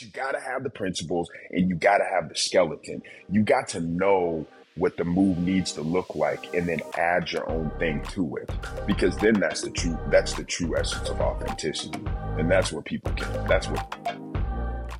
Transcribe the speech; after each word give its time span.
you 0.00 0.08
got 0.08 0.32
to 0.32 0.40
have 0.40 0.62
the 0.62 0.70
principles 0.70 1.30
and 1.50 1.68
you 1.68 1.74
got 1.74 1.98
to 1.98 2.04
have 2.04 2.28
the 2.28 2.36
skeleton. 2.36 3.02
You 3.30 3.42
got 3.42 3.68
to 3.68 3.80
know 3.80 4.46
what 4.76 4.96
the 4.96 5.04
move 5.04 5.38
needs 5.38 5.72
to 5.72 5.82
look 5.82 6.14
like 6.14 6.54
and 6.54 6.68
then 6.68 6.80
add 6.96 7.30
your 7.30 7.48
own 7.50 7.70
thing 7.78 8.02
to 8.10 8.36
it 8.36 8.50
because 8.86 9.16
then 9.18 9.34
that's 9.34 9.62
the 9.62 9.70
true 9.70 9.98
that's 10.10 10.34
the 10.34 10.44
true 10.44 10.76
essence 10.78 11.08
of 11.08 11.20
authenticity 11.20 12.00
and 12.38 12.50
that's 12.50 12.72
where 12.72 12.80
people 12.80 13.12
can 13.12 13.48
that's 13.48 13.68
what 13.68 14.16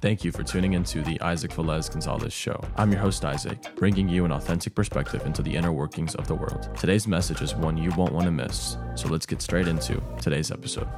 Thank 0.02 0.24
you 0.24 0.32
for 0.32 0.42
tuning 0.42 0.72
into 0.72 1.02
the 1.02 1.20
Isaac 1.20 1.50
Velez 1.50 1.90
Gonzalez 1.90 2.32
Show. 2.32 2.58
I'm 2.76 2.90
your 2.90 3.02
host, 3.02 3.22
Isaac, 3.22 3.58
bringing 3.76 4.08
you 4.08 4.24
an 4.24 4.32
authentic 4.32 4.74
perspective 4.74 5.26
into 5.26 5.42
the 5.42 5.54
inner 5.54 5.72
workings 5.72 6.14
of 6.14 6.26
the 6.26 6.34
world. 6.34 6.70
Today's 6.78 7.06
message 7.06 7.42
is 7.42 7.54
one 7.54 7.76
you 7.76 7.90
won't 7.98 8.14
want 8.14 8.24
to 8.24 8.30
miss, 8.30 8.78
so 8.94 9.08
let's 9.08 9.26
get 9.26 9.42
straight 9.42 9.68
into 9.68 10.02
today's 10.18 10.50
episode. 10.50 10.88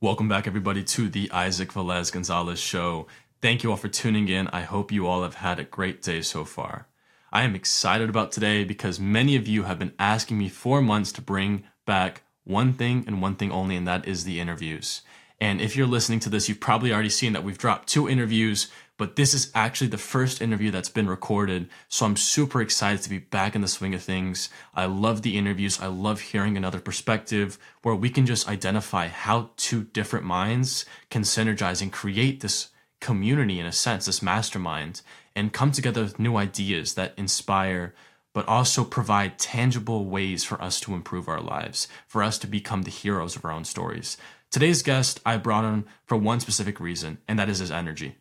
Welcome 0.00 0.28
back, 0.28 0.46
everybody, 0.46 0.84
to 0.84 1.08
the 1.08 1.28
Isaac 1.32 1.72
Velez 1.72 2.12
Gonzalez 2.12 2.60
Show. 2.60 3.08
Thank 3.42 3.64
you 3.64 3.72
all 3.72 3.76
for 3.76 3.88
tuning 3.88 4.28
in. 4.28 4.46
I 4.46 4.60
hope 4.60 4.92
you 4.92 5.08
all 5.08 5.24
have 5.24 5.34
had 5.34 5.58
a 5.58 5.64
great 5.64 6.02
day 6.02 6.22
so 6.22 6.44
far. 6.44 6.86
I 7.32 7.42
am 7.42 7.56
excited 7.56 8.08
about 8.08 8.30
today 8.30 8.62
because 8.62 9.00
many 9.00 9.34
of 9.34 9.48
you 9.48 9.64
have 9.64 9.80
been 9.80 9.94
asking 9.98 10.38
me 10.38 10.50
for 10.50 10.80
months 10.80 11.10
to 11.12 11.20
bring 11.20 11.64
back 11.84 12.22
one 12.44 12.74
thing 12.74 13.02
and 13.08 13.20
one 13.20 13.34
thing 13.34 13.50
only, 13.50 13.74
and 13.74 13.88
that 13.88 14.06
is 14.06 14.22
the 14.22 14.38
interviews. 14.38 15.02
And 15.40 15.60
if 15.60 15.74
you're 15.74 15.88
listening 15.88 16.20
to 16.20 16.30
this, 16.30 16.48
you've 16.48 16.60
probably 16.60 16.92
already 16.92 17.10
seen 17.10 17.32
that 17.32 17.42
we've 17.42 17.58
dropped 17.58 17.88
two 17.88 18.08
interviews, 18.08 18.70
but 18.98 19.16
this 19.16 19.32
is 19.32 19.50
actually 19.54 19.86
the 19.86 19.96
first 19.96 20.42
interview 20.42 20.70
that's 20.70 20.90
been 20.90 21.08
recorded. 21.08 21.68
So 21.88 22.04
I'm 22.04 22.16
super 22.16 22.60
excited 22.60 23.00
to 23.02 23.08
be 23.08 23.18
back 23.18 23.54
in 23.54 23.62
the 23.62 23.68
swing 23.68 23.94
of 23.94 24.02
things. 24.02 24.50
I 24.74 24.84
love 24.84 25.22
the 25.22 25.38
interviews. 25.38 25.80
I 25.80 25.86
love 25.86 26.20
hearing 26.20 26.56
another 26.56 26.80
perspective 26.80 27.58
where 27.82 27.94
we 27.94 28.10
can 28.10 28.26
just 28.26 28.48
identify 28.48 29.06
how 29.08 29.50
two 29.56 29.84
different 29.84 30.26
minds 30.26 30.84
can 31.08 31.22
synergize 31.22 31.80
and 31.80 31.92
create 31.92 32.40
this 32.40 32.68
community 33.00 33.60
in 33.60 33.66
a 33.66 33.72
sense, 33.72 34.06
this 34.06 34.20
mastermind, 34.20 35.00
and 35.34 35.52
come 35.52 35.70
together 35.70 36.02
with 36.02 36.18
new 36.18 36.36
ideas 36.36 36.94
that 36.94 37.14
inspire 37.16 37.94
but 38.34 38.46
also 38.46 38.84
provide 38.84 39.38
tangible 39.38 40.04
ways 40.04 40.44
for 40.44 40.60
us 40.62 40.80
to 40.80 40.94
improve 40.94 41.28
our 41.28 41.40
lives, 41.40 41.88
for 42.06 42.22
us 42.22 42.38
to 42.38 42.46
become 42.46 42.82
the 42.82 42.90
heroes 42.90 43.36
of 43.36 43.44
our 43.44 43.50
own 43.50 43.64
stories. 43.64 44.16
Today's 44.50 44.82
guest, 44.82 45.20
I 45.24 45.36
brought 45.38 45.64
on 45.64 45.86
for 46.06 46.16
one 46.16 46.40
specific 46.40 46.78
reason, 46.78 47.18
and 47.26 47.38
that 47.38 47.48
is 47.48 47.58
his 47.58 47.70
energy. 47.70 48.16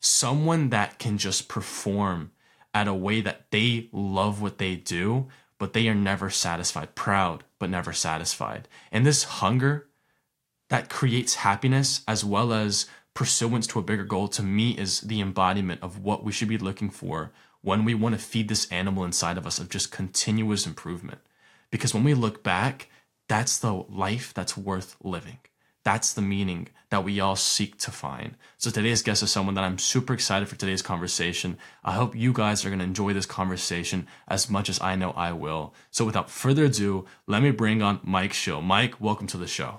Someone 0.00 0.70
that 0.70 0.98
can 0.98 1.18
just 1.18 1.48
perform 1.48 2.32
at 2.74 2.88
a 2.88 2.94
way 2.94 3.20
that 3.20 3.50
they 3.50 3.88
love 3.92 4.42
what 4.42 4.58
they 4.58 4.76
do, 4.76 5.28
but 5.58 5.72
they 5.72 5.88
are 5.88 5.94
never 5.94 6.28
satisfied, 6.30 6.94
proud, 6.94 7.44
but 7.58 7.70
never 7.70 7.92
satisfied. 7.92 8.68
And 8.92 9.06
this 9.06 9.24
hunger 9.24 9.88
that 10.68 10.90
creates 10.90 11.36
happiness 11.36 12.02
as 12.06 12.24
well 12.24 12.52
as 12.52 12.86
pursuance 13.14 13.66
to 13.68 13.78
a 13.78 13.82
bigger 13.82 14.04
goal 14.04 14.28
to 14.28 14.42
me 14.42 14.72
is 14.72 15.00
the 15.00 15.20
embodiment 15.20 15.82
of 15.82 16.00
what 16.00 16.22
we 16.22 16.32
should 16.32 16.48
be 16.48 16.58
looking 16.58 16.90
for 16.90 17.32
when 17.62 17.84
we 17.84 17.94
want 17.94 18.14
to 18.14 18.20
feed 18.20 18.48
this 18.48 18.70
animal 18.70 19.04
inside 19.04 19.38
of 19.38 19.46
us 19.46 19.58
of 19.58 19.70
just 19.70 19.90
continuous 19.90 20.66
improvement. 20.66 21.20
Because 21.70 21.94
when 21.94 22.04
we 22.04 22.14
look 22.14 22.42
back, 22.42 22.88
that's 23.28 23.58
the 23.58 23.72
life 23.72 24.34
that's 24.34 24.56
worth 24.56 24.96
living. 25.02 25.38
That's 25.86 26.14
the 26.14 26.20
meaning 26.20 26.66
that 26.90 27.04
we 27.04 27.20
all 27.20 27.36
seek 27.36 27.78
to 27.78 27.92
find. 27.92 28.34
So 28.58 28.70
today's 28.70 29.02
guest 29.02 29.22
is 29.22 29.30
someone 29.30 29.54
that 29.54 29.62
I'm 29.62 29.78
super 29.78 30.14
excited 30.14 30.48
for 30.48 30.56
today's 30.56 30.82
conversation. 30.82 31.58
I 31.84 31.92
hope 31.92 32.16
you 32.16 32.32
guys 32.32 32.64
are 32.64 32.70
going 32.70 32.80
to 32.80 32.84
enjoy 32.84 33.12
this 33.12 33.24
conversation 33.24 34.08
as 34.26 34.50
much 34.50 34.68
as 34.68 34.80
I 34.80 34.96
know 34.96 35.12
I 35.12 35.30
will. 35.30 35.74
So 35.92 36.04
without 36.04 36.28
further 36.28 36.64
ado, 36.64 37.04
let 37.28 37.40
me 37.40 37.52
bring 37.52 37.82
on 37.82 38.00
Mike 38.02 38.32
Schill. 38.32 38.62
Mike, 38.62 39.00
welcome 39.00 39.28
to 39.28 39.36
the 39.36 39.46
show. 39.46 39.78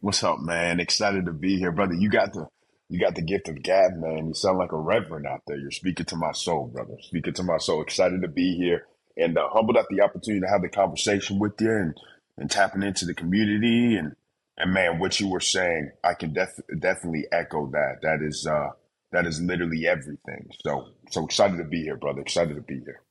What's 0.00 0.24
up, 0.24 0.40
man? 0.40 0.80
Excited 0.80 1.26
to 1.26 1.32
be 1.32 1.60
here, 1.60 1.70
brother. 1.70 1.94
You 1.94 2.10
got 2.10 2.32
the 2.32 2.48
you 2.88 2.98
got 2.98 3.14
the 3.14 3.22
gift 3.22 3.48
of 3.48 3.62
gab, 3.62 3.92
man. 3.94 4.26
You 4.26 4.34
sound 4.34 4.58
like 4.58 4.72
a 4.72 4.76
reverend 4.76 5.28
out 5.28 5.42
there. 5.46 5.56
You're 5.56 5.70
speaking 5.70 6.06
to 6.06 6.16
my 6.16 6.32
soul, 6.32 6.66
brother. 6.66 6.96
Speaking 7.02 7.34
to 7.34 7.44
my 7.44 7.58
soul. 7.58 7.82
Excited 7.82 8.20
to 8.22 8.28
be 8.28 8.56
here 8.56 8.88
and 9.16 9.38
uh, 9.38 9.46
humbled 9.52 9.76
at 9.76 9.86
the 9.90 10.00
opportunity 10.00 10.40
to 10.40 10.50
have 10.50 10.62
the 10.62 10.68
conversation 10.68 11.38
with 11.38 11.60
you 11.60 11.70
and 11.70 11.94
and 12.36 12.50
tapping 12.50 12.82
into 12.82 13.06
the 13.06 13.14
community 13.14 13.94
and 13.94 14.16
and 14.58 14.72
man, 14.72 14.98
what 14.98 15.20
you 15.20 15.28
were 15.28 15.40
saying, 15.40 15.90
I 16.02 16.14
can 16.14 16.32
def- 16.32 16.60
definitely 16.78 17.26
echo 17.30 17.66
that. 17.72 17.98
That 18.02 18.22
is 18.22 18.46
uh, 18.46 18.70
that 19.12 19.26
is 19.26 19.40
literally 19.40 19.86
everything. 19.86 20.48
So 20.64 20.88
so 21.10 21.24
excited 21.24 21.58
to 21.58 21.64
be 21.64 21.82
here, 21.82 21.96
brother. 21.96 22.20
Excited 22.20 22.54
to 22.54 22.62
be 22.62 22.80
here. 22.80 23.02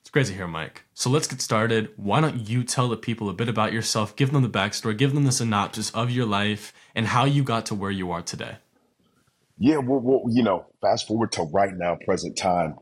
It's 0.00 0.10
great 0.10 0.26
to 0.26 0.32
hear, 0.32 0.46
Mike. 0.46 0.84
So 0.94 1.10
let's 1.10 1.26
get 1.26 1.42
started. 1.42 1.90
Why 1.96 2.22
don't 2.22 2.48
you 2.48 2.64
tell 2.64 2.88
the 2.88 2.96
people 2.96 3.28
a 3.28 3.34
bit 3.34 3.50
about 3.50 3.74
yourself, 3.74 4.16
give 4.16 4.32
them 4.32 4.42
the 4.42 4.48
backstory, 4.48 4.96
give 4.96 5.12
them 5.12 5.24
the 5.24 5.32
synopsis 5.32 5.90
of 5.90 6.10
your 6.10 6.24
life 6.24 6.72
and 6.94 7.06
how 7.06 7.26
you 7.26 7.42
got 7.42 7.66
to 7.66 7.74
where 7.74 7.90
you 7.90 8.10
are 8.10 8.22
today? 8.22 8.56
Yeah, 9.58 9.76
well, 9.76 10.00
well 10.00 10.22
you 10.30 10.42
know, 10.42 10.64
fast 10.80 11.06
forward 11.06 11.32
to 11.32 11.42
right 11.42 11.74
now, 11.76 11.98
present 12.06 12.38
time. 12.38 12.76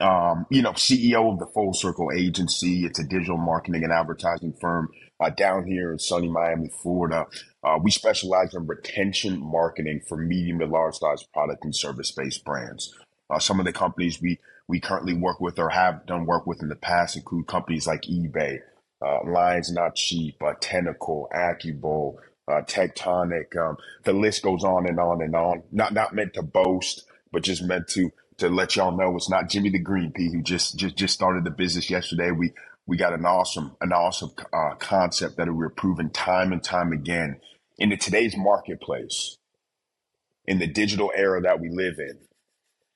Um, 0.00 0.44
you 0.50 0.60
know, 0.60 0.72
CEO 0.72 1.32
of 1.32 1.38
the 1.38 1.46
Full 1.46 1.72
Circle 1.72 2.10
Agency. 2.12 2.84
It's 2.84 2.98
a 2.98 3.04
digital 3.04 3.38
marketing 3.38 3.84
and 3.84 3.92
advertising 3.92 4.52
firm 4.60 4.90
uh, 5.20 5.30
down 5.30 5.66
here 5.66 5.92
in 5.92 5.98
sunny 5.98 6.28
Miami, 6.28 6.70
Florida. 6.82 7.26
Uh, 7.62 7.78
we 7.82 7.90
specialize 7.90 8.54
in 8.54 8.66
retention 8.66 9.40
marketing 9.40 10.00
for 10.08 10.16
medium 10.16 10.58
to 10.60 10.66
large 10.66 10.96
size 10.96 11.24
product 11.34 11.64
and 11.64 11.74
service 11.74 12.12
based 12.12 12.44
brands. 12.44 12.94
Uh, 13.30 13.38
some 13.38 13.58
of 13.60 13.66
the 13.66 13.72
companies 13.72 14.20
we 14.20 14.38
we 14.68 14.80
currently 14.80 15.14
work 15.14 15.40
with 15.40 15.58
or 15.58 15.70
have 15.70 16.06
done 16.06 16.26
work 16.26 16.46
with 16.46 16.62
in 16.62 16.68
the 16.68 16.76
past 16.76 17.16
include 17.16 17.46
companies 17.46 17.86
like 17.86 18.02
eBay, 18.02 18.58
uh, 19.04 19.18
Lions 19.24 19.72
Not 19.72 19.96
Sheep, 19.96 20.36
uh, 20.42 20.54
Tentacle, 20.60 21.28
AccuBowl, 21.34 22.16
uh, 22.48 22.62
Tectonic. 22.62 23.56
Um, 23.56 23.76
the 24.04 24.12
list 24.12 24.42
goes 24.42 24.64
on 24.64 24.88
and 24.88 24.98
on 24.98 25.22
and 25.22 25.34
on. 25.34 25.62
Not 25.72 25.92
not 25.92 26.14
meant 26.14 26.34
to 26.34 26.42
boast, 26.42 27.04
but 27.32 27.42
just 27.42 27.62
meant 27.62 27.88
to 27.88 28.10
to 28.38 28.48
let 28.48 28.76
y'all 28.76 28.96
know 28.96 29.16
it's 29.16 29.30
not 29.30 29.48
Jimmy 29.48 29.70
the 29.70 29.78
Green 29.78 30.12
Pea 30.12 30.30
who 30.32 30.42
just 30.42 30.78
just 30.78 30.96
just 30.96 31.14
started 31.14 31.44
the 31.44 31.50
business 31.50 31.90
yesterday. 31.90 32.30
We 32.30 32.52
we 32.86 32.96
got 32.96 33.12
an 33.14 33.26
awesome 33.26 33.76
an 33.80 33.92
awesome 33.92 34.32
uh, 34.52 34.74
concept 34.78 35.36
that 35.36 35.54
we're 35.54 35.70
proving 35.70 36.10
time 36.10 36.52
and 36.52 36.62
time 36.62 36.92
again 36.92 37.40
in 37.78 37.90
the, 37.90 37.96
today's 37.96 38.36
marketplace 38.36 39.38
in 40.46 40.58
the 40.58 40.66
digital 40.66 41.12
era 41.14 41.40
that 41.42 41.60
we 41.60 41.68
live 41.70 41.96
in. 41.98 42.18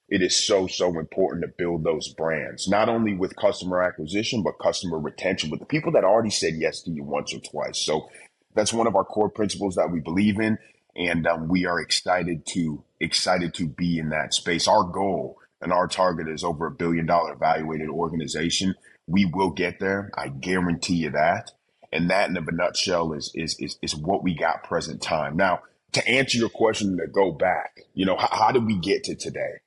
It 0.09 0.23
is 0.23 0.34
so 0.37 0.67
so 0.67 0.99
important 0.99 1.45
to 1.45 1.53
build 1.56 1.84
those 1.84 2.09
brands 2.15 2.69
not 2.69 2.89
only 2.89 3.15
with 3.15 3.37
customer 3.37 3.83
acquisition 3.83 4.43
but 4.43 4.59
customer 4.62 4.99
retention 4.99 5.51
with 5.51 5.61
the 5.61 5.67
people 5.67 5.93
that 5.93 6.05
already 6.05 6.31
said 6.31 6.55
yes 6.57 6.83
to 6.83 6.91
you 6.91 7.05
once 7.05 7.34
or 7.34 7.41
twice. 7.41 7.78
So 7.78 8.09
that's 8.55 8.72
one 8.72 8.87
of 8.87 8.97
our 8.97 9.05
core 9.05 9.31
principles 9.31 9.77
that 9.77 9.91
we 9.91 10.01
believe 10.01 10.41
in 10.41 10.59
and 10.97 11.27
um, 11.27 11.49
we 11.49 11.67
are 11.67 11.81
excited 11.81 12.47
to 12.47 12.84
excited 13.01 13.55
to 13.55 13.69
be 13.69 13.99
in 13.99 14.11
that 14.11 14.34
space. 14.34 14.69
Our 14.69 14.84
goal 14.84 15.39
and 15.61 15.72
our 15.72 15.89
target 15.89 16.28
is 16.28 16.45
over 16.45 16.67
a 16.67 16.71
billion 16.72 17.07
dollar 17.07 17.33
evaluated 17.33 17.89
organization 17.89 18.75
we 19.10 19.25
will 19.25 19.50
get 19.50 19.81
there. 19.81 20.10
I 20.16 20.28
guarantee 20.28 20.97
you 20.97 21.10
that. 21.10 21.50
And 21.93 22.10
that 22.10 22.31
in 22.31 22.37
a 22.37 22.41
nutshell 22.41 23.12
is, 23.12 23.32
is, 23.34 23.56
is, 23.59 23.76
is 23.82 23.97
what 23.97 24.22
we 24.22 24.34
got 24.34 24.62
present 24.62 25.03
time. 25.03 25.37
Now, 25.37 25.60
to 25.93 26.09
answer 26.09 26.38
your 26.38 26.48
question, 26.48 26.97
to 26.98 27.09
go 27.09 27.32
back, 27.32 27.81
you 27.94 28.06
know, 28.06 28.16
how, 28.16 28.28
how 28.31 28.53
did 28.53 28.65
we 28.65 28.78
get 28.78 29.04
to 29.04 29.16
today? 29.16 29.60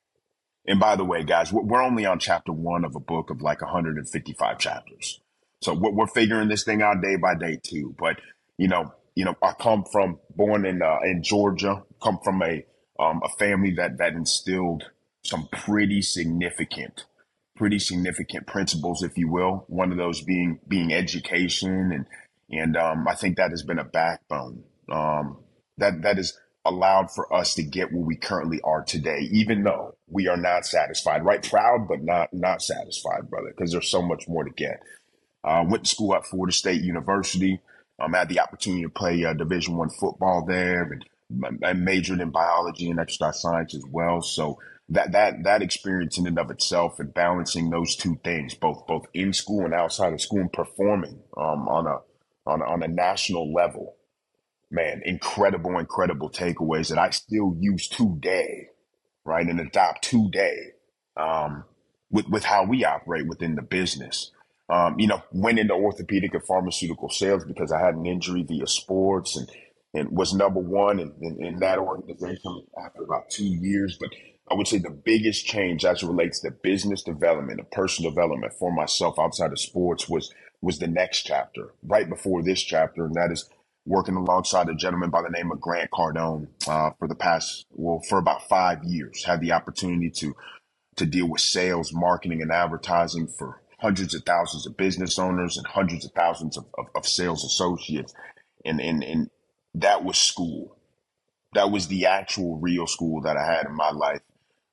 And 0.66 0.80
by 0.80 0.96
the 0.96 1.04
way, 1.04 1.24
guys, 1.24 1.52
we're 1.52 1.84
only 1.84 2.06
on 2.06 2.20
chapter 2.20 2.54
one 2.54 2.86
of 2.86 2.96
a 2.96 3.02
book 3.02 3.30
of 3.30 3.42
like 3.42 3.62
155 3.62 4.58
chapters. 4.58 5.20
So 5.62 5.74
we're 5.74 6.08
figuring 6.08 6.48
this 6.48 6.64
thing 6.64 6.82
out 6.82 7.02
day 7.02 7.18
by 7.18 7.36
day 7.36 7.60
too. 7.62 7.94
But, 8.00 8.22
you 8.58 8.70
know, 8.70 8.94
you 9.16 9.26
know, 9.26 9.36
I 9.42 9.52
come 9.52 9.84
from 9.92 10.20
born 10.34 10.66
in, 10.66 10.82
uh, 10.82 11.00
in 11.04 11.24
Georgia, 11.24 11.84
come 12.02 12.20
from 12.24 12.42
a, 12.42 12.66
um, 12.98 13.22
a 13.24 13.30
family 13.38 13.72
that, 13.76 13.98
that 13.98 14.14
instilled 14.14 14.86
some 15.24 15.50
pretty 15.52 16.02
significant 16.02 17.06
pretty 17.56 17.80
significant 17.80 18.48
principles, 18.48 19.04
if 19.04 19.18
you 19.18 19.30
will. 19.30 19.66
One 19.68 19.92
of 19.92 19.98
those 19.98 20.22
being 20.22 20.60
being 20.68 20.94
education, 20.94 21.92
and 21.92 22.06
and 22.50 22.78
um, 22.78 23.08
I 23.08 23.16
think 23.16 23.38
that 23.38 23.52
has 23.52 23.64
been 23.64 23.80
a 23.80 23.84
backbone 23.84 24.64
um, 24.92 25.38
that 25.78 26.02
that 26.02 26.18
has 26.18 26.38
allowed 26.66 27.12
for 27.12 27.32
us 27.34 27.56
to 27.56 27.64
get 27.64 27.92
where 27.92 28.04
we 28.04 28.16
currently 28.16 28.62
are 28.64 28.84
today, 28.84 29.28
even 29.32 29.64
though 29.64 29.96
we 30.08 30.28
are 30.28 30.38
not 30.38 30.66
satisfied. 30.66 31.26
Right, 31.26 31.48
proud 31.48 31.88
but 31.88 32.04
not 32.04 32.34
not 32.34 32.62
satisfied, 32.62 33.30
brother, 33.30 33.54
because 33.56 33.72
there's 33.72 33.90
so 33.90 34.02
much 34.02 34.28
more 34.28 34.44
to 34.44 34.52
get. 34.52 34.82
Uh, 35.44 35.64
went 35.68 35.84
to 35.84 35.90
school 35.90 36.16
at 36.16 36.26
Florida 36.26 36.54
State 36.54 36.82
University. 36.82 37.60
Um, 38.00 38.14
had 38.14 38.30
the 38.30 38.40
opportunity 38.40 38.84
to 38.84 38.90
play 38.90 39.24
uh, 39.24 39.34
Division 39.34 39.78
One 39.78 39.90
football 39.90 40.46
there, 40.46 40.84
and 40.84 41.06
I 41.64 41.74
majored 41.74 42.22
in 42.22 42.32
biology 42.32 42.90
and 42.90 43.00
exercise 43.00 43.42
science 43.42 43.76
as 43.76 43.84
well. 43.90 44.22
So 44.22 44.60
that 44.90 45.12
that 45.14 45.44
that 45.44 45.62
experience 45.62 46.18
in 46.18 46.28
and 46.28 46.38
of 46.38 46.52
itself 46.52 47.00
and 47.00 47.14
balancing 47.14 47.70
those 47.70 47.96
two 47.96 48.20
things, 48.24 48.54
both 48.54 48.86
both 48.88 49.06
in 49.14 49.34
school 49.34 49.66
and 49.66 49.74
outside 49.74 50.14
of 50.14 50.22
school, 50.22 50.42
and 50.42 50.54
performing 50.54 51.22
um, 51.38 51.68
on 51.68 51.88
a 51.88 52.00
on 52.46 52.62
a, 52.62 52.66
on 52.66 52.84
a 52.84 52.88
national 52.88 53.54
level, 53.54 53.96
man, 54.70 55.02
incredible, 55.06 55.78
incredible 55.80 56.30
takeaways 56.30 56.90
that 56.90 56.98
I 56.98 57.12
still 57.12 57.56
use 57.60 57.88
today, 57.88 58.68
right, 59.24 59.48
and 59.48 59.60
adopt 59.60 60.04
today 60.04 60.74
um, 61.16 61.64
with 62.12 62.28
with 62.28 62.44
how 62.44 62.66
we 62.66 62.84
operate 62.84 63.28
within 63.28 63.56
the 63.56 63.62
business. 63.62 64.32
Um, 64.70 64.98
you 64.98 65.08
know, 65.08 65.22
went 65.32 65.60
into 65.60 65.74
orthopedic 65.74 66.34
and 66.34 66.46
pharmaceutical 66.46 67.10
sales 67.10 67.46
because 67.46 67.72
I 67.72 67.80
had 67.80 67.96
an 67.96 68.06
injury 68.06 68.44
via 68.44 68.68
sports 68.68 69.38
and 69.38 69.50
and 69.94 70.10
was 70.10 70.34
number 70.34 70.60
one 70.60 71.00
in, 71.00 71.14
in, 71.22 71.46
in, 71.46 71.60
that 71.60 71.78
organization 71.78 72.66
after 72.84 73.04
about 73.04 73.30
two 73.30 73.46
years. 73.46 73.96
But 74.00 74.10
I 74.50 74.56
would 74.56 74.68
say 74.68 74.78
the 74.78 74.90
biggest 74.90 75.46
change 75.46 75.86
as 75.86 76.04
it 76.04 76.08
relates 76.08 76.42
to 76.42 76.52
business 76.52 77.02
development 77.04 77.60
and 77.60 77.72
personal 77.72 78.12
development 78.12 78.54
for 78.54 78.72
myself 78.72 79.18
outside 79.20 79.52
of 79.52 79.60
sports 79.60 80.10
was 80.10 80.34
was 80.62 80.80
the 80.80 80.88
next 80.88 81.24
chapter, 81.24 81.74
right 81.84 82.08
before 82.08 82.42
this 82.42 82.62
chapter, 82.62 83.06
and 83.06 83.16
that 83.16 83.32
is 83.32 83.50
working 83.86 84.16
alongside 84.16 84.70
a 84.70 84.76
gentleman 84.76 85.10
by 85.10 85.22
the 85.22 85.30
name 85.30 85.52
of 85.52 85.60
Grant 85.60 85.92
Cardone 85.92 86.48
uh, 86.68 86.92
for 86.98 87.08
the 87.08 87.16
past 87.16 87.66
well 87.72 88.02
for 88.08 88.18
about 88.18 88.48
five 88.48 88.84
years. 88.84 89.24
Had 89.26 89.42
the 89.42 89.52
opportunity 89.52 90.10
to 90.12 90.36
to 90.96 91.06
deal 91.06 91.28
with 91.28 91.42
sales, 91.42 91.94
marketing, 91.94 92.42
and 92.42 92.52
advertising 92.52 93.28
for 93.28 93.62
hundreds 93.80 94.16
of 94.16 94.24
thousands 94.24 94.66
of 94.66 94.78
business 94.78 95.20
owners 95.20 95.58
and 95.58 95.68
hundreds 95.68 96.06
of 96.06 96.12
thousands 96.14 96.58
of, 96.58 96.66
of, 96.78 96.86
of 96.96 97.08
sales 97.08 97.44
associates. 97.44 98.14
And, 98.64 98.80
and, 98.80 99.04
and 99.04 99.30
that 99.76 100.04
was 100.06 100.18
school. 100.18 100.78
That 101.54 101.70
was 101.70 101.88
the 101.88 102.06
actual 102.06 102.58
real 102.58 102.88
school 102.88 103.22
that 103.22 103.36
I 103.38 103.46
had 103.46 103.66
in 103.66 103.76
my 103.76 103.92
life. 103.92 104.22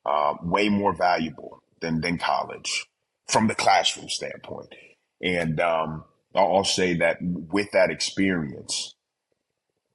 Uh, 0.04 0.34
way 0.42 0.68
more 0.68 0.94
valuable 0.94 1.62
than, 1.80 2.00
than 2.00 2.16
college 2.18 2.86
from 3.28 3.48
the 3.48 3.54
classroom 3.54 4.08
standpoint. 4.08 4.74
And 5.22 5.60
um, 5.60 6.04
I'll 6.34 6.64
say 6.64 6.94
that 6.98 7.18
with 7.20 7.70
that 7.72 7.90
experience, 7.90 8.94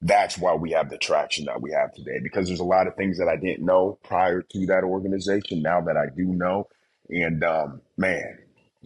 that's 0.02 0.38
why 0.38 0.54
we 0.54 0.72
have 0.72 0.90
the 0.90 0.98
traction 0.98 1.46
that 1.46 1.62
we 1.62 1.72
have 1.72 1.94
today 1.94 2.20
because 2.22 2.48
there's 2.48 2.60
a 2.60 2.66
lot 2.66 2.88
of 2.88 2.96
things 2.96 3.18
that 3.18 3.28
I 3.28 3.38
didn't 3.38 3.66
know 3.66 3.98
prior 4.04 4.42
to 4.42 4.66
that 4.68 4.84
organization 4.84 5.62
now 5.62 5.82
that 5.82 5.98
I 5.98 6.08
do 6.16 6.26
know. 6.26 6.68
And 7.10 7.44
um, 7.44 7.82
man, 7.98 8.38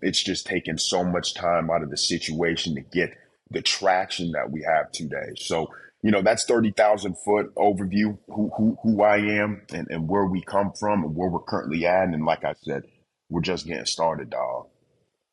it's 0.02 0.24
just 0.24 0.46
taken 0.46 0.78
so 0.78 1.04
much 1.04 1.34
time 1.34 1.70
out 1.70 1.84
of 1.84 1.90
the 1.90 1.98
situation 1.98 2.76
to 2.76 2.82
get 2.82 3.18
the 3.52 3.62
traction 3.62 4.32
that 4.32 4.52
we 4.52 4.64
have 4.64 4.92
today. 4.92 5.34
So, 5.36 5.68
you 6.02 6.12
know, 6.12 6.22
that's 6.22 6.46
30,000 6.46 7.16
foot 7.26 7.54
overview, 7.56 8.18
who, 8.28 8.52
who, 8.56 8.78
who 8.82 9.04
I 9.04 9.18
am 9.18 9.64
and, 9.74 9.88
and 9.90 10.08
where 10.08 10.26
we 10.26 10.42
come 10.42 10.72
from 10.80 11.04
and 11.04 11.16
where 11.16 11.30
we're 11.30 11.40
currently 11.40 11.86
at. 11.86 12.08
And 12.08 12.26
like 12.26 12.46
I 12.46 12.54
said, 12.62 12.84
we're 13.30 13.42
just 13.42 13.68
getting 13.68 13.86
started, 13.86 14.30
dog. 14.30 14.68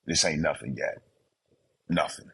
This 0.06 0.24
ain't 0.24 0.40
nothing 0.40 0.76
yet. 0.76 1.02
Nothing. 1.88 2.30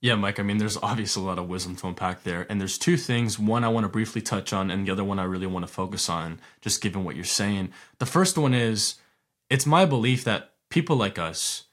Yeah, 0.00 0.16
Mike, 0.16 0.40
I 0.40 0.42
mean, 0.42 0.58
there's 0.58 0.78
obviously 0.78 1.22
a 1.22 1.26
lot 1.26 1.38
of 1.38 1.48
wisdom 1.48 1.76
to 1.76 1.86
unpack 1.86 2.24
there. 2.24 2.44
And 2.50 2.60
there's 2.60 2.76
two 2.76 2.96
things. 2.96 3.38
One 3.38 3.62
I 3.62 3.68
want 3.68 3.84
to 3.84 3.88
briefly 3.88 4.20
touch 4.20 4.52
on, 4.52 4.70
and 4.70 4.86
the 4.86 4.90
other 4.90 5.04
one 5.04 5.20
I 5.20 5.24
really 5.24 5.46
want 5.46 5.64
to 5.64 5.72
focus 5.72 6.08
on, 6.08 6.40
just 6.60 6.82
given 6.82 7.04
what 7.04 7.14
you're 7.14 7.24
saying. 7.24 7.70
The 7.98 8.06
first 8.06 8.36
one 8.36 8.52
is 8.52 8.96
it's 9.48 9.64
my 9.64 9.84
belief 9.84 10.24
that 10.24 10.54
people 10.70 10.96
like 10.96 11.20
us, 11.20 11.64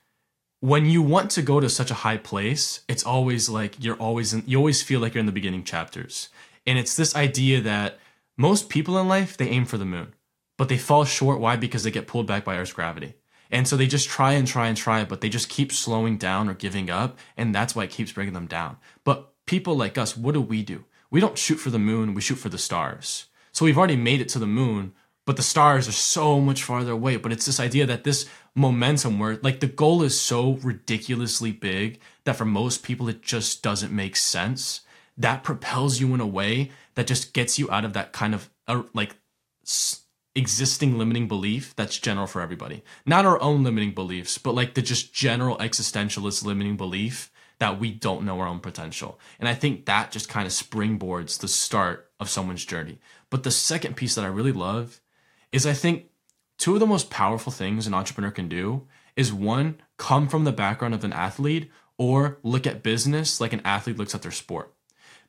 when 0.61 0.85
you 0.85 1.01
want 1.01 1.31
to 1.31 1.41
go 1.41 1.59
to 1.59 1.69
such 1.69 1.91
a 1.91 1.95
high 1.95 2.17
place, 2.17 2.81
it's 2.87 3.03
always 3.03 3.49
like 3.49 3.81
you're 3.83 3.95
always 3.95 4.33
in, 4.33 4.43
you 4.45 4.57
always 4.57 4.81
feel 4.83 4.99
like 4.99 5.13
you're 5.13 5.19
in 5.19 5.25
the 5.25 5.31
beginning 5.31 5.63
chapters. 5.63 6.29
And 6.67 6.77
it's 6.77 6.95
this 6.95 7.15
idea 7.15 7.61
that 7.61 7.97
most 8.37 8.69
people 8.69 8.97
in 8.97 9.07
life, 9.07 9.37
they 9.37 9.47
aim 9.47 9.65
for 9.65 9.77
the 9.77 9.85
moon, 9.85 10.13
but 10.57 10.69
they 10.69 10.77
fall 10.77 11.05
short. 11.05 11.39
Why? 11.39 11.55
Because 11.55 11.83
they 11.83 11.91
get 11.91 12.07
pulled 12.07 12.27
back 12.27 12.43
by 12.43 12.57
Earth's 12.57 12.73
gravity. 12.73 13.13
And 13.51 13.67
so 13.67 13.75
they 13.75 13.87
just 13.87 14.09
try 14.09 14.33
and 14.33 14.47
try 14.47 14.67
and 14.67 14.77
try, 14.77 15.03
but 15.03 15.21
they 15.21 15.29
just 15.29 15.49
keep 15.49 15.71
slowing 15.71 16.17
down 16.17 16.49
or 16.49 16.53
giving 16.53 16.89
up. 16.89 17.17
And 17.35 17.55
that's 17.55 17.75
why 17.75 17.85
it 17.85 17.89
keeps 17.89 18.11
bringing 18.11 18.33
them 18.33 18.45
down. 18.45 18.77
But 19.03 19.33
people 19.45 19.75
like 19.75 19.97
us, 19.97 20.15
what 20.15 20.33
do 20.33 20.41
we 20.41 20.61
do? 20.61 20.85
We 21.09 21.19
don't 21.19 21.37
shoot 21.37 21.55
for 21.55 21.71
the 21.71 21.79
moon, 21.79 22.13
we 22.13 22.21
shoot 22.21 22.35
for 22.35 22.49
the 22.49 22.57
stars. 22.57 23.25
So 23.51 23.65
we've 23.65 23.77
already 23.77 23.95
made 23.95 24.21
it 24.21 24.29
to 24.29 24.39
the 24.39 24.45
moon, 24.45 24.93
but 25.29 25.35
the 25.35 25.43
stars 25.43 25.87
are 25.87 25.91
so 25.91 26.41
much 26.41 26.63
farther 26.63 26.93
away. 26.93 27.15
But 27.15 27.31
it's 27.31 27.45
this 27.45 27.59
idea 27.59 27.85
that 27.85 28.03
this 28.03 28.27
momentum 28.55 29.19
where 29.19 29.37
like 29.43 29.59
the 29.59 29.67
goal 29.67 30.01
is 30.01 30.19
so 30.19 30.53
ridiculously 30.63 31.51
big 31.51 31.99
that 32.23 32.35
for 32.35 32.45
most 32.45 32.81
people 32.81 33.07
it 33.09 33.21
just 33.21 33.61
doesn't 33.61 33.95
make 33.95 34.15
sense. 34.15 34.81
That 35.15 35.43
propels 35.43 35.99
you 35.99 36.15
in 36.15 36.19
a 36.19 36.25
way 36.25 36.71
that 36.95 37.05
just 37.05 37.31
gets 37.31 37.59
you 37.59 37.69
out 37.69 37.85
of 37.85 37.93
that 37.93 38.11
kind 38.11 38.33
of 38.33 38.49
uh, 38.67 38.81
like 38.95 39.17
s- 39.63 40.01
existing 40.33 40.97
limiting 40.97 41.27
belief 41.27 41.75
that's 41.75 41.99
general 41.99 42.25
for 42.25 42.41
everybody. 42.41 42.81
Not 43.05 43.27
our 43.27 43.39
own 43.39 43.63
limiting 43.63 43.93
beliefs, 43.93 44.39
but 44.39 44.55
like 44.55 44.73
the 44.73 44.81
just 44.81 45.13
general 45.13 45.59
existentialist 45.59 46.43
limiting 46.43 46.75
belief 46.75 47.31
that 47.59 47.79
we 47.79 47.91
don't 47.91 48.25
know 48.25 48.39
our 48.39 48.47
own 48.47 48.61
potential. 48.61 49.19
And 49.39 49.47
I 49.47 49.53
think 49.53 49.85
that 49.85 50.09
just 50.09 50.27
kind 50.27 50.47
of 50.47 50.53
springboards 50.53 51.37
the 51.37 51.47
start 51.47 52.09
of 52.19 52.31
someone's 52.31 52.65
journey. 52.65 52.97
But 53.29 53.43
the 53.43 53.51
second 53.51 53.95
piece 53.95 54.15
that 54.15 54.25
I 54.25 54.29
really 54.29 54.51
love 54.51 54.99
is 55.51 55.65
I 55.65 55.73
think 55.73 56.05
two 56.57 56.73
of 56.73 56.79
the 56.79 56.87
most 56.87 57.09
powerful 57.09 57.51
things 57.51 57.87
an 57.87 57.93
entrepreneur 57.93 58.31
can 58.31 58.47
do 58.47 58.87
is 59.15 59.33
one, 59.33 59.81
come 59.97 60.27
from 60.27 60.43
the 60.43 60.51
background 60.51 60.93
of 60.93 61.03
an 61.03 61.13
athlete 61.13 61.69
or 61.97 62.39
look 62.43 62.65
at 62.65 62.83
business 62.83 63.41
like 63.41 63.53
an 63.53 63.61
athlete 63.65 63.97
looks 63.97 64.15
at 64.15 64.21
their 64.21 64.31
sport. 64.31 64.73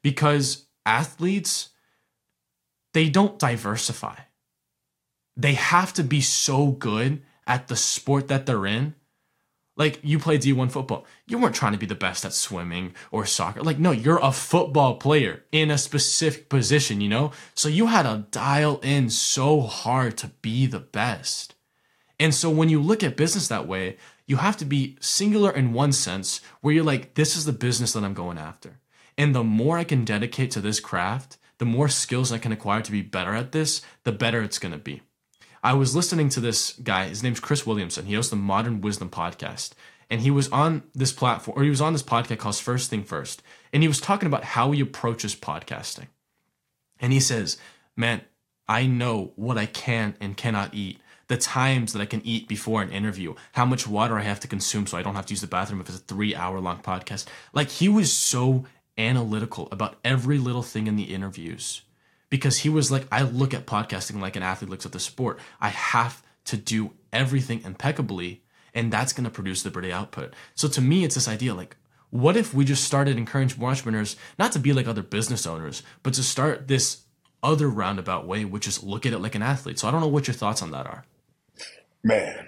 Because 0.03 0.67
athletes, 0.87 1.71
they 2.95 3.09
don't 3.09 3.39
diversify. 3.39 4.17
They 5.37 5.55
have 5.55 5.93
to 5.95 6.05
be 6.05 6.21
so 6.21 6.69
good 6.69 7.23
at 7.47 7.69
the 7.69 7.77
sport 7.77 8.29
that 8.29 8.47
they're 8.47 8.67
in 8.67 8.95
like 9.81 9.99
you 10.03 10.19
play 10.19 10.37
D1 10.37 10.71
football. 10.71 11.07
You 11.27 11.39
weren't 11.39 11.55
trying 11.55 11.73
to 11.73 11.79
be 11.79 11.87
the 11.87 11.95
best 11.95 12.27
at 12.27 12.35
swimming 12.35 12.93
or 13.11 13.25
soccer. 13.25 13.63
Like, 13.63 13.79
no, 13.79 13.93
you're 13.93 14.21
a 14.23 14.31
football 14.31 14.97
player 14.97 15.45
in 15.53 15.71
a 15.71 15.79
specific 15.79 16.51
position, 16.51 17.01
you 17.01 17.09
know? 17.09 17.33
So 17.55 17.71
you 17.71 17.87
had 17.87 18.03
to 18.03 18.27
dial 18.31 18.79
in 18.83 19.09
so 19.09 19.63
hard 19.63 20.19
to 20.19 20.27
be 20.43 20.67
the 20.67 20.81
best. 20.81 21.55
And 22.19 22.35
so 22.35 22.51
when 22.51 22.69
you 22.69 22.79
look 22.79 23.03
at 23.03 23.17
business 23.17 23.49
that 23.49 23.67
way, 23.67 23.97
you 24.27 24.37
have 24.37 24.59
to 24.59 24.67
be 24.67 24.99
singular 25.01 25.51
in 25.51 25.73
one 25.73 25.93
sense 25.93 26.43
where 26.61 26.75
you're 26.75 26.85
like, 26.85 27.15
this 27.15 27.35
is 27.35 27.47
the 27.47 27.53
business 27.55 27.95
that 27.95 28.05
I'm 28.05 28.13
going 28.13 28.37
after. 28.37 28.81
And 29.17 29.35
the 29.35 29.43
more 29.43 29.79
I 29.79 29.85
can 29.85 30.05
dedicate 30.05 30.51
to 30.51 30.61
this 30.61 30.79
craft, 30.79 31.39
the 31.57 31.65
more 31.65 31.89
skills 31.89 32.33
I 32.33 32.39
can 32.39 32.53
acquire 32.53 32.83
to 32.83 32.93
be 32.93 33.01
better 33.01 33.35
at 33.35 33.53
this, 33.53 33.81
the 34.05 34.13
better 34.13 34.43
it's 34.43 34.59
going 34.59 34.73
to 34.73 34.79
be. 34.79 35.01
I 35.63 35.75
was 35.75 35.95
listening 35.95 36.31
to 36.31 36.41
this 36.41 36.73
guy. 36.83 37.09
His 37.09 37.23
name's 37.23 37.41
Chris 37.41 37.67
Williamson. 37.67 38.07
He 38.07 38.15
hosts 38.15 38.31
the 38.31 38.37
Modern 38.37 38.81
Wisdom 38.81 39.11
podcast. 39.11 39.73
And 40.09 40.23
he 40.23 40.31
was 40.31 40.49
on 40.49 40.83
this 40.95 41.13
platform, 41.13 41.59
or 41.59 41.63
he 41.63 41.71
was 41.71 41.81
on 41.81 41.93
this 41.93 42.03
podcast 42.03 42.39
called 42.39 42.57
First 42.57 42.91
Thing 42.91 43.05
First. 43.05 43.43
And 43.73 43.83
he 43.83 43.89
was 43.89 44.01
talking 44.01 44.27
about 44.27 44.43
how 44.43 44.71
he 44.73 44.81
approaches 44.81 45.37
podcasting. 45.37 46.07
And 46.99 47.13
he 47.13 47.21
says, 47.21 47.59
Man, 47.95 48.23
I 48.67 48.87
know 48.87 49.33
what 49.37 49.59
I 49.59 49.67
can 49.67 50.17
and 50.21 50.37
cannot 50.37 50.75
eat, 50.75 50.99
the 51.29 51.37
times 51.37 51.93
that 51.93 52.01
I 52.01 52.07
can 52.07 52.23
eat 52.25 52.49
before 52.49 52.83
an 52.83 52.91
interview, 52.91 53.35
how 53.53 53.67
much 53.67 53.87
water 53.87 54.19
I 54.19 54.23
have 54.23 54.41
to 54.41 54.49
consume 54.49 54.87
so 54.87 54.97
I 54.97 55.03
don't 55.03 55.15
have 55.15 55.27
to 55.27 55.33
use 55.33 55.43
the 55.43 55.47
bathroom 55.47 55.81
if 55.81 55.89
it's 55.89 55.99
a 55.99 56.03
three 56.03 56.35
hour 56.35 56.59
long 56.59 56.81
podcast. 56.81 57.27
Like 57.53 57.69
he 57.69 57.89
was 57.89 58.13
so 58.13 58.65
analytical 58.97 59.69
about 59.71 59.99
every 60.05 60.39
little 60.39 60.63
thing 60.63 60.87
in 60.87 60.97
the 60.97 61.15
interviews 61.15 61.83
because 62.31 62.59
he 62.59 62.69
was 62.69 62.91
like, 62.91 63.07
I 63.13 63.23
look 63.23 63.53
at 63.53 63.67
podcasting 63.67 64.21
like 64.21 64.37
an 64.37 64.43
athlete 64.43 64.71
looks 64.71 64.87
at 64.87 64.93
the 64.93 65.01
sport. 65.01 65.39
I 65.61 65.69
have 65.69 66.23
to 66.47 66.57
do 66.57 66.93
everything 67.13 67.63
impeccably, 67.65 68.43
and 68.73 68.93
that's 68.93 69.13
going 69.13 69.25
to 69.25 69.31
produce 69.31 69.63
the 69.63 69.71
pretty 69.71 69.93
output. 69.93 70.33
So 70.55 70.69
to 70.69 70.81
me, 70.81 71.05
it's 71.05 71.17
this 71.17 71.29
idea 71.29 71.55
like, 71.55 71.77
what 72.11 72.37
if 72.37 72.55
we 72.55 72.65
just 72.65 72.85
started 72.85 73.17
encouraging 73.19 73.63
entrepreneurs 73.63 74.17
not 74.39 74.53
to 74.53 74.59
be 74.59 74.73
like 74.73 74.89
other 74.89 75.03
business 75.03 75.47
owners, 75.47 75.83
but 76.03 76.15
to 76.15 76.23
start 76.23 76.67
this 76.67 77.03
other 77.43 77.69
roundabout 77.69 78.27
way, 78.27 78.45
which 78.45 78.67
is 78.67 78.83
look 78.83 79.07
at 79.07 79.13
it 79.13 79.19
like 79.19 79.35
an 79.35 79.43
athlete. 79.43 79.79
So 79.79 79.89
I 79.89 79.91
don't 79.91 80.01
know 80.01 80.09
what 80.09 80.27
your 80.27 80.35
thoughts 80.35 80.63
on 80.63 80.71
that 80.73 80.87
are. 80.87 81.05
Man, 82.03 82.47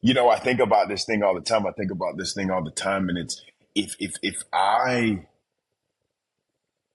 you 0.00 0.14
know, 0.14 0.28
I 0.28 0.38
think 0.38 0.60
about 0.60 0.88
this 0.88 1.04
thing 1.04 1.22
all 1.22 1.34
the 1.34 1.40
time. 1.40 1.66
I 1.66 1.72
think 1.72 1.90
about 1.90 2.16
this 2.16 2.34
thing 2.34 2.50
all 2.50 2.62
the 2.62 2.70
time, 2.70 3.08
and 3.08 3.18
it's 3.18 3.42
if 3.74 3.96
if 3.98 4.14
if 4.22 4.42
I 4.52 5.26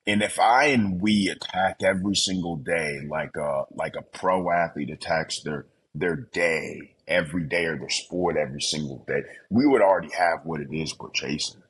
and 0.08 0.24
if 0.24 0.40
I 0.40 0.66
and 0.68 1.00
we 1.00 1.30
attack 1.30 1.84
every 1.84 2.16
single 2.16 2.56
day 2.56 3.02
like 3.08 3.36
a 3.38 3.66
like 3.72 3.96
a 3.96 4.02
pro 4.02 4.52
athlete 4.52 4.90
attacks 4.90 5.42
their 5.42 5.68
their 5.94 6.16
day 6.16 6.96
every 7.08 7.44
day 7.44 7.66
or 7.66 7.78
their 7.78 7.90
sport 7.90 8.38
every 8.38 8.62
single 8.62 9.04
day, 9.08 9.22
we 9.50 9.68
would 9.68 9.82
already 9.82 10.14
have 10.18 10.40
what 10.44 10.62
it 10.62 10.70
is 10.72 10.98
we're 10.98 11.12
chasing. 11.12 11.62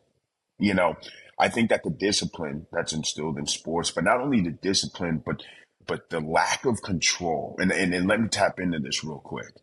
You 0.60 0.76
know, 0.76 0.96
I 1.38 1.50
think 1.50 1.70
that 1.70 1.84
the 1.84 1.90
discipline 1.90 2.68
that's 2.72 2.94
instilled 2.94 3.38
in 3.38 3.48
sports, 3.48 3.92
but 3.92 4.04
not 4.04 4.22
only 4.22 4.42
the 4.42 4.52
discipline, 4.52 5.22
but 5.26 5.44
but 5.86 6.10
the 6.10 6.22
lack 6.22 6.64
of 6.66 6.82
control. 6.82 7.58
And 7.60 7.72
and, 7.72 7.94
and 7.94 8.08
let 8.08 8.22
me 8.22 8.30
tap 8.30 8.60
into 8.60 8.80
this 8.80 9.04
real 9.04 9.20
quick. 9.20 9.56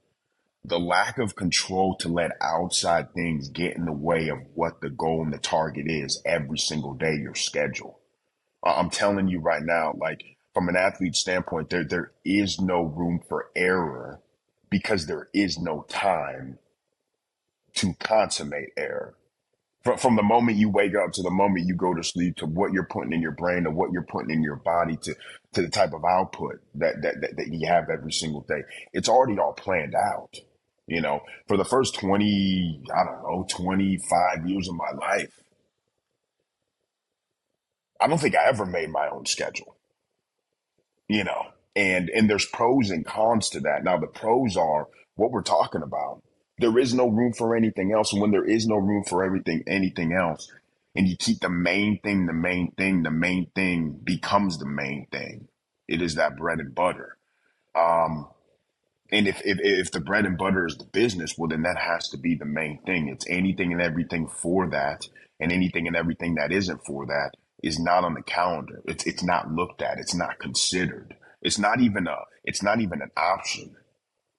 The 0.63 0.79
lack 0.79 1.19
of 1.19 1.37
control 1.37 1.97
to 2.01 2.09
let 2.09 2.33
outside 2.43 3.15
things 3.15 3.49
get 3.49 3.77
in 3.77 3.87
the 3.87 3.93
way 3.93 4.29
of 4.29 4.41
what 4.55 4.83
the 4.83 4.91
goal 4.91 5.23
and 5.23 5.33
the 5.33 5.39
target 5.39 5.87
is 5.89 6.21
every 6.27 6.59
single 6.59 6.93
day, 6.93 7.15
your 7.15 7.35
schedule 7.35 7.98
I'm 8.63 8.91
telling 8.91 9.29
you 9.29 9.41
right 9.41 9.63
now, 9.63 9.95
like 9.97 10.37
from 10.55 10.69
an 10.69 10.77
athlete 10.77 11.15
standpoint, 11.15 11.71
there 11.71 11.85
there 11.85 12.13
is 12.25 12.61
no 12.61 12.83
room 12.83 13.21
for 13.29 13.51
error 13.55 14.21
because 14.71 15.07
there 15.07 15.29
is 15.33 15.59
no 15.59 15.85
time 15.89 16.59
to 17.75 17.95
consummate 17.95 18.71
error. 18.77 19.15
From, 19.85 19.97
from 19.97 20.17
the 20.17 20.23
moment 20.23 20.59
you 20.59 20.69
wake 20.69 20.95
up 20.97 21.13
to 21.13 21.23
the 21.23 21.31
moment 21.31 21.67
you 21.67 21.75
go 21.75 21.95
to 21.95 22.03
sleep 22.03 22.37
to 22.37 22.47
what 22.47 22.73
you're 22.73 22.89
putting 22.91 23.13
in 23.13 23.23
your 23.23 23.33
brain 23.33 23.67
and 23.67 23.77
what 23.77 23.93
you're 23.93 24.03
putting 24.03 24.31
in 24.31 24.43
your 24.43 24.57
body 24.57 24.97
to 25.03 25.15
to 25.53 25.63
the 25.63 25.69
type 25.69 25.93
of 25.93 26.05
output 26.05 26.61
that 26.75 27.01
that, 27.03 27.21
that, 27.21 27.37
that 27.37 27.49
you 27.49 27.67
have 27.69 27.89
every 27.89 28.13
single 28.13 28.43
day. 28.43 28.63
It's 28.93 29.09
already 29.09 29.39
all 29.39 29.53
planned 29.53 29.95
out. 29.95 30.35
You 30.87 31.03
know, 31.03 31.21
for 31.47 31.59
the 31.59 31.67
first 31.67 31.95
20, 31.97 32.83
I 32.95 33.05
don't 33.05 33.23
know, 33.23 33.47
25 33.51 34.49
years 34.49 34.69
of 34.69 34.75
my 34.75 34.91
life, 34.99 35.39
I 38.01 38.07
don't 38.07 38.19
think 38.21 38.37
I 38.37 38.47
ever 38.47 38.67
made 38.67 38.91
my 38.91 39.09
own 39.09 39.27
schedule, 39.27 39.77
you 41.09 41.25
know, 41.25 41.49
and, 41.75 42.11
and 42.11 42.31
there's 42.31 42.47
pros 42.47 42.91
and 42.91 43.05
cons 43.05 43.51
to 43.51 43.61
that. 43.61 43.85
Now, 43.85 43.99
the 43.99 44.07
pros 44.07 44.57
are 44.57 44.89
what 45.17 45.33
we're 45.33 45.43
talking 45.43 45.83
about. 45.83 46.23
There 46.59 46.79
is 46.79 46.95
no 46.95 47.09
room 47.09 47.33
for 47.33 47.57
anything 47.57 47.93
else. 47.93 48.13
And 48.13 48.21
when 48.21 48.31
there 48.31 48.45
is 48.45 48.67
no 48.67 48.77
room 48.77 49.05
for 49.05 49.25
everything, 49.25 49.63
anything 49.67 50.13
else, 50.13 50.51
and 50.95 51.09
you 51.09 51.17
keep 51.17 51.41
the 51.41 51.49
main 51.49 52.01
thing, 52.01 52.27
the 52.27 52.33
main 52.33 52.73
thing, 52.73 53.03
the 53.03 53.11
main 53.11 53.51
thing 53.55 54.01
becomes 54.03 54.59
the 54.59 54.67
main 54.67 55.07
thing. 55.13 55.49
It 55.89 56.03
is 56.03 56.17
that 56.17 56.37
bread 56.37 56.59
and 56.61 56.75
butter. 56.75 57.17
Um, 57.77 58.29
and 59.11 59.29
if, 59.29 59.41
if 59.45 59.59
if 59.63 59.93
the 59.93 60.01
bread 60.01 60.27
and 60.27 60.37
butter 60.37 60.67
is 60.67 60.77
the 60.77 60.85
business, 60.85 61.37
well, 61.39 61.49
then 61.49 61.63
that 61.63 61.79
has 61.79 62.09
to 62.11 62.19
be 62.19 62.35
the 62.35 62.45
main 62.45 62.81
thing. 62.85 63.09
It's 63.09 63.27
anything 63.29 63.73
and 63.73 63.81
everything 63.81 64.29
for 64.29 64.69
that, 64.71 65.09
and 65.41 65.53
anything 65.53 65.87
and 65.87 65.97
everything 65.97 66.35
that 66.35 66.53
isn't 66.53 66.85
for 66.85 67.07
that 67.07 67.33
is 67.63 67.79
not 67.79 68.05
on 68.05 68.15
the 68.15 68.23
calendar. 68.23 68.83
It's 68.87 69.05
it's 69.07 69.23
not 69.23 69.53
looked 69.53 69.83
at. 69.83 69.99
It's 69.99 70.15
not 70.15 70.39
considered. 70.39 71.17
It's 71.43 71.59
not 71.59 71.81
even 71.81 72.07
a. 72.07 72.17
It's 72.45 72.63
not 72.63 72.81
even 72.81 73.03
an 73.03 73.11
option 73.17 73.77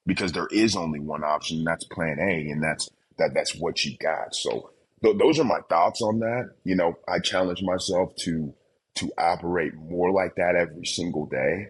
because 0.05 0.31
there 0.31 0.47
is 0.51 0.75
only 0.75 0.99
one 0.99 1.23
option, 1.23 1.59
and 1.59 1.67
that's 1.67 1.83
Plan 1.85 2.17
A, 2.19 2.49
and 2.49 2.63
that's 2.63 2.89
that. 3.17 3.31
That's 3.33 3.55
what 3.55 3.83
you 3.85 3.97
got. 3.97 4.35
So 4.35 4.71
th- 5.03 5.17
those 5.17 5.39
are 5.39 5.45
my 5.45 5.59
thoughts 5.69 6.01
on 6.01 6.19
that. 6.19 6.51
You 6.63 6.75
know, 6.75 6.97
I 7.07 7.19
challenge 7.19 7.61
myself 7.61 8.15
to 8.21 8.53
to 8.95 9.11
operate 9.17 9.75
more 9.75 10.11
like 10.11 10.35
that 10.35 10.55
every 10.55 10.85
single 10.85 11.25
day. 11.25 11.69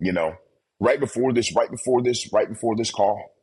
You 0.00 0.12
know, 0.12 0.36
right 0.80 1.00
before 1.00 1.32
this, 1.32 1.54
right 1.54 1.70
before 1.70 2.02
this, 2.02 2.32
right 2.32 2.48
before 2.48 2.76
this 2.76 2.90
call, 2.90 3.34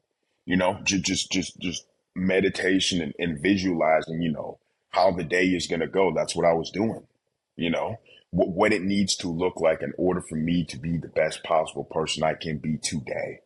you 0.45 0.55
know, 0.57 0.79
just 0.83 1.03
just 1.03 1.31
just 1.31 1.59
just 1.59 1.85
meditation 2.15 3.01
and, 3.01 3.13
and 3.19 3.41
visualizing, 3.41 4.21
you 4.21 4.31
know, 4.31 4.59
how 4.89 5.11
the 5.11 5.23
day 5.23 5.45
is 5.45 5.67
gonna 5.67 5.87
go. 5.87 6.13
That's 6.15 6.35
what 6.35 6.45
I 6.45 6.53
was 6.53 6.71
doing, 6.71 7.05
you 7.55 7.69
know, 7.69 7.99
what, 8.31 8.49
what 8.49 8.73
it 8.73 8.81
needs 8.81 9.15
to 9.17 9.29
look 9.29 9.59
like 9.59 9.81
in 9.81 9.93
order 9.97 10.21
for 10.21 10.35
me 10.35 10.65
to 10.65 10.77
be 10.77 10.97
the 10.97 11.07
best 11.07 11.43
possible 11.43 11.83
person 11.83 12.23
I 12.23 12.33
can 12.33 12.57
be 12.57 12.77
today. 12.77 13.41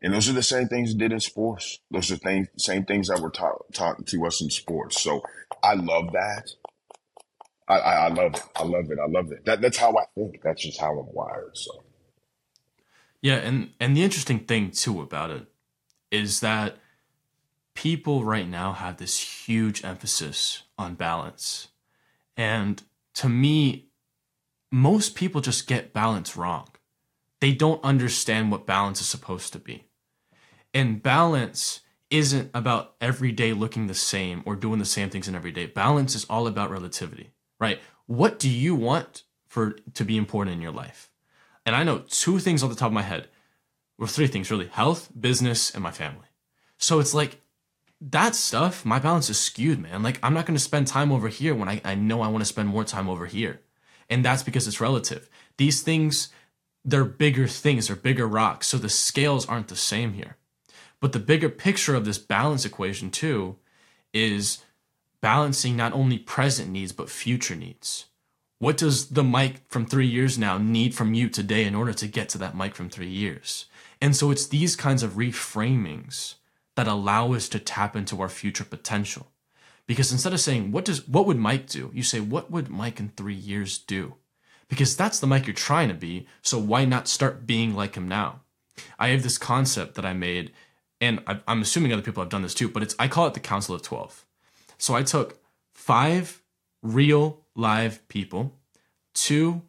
And 0.00 0.14
those 0.14 0.28
are 0.28 0.34
the 0.34 0.42
same 0.42 0.68
things 0.68 0.94
did 0.94 1.12
in 1.12 1.20
sports. 1.20 1.80
Those 1.90 2.12
are 2.12 2.16
things, 2.16 2.48
same 2.56 2.84
things 2.84 3.08
that 3.08 3.20
were 3.20 3.30
taught 3.30 3.72
taught 3.72 4.06
to 4.06 4.26
us 4.26 4.40
in 4.40 4.50
sports. 4.50 5.02
So 5.02 5.22
I 5.62 5.74
love 5.74 6.12
that. 6.12 6.50
I, 7.66 7.78
I, 7.78 7.94
I 8.06 8.08
love 8.08 8.34
it. 8.34 8.42
I 8.54 8.62
love 8.62 8.90
it. 8.90 8.98
I 8.98 9.06
love 9.08 9.32
it. 9.32 9.44
That, 9.44 9.60
that's 9.60 9.76
how 9.76 9.96
I 9.96 10.04
think. 10.14 10.40
That's 10.42 10.62
just 10.62 10.80
how 10.80 10.98
I'm 10.98 11.12
wired. 11.12 11.56
So. 11.56 11.82
Yeah, 13.20 13.36
and 13.36 13.70
and 13.80 13.96
the 13.96 14.04
interesting 14.04 14.40
thing 14.40 14.70
too 14.70 15.00
about 15.00 15.30
it 15.30 15.46
is 16.12 16.40
that 16.40 16.76
people 17.74 18.24
right 18.24 18.48
now 18.48 18.72
have 18.72 18.96
this 18.96 19.46
huge 19.46 19.84
emphasis 19.84 20.62
on 20.78 20.94
balance. 20.94 21.68
And 22.36 22.82
to 23.14 23.28
me, 23.28 23.88
most 24.70 25.14
people 25.14 25.40
just 25.40 25.66
get 25.66 25.92
balance 25.92 26.36
wrong. 26.36 26.68
They 27.40 27.52
don't 27.52 27.82
understand 27.84 28.50
what 28.50 28.66
balance 28.66 29.00
is 29.00 29.06
supposed 29.06 29.52
to 29.52 29.58
be. 29.58 29.84
And 30.74 31.02
balance 31.02 31.80
isn't 32.10 32.50
about 32.54 32.94
every 33.00 33.32
day 33.32 33.52
looking 33.52 33.86
the 33.86 33.94
same 33.94 34.42
or 34.46 34.56
doing 34.56 34.78
the 34.78 34.84
same 34.84 35.10
things 35.10 35.28
in 35.28 35.34
every 35.34 35.52
day. 35.52 35.66
Balance 35.66 36.14
is 36.14 36.24
all 36.24 36.46
about 36.46 36.70
relativity, 36.70 37.30
right? 37.60 37.80
What 38.06 38.38
do 38.38 38.48
you 38.48 38.74
want 38.74 39.24
for 39.46 39.72
to 39.94 40.04
be 40.04 40.16
important 40.16 40.54
in 40.56 40.62
your 40.62 40.72
life? 40.72 41.10
And 41.66 41.76
I 41.76 41.84
know 41.84 41.98
two 42.08 42.38
things 42.38 42.62
off 42.62 42.70
the 42.70 42.76
top 42.76 42.88
of 42.88 42.94
my 42.94 43.02
head, 43.02 43.28
or 43.98 44.06
three 44.06 44.26
things 44.26 44.50
really 44.50 44.68
health, 44.68 45.10
business, 45.18 45.74
and 45.74 45.82
my 45.82 45.90
family. 45.90 46.26
So 46.78 47.00
it's 47.00 47.14
like 47.14 47.40
that 48.00 48.34
stuff, 48.34 48.84
my 48.84 48.98
balance 48.98 49.28
is 49.28 49.38
skewed, 49.38 49.80
man. 49.80 50.02
Like, 50.02 50.18
I'm 50.22 50.34
not 50.34 50.46
to 50.46 50.58
spend 50.58 50.86
time 50.86 51.10
over 51.10 51.28
here 51.28 51.54
when 51.54 51.68
I, 51.68 51.80
I 51.84 51.94
know 51.94 52.22
I 52.22 52.28
want 52.28 52.42
to 52.42 52.48
spend 52.48 52.68
more 52.68 52.84
time 52.84 53.08
over 53.08 53.26
here. 53.26 53.60
And 54.08 54.24
that's 54.24 54.42
because 54.42 54.68
it's 54.68 54.80
relative. 54.80 55.28
These 55.56 55.82
things, 55.82 56.28
they're 56.84 57.04
bigger 57.04 57.46
things, 57.48 57.88
they're 57.88 57.96
bigger 57.96 58.26
rocks. 58.26 58.68
So 58.68 58.78
the 58.78 58.88
scales 58.88 59.46
aren't 59.46 59.68
the 59.68 59.76
same 59.76 60.12
here. 60.14 60.36
But 61.00 61.12
the 61.12 61.18
bigger 61.18 61.48
picture 61.48 61.94
of 61.94 62.04
this 62.04 62.18
balance 62.18 62.64
equation, 62.64 63.10
too, 63.10 63.56
is 64.12 64.64
balancing 65.20 65.76
not 65.76 65.92
only 65.92 66.18
present 66.18 66.70
needs, 66.70 66.92
but 66.92 67.10
future 67.10 67.56
needs. 67.56 68.06
What 68.60 68.76
does 68.76 69.10
the 69.10 69.22
Mike 69.22 69.68
from 69.68 69.86
three 69.86 70.06
years 70.06 70.38
now 70.38 70.58
need 70.58 70.94
from 70.94 71.14
you 71.14 71.28
today 71.28 71.64
in 71.64 71.74
order 71.74 71.92
to 71.92 72.08
get 72.08 72.28
to 72.30 72.38
that 72.38 72.56
Mike 72.56 72.74
from 72.74 72.88
three 72.88 73.08
years? 73.08 73.66
And 74.00 74.16
so 74.16 74.30
it's 74.30 74.46
these 74.46 74.74
kinds 74.74 75.02
of 75.02 75.12
reframings 75.12 76.34
that 76.78 76.86
allow 76.86 77.32
us 77.32 77.48
to 77.48 77.58
tap 77.58 77.96
into 77.96 78.20
our 78.22 78.28
future 78.28 78.62
potential. 78.62 79.26
Because 79.88 80.12
instead 80.12 80.32
of 80.32 80.38
saying, 80.38 80.70
what 80.70 80.84
does 80.84 81.08
what 81.08 81.26
would 81.26 81.36
Mike 81.36 81.66
do? 81.66 81.90
You 81.92 82.04
say, 82.04 82.20
what 82.20 82.52
would 82.52 82.70
Mike 82.70 83.00
in 83.00 83.08
three 83.08 83.34
years 83.34 83.78
do? 83.78 84.14
Because 84.68 84.96
that's 84.96 85.18
the 85.18 85.26
Mike 85.26 85.48
you're 85.48 85.54
trying 85.54 85.88
to 85.88 85.94
be, 85.94 86.28
so 86.40 86.56
why 86.56 86.84
not 86.84 87.08
start 87.08 87.48
being 87.48 87.74
like 87.74 87.96
him 87.96 88.06
now? 88.06 88.42
I 88.96 89.08
have 89.08 89.24
this 89.24 89.38
concept 89.38 89.96
that 89.96 90.04
I 90.04 90.12
made, 90.12 90.52
and 91.00 91.20
I'm 91.48 91.62
assuming 91.62 91.92
other 91.92 92.00
people 92.00 92.22
have 92.22 92.30
done 92.30 92.42
this 92.42 92.54
too, 92.54 92.68
but 92.68 92.84
it's 92.84 92.94
I 92.96 93.08
call 93.08 93.26
it 93.26 93.34
the 93.34 93.40
Council 93.40 93.74
of 93.74 93.82
12. 93.82 94.24
So 94.76 94.94
I 94.94 95.02
took 95.02 95.40
five 95.74 96.40
real 96.80 97.40
live 97.56 98.06
people, 98.06 98.54
two 99.14 99.62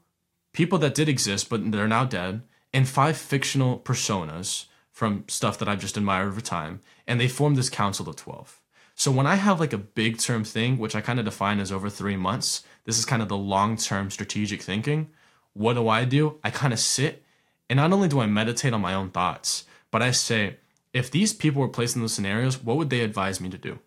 people 0.53 0.77
that 0.77 0.93
did 0.93 1.09
exist 1.09 1.49
but 1.49 1.71
they're 1.71 1.87
now 1.87 2.05
dead, 2.05 2.43
and 2.71 2.87
five 2.87 3.17
fictional 3.17 3.79
personas 3.79 4.65
from 5.00 5.24
stuff 5.29 5.58
that 5.58 5.70
I've 5.70 5.79
just 5.79 5.96
admired 5.96 6.27
over 6.27 6.41
time, 6.41 6.82
and 7.08 7.20
they 7.20 7.29
formed 7.29 7.56
this 7.56 7.70
council 7.70 8.10
of 8.10 8.18
12. 8.18 8.60
So 8.96 9.12
when 9.12 9.25
I 9.25 9.36
have 9.36 9.62
like 9.62 9.72
a 9.72 9.77
big 9.77 10.20
term 10.20 10.44
thing, 10.44 10.77
which 10.77 10.94
I 10.94 11.00
kind 11.00 11.20
of 11.20 11.25
define 11.25 11.62
as 11.62 11.72
over 11.72 11.89
three 11.89 12.18
months, 12.18 12.63
this 12.84 13.00
is 13.00 13.06
kind 13.06 13.22
of 13.22 13.29
the 13.29 13.38
long 13.38 13.77
term 13.77 14.12
strategic 14.12 14.62
thinking. 14.62 15.10
What 15.53 15.75
do 15.75 15.88
I 15.88 16.03
do? 16.03 16.38
I 16.44 16.50
kind 16.50 16.74
of 16.74 16.79
sit 16.79 17.24
and 17.70 17.77
not 17.77 17.94
only 17.94 18.10
do 18.10 18.20
I 18.20 18.25
meditate 18.25 18.74
on 18.74 18.82
my 18.82 18.94
own 18.94 19.10
thoughts, 19.10 19.63
but 19.89 20.01
I 20.01 20.12
say, 20.12 20.58
if 20.94 21.10
these 21.10 21.34
people 21.34 21.62
were 21.62 21.70
placed 21.70 21.96
in 21.96 22.01
those 22.01 22.13
scenarios, 22.13 22.62
what 22.62 22.75
would 22.75 22.89
they 22.89 23.00
advise 23.00 23.39
me 23.39 23.50
to 23.50 23.58
do? 23.58 23.79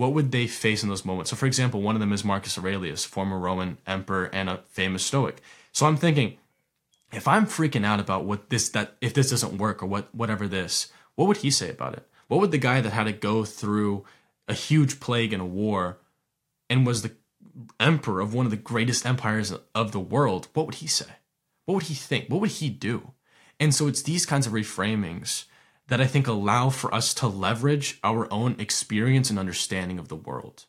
what 0.00 0.14
would 0.14 0.32
they 0.32 0.46
face 0.46 0.82
in 0.82 0.88
those 0.88 1.04
moments? 1.04 1.30
So, 1.30 1.36
for 1.36 1.44
example, 1.44 1.82
one 1.82 1.94
of 1.94 2.00
them 2.00 2.12
is 2.12 2.24
Marcus 2.24 2.56
Aurelius, 2.56 3.04
former 3.04 3.38
Roman 3.38 3.76
emperor 3.86 4.30
and 4.32 4.48
a 4.48 4.62
famous 4.68 5.04
Stoic. 5.04 5.42
So 5.72 5.84
I'm 5.84 5.98
thinking, 5.98 6.38
if 7.12 7.26
I'm 7.26 7.46
freaking 7.46 7.84
out 7.84 8.00
about 8.00 8.24
what 8.24 8.50
this 8.50 8.68
that 8.70 8.96
if 9.00 9.14
this 9.14 9.30
doesn't 9.30 9.58
work 9.58 9.82
or 9.82 9.86
what 9.86 10.14
whatever 10.14 10.46
this, 10.46 10.88
what 11.14 11.28
would 11.28 11.38
he 11.38 11.50
say 11.50 11.70
about 11.70 11.94
it? 11.94 12.06
What 12.28 12.40
would 12.40 12.52
the 12.52 12.58
guy 12.58 12.80
that 12.80 12.90
had 12.90 13.04
to 13.04 13.12
go 13.12 13.44
through 13.44 14.04
a 14.46 14.54
huge 14.54 15.00
plague 15.00 15.32
and 15.32 15.42
a 15.42 15.46
war 15.46 15.98
and 16.68 16.86
was 16.86 17.02
the 17.02 17.12
emperor 17.78 18.20
of 18.20 18.34
one 18.34 18.46
of 18.46 18.50
the 18.50 18.56
greatest 18.56 19.04
empires 19.04 19.52
of 19.74 19.92
the 19.92 20.00
world, 20.00 20.48
what 20.54 20.66
would 20.66 20.76
he 20.76 20.86
say? 20.86 21.06
What 21.66 21.74
would 21.74 21.84
he 21.84 21.94
think? 21.94 22.28
What 22.28 22.40
would 22.40 22.50
he 22.50 22.68
do? 22.68 23.12
And 23.58 23.74
so 23.74 23.86
it's 23.86 24.02
these 24.02 24.26
kinds 24.26 24.46
of 24.46 24.52
reframings 24.52 25.44
that 25.88 26.00
I 26.00 26.06
think 26.06 26.26
allow 26.26 26.70
for 26.70 26.92
us 26.94 27.12
to 27.14 27.26
leverage 27.26 27.98
our 28.02 28.32
own 28.32 28.56
experience 28.58 29.28
and 29.28 29.38
understanding 29.38 29.98
of 29.98 30.08
the 30.08 30.16
world. 30.16 30.66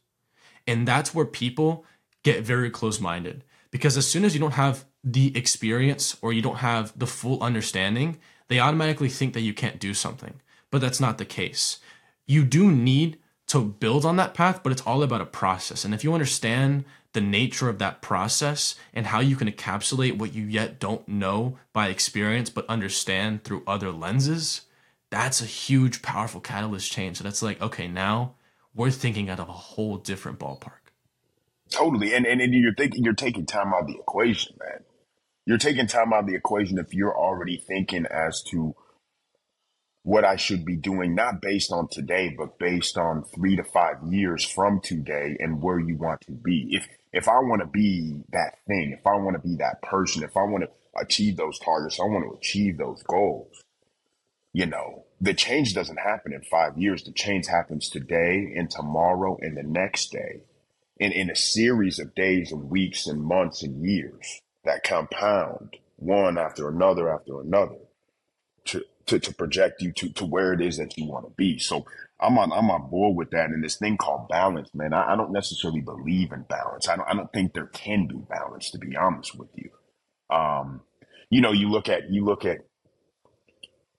And 0.67 0.87
that's 0.87 1.13
where 1.13 1.25
people 1.25 1.85
get 2.23 2.43
very 2.43 2.69
close 2.69 2.99
minded 2.99 3.43
because 3.71 3.97
as 3.97 4.07
soon 4.07 4.25
as 4.25 4.33
you 4.33 4.39
don't 4.39 4.53
have 4.53 4.85
the 5.03 5.35
experience 5.35 6.17
or 6.21 6.33
you 6.33 6.41
don't 6.41 6.57
have 6.57 6.97
the 6.97 7.07
full 7.07 7.41
understanding, 7.41 8.17
they 8.47 8.59
automatically 8.59 9.09
think 9.09 9.33
that 9.33 9.41
you 9.41 9.53
can't 9.53 9.79
do 9.79 9.93
something. 9.93 10.41
But 10.69 10.81
that's 10.81 10.99
not 10.99 11.17
the 11.17 11.25
case. 11.25 11.79
You 12.25 12.43
do 12.43 12.71
need 12.71 13.17
to 13.47 13.61
build 13.61 14.05
on 14.05 14.15
that 14.15 14.33
path, 14.33 14.61
but 14.63 14.71
it's 14.71 14.81
all 14.83 15.03
about 15.03 15.21
a 15.21 15.25
process. 15.25 15.83
And 15.83 15.93
if 15.93 16.03
you 16.03 16.13
understand 16.13 16.85
the 17.13 17.21
nature 17.21 17.67
of 17.67 17.79
that 17.79 18.01
process 18.01 18.75
and 18.93 19.07
how 19.07 19.19
you 19.19 19.35
can 19.35 19.51
encapsulate 19.51 20.17
what 20.17 20.33
you 20.33 20.45
yet 20.45 20.79
don't 20.79 21.05
know 21.07 21.57
by 21.73 21.89
experience, 21.89 22.49
but 22.49 22.65
understand 22.69 23.43
through 23.43 23.63
other 23.67 23.91
lenses, 23.91 24.61
that's 25.09 25.41
a 25.41 25.45
huge, 25.45 26.01
powerful 26.01 26.39
catalyst 26.39 26.91
change. 26.91 27.17
So 27.17 27.23
that's 27.25 27.41
like, 27.41 27.61
okay, 27.61 27.87
now 27.87 28.35
we're 28.73 28.91
thinking 28.91 29.29
out 29.29 29.41
of 29.41 29.49
a 29.49 29.53
whole 29.53 29.97
different 29.97 30.39
ballpark. 30.39 30.79
Totally. 31.69 32.13
And, 32.13 32.25
and, 32.25 32.39
and 32.39 32.53
you're 32.53 32.73
thinking, 32.73 33.03
you're 33.03 33.13
taking 33.13 33.45
time 33.45 33.73
out 33.73 33.81
of 33.81 33.87
the 33.87 33.95
equation, 33.95 34.55
man. 34.59 34.83
You're 35.51 35.57
taking 35.57 35.87
time 35.87 36.13
out 36.13 36.21
of 36.21 36.27
the 36.27 36.35
equation 36.35 36.77
if 36.77 36.93
you're 36.93 37.13
already 37.13 37.57
thinking 37.57 38.05
as 38.05 38.41
to 38.51 38.73
what 40.01 40.23
I 40.23 40.37
should 40.37 40.63
be 40.63 40.77
doing, 40.77 41.13
not 41.13 41.41
based 41.41 41.73
on 41.73 41.89
today, 41.89 42.33
but 42.37 42.57
based 42.57 42.97
on 42.97 43.25
three 43.35 43.57
to 43.57 43.63
five 43.65 43.97
years 44.09 44.45
from 44.45 44.79
today 44.79 45.35
and 45.41 45.61
where 45.61 45.77
you 45.77 45.97
want 45.97 46.21
to 46.21 46.31
be. 46.31 46.69
If, 46.71 46.87
if 47.11 47.27
I 47.27 47.39
want 47.39 47.59
to 47.63 47.67
be 47.67 48.21
that 48.31 48.59
thing, 48.65 48.95
if 48.97 49.05
I 49.05 49.17
want 49.17 49.35
to 49.35 49.45
be 49.45 49.57
that 49.57 49.81
person, 49.81 50.23
if 50.23 50.37
I 50.37 50.43
want 50.43 50.63
to 50.63 50.69
achieve 50.97 51.35
those 51.35 51.59
targets, 51.59 51.99
I 51.99 52.05
want 52.05 52.23
to 52.31 52.37
achieve 52.37 52.77
those 52.77 53.03
goals 53.03 53.61
you 54.53 54.65
know, 54.65 55.05
the 55.19 55.33
change 55.33 55.73
doesn't 55.73 55.99
happen 55.99 56.33
in 56.33 56.41
five 56.41 56.77
years. 56.77 57.03
The 57.03 57.13
change 57.13 57.47
happens 57.47 57.89
today 57.89 58.53
and 58.57 58.69
tomorrow 58.69 59.37
and 59.41 59.55
the 59.57 59.63
next 59.63 60.11
day. 60.11 60.43
And 60.99 61.13
in 61.13 61.29
a 61.29 61.35
series 61.35 61.99
of 61.99 62.15
days 62.15 62.51
and 62.51 62.69
weeks 62.69 63.07
and 63.07 63.23
months 63.23 63.63
and 63.63 63.85
years 63.85 64.41
that 64.63 64.83
compound 64.83 65.77
one 65.97 66.37
after 66.37 66.69
another 66.69 67.13
after 67.13 67.41
another 67.41 67.77
to, 68.65 68.83
to, 69.05 69.19
to 69.19 69.33
project 69.33 69.81
you 69.81 69.91
to, 69.93 70.09
to 70.13 70.25
where 70.25 70.53
it 70.53 70.61
is 70.61 70.77
that 70.77 70.97
you 70.97 71.05
want 71.05 71.25
to 71.25 71.33
be. 71.35 71.59
So 71.59 71.85
I'm 72.19 72.37
on 72.37 72.51
I'm 72.51 72.69
on 72.69 72.89
board 72.89 73.17
with 73.17 73.31
that. 73.31 73.49
And 73.49 73.63
this 73.63 73.77
thing 73.77 73.97
called 73.97 74.29
balance, 74.29 74.69
man, 74.73 74.93
I, 74.93 75.13
I 75.13 75.15
don't 75.15 75.31
necessarily 75.31 75.81
believe 75.81 76.31
in 76.31 76.43
balance. 76.43 76.87
I 76.87 76.95
don't 76.95 77.07
I 77.07 77.13
don't 77.13 77.31
think 77.33 77.53
there 77.53 77.67
can 77.67 78.07
be 78.07 78.17
balance, 78.29 78.69
to 78.71 78.77
be 78.77 78.95
honest 78.95 79.37
with 79.37 79.49
you. 79.55 79.71
Um, 80.35 80.81
you 81.29 81.41
know, 81.41 81.51
you 81.51 81.69
look 81.69 81.89
at 81.89 82.11
you 82.11 82.23
look 82.23 82.45
at 82.45 82.59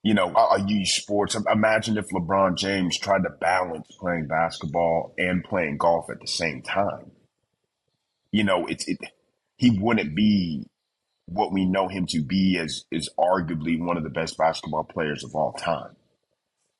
you 0.03 0.15
know, 0.15 0.33
I, 0.35 0.57
I 0.57 0.67
use 0.67 0.95
sports. 0.95 1.37
Imagine 1.51 1.97
if 1.97 2.09
LeBron 2.09 2.57
James 2.57 2.99
tried 2.99 3.23
to 3.23 3.31
balance 3.31 3.87
playing 3.99 4.27
basketball 4.27 5.15
and 5.17 5.45
playing 5.45 5.79
golf 5.79 6.11
at 6.11 6.21
the 6.21 6.27
same 6.27 6.63
time. 6.63 7.13
You 8.31 8.45
know, 8.45 8.67
it's 8.67 8.87
it 8.89 8.99
he 9.63 9.71
wouldn't 9.79 10.17
be 10.17 10.67
what 11.27 11.53
we 11.53 11.65
know 11.65 11.87
him 11.87 12.05
to 12.05 12.21
be 12.21 12.59
as 12.59 12.85
is 12.91 13.09
arguably 13.17 13.79
one 13.81 13.97
of 13.97 14.03
the 14.03 14.11
best 14.11 14.37
basketball 14.37 14.83
players 14.83 15.23
of 15.23 15.37
all 15.37 15.53
time. 15.53 15.95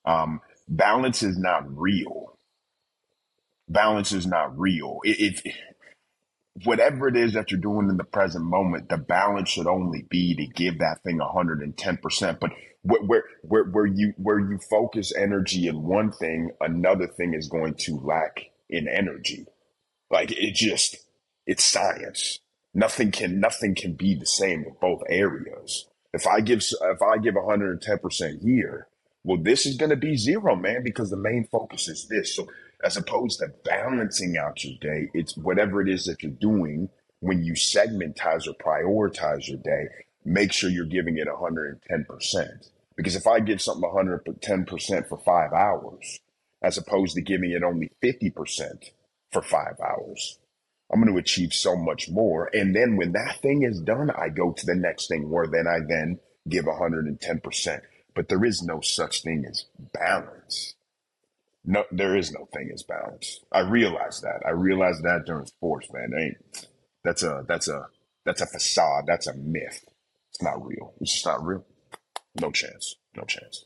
Um, 0.05 0.41
balance 0.69 1.23
is 1.23 1.39
not 1.39 1.63
real. 1.79 2.37
Balance 3.69 4.11
is 4.11 4.27
not 4.27 4.59
real. 4.59 4.99
If, 5.05 5.45
whatever 6.65 7.07
it 7.07 7.17
is 7.17 7.35
that 7.35 7.53
you're 7.53 7.61
doing 7.61 7.89
in 7.89 7.99
the 7.99 8.05
present 8.05 8.45
moment, 8.45 8.89
the 8.89 8.99
balance 8.99 9.51
should 9.51 9.69
only 9.69 10.05
be 10.11 10.35
to 10.35 10.47
give 10.49 10.81
that 10.81 11.05
thing 11.05 11.21
110%. 11.21 12.41
But 12.41 12.51
where, 12.83 13.23
where, 13.43 13.63
where 13.63 13.87
you, 13.87 14.13
where 14.17 14.41
you 14.41 14.59
focus 14.59 15.15
energy 15.17 15.69
in 15.69 15.85
one 15.85 16.11
thing, 16.11 16.51
another 16.61 17.07
thing 17.07 17.33
is 17.33 17.49
going 17.49 17.75
to 17.75 17.95
lack 17.99 18.51
in 18.69 18.89
energy. 18.89 19.47
Like 20.11 20.33
it 20.33 20.57
just, 20.57 20.97
it's 21.47 21.65
science. 21.65 22.41
Nothing 22.75 23.11
can 23.11 23.41
nothing 23.41 23.75
can 23.75 23.95
be 23.95 24.15
the 24.15 24.27
same 24.27 24.65
in 24.65 24.77
both 24.81 25.03
areas. 25.09 25.87
If 26.15 26.27
I 26.27 26.41
give 26.41 26.61
if 26.61 27.03
I 27.03 27.19
give 27.19 27.35
110% 27.35 28.43
here, 28.43 28.89
well, 29.25 29.39
this 29.41 29.67
is 29.67 29.77
going 29.77 29.91
to 29.91 29.97
be 29.97 30.17
zero, 30.17 30.57
man, 30.57 30.83
because 30.83 31.11
the 31.11 31.17
main 31.17 31.47
focus 31.51 31.89
is 31.89 32.09
this. 32.09 32.35
So 32.35 32.49
as 32.83 32.97
opposed 32.97 33.39
to 33.39 33.49
balancing 33.65 34.37
out 34.37 34.65
your 34.65 34.79
day, 34.81 35.11
it's 35.15 35.37
whatever 35.37 35.81
it 35.81 35.89
is 35.89 36.07
that 36.07 36.23
you're 36.23 36.33
doing 36.33 36.89
when 37.21 37.45
you 37.45 37.53
segmentize 37.53 38.49
or 38.49 38.55
prioritize 38.55 39.49
your 39.49 39.59
day, 39.59 39.87
make 40.25 40.53
sure 40.53 40.71
you're 40.71 40.87
giving 40.87 41.19
it 41.19 41.29
110%. 41.29 42.71
Because 42.97 43.15
if 43.15 43.27
I 43.29 43.39
give 43.41 43.63
something 43.63 43.89
110% 43.89 45.09
for 45.09 45.19
five 45.19 45.53
hours, 45.53 46.21
as 46.61 46.79
opposed 46.79 47.15
to 47.15 47.21
giving 47.23 47.53
it 47.53 47.63
only 47.63 47.93
50% 48.03 48.91
for 49.31 49.41
five 49.43 49.77
hours, 49.81 50.39
I'm 50.93 51.01
going 51.01 51.13
to 51.13 51.19
achieve 51.19 51.55
so 51.55 51.77
much 51.77 52.11
more. 52.11 52.51
And 52.53 52.77
then 52.77 52.97
when 52.97 53.13
that 53.13 53.41
thing 53.41 53.63
is 53.63 53.81
done, 53.81 54.11
I 54.11 54.29
go 54.29 54.53
to 54.53 54.67
the 54.67 54.75
next 54.75 55.09
thing 55.09 55.31
where 55.31 55.47
then 55.47 55.67
I 55.67 55.81
then 55.87 56.21
give 56.49 56.67
110%. 56.67 57.81
But 58.15 58.29
there 58.29 58.45
is 58.45 58.63
no 58.63 58.81
such 58.81 59.23
thing 59.23 59.47
as 59.49 59.65
balance. 59.95 60.75
No, 61.65 61.85
there 61.91 62.17
is 62.17 62.33
no 62.33 62.49
thing 62.53 62.71
as 62.75 62.83
balance. 62.83 63.41
I 63.53 63.61
realize 63.61 64.21
that. 64.21 64.43
I 64.45 64.51
realized 64.51 65.05
that 65.05 65.25
during 65.25 65.47
sports, 65.47 65.89
man. 65.93 66.11
Ain't 66.19 66.69
that's 67.05 67.23
a 67.23 67.45
that's 67.47 67.69
a 67.69 67.89
that's 68.25 68.41
a 68.41 68.47
facade. 68.47 69.05
That's 69.07 69.29
a 69.29 69.35
myth. 69.35 69.85
It's 70.31 70.43
not 70.43 70.65
real. 70.67 70.93
It's 71.01 71.13
just 71.13 71.27
not 71.27 71.45
real. 71.45 71.65
No 72.41 72.51
chance. 72.51 72.97
No 73.17 73.23
chance. 73.25 73.65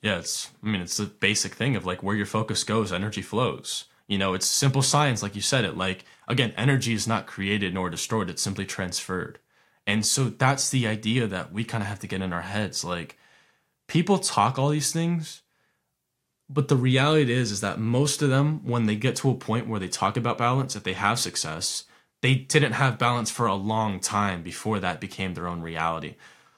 Yeah, 0.00 0.18
it's 0.18 0.50
I 0.62 0.68
mean 0.68 0.80
it's 0.80 0.96
the 0.96 1.06
basic 1.06 1.54
thing 1.54 1.74
of 1.74 1.84
like 1.84 2.02
where 2.02 2.16
your 2.16 2.26
focus 2.26 2.62
goes, 2.62 2.92
energy 2.92 3.22
flows. 3.22 3.86
You 4.12 4.18
know, 4.18 4.34
it's 4.34 4.44
simple 4.44 4.82
science, 4.82 5.22
like 5.22 5.34
you 5.34 5.40
said 5.40 5.64
it. 5.64 5.74
Like, 5.74 6.04
again, 6.28 6.52
energy 6.54 6.92
is 6.92 7.08
not 7.08 7.26
created 7.26 7.72
nor 7.72 7.88
destroyed, 7.88 8.28
it's 8.28 8.42
simply 8.42 8.66
transferred. 8.66 9.38
And 9.86 10.04
so 10.04 10.24
that's 10.24 10.68
the 10.68 10.86
idea 10.86 11.26
that 11.26 11.50
we 11.50 11.64
kind 11.64 11.82
of 11.82 11.88
have 11.88 12.00
to 12.00 12.06
get 12.06 12.20
in 12.20 12.30
our 12.30 12.42
heads. 12.42 12.84
Like, 12.84 13.18
people 13.88 14.18
talk 14.18 14.58
all 14.58 14.68
these 14.68 14.92
things, 14.92 15.40
but 16.46 16.68
the 16.68 16.76
reality 16.76 17.32
is, 17.32 17.50
is 17.50 17.62
that 17.62 17.80
most 17.80 18.20
of 18.20 18.28
them, 18.28 18.60
when 18.66 18.84
they 18.84 18.96
get 18.96 19.16
to 19.16 19.30
a 19.30 19.34
point 19.34 19.66
where 19.66 19.80
they 19.80 19.88
talk 19.88 20.18
about 20.18 20.36
balance, 20.36 20.76
if 20.76 20.82
they 20.82 20.92
have 20.92 21.18
success, 21.18 21.84
they 22.20 22.34
didn't 22.34 22.72
have 22.72 22.98
balance 22.98 23.30
for 23.30 23.46
a 23.46 23.54
long 23.54 23.98
time 23.98 24.42
before 24.42 24.78
that 24.78 25.00
became 25.00 25.32
their 25.32 25.48
own 25.48 25.62
reality. 25.62 26.16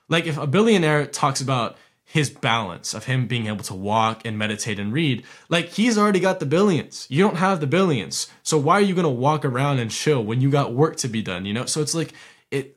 Like, 0.08 0.26
if 0.26 0.36
a 0.36 0.48
billionaire 0.48 1.06
talks 1.06 1.40
about 1.40 1.76
his 2.14 2.30
balance 2.30 2.94
of 2.94 3.06
him 3.06 3.26
being 3.26 3.48
able 3.48 3.64
to 3.64 3.74
walk 3.74 4.24
and 4.24 4.38
meditate 4.38 4.78
and 4.78 4.92
read. 4.92 5.24
Like 5.48 5.70
he's 5.70 5.98
already 5.98 6.20
got 6.20 6.38
the 6.38 6.46
billions. 6.46 7.08
You 7.10 7.24
don't 7.24 7.38
have 7.38 7.58
the 7.58 7.66
billions. 7.66 8.28
So 8.44 8.56
why 8.56 8.74
are 8.74 8.82
you 8.82 8.94
going 8.94 9.02
to 9.02 9.08
walk 9.08 9.44
around 9.44 9.80
and 9.80 9.90
chill 9.90 10.22
when 10.22 10.40
you 10.40 10.48
got 10.48 10.72
work 10.72 10.94
to 10.98 11.08
be 11.08 11.22
done, 11.22 11.44
you 11.44 11.52
know? 11.52 11.66
So 11.66 11.80
it's 11.80 11.92
like 11.92 12.12
it 12.52 12.76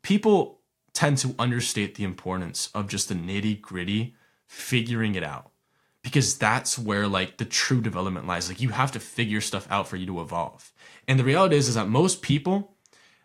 people 0.00 0.60
tend 0.94 1.18
to 1.18 1.34
understate 1.38 1.96
the 1.96 2.04
importance 2.04 2.70
of 2.74 2.88
just 2.88 3.10
the 3.10 3.14
nitty-gritty 3.14 4.14
figuring 4.46 5.14
it 5.14 5.24
out. 5.24 5.50
Because 6.02 6.38
that's 6.38 6.78
where 6.78 7.06
like 7.06 7.36
the 7.36 7.44
true 7.44 7.82
development 7.82 8.26
lies. 8.26 8.48
Like 8.48 8.62
you 8.62 8.70
have 8.70 8.92
to 8.92 8.98
figure 8.98 9.42
stuff 9.42 9.68
out 9.70 9.88
for 9.88 9.96
you 9.96 10.06
to 10.06 10.22
evolve. 10.22 10.72
And 11.06 11.20
the 11.20 11.24
reality 11.24 11.56
is 11.56 11.68
is 11.68 11.74
that 11.74 11.88
most 11.88 12.22
people 12.22 12.76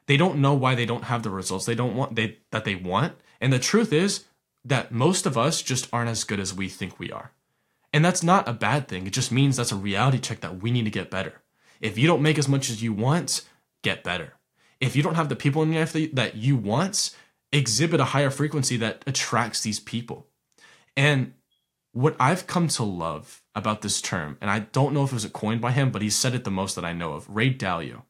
they 0.07 0.17
don't 0.17 0.39
know 0.39 0.53
why 0.53 0.75
they 0.75 0.85
don't 0.85 1.05
have 1.05 1.23
the 1.23 1.29
results 1.29 1.65
they 1.65 1.75
don't 1.75 1.95
want 1.95 2.17
they 2.17 2.39
that 2.51 2.65
they 2.65 2.75
want. 2.75 3.13
And 3.39 3.53
the 3.53 3.59
truth 3.59 3.93
is 3.93 4.25
that 4.65 4.91
most 4.91 5.25
of 5.25 5.37
us 5.37 5.61
just 5.61 5.87
aren't 5.93 6.09
as 6.09 6.23
good 6.23 6.39
as 6.39 6.53
we 6.53 6.67
think 6.67 6.99
we 6.99 7.11
are. 7.11 7.31
And 7.93 8.03
that's 8.03 8.23
not 8.23 8.47
a 8.47 8.53
bad 8.53 8.87
thing. 8.87 9.07
It 9.07 9.13
just 9.13 9.31
means 9.31 9.55
that's 9.55 9.71
a 9.71 9.77
reality 9.77 10.19
check 10.19 10.41
that 10.41 10.61
we 10.61 10.71
need 10.71 10.83
to 10.83 10.91
get 10.91 11.09
better. 11.09 11.41
If 11.79 11.97
you 11.97 12.07
don't 12.07 12.21
make 12.21 12.37
as 12.37 12.49
much 12.49 12.69
as 12.69 12.83
you 12.83 12.91
want, 12.91 13.41
get 13.83 14.03
better. 14.03 14.33
If 14.81 14.95
you 14.95 15.03
don't 15.03 15.15
have 15.15 15.29
the 15.29 15.35
people 15.35 15.61
in 15.61 15.71
your 15.71 15.81
life 15.81 15.93
that 16.13 16.35
you 16.35 16.57
want, 16.57 17.15
exhibit 17.51 18.01
a 18.01 18.05
higher 18.05 18.29
frequency 18.29 18.75
that 18.77 19.03
attracts 19.07 19.61
these 19.61 19.79
people. 19.79 20.27
And 20.97 21.33
what 21.93 22.15
I've 22.19 22.47
come 22.47 22.67
to 22.69 22.83
love 22.83 23.41
about 23.53 23.81
this 23.81 24.01
term, 24.01 24.37
and 24.41 24.49
I 24.49 24.59
don't 24.59 24.93
know 24.93 25.03
if 25.03 25.11
it 25.11 25.13
was 25.13 25.25
coined 25.27 25.61
by 25.61 25.71
him, 25.71 25.91
but 25.91 26.01
he 26.01 26.09
said 26.09 26.35
it 26.35 26.43
the 26.43 26.51
most 26.51 26.75
that 26.75 26.83
I 26.83 26.91
know 26.91 27.13
of, 27.13 27.29
Ray 27.29 27.53
Dalio. 27.53 28.01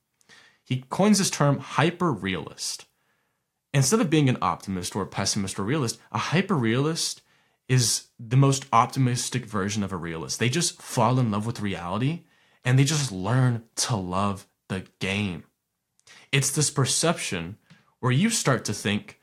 He 0.63 0.85
coins 0.89 1.19
this 1.19 1.29
term 1.29 1.59
hyper 1.59 2.11
realist. 2.11 2.84
Instead 3.75 3.99
of 3.99 4.09
being 4.09 4.29
an 4.29 4.37
optimist 4.41 4.95
or 4.95 5.01
a 5.01 5.05
pessimist 5.05 5.59
or 5.59 5.63
realist, 5.63 5.99
a 6.13 6.17
hyper 6.17 6.55
realist 6.55 7.21
is 7.67 8.05
the 8.17 8.37
most 8.37 8.65
optimistic 8.71 9.45
version 9.45 9.83
of 9.83 9.91
a 9.91 9.97
realist. 9.97 10.39
They 10.39 10.47
just 10.47 10.81
fall 10.81 11.19
in 11.19 11.29
love 11.29 11.45
with 11.45 11.59
reality 11.59 12.21
and 12.63 12.79
they 12.79 12.85
just 12.85 13.11
learn 13.11 13.63
to 13.75 13.97
love 13.97 14.47
the 14.69 14.85
game. 14.99 15.43
It's 16.31 16.51
this 16.51 16.71
perception 16.71 17.57
where 17.99 18.13
you 18.13 18.29
start 18.29 18.63
to 18.63 18.73
think 18.73 19.19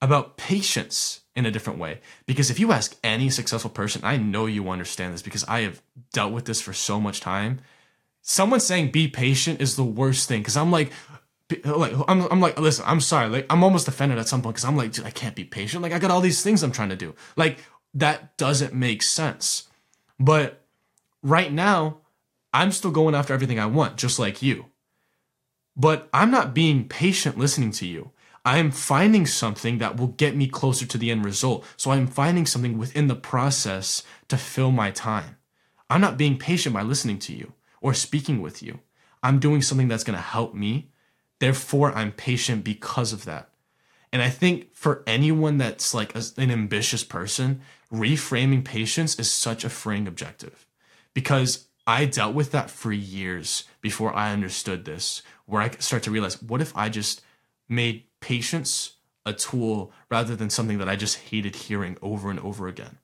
about 0.00 0.36
patience 0.36 1.22
in 1.34 1.44
a 1.44 1.50
different 1.50 1.80
way. 1.80 2.00
Because 2.26 2.48
if 2.48 2.60
you 2.60 2.70
ask 2.70 2.96
any 3.02 3.28
successful 3.28 3.70
person, 3.70 4.02
I 4.04 4.18
know 4.18 4.46
you 4.46 4.70
understand 4.70 5.14
this 5.14 5.22
because 5.22 5.42
I 5.48 5.62
have 5.62 5.82
dealt 6.12 6.32
with 6.32 6.44
this 6.44 6.60
for 6.60 6.72
so 6.72 7.00
much 7.00 7.18
time. 7.18 7.58
Someone 8.22 8.60
saying 8.60 8.92
be 8.92 9.08
patient 9.08 9.60
is 9.60 9.74
the 9.74 9.82
worst 9.82 10.28
thing 10.28 10.42
because 10.42 10.56
I'm 10.56 10.70
like, 10.70 10.92
like 11.64 11.92
I'm, 12.08 12.22
I'm 12.30 12.40
like 12.40 12.58
listen 12.58 12.84
i'm 12.86 13.00
sorry 13.00 13.28
like 13.28 13.46
i'm 13.50 13.64
almost 13.64 13.88
offended 13.88 14.18
at 14.18 14.28
some 14.28 14.42
point 14.42 14.56
because 14.56 14.64
i'm 14.64 14.76
like 14.76 14.92
dude 14.92 15.06
i 15.06 15.10
can't 15.10 15.34
be 15.34 15.44
patient. 15.44 15.82
Like 15.82 15.92
i 15.92 15.98
got 15.98 16.10
all 16.10 16.20
these 16.20 16.42
things 16.42 16.62
i'm 16.62 16.72
trying 16.72 16.90
to 16.90 16.96
do. 16.96 17.14
Like 17.36 17.58
that 17.94 18.36
doesn't 18.36 18.72
make 18.72 19.02
sense. 19.02 19.68
But 20.18 20.64
right 21.22 21.52
now 21.52 21.98
i'm 22.52 22.72
still 22.72 22.90
going 22.90 23.14
after 23.14 23.34
everything 23.34 23.58
i 23.58 23.66
want 23.66 23.96
just 23.96 24.18
like 24.18 24.42
you. 24.42 24.66
But 25.76 26.08
i'm 26.12 26.30
not 26.30 26.54
being 26.54 26.88
patient 26.88 27.38
listening 27.38 27.72
to 27.72 27.86
you. 27.86 28.10
I'm 28.44 28.70
finding 28.70 29.26
something 29.26 29.78
that 29.78 29.98
will 29.98 30.08
get 30.08 30.34
me 30.34 30.46
closer 30.46 30.86
to 30.86 30.98
the 30.98 31.10
end 31.10 31.24
result. 31.24 31.64
So 31.76 31.90
i'm 31.90 32.06
finding 32.06 32.46
something 32.46 32.78
within 32.78 33.08
the 33.08 33.16
process 33.16 34.02
to 34.28 34.36
fill 34.36 34.70
my 34.70 34.90
time. 34.90 35.36
I'm 35.88 36.00
not 36.00 36.16
being 36.16 36.38
patient 36.38 36.74
by 36.74 36.82
listening 36.82 37.18
to 37.20 37.34
you 37.34 37.52
or 37.80 37.94
speaking 37.94 38.40
with 38.40 38.62
you. 38.62 38.80
I'm 39.22 39.38
doing 39.38 39.60
something 39.62 39.88
that's 39.88 40.04
going 40.04 40.16
to 40.16 40.22
help 40.22 40.54
me 40.54 40.89
Therefore, 41.40 41.92
I'm 41.92 42.12
patient 42.12 42.62
because 42.64 43.12
of 43.12 43.24
that. 43.24 43.48
And 44.12 44.22
I 44.22 44.28
think 44.28 44.74
for 44.74 45.02
anyone 45.06 45.58
that's 45.58 45.94
like 45.94 46.14
an 46.14 46.50
ambitious 46.50 47.02
person, 47.02 47.62
reframing 47.92 48.64
patience 48.64 49.18
is 49.18 49.32
such 49.32 49.64
a 49.64 49.70
freeing 49.70 50.06
objective 50.06 50.66
because 51.14 51.66
I 51.86 52.04
dealt 52.04 52.34
with 52.34 52.52
that 52.52 52.70
for 52.70 52.92
years 52.92 53.64
before 53.80 54.14
I 54.14 54.32
understood 54.32 54.84
this, 54.84 55.22
where 55.46 55.62
I 55.62 55.70
start 55.78 56.02
to 56.04 56.10
realize 56.10 56.42
what 56.42 56.60
if 56.60 56.76
I 56.76 56.88
just 56.88 57.22
made 57.68 58.04
patience 58.20 58.92
a 59.24 59.32
tool 59.32 59.92
rather 60.10 60.36
than 60.36 60.50
something 60.50 60.78
that 60.78 60.88
I 60.88 60.96
just 60.96 61.18
hated 61.18 61.56
hearing 61.56 61.96
over 62.02 62.30
and 62.30 62.40
over 62.40 62.68
again. 62.68 62.98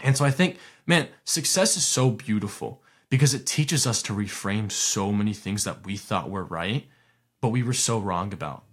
And 0.00 0.16
so 0.16 0.24
I 0.24 0.30
think, 0.30 0.58
man, 0.86 1.08
success 1.24 1.76
is 1.76 1.86
so 1.86 2.10
beautiful 2.10 2.82
because 3.08 3.34
it 3.34 3.46
teaches 3.46 3.86
us 3.86 4.02
to 4.02 4.12
reframe 4.12 4.70
so 4.70 5.12
many 5.12 5.32
things 5.32 5.64
that 5.64 5.86
we 5.86 5.96
thought 5.96 6.30
were 6.30 6.44
right 6.44 6.86
but 7.44 7.50
we 7.50 7.62
were 7.62 7.74
so 7.74 7.98
wrong 7.98 8.32
about. 8.32 8.64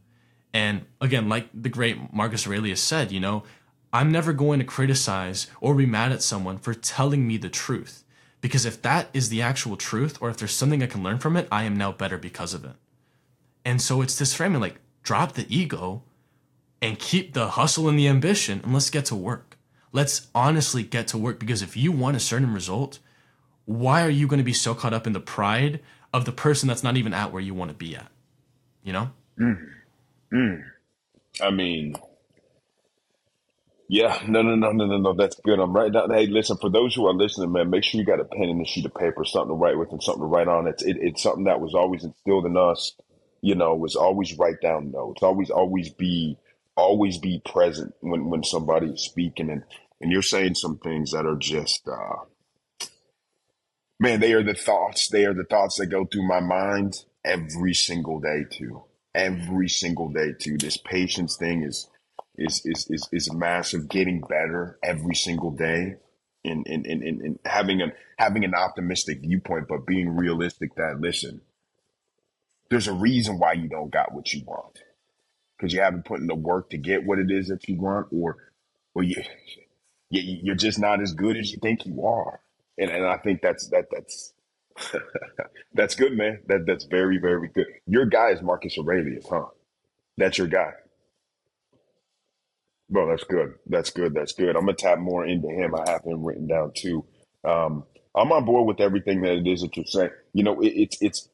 And 0.54 0.86
again, 1.02 1.28
like 1.28 1.50
the 1.54 1.68
great 1.68 2.14
Marcus 2.14 2.48
Aurelius 2.48 2.80
said, 2.80 3.12
you 3.12 3.20
know, 3.20 3.44
I'm 3.92 4.14
never 4.14 4.32
going 4.32 4.60
to 4.60 4.66
criticize 4.66 5.48
or 5.60 5.76
be 5.76 5.86
mad 5.86 6.14
at 6.14 6.24
someone 6.24 6.58
for 6.58 6.74
telling 6.74 7.28
me 7.28 7.36
the 7.36 7.50
truth. 7.50 8.06
Because 8.40 8.66
if 8.66 8.82
that 8.84 9.10
is 9.14 9.28
the 9.28 9.42
actual 9.42 9.76
truth, 9.76 10.18
or 10.22 10.30
if 10.30 10.38
there's 10.38 10.54
something 10.54 10.82
I 10.82 10.88
can 10.88 11.04
learn 11.04 11.20
from 11.20 11.36
it, 11.36 11.50
I 11.52 11.64
am 11.64 11.76
now 11.76 11.92
better 11.92 12.18
because 12.18 12.54
of 12.54 12.64
it. 12.64 12.78
And 13.66 13.82
so 13.82 14.02
it's 14.02 14.18
this 14.18 14.34
framing 14.34 14.62
like, 14.62 14.80
drop 15.04 15.34
the 15.34 15.54
ego 15.54 16.04
and 16.82 16.98
keep 16.98 17.34
the 17.34 17.50
hustle 17.50 17.90
and 17.90 18.00
the 18.00 18.08
ambition, 18.08 18.62
and 18.64 18.72
let's 18.74 18.90
get 18.90 19.04
to 19.08 19.16
work. 19.18 19.58
Let's 19.92 20.30
honestly 20.34 20.84
get 20.84 21.10
to 21.10 21.18
work 21.18 21.40
because 21.40 21.62
if 21.62 21.76
you 21.76 21.92
want 21.92 22.16
a 22.16 22.22
certain 22.22 22.54
result, 22.54 23.00
why 23.66 24.06
are 24.06 24.10
you 24.10 24.28
going 24.28 24.38
to 24.38 24.46
be 24.46 24.54
so 24.54 24.74
caught 24.74 24.94
up 24.94 25.06
in 25.06 25.12
the 25.12 25.20
pride 25.20 25.82
of 26.14 26.24
the 26.24 26.32
person 26.32 26.70
that's 26.70 26.84
not 26.84 26.96
even 26.96 27.14
at 27.14 27.34
where 27.34 27.42
you 27.42 27.54
want 27.54 27.72
to 27.72 27.76
be 27.76 27.98
at? 27.98 28.11
You 28.84 28.94
know? 28.94 29.12
Mm. 29.40 29.68
Mm. 30.34 30.64
I 31.42 31.52
mean, 31.52 31.96
yeah, 33.88 34.22
no, 34.28 34.42
no, 34.42 34.56
no, 34.56 34.72
no, 34.72 34.86
no, 34.86 34.98
no. 34.98 35.14
That's 35.14 35.40
good. 35.42 35.60
I'm 35.60 35.74
right 35.74 35.92
down. 35.92 36.12
Hey, 36.12 36.28
listen, 36.28 36.58
for 36.58 36.70
those 36.70 36.96
who 36.96 37.08
are 37.08 37.14
listening, 37.14 37.52
man, 37.52 37.70
make 37.70 37.84
sure 37.84 38.00
you 38.00 38.06
got 38.06 38.22
a 38.22 38.26
pen 38.26 38.50
and 38.50 38.62
a 38.62 38.66
sheet 38.66 38.86
of 38.86 38.94
paper, 38.96 39.26
something 39.26 39.50
to 39.50 39.54
write 39.56 39.78
with 39.78 39.92
and 39.92 40.02
something 40.02 40.22
to 40.24 40.28
write 40.28 40.48
on. 40.48 40.68
It's 40.68 40.84
it, 40.84 40.98
it's 41.00 41.24
something 41.24 41.44
that 41.46 41.62
was 41.62 41.74
always 41.74 42.04
instilled 42.04 42.46
in 42.46 42.58
us. 42.58 42.94
You 43.42 43.56
know, 43.56 43.76
was 43.76 43.96
always 43.96 44.38
write 44.38 44.62
down 44.62 44.92
notes. 44.92 45.24
Always, 45.24 45.50
always 45.50 45.90
be, 45.90 46.38
always 46.78 47.18
be 47.18 47.42
present 47.44 47.94
when 48.02 48.30
when 48.30 48.44
somebody 48.44 48.88
is 48.88 49.02
speaking 49.02 49.50
and 49.50 49.64
and 50.00 50.12
you're 50.12 50.22
saying 50.22 50.56
some 50.56 50.78
things 50.80 51.12
that 51.12 51.26
are 51.28 51.36
just, 51.36 51.88
uh, 51.88 52.24
man, 54.00 54.20
they 54.20 54.34
are 54.34 54.44
the 54.44 54.56
thoughts. 54.56 55.10
They 55.10 55.26
are 55.26 55.34
the 55.34 55.44
thoughts 55.44 55.78
that 55.78 55.88
go 55.88 56.06
through 56.06 56.28
my 56.28 56.40
mind 56.40 57.06
every 57.24 57.74
single 57.74 58.20
day 58.20 58.46
too. 58.50 58.84
Every 59.14 59.68
single 59.70 60.10
day 60.10 60.34
too. 60.40 60.58
This 60.58 60.78
patience 60.78 61.36
thing 61.36 61.64
is 61.64 61.90
is 62.38 62.62
is 62.66 62.88
is, 62.90 63.10
is 63.12 63.34
massive. 63.34 63.90
Getting 63.90 64.22
better 64.22 64.80
every 64.84 65.16
single 65.16 65.52
day, 65.52 65.96
and 66.46 66.66
and, 66.68 66.86
and, 66.86 67.04
and 67.04 67.40
having 67.46 67.82
an 67.82 67.92
having 68.18 68.46
an 68.46 68.56
optimistic 68.56 69.22
viewpoint, 69.22 69.68
but 69.68 69.86
being 69.86 70.16
realistic. 70.16 70.76
That 70.76 71.02
listen, 71.02 71.42
there's 72.70 72.88
a 72.88 72.94
reason 72.94 73.38
why 73.38 73.54
you 73.54 73.68
don't 73.68 73.92
got 73.92 74.14
what 74.14 74.34
you 74.34 74.44
want 74.46 74.80
because 75.58 75.74
you 75.74 75.82
haven't 75.82 76.06
put 76.06 76.20
in 76.20 76.28
the 76.28 76.36
work 76.36 76.72
to 76.72 76.78
get 76.78 77.06
what 77.06 77.20
it 77.20 77.30
is 77.30 77.50
that 77.50 77.68
you 77.68 77.80
want, 77.80 78.08
or 78.12 78.38
or 78.96 79.04
you, 79.04 79.22
you 80.10 80.40
you're 80.44 80.56
just 80.56 80.80
not 80.80 81.02
as 81.02 81.14
good 81.14 81.38
as 81.38 81.52
you 81.52 81.60
think 81.62 81.86
you 81.86 82.06
are. 82.06 82.40
And 82.78 82.90
and 82.90 83.06
I 83.06 83.18
think 83.18 83.42
that's 83.42 83.68
that 83.70 83.88
that's. 83.92 84.34
that's 85.74 85.96
good, 85.96 86.18
man. 86.18 86.42
That 86.48 86.66
that's 86.68 86.86
very, 86.86 87.18
very 87.20 87.50
good. 87.50 87.68
Your 87.88 88.06
guy 88.06 88.32
is 88.32 88.42
Marcus 88.42 88.78
Aurelius, 88.78 89.28
huh? 89.30 89.46
That's 90.18 90.38
your 90.38 90.48
guy. 90.48 90.74
Bro, 92.90 93.10
that's 93.10 93.24
good. 93.26 93.56
That's 93.68 93.90
good. 93.92 94.14
That's 94.14 94.34
good. 94.34 94.56
I'm 94.56 94.66
gonna 94.66 94.76
tap 94.76 95.00
more 95.00 95.26
into 95.26 95.50
him. 95.50 95.76
I 95.76 95.90
have 95.92 96.04
him 96.06 96.24
written 96.24 96.48
down 96.48 96.74
too. 96.76 97.06
Um, 97.46 97.86
I'm 98.16 98.32
on 98.32 98.46
board 98.46 98.68
with 98.68 98.82
everything 98.82 99.22
that 99.22 99.34
it 99.34 99.48
is 99.48 99.62
that 99.62 99.76
you're 99.78 99.86
saying. 99.86 100.12
You 100.34 100.44
know, 100.44 100.62
it, 100.62 100.70
it's 100.70 100.98
it's 101.02 101.30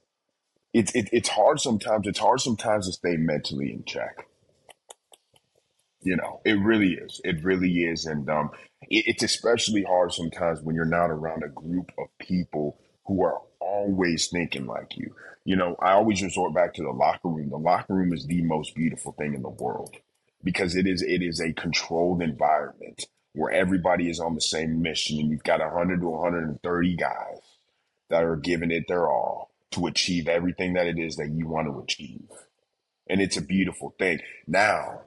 it's 0.73 0.95
it, 0.95 1.09
it's 1.13 1.29
hard 1.29 1.59
sometimes. 1.59 2.07
It's 2.07 2.19
hard 2.19 2.41
sometimes 2.41 2.87
to 2.87 2.93
stay 2.93 3.17
mentally 3.17 3.71
in 3.73 3.83
check. 3.85 4.27
You 6.01 6.17
know, 6.17 6.41
it 6.45 6.53
really 6.59 6.93
is. 6.93 7.21
It 7.23 7.43
really 7.43 7.71
is, 7.85 8.05
and 8.05 8.29
um, 8.29 8.51
it, 8.83 9.05
it's 9.07 9.23
especially 9.23 9.83
hard 9.83 10.13
sometimes 10.13 10.61
when 10.61 10.75
you're 10.75 10.85
not 10.85 11.11
around 11.11 11.43
a 11.43 11.49
group 11.49 11.91
of 11.97 12.07
people 12.19 12.79
who 13.07 13.23
are 13.23 13.41
always 13.59 14.27
thinking 14.27 14.67
like 14.67 14.97
you. 14.97 15.13
You 15.45 15.55
know, 15.55 15.75
I 15.79 15.93
always 15.93 16.21
resort 16.21 16.53
back 16.53 16.73
to 16.75 16.83
the 16.83 16.91
locker 16.91 17.29
room. 17.29 17.49
The 17.49 17.57
locker 17.57 17.93
room 17.93 18.13
is 18.13 18.25
the 18.25 18.41
most 18.41 18.75
beautiful 18.75 19.13
thing 19.13 19.33
in 19.33 19.41
the 19.41 19.49
world 19.49 19.95
because 20.43 20.75
it 20.75 20.87
is 20.87 21.01
it 21.01 21.21
is 21.21 21.39
a 21.39 21.53
controlled 21.53 22.21
environment 22.21 23.05
where 23.33 23.51
everybody 23.51 24.09
is 24.09 24.19
on 24.19 24.35
the 24.35 24.41
same 24.41 24.81
mission 24.81 25.19
and 25.19 25.29
you've 25.29 25.43
got 25.43 25.59
100 25.59 25.99
to 25.99 26.07
130 26.07 26.95
guys 26.95 27.39
that 28.09 28.23
are 28.23 28.35
giving 28.35 28.71
it 28.71 28.85
their 28.87 29.09
all 29.09 29.51
to 29.71 29.85
achieve 29.87 30.27
everything 30.27 30.73
that 30.73 30.87
it 30.87 30.97
is 30.97 31.15
that 31.17 31.29
you 31.29 31.47
want 31.47 31.67
to 31.67 31.79
achieve 31.79 32.29
and 33.09 33.21
it's 33.21 33.37
a 33.37 33.41
beautiful 33.41 33.93
thing 33.99 34.19
now 34.47 35.01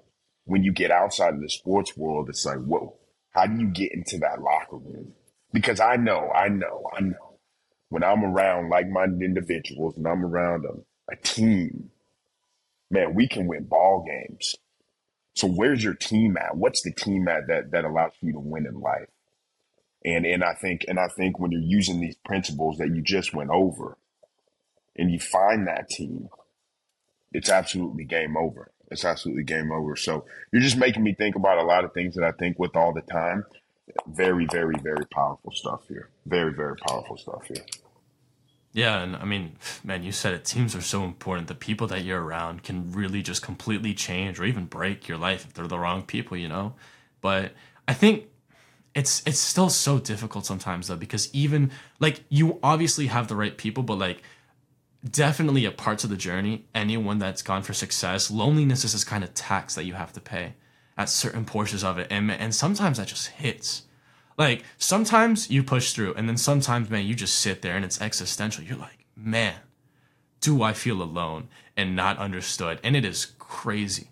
when 0.44 0.62
you 0.62 0.72
get 0.72 0.90
outside 0.90 1.34
of 1.34 1.40
the 1.40 1.48
sports 1.48 1.96
world 1.96 2.28
it's 2.28 2.44
like 2.44 2.58
whoa 2.58 2.94
how 3.30 3.46
do 3.46 3.58
you 3.58 3.68
get 3.68 3.92
into 3.92 4.18
that 4.18 4.40
locker 4.42 4.76
room 4.76 5.12
because 5.52 5.80
i 5.80 5.96
know 5.96 6.30
i 6.30 6.48
know 6.48 6.84
i 6.96 7.00
know 7.00 7.29
when 7.90 8.02
i'm 8.02 8.24
around 8.24 8.70
like-minded 8.70 9.22
individuals 9.22 9.96
and 9.96 10.08
i'm 10.08 10.24
around 10.24 10.64
a, 10.64 11.12
a 11.12 11.16
team 11.16 11.90
man 12.90 13.14
we 13.14 13.28
can 13.28 13.46
win 13.46 13.64
ball 13.64 14.04
games 14.06 14.56
so 15.34 15.46
where's 15.46 15.82
your 15.82 15.94
team 15.94 16.36
at? 16.36 16.56
What's 16.56 16.82
the 16.82 16.92
team 16.92 17.28
at 17.28 17.46
that 17.46 17.70
that 17.70 17.84
allows 17.84 18.12
you 18.20 18.32
to 18.32 18.38
win 18.38 18.66
in 18.66 18.80
life? 18.80 19.08
And 20.04 20.26
and 20.26 20.42
I 20.42 20.54
think 20.54 20.84
and 20.88 20.98
I 20.98 21.08
think 21.08 21.38
when 21.38 21.52
you're 21.52 21.60
using 21.60 22.00
these 22.00 22.16
principles 22.24 22.78
that 22.78 22.94
you 22.94 23.02
just 23.02 23.34
went 23.34 23.50
over, 23.50 23.96
and 24.96 25.10
you 25.10 25.18
find 25.18 25.66
that 25.66 25.88
team, 25.88 26.28
it's 27.32 27.50
absolutely 27.50 28.04
game 28.04 28.36
over. 28.36 28.72
It's 28.90 29.04
absolutely 29.04 29.44
game 29.44 29.70
over. 29.70 29.94
So 29.94 30.24
you're 30.52 30.62
just 30.62 30.76
making 30.76 31.04
me 31.04 31.14
think 31.14 31.36
about 31.36 31.58
a 31.58 31.66
lot 31.66 31.84
of 31.84 31.92
things 31.92 32.16
that 32.16 32.24
I 32.24 32.32
think 32.32 32.58
with 32.58 32.74
all 32.74 32.92
the 32.92 33.02
time. 33.02 33.44
Very, 34.06 34.46
very, 34.46 34.76
very 34.82 35.06
powerful 35.06 35.52
stuff 35.52 35.82
here. 35.88 36.10
Very, 36.26 36.52
very 36.52 36.76
powerful 36.76 37.16
stuff 37.16 37.46
here. 37.46 37.64
Yeah, 38.72 39.02
and 39.02 39.16
I 39.16 39.24
mean, 39.24 39.56
man, 39.82 40.04
you 40.04 40.12
said 40.12 40.32
it. 40.32 40.44
Teams 40.44 40.76
are 40.76 40.80
so 40.80 41.02
important. 41.04 41.48
The 41.48 41.56
people 41.56 41.88
that 41.88 42.04
you're 42.04 42.22
around 42.22 42.62
can 42.62 42.92
really 42.92 43.20
just 43.20 43.42
completely 43.42 43.94
change 43.94 44.38
or 44.38 44.44
even 44.44 44.66
break 44.66 45.08
your 45.08 45.18
life 45.18 45.44
if 45.44 45.54
they're 45.54 45.66
the 45.66 45.78
wrong 45.78 46.02
people, 46.02 46.36
you 46.36 46.48
know. 46.48 46.74
But 47.20 47.52
I 47.88 47.94
think 47.94 48.26
it's 48.94 49.22
it's 49.26 49.38
still 49.38 49.70
so 49.70 49.98
difficult 49.98 50.46
sometimes 50.46 50.88
though 50.88 50.96
because 50.96 51.32
even 51.32 51.70
like 52.00 52.22
you 52.28 52.58
obviously 52.62 53.08
have 53.08 53.26
the 53.26 53.36
right 53.36 53.56
people, 53.56 53.82
but 53.82 53.98
like 53.98 54.22
definitely 55.08 55.66
at 55.66 55.76
parts 55.76 56.04
of 56.04 56.10
the 56.10 56.16
journey, 56.16 56.66
anyone 56.72 57.18
that's 57.18 57.42
gone 57.42 57.62
for 57.62 57.72
success, 57.72 58.30
loneliness 58.30 58.84
is 58.84 58.92
this 58.92 59.04
kind 59.04 59.24
of 59.24 59.34
tax 59.34 59.74
that 59.74 59.84
you 59.84 59.94
have 59.94 60.12
to 60.12 60.20
pay 60.20 60.54
at 61.00 61.08
certain 61.08 61.44
portions 61.44 61.82
of 61.82 61.98
it, 61.98 62.06
and 62.10 62.30
and 62.30 62.54
sometimes 62.54 62.98
that 62.98 63.08
just 63.08 63.28
hits 63.28 63.82
like 64.40 64.64
sometimes 64.78 65.50
you 65.50 65.62
push 65.62 65.92
through, 65.92 66.14
and 66.14 66.26
then 66.26 66.38
sometimes, 66.38 66.88
man, 66.88 67.04
you 67.04 67.14
just 67.14 67.38
sit 67.40 67.60
there 67.60 67.76
and 67.76 67.84
it's 67.84 68.00
existential. 68.00 68.64
You're 68.64 68.78
like, 68.78 69.04
man, 69.14 69.56
do 70.40 70.62
I 70.62 70.72
feel 70.72 71.02
alone 71.02 71.48
and 71.76 71.94
not 71.94 72.16
understood? 72.16 72.80
And 72.82 72.96
it 72.96 73.04
is 73.04 73.34
crazy 73.38 74.08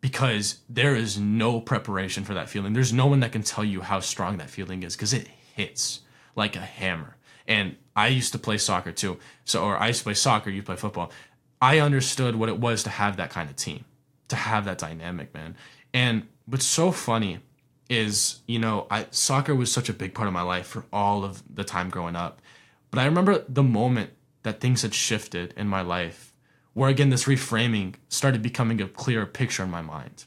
because 0.00 0.58
there 0.68 0.96
is 0.96 1.16
no 1.16 1.60
preparation 1.60 2.24
for 2.24 2.34
that 2.34 2.48
feeling. 2.48 2.72
There's 2.72 2.92
no 2.92 3.06
one 3.06 3.20
that 3.20 3.30
can 3.30 3.44
tell 3.44 3.64
you 3.64 3.82
how 3.82 4.00
strong 4.00 4.38
that 4.38 4.50
feeling 4.50 4.82
is 4.82 4.96
because 4.96 5.12
it 5.12 5.28
hits 5.54 6.00
like 6.34 6.56
a 6.56 6.60
hammer. 6.60 7.16
And 7.46 7.76
I 7.94 8.08
used 8.08 8.32
to 8.32 8.40
play 8.40 8.58
soccer 8.58 8.90
too. 8.90 9.18
So, 9.44 9.64
or 9.64 9.76
I 9.76 9.86
used 9.88 10.00
to 10.00 10.04
play 10.04 10.14
soccer, 10.14 10.50
you 10.50 10.64
play 10.64 10.74
football. 10.74 11.12
I 11.60 11.78
understood 11.78 12.34
what 12.34 12.48
it 12.48 12.58
was 12.58 12.82
to 12.82 12.90
have 12.90 13.16
that 13.18 13.30
kind 13.30 13.48
of 13.48 13.54
team, 13.54 13.84
to 14.26 14.34
have 14.34 14.64
that 14.64 14.78
dynamic, 14.78 15.32
man. 15.32 15.54
And 15.94 16.26
what's 16.46 16.66
so 16.66 16.92
funny 16.92 17.40
is 17.88 18.40
you 18.46 18.58
know 18.58 18.86
I 18.90 19.06
soccer 19.10 19.54
was 19.54 19.70
such 19.70 19.88
a 19.88 19.92
big 19.92 20.14
part 20.14 20.26
of 20.26 20.32
my 20.32 20.42
life 20.42 20.66
for 20.66 20.84
all 20.92 21.24
of 21.24 21.42
the 21.54 21.64
time 21.64 21.90
growing 21.90 22.16
up. 22.16 22.40
But 22.90 23.00
I 23.00 23.04
remember 23.04 23.44
the 23.48 23.62
moment 23.62 24.10
that 24.42 24.60
things 24.60 24.82
had 24.82 24.94
shifted 24.94 25.54
in 25.56 25.68
my 25.68 25.82
life 25.82 26.32
where 26.74 26.88
again 26.88 27.10
this 27.10 27.24
reframing 27.24 27.94
started 28.08 28.42
becoming 28.42 28.80
a 28.80 28.88
clearer 28.88 29.26
picture 29.26 29.62
in 29.62 29.70
my 29.70 29.82
mind. 29.82 30.24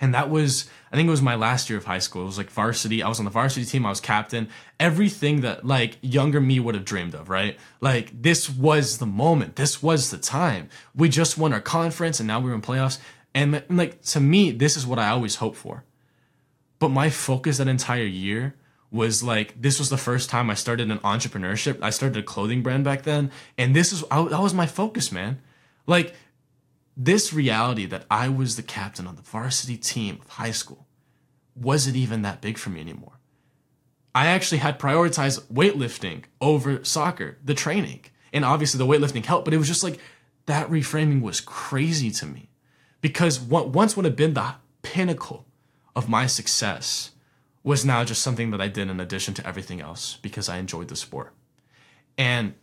And 0.00 0.12
that 0.12 0.28
was 0.28 0.68
I 0.92 0.96
think 0.96 1.06
it 1.06 1.10
was 1.10 1.22
my 1.22 1.34
last 1.34 1.70
year 1.70 1.78
of 1.78 1.84
high 1.84 1.98
school. 1.98 2.22
It 2.22 2.26
was 2.26 2.38
like 2.38 2.50
varsity. 2.50 3.02
I 3.02 3.08
was 3.08 3.18
on 3.18 3.24
the 3.24 3.30
varsity 3.30 3.64
team, 3.64 3.86
I 3.86 3.90
was 3.90 4.00
captain. 4.00 4.48
Everything 4.78 5.40
that 5.42 5.64
like 5.64 5.98
younger 6.02 6.40
me 6.40 6.58
would 6.60 6.74
have 6.74 6.84
dreamed 6.84 7.14
of, 7.14 7.28
right? 7.28 7.56
Like 7.80 8.22
this 8.22 8.50
was 8.50 8.98
the 8.98 9.06
moment. 9.06 9.56
This 9.56 9.82
was 9.82 10.10
the 10.10 10.18
time. 10.18 10.68
We 10.94 11.08
just 11.08 11.38
won 11.38 11.52
our 11.52 11.60
conference 11.60 12.18
and 12.20 12.26
now 12.26 12.40
we 12.40 12.50
we're 12.50 12.56
in 12.56 12.62
playoffs. 12.62 12.98
And 13.34 13.62
like 13.68 14.02
to 14.02 14.20
me, 14.20 14.50
this 14.52 14.76
is 14.76 14.86
what 14.86 14.98
I 14.98 15.08
always 15.08 15.36
hope 15.36 15.56
for 15.56 15.84
but 16.84 16.90
my 16.90 17.08
focus 17.08 17.56
that 17.56 17.66
entire 17.66 18.04
year 18.04 18.56
was 18.90 19.22
like 19.22 19.60
this 19.60 19.78
was 19.78 19.88
the 19.88 19.96
first 19.96 20.28
time 20.28 20.50
I 20.50 20.54
started 20.54 20.90
an 20.90 20.98
entrepreneurship. 20.98 21.78
I 21.80 21.88
started 21.88 22.18
a 22.18 22.22
clothing 22.22 22.62
brand 22.62 22.84
back 22.84 23.04
then, 23.04 23.30
and 23.56 23.74
this 23.74 23.90
is 23.90 24.04
I, 24.10 24.22
that 24.28 24.40
was 24.40 24.52
my 24.52 24.66
focus, 24.66 25.10
man. 25.10 25.40
Like 25.86 26.14
this 26.94 27.32
reality 27.32 27.86
that 27.86 28.04
I 28.10 28.28
was 28.28 28.56
the 28.56 28.62
captain 28.62 29.06
on 29.06 29.16
the 29.16 29.22
varsity 29.22 29.78
team 29.78 30.18
of 30.20 30.28
high 30.28 30.50
school 30.50 30.86
wasn't 31.56 31.96
even 31.96 32.20
that 32.20 32.42
big 32.42 32.58
for 32.58 32.68
me 32.68 32.82
anymore. 32.82 33.18
I 34.14 34.26
actually 34.26 34.58
had 34.58 34.78
prioritized 34.78 35.40
weightlifting 35.44 36.24
over 36.42 36.84
soccer, 36.84 37.38
the 37.42 37.54
training, 37.54 38.04
and 38.30 38.44
obviously 38.44 38.76
the 38.76 38.86
weightlifting 38.86 39.24
helped, 39.24 39.46
but 39.46 39.54
it 39.54 39.58
was 39.58 39.68
just 39.68 39.82
like 39.82 39.98
that 40.44 40.68
reframing 40.68 41.22
was 41.22 41.40
crazy 41.40 42.10
to 42.10 42.26
me 42.26 42.50
because 43.04 43.38
what 43.38 43.68
once 43.68 43.96
would 43.96 44.06
have 44.06 44.16
been 44.16 44.32
the 44.32 44.54
pinnacle 44.80 45.44
of 45.94 46.08
my 46.08 46.26
success 46.26 47.10
was 47.62 47.84
now 47.84 48.02
just 48.02 48.22
something 48.22 48.50
that 48.50 48.62
I 48.62 48.68
did 48.68 48.88
in 48.88 48.98
addition 48.98 49.34
to 49.34 49.46
everything 49.46 49.82
else 49.82 50.16
because 50.22 50.48
I 50.48 50.56
enjoyed 50.56 50.88
the 50.88 50.96
sport. 50.96 51.34
And 52.16 52.54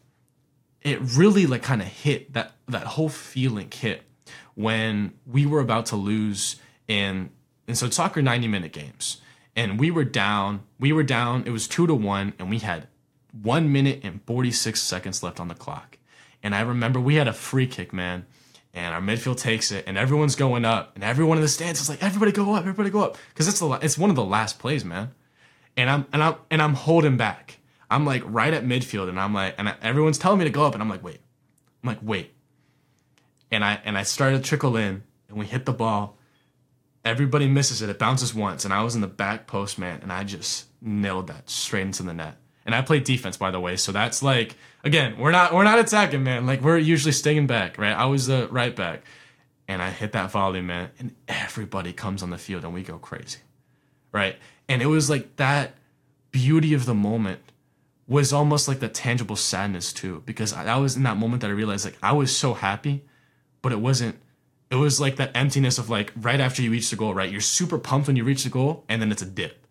it 0.82 0.99
really 0.99 1.45
like 1.45 1.62
kind 1.62 1.80
of 1.80 1.88
hit 1.88 2.34
that 2.34 2.54
that 2.67 2.88
whole 2.88 3.08
feeling 3.08 3.69
hit 3.69 4.01
when 4.56 5.13
we 5.27 5.45
were 5.45 5.60
about 5.60 5.86
to 5.88 5.95
lose 5.95 6.56
in 6.88 7.30
and 7.67 7.77
so 7.77 7.91
soccer 7.91 8.23
90 8.23 8.47
minute 8.47 8.73
games. 8.73 9.21
And 9.56 9.80
we 9.80 9.91
were 9.91 10.06
down 10.06 10.63
we 10.80 10.91
were 10.91 11.04
down 11.04 11.43
it 11.45 11.51
was 11.51 11.67
2 11.67 11.86
to 11.86 11.93
1 11.93 12.34
and 12.39 12.49
we 12.49 12.58
had 12.58 12.88
1 13.39 13.71
minute 13.71 13.99
and 14.01 14.21
46 14.25 14.82
seconds 14.82 15.21
left 15.21 15.39
on 15.39 15.49
the 15.49 15.54
clock. 15.54 15.99
And 16.41 16.56
i 16.56 16.62
remember 16.62 16.99
we 16.99 17.13
had 17.13 17.27
a 17.27 17.34
free 17.34 17.67
kick 17.67 17.93
man 17.93 18.25
and 18.73 18.93
our 18.93 19.01
midfield 19.01 19.38
takes 19.38 19.71
it, 19.71 19.86
and 19.88 19.97
everyone's 19.97 20.36
going 20.36 20.63
up, 20.65 20.93
and 20.95 21.03
everyone 21.03 21.38
in 21.38 21.41
the 21.41 21.49
stands 21.49 21.81
is 21.81 21.89
like, 21.89 22.01
"Everybody 22.01 22.31
go 22.31 22.53
up! 22.53 22.62
Everybody 22.62 22.89
go 22.89 23.03
up!" 23.03 23.17
Because 23.29 23.47
it's 23.47 23.60
the 23.60 23.69
it's 23.81 23.97
one 23.97 24.10
of 24.10 24.15
the 24.15 24.23
last 24.23 24.60
plays, 24.60 24.86
man. 24.86 25.12
And 25.75 25.89
I'm 25.89 26.05
and 26.13 26.23
I'm 26.23 26.36
and 26.49 26.62
I'm 26.62 26.73
holding 26.73 27.17
back. 27.17 27.60
I'm 27.89 28.05
like 28.05 28.23
right 28.25 28.53
at 28.53 28.63
midfield, 28.63 29.10
and 29.10 29.19
I'm 29.19 29.34
like, 29.34 29.55
and 29.57 29.69
I, 29.69 29.75
everyone's 29.81 30.17
telling 30.17 30.39
me 30.39 30.45
to 30.45 30.51
go 30.51 30.65
up, 30.65 30.73
and 30.73 30.81
I'm 30.81 30.89
like, 30.89 31.03
wait, 31.03 31.19
I'm 31.84 31.89
like, 31.89 31.99
wait. 32.01 32.34
And 33.51 33.65
I 33.65 33.81
and 33.84 33.97
I 33.97 34.03
started 34.03 34.38
to 34.38 34.43
trickle 34.43 34.77
in, 34.77 35.03
and 35.27 35.38
we 35.38 35.45
hit 35.45 35.65
the 35.65 35.73
ball. 35.73 36.17
Everybody 37.03 37.47
misses 37.47 37.81
it. 37.81 37.89
It 37.89 37.99
bounces 37.99 38.34
once, 38.34 38.63
and 38.63 38.73
I 38.73 38.84
was 38.84 38.95
in 38.95 39.01
the 39.01 39.07
back 39.07 39.47
post, 39.47 39.77
man, 39.77 39.99
and 40.01 40.13
I 40.13 40.23
just 40.23 40.67
nailed 40.81 41.27
that 41.27 41.49
straight 41.49 41.81
into 41.81 42.03
the 42.03 42.13
net. 42.13 42.38
And 42.65 42.76
I 42.76 42.82
played 42.82 43.04
defense, 43.04 43.38
by 43.38 43.52
the 43.52 43.60
way, 43.60 43.76
so 43.76 43.91
that's 43.91 44.21
like 44.21 44.56
again, 44.84 45.17
we're 45.17 45.32
not 45.32 45.54
we're 45.54 45.63
not 45.63 45.80
attacking, 45.80 46.24
man. 46.24 46.45
Like 46.45 46.62
we're 46.62 46.78
usually 46.78 47.12
staying 47.12 47.47
back, 47.47 47.78
right? 47.78 47.93
I 47.93 48.06
was 48.06 48.28
the 48.28 48.47
right 48.52 48.76
back, 48.76 49.04
and 49.67 49.82
I 49.82 49.89
hit 49.89 50.12
that 50.13 50.32
volley, 50.32 50.62
man, 50.62 50.91
and 51.00 51.15
everybody 51.28 51.93
comes 51.93 52.21
on 52.24 52.30
the 52.30 52.38
field, 52.38 52.63
and 52.63 52.74
we 52.74 52.84
go 52.84 52.97
crazy, 52.97 53.39
right? 54.12 54.36
And 54.69 54.82
it 54.82 54.88
was 54.88 55.10
like 55.10 55.36
that 55.38 55.76
beauty 56.32 56.74
of 56.74 56.86
the 56.86 56.93
moment 56.93 57.39
was 58.08 58.34
almost 58.34 58.67
like 58.67 58.80
the 58.80 58.89
tangible 58.89 59.36
sadness 59.36 59.93
too, 59.93 60.21
because 60.26 60.54
I, 60.54 60.65
I 60.65 60.78
was 60.78 60.95
in 60.95 61.04
that 61.04 61.17
moment 61.17 61.41
that 61.41 61.47
I 61.47 61.54
realized 61.54 61.86
like 61.86 61.97
I 62.04 62.12
was 62.12 62.36
so 62.36 62.54
happy, 62.54 63.04
but 63.62 63.71
it 63.71 63.80
wasn't. 63.80 64.17
It 64.69 64.76
was 64.76 65.02
like 65.02 65.17
that 65.17 65.32
emptiness 65.36 65.78
of 65.78 65.89
like 65.89 66.13
right 66.15 66.39
after 66.39 66.62
you 66.62 66.71
reach 66.71 66.89
the 66.89 66.95
goal, 66.95 67.13
right? 67.13 67.30
You're 67.30 67.41
super 67.41 67.78
pumped 67.78 68.08
when 68.08 68.15
you 68.15 68.24
reach 68.24 68.43
the 68.43 68.50
goal, 68.50 68.86
and 68.88 69.02
then 69.02 69.12
it's 69.12 69.21
a 69.21 69.26
dip, 69.26 69.65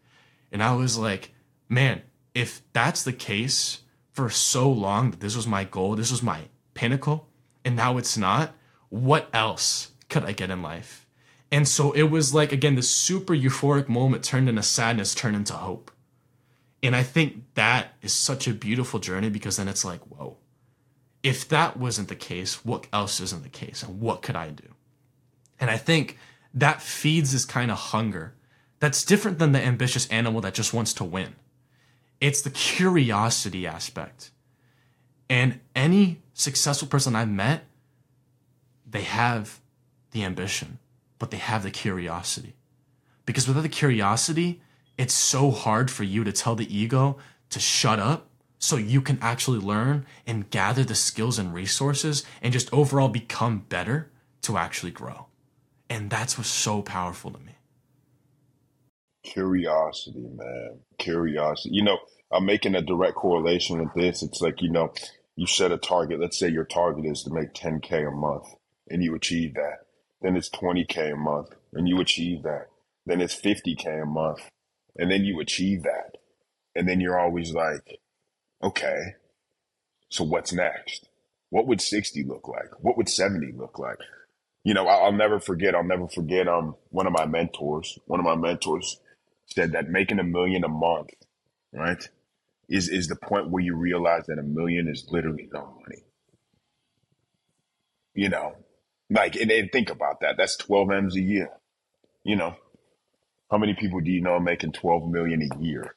and 0.50 0.62
I 0.62 0.74
was 0.74 0.98
like, 0.98 1.32
man, 1.68 2.02
if 2.34 2.62
that's 2.72 3.02
the 3.02 3.12
case 3.12 3.80
for 4.12 4.30
so 4.30 4.70
long 4.70 5.10
that 5.10 5.20
this 5.20 5.36
was 5.36 5.46
my 5.46 5.64
goal, 5.64 5.96
this 5.96 6.10
was 6.10 6.22
my 6.22 6.42
pinnacle, 6.74 7.28
and 7.64 7.76
now 7.76 7.98
it's 7.98 8.16
not, 8.16 8.54
what 8.88 9.28
else 9.32 9.92
could 10.08 10.24
I 10.24 10.32
get 10.32 10.50
in 10.50 10.62
life? 10.62 11.06
And 11.52 11.66
so 11.66 11.92
it 11.92 12.04
was 12.04 12.34
like, 12.34 12.52
again, 12.52 12.76
this 12.76 12.90
super 12.90 13.34
euphoric 13.34 13.88
moment 13.88 14.24
turned 14.24 14.48
into 14.48 14.62
sadness, 14.62 15.14
turned 15.14 15.36
into 15.36 15.54
hope. 15.54 15.90
And 16.82 16.94
I 16.94 17.02
think 17.02 17.44
that 17.54 17.94
is 18.02 18.12
such 18.12 18.46
a 18.48 18.54
beautiful 18.54 19.00
journey 19.00 19.30
because 19.30 19.56
then 19.56 19.68
it's 19.68 19.84
like, 19.84 20.00
whoa, 20.02 20.36
if 21.22 21.48
that 21.48 21.76
wasn't 21.76 22.08
the 22.08 22.14
case, 22.14 22.64
what 22.64 22.86
else 22.92 23.20
isn't 23.20 23.42
the 23.42 23.48
case? 23.48 23.82
And 23.82 24.00
what 24.00 24.22
could 24.22 24.36
I 24.36 24.50
do? 24.50 24.68
And 25.58 25.70
I 25.70 25.76
think 25.76 26.16
that 26.54 26.80
feeds 26.80 27.32
this 27.32 27.44
kind 27.44 27.70
of 27.70 27.76
hunger 27.76 28.34
that's 28.78 29.04
different 29.04 29.38
than 29.38 29.52
the 29.52 29.60
ambitious 29.60 30.08
animal 30.08 30.40
that 30.40 30.54
just 30.54 30.72
wants 30.72 30.94
to 30.94 31.04
win. 31.04 31.34
It's 32.20 32.42
the 32.42 32.50
curiosity 32.50 33.66
aspect. 33.66 34.30
And 35.28 35.60
any 35.74 36.20
successful 36.34 36.88
person 36.88 37.16
I've 37.16 37.30
met, 37.30 37.64
they 38.88 39.02
have 39.02 39.60
the 40.10 40.24
ambition, 40.24 40.78
but 41.18 41.30
they 41.30 41.36
have 41.38 41.62
the 41.62 41.70
curiosity. 41.70 42.54
Because 43.24 43.46
without 43.46 43.62
the 43.62 43.68
curiosity, 43.68 44.60
it's 44.98 45.14
so 45.14 45.50
hard 45.50 45.90
for 45.90 46.04
you 46.04 46.24
to 46.24 46.32
tell 46.32 46.56
the 46.56 46.76
ego 46.76 47.16
to 47.50 47.60
shut 47.60 47.98
up 47.98 48.26
so 48.58 48.76
you 48.76 49.00
can 49.00 49.18
actually 49.22 49.58
learn 49.58 50.04
and 50.26 50.50
gather 50.50 50.84
the 50.84 50.94
skills 50.94 51.38
and 51.38 51.54
resources 51.54 52.24
and 52.42 52.52
just 52.52 52.72
overall 52.72 53.08
become 53.08 53.64
better 53.68 54.10
to 54.42 54.58
actually 54.58 54.92
grow. 54.92 55.26
And 55.88 56.10
that's 56.10 56.36
what's 56.36 56.50
so 56.50 56.82
powerful 56.82 57.30
to 57.30 57.38
me. 57.38 57.49
Curiosity, 59.22 60.28
man. 60.34 60.80
Curiosity. 60.98 61.74
You 61.74 61.84
know, 61.84 61.98
I'm 62.32 62.46
making 62.46 62.74
a 62.74 62.82
direct 62.82 63.16
correlation 63.16 63.78
with 63.78 63.92
this. 63.94 64.22
It's 64.22 64.40
like, 64.40 64.62
you 64.62 64.70
know, 64.70 64.92
you 65.36 65.46
set 65.46 65.72
a 65.72 65.78
target. 65.78 66.20
Let's 66.20 66.38
say 66.38 66.48
your 66.48 66.64
target 66.64 67.04
is 67.04 67.22
to 67.24 67.30
make 67.32 67.54
10K 67.54 68.08
a 68.08 68.10
month 68.10 68.46
and 68.88 69.02
you 69.02 69.14
achieve 69.14 69.54
that. 69.54 69.86
Then 70.22 70.36
it's 70.36 70.50
20K 70.50 71.12
a 71.12 71.16
month 71.16 71.48
and 71.72 71.88
you 71.88 72.00
achieve 72.00 72.42
that. 72.44 72.66
Then 73.06 73.20
it's 73.20 73.34
50K 73.34 74.02
a 74.02 74.06
month 74.06 74.40
and 74.96 75.10
then 75.10 75.24
you 75.24 75.40
achieve 75.40 75.82
that. 75.82 76.16
And 76.74 76.88
then 76.88 77.00
you're 77.00 77.18
always 77.18 77.52
like, 77.52 78.00
okay, 78.62 79.14
so 80.08 80.24
what's 80.24 80.52
next? 80.52 81.08
What 81.50 81.66
would 81.66 81.80
60 81.80 82.24
look 82.24 82.48
like? 82.48 82.82
What 82.82 82.96
would 82.96 83.08
70 83.08 83.52
look 83.52 83.78
like? 83.78 83.98
You 84.62 84.74
know, 84.74 84.86
I'll, 84.86 85.12
never 85.12 85.40
forget, 85.40 85.74
I'll 85.74 85.82
never 85.82 86.06
forget 86.06 86.46
um 86.46 86.76
one 86.90 87.06
of 87.06 87.12
my 87.12 87.26
mentors, 87.26 87.98
one 88.06 88.20
of 88.20 88.26
my 88.26 88.36
mentors 88.36 89.00
said 89.52 89.72
that 89.72 89.88
making 89.88 90.18
a 90.18 90.24
million 90.24 90.64
a 90.64 90.68
month, 90.68 91.10
right? 91.72 92.08
is 92.70 92.88
is 92.88 93.08
the 93.08 93.16
point 93.16 93.50
where 93.50 93.62
you 93.62 93.74
realize 93.74 94.26
that 94.26 94.38
a 94.38 94.42
million 94.42 94.88
is 94.88 95.06
literally 95.10 95.48
no 95.52 95.76
money. 95.80 96.04
You 98.14 98.28
know, 98.28 98.54
like 99.10 99.36
and, 99.36 99.50
and 99.50 99.70
think 99.72 99.90
about 99.90 100.20
that. 100.20 100.36
That's 100.38 100.56
twelve 100.56 100.90
m's 100.90 101.16
a 101.16 101.20
year. 101.20 101.50
You 102.24 102.36
know, 102.36 102.54
how 103.50 103.58
many 103.58 103.74
people 103.74 104.00
do 104.00 104.10
you 104.10 104.22
know 104.22 104.38
making 104.38 104.72
twelve 104.72 105.10
million 105.10 105.42
a 105.42 105.58
year? 105.62 105.96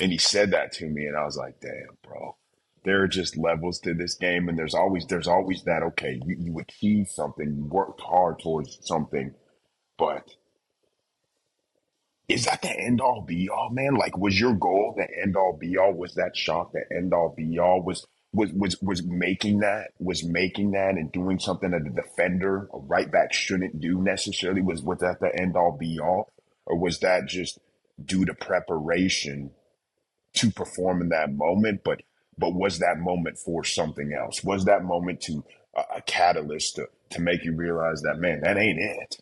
And 0.00 0.12
he 0.12 0.18
said 0.18 0.52
that 0.52 0.72
to 0.74 0.86
me, 0.86 1.04
and 1.04 1.16
I 1.16 1.24
was 1.24 1.36
like, 1.36 1.60
damn, 1.60 1.98
bro. 2.02 2.36
There 2.82 3.02
are 3.02 3.08
just 3.08 3.36
levels 3.36 3.78
to 3.80 3.92
this 3.92 4.14
game, 4.14 4.48
and 4.48 4.58
there's 4.58 4.74
always 4.74 5.04
there's 5.06 5.28
always 5.28 5.64
that. 5.64 5.82
Okay, 5.82 6.18
you, 6.24 6.36
you 6.38 6.58
achieved 6.58 7.10
something, 7.10 7.54
you 7.54 7.64
worked 7.64 8.00
hard 8.00 8.38
towards 8.38 8.78
something, 8.82 9.34
but 9.98 10.24
is 12.30 12.44
that 12.44 12.62
the 12.62 12.70
end 12.70 13.00
all 13.00 13.22
be 13.22 13.48
all, 13.48 13.70
man? 13.70 13.94
Like, 13.94 14.16
was 14.16 14.38
your 14.38 14.54
goal 14.54 14.94
the 14.96 15.06
end 15.20 15.36
all 15.36 15.56
be 15.58 15.76
all? 15.76 15.92
Was 15.92 16.14
that 16.14 16.36
shot 16.36 16.72
the 16.72 16.84
end 16.96 17.12
all 17.12 17.34
be 17.36 17.58
all? 17.58 17.82
Was 17.82 18.06
was 18.32 18.52
was 18.52 18.80
was 18.80 19.02
making 19.02 19.60
that 19.60 19.88
was 19.98 20.22
making 20.24 20.70
that 20.72 20.90
and 20.94 21.10
doing 21.10 21.40
something 21.40 21.72
that 21.72 21.86
a 21.86 21.90
defender, 21.90 22.68
a 22.72 22.78
right 22.78 23.10
back 23.10 23.32
shouldn't 23.32 23.80
do 23.80 24.00
necessarily? 24.00 24.62
Was 24.62 24.82
was 24.82 25.00
that 25.00 25.18
the 25.20 25.34
end 25.34 25.56
all 25.56 25.76
be 25.76 25.98
all, 25.98 26.32
or 26.66 26.78
was 26.78 27.00
that 27.00 27.26
just 27.26 27.58
due 28.02 28.24
to 28.24 28.34
preparation 28.34 29.50
to 30.34 30.50
perform 30.52 31.02
in 31.02 31.08
that 31.08 31.32
moment? 31.32 31.82
But 31.84 32.02
but 32.38 32.54
was 32.54 32.78
that 32.78 32.98
moment 32.98 33.38
for 33.38 33.64
something 33.64 34.12
else? 34.12 34.44
Was 34.44 34.66
that 34.66 34.84
moment 34.84 35.20
to 35.22 35.44
uh, 35.76 35.82
a 35.96 36.02
catalyst 36.02 36.76
to 36.76 36.88
to 37.10 37.20
make 37.20 37.44
you 37.44 37.54
realize 37.56 38.02
that 38.02 38.18
man, 38.18 38.42
that 38.42 38.56
ain't 38.56 38.78
it. 38.78 39.18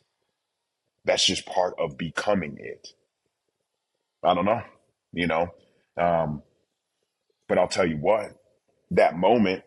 That's 1.06 1.24
just 1.24 1.46
part 1.46 1.74
of 1.78 1.96
becoming 1.96 2.58
it. 2.60 2.92
I 4.24 4.34
don't 4.34 4.44
know, 4.44 4.62
you 5.12 5.26
know. 5.26 5.48
Um, 5.96 6.42
but 7.48 7.58
I'll 7.58 7.68
tell 7.68 7.86
you 7.86 7.96
what, 7.96 8.32
that 8.90 9.16
moment, 9.16 9.62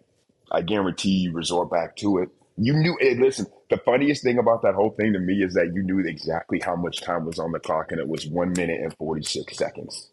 I 0.52 0.62
guarantee 0.62 1.12
you 1.12 1.34
resort 1.34 1.72
back 1.72 1.96
to 1.98 2.20
it. 2.20 2.30
You 2.58 2.74
knew 2.74 2.98
it. 3.00 3.20
Listen, 3.20 3.48
the 3.70 3.78
funniest 3.78 4.24
thing 4.24 4.38
about 4.38 4.62
that 4.64 4.76
whole 4.76 4.92
thing 4.92 5.14
to 5.14 5.20
me 5.20 5.42
is 5.42 5.54
that 5.56 5.72
you 5.74 5.82
knew 5.84 6.00
exactly 6.00 6.60
how 6.60 6.76
much 6.76 7.02
time 7.02 7.26
was 7.26 7.40
on 7.40 7.52
the 7.52 7.60
clock, 7.60 7.92
and 7.92 8.00
it 8.00 8.08
was 8.08 8.28
one 8.28 8.54
minute 8.54 8.82
and 8.82 8.96
forty 8.98 9.24
six 9.24 9.58
seconds. 9.58 10.12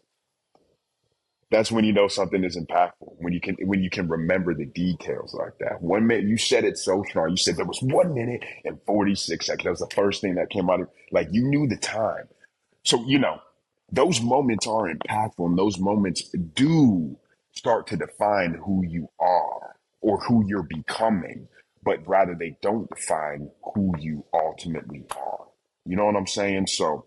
That's 1.51 1.71
when 1.71 1.83
you 1.83 1.93
know 1.93 2.07
something 2.07 2.43
is 2.43 2.57
impactful. 2.57 3.15
When 3.17 3.33
you 3.33 3.41
can 3.41 3.57
when 3.65 3.83
you 3.83 3.89
can 3.89 4.07
remember 4.07 4.53
the 4.53 4.65
details 4.65 5.33
like 5.33 5.57
that. 5.59 5.81
One 5.81 6.07
minute 6.07 6.25
you 6.25 6.37
said 6.37 6.63
it 6.63 6.77
so 6.77 7.03
strong. 7.07 7.31
You 7.31 7.37
said 7.37 7.57
there 7.57 7.65
was 7.65 7.81
one 7.81 8.13
minute 8.13 8.43
and 8.65 8.79
forty 8.85 9.15
six 9.15 9.47
seconds. 9.47 9.63
That 9.65 9.71
was 9.71 9.79
the 9.79 9.95
first 9.95 10.21
thing 10.21 10.35
that 10.35 10.49
came 10.49 10.69
out 10.69 10.81
of 10.81 10.89
like 11.11 11.27
you 11.31 11.43
knew 11.43 11.67
the 11.67 11.77
time. 11.77 12.29
So 12.83 13.03
you 13.05 13.19
know 13.19 13.39
those 13.91 14.21
moments 14.21 14.67
are 14.67 14.93
impactful 14.93 15.45
and 15.45 15.57
those 15.57 15.79
moments 15.79 16.29
do 16.53 17.17
start 17.53 17.87
to 17.87 17.97
define 17.97 18.53
who 18.53 18.83
you 18.85 19.09
are 19.19 19.75
or 20.01 20.19
who 20.21 20.45
you're 20.47 20.63
becoming, 20.63 21.47
but 21.83 22.07
rather 22.07 22.35
they 22.35 22.57
don't 22.61 22.89
define 22.89 23.49
who 23.73 23.93
you 23.99 24.25
ultimately 24.33 25.05
are. 25.15 25.45
You 25.85 25.95
know 25.95 26.05
what 26.05 26.15
I'm 26.15 26.27
saying? 26.27 26.67
So, 26.67 27.05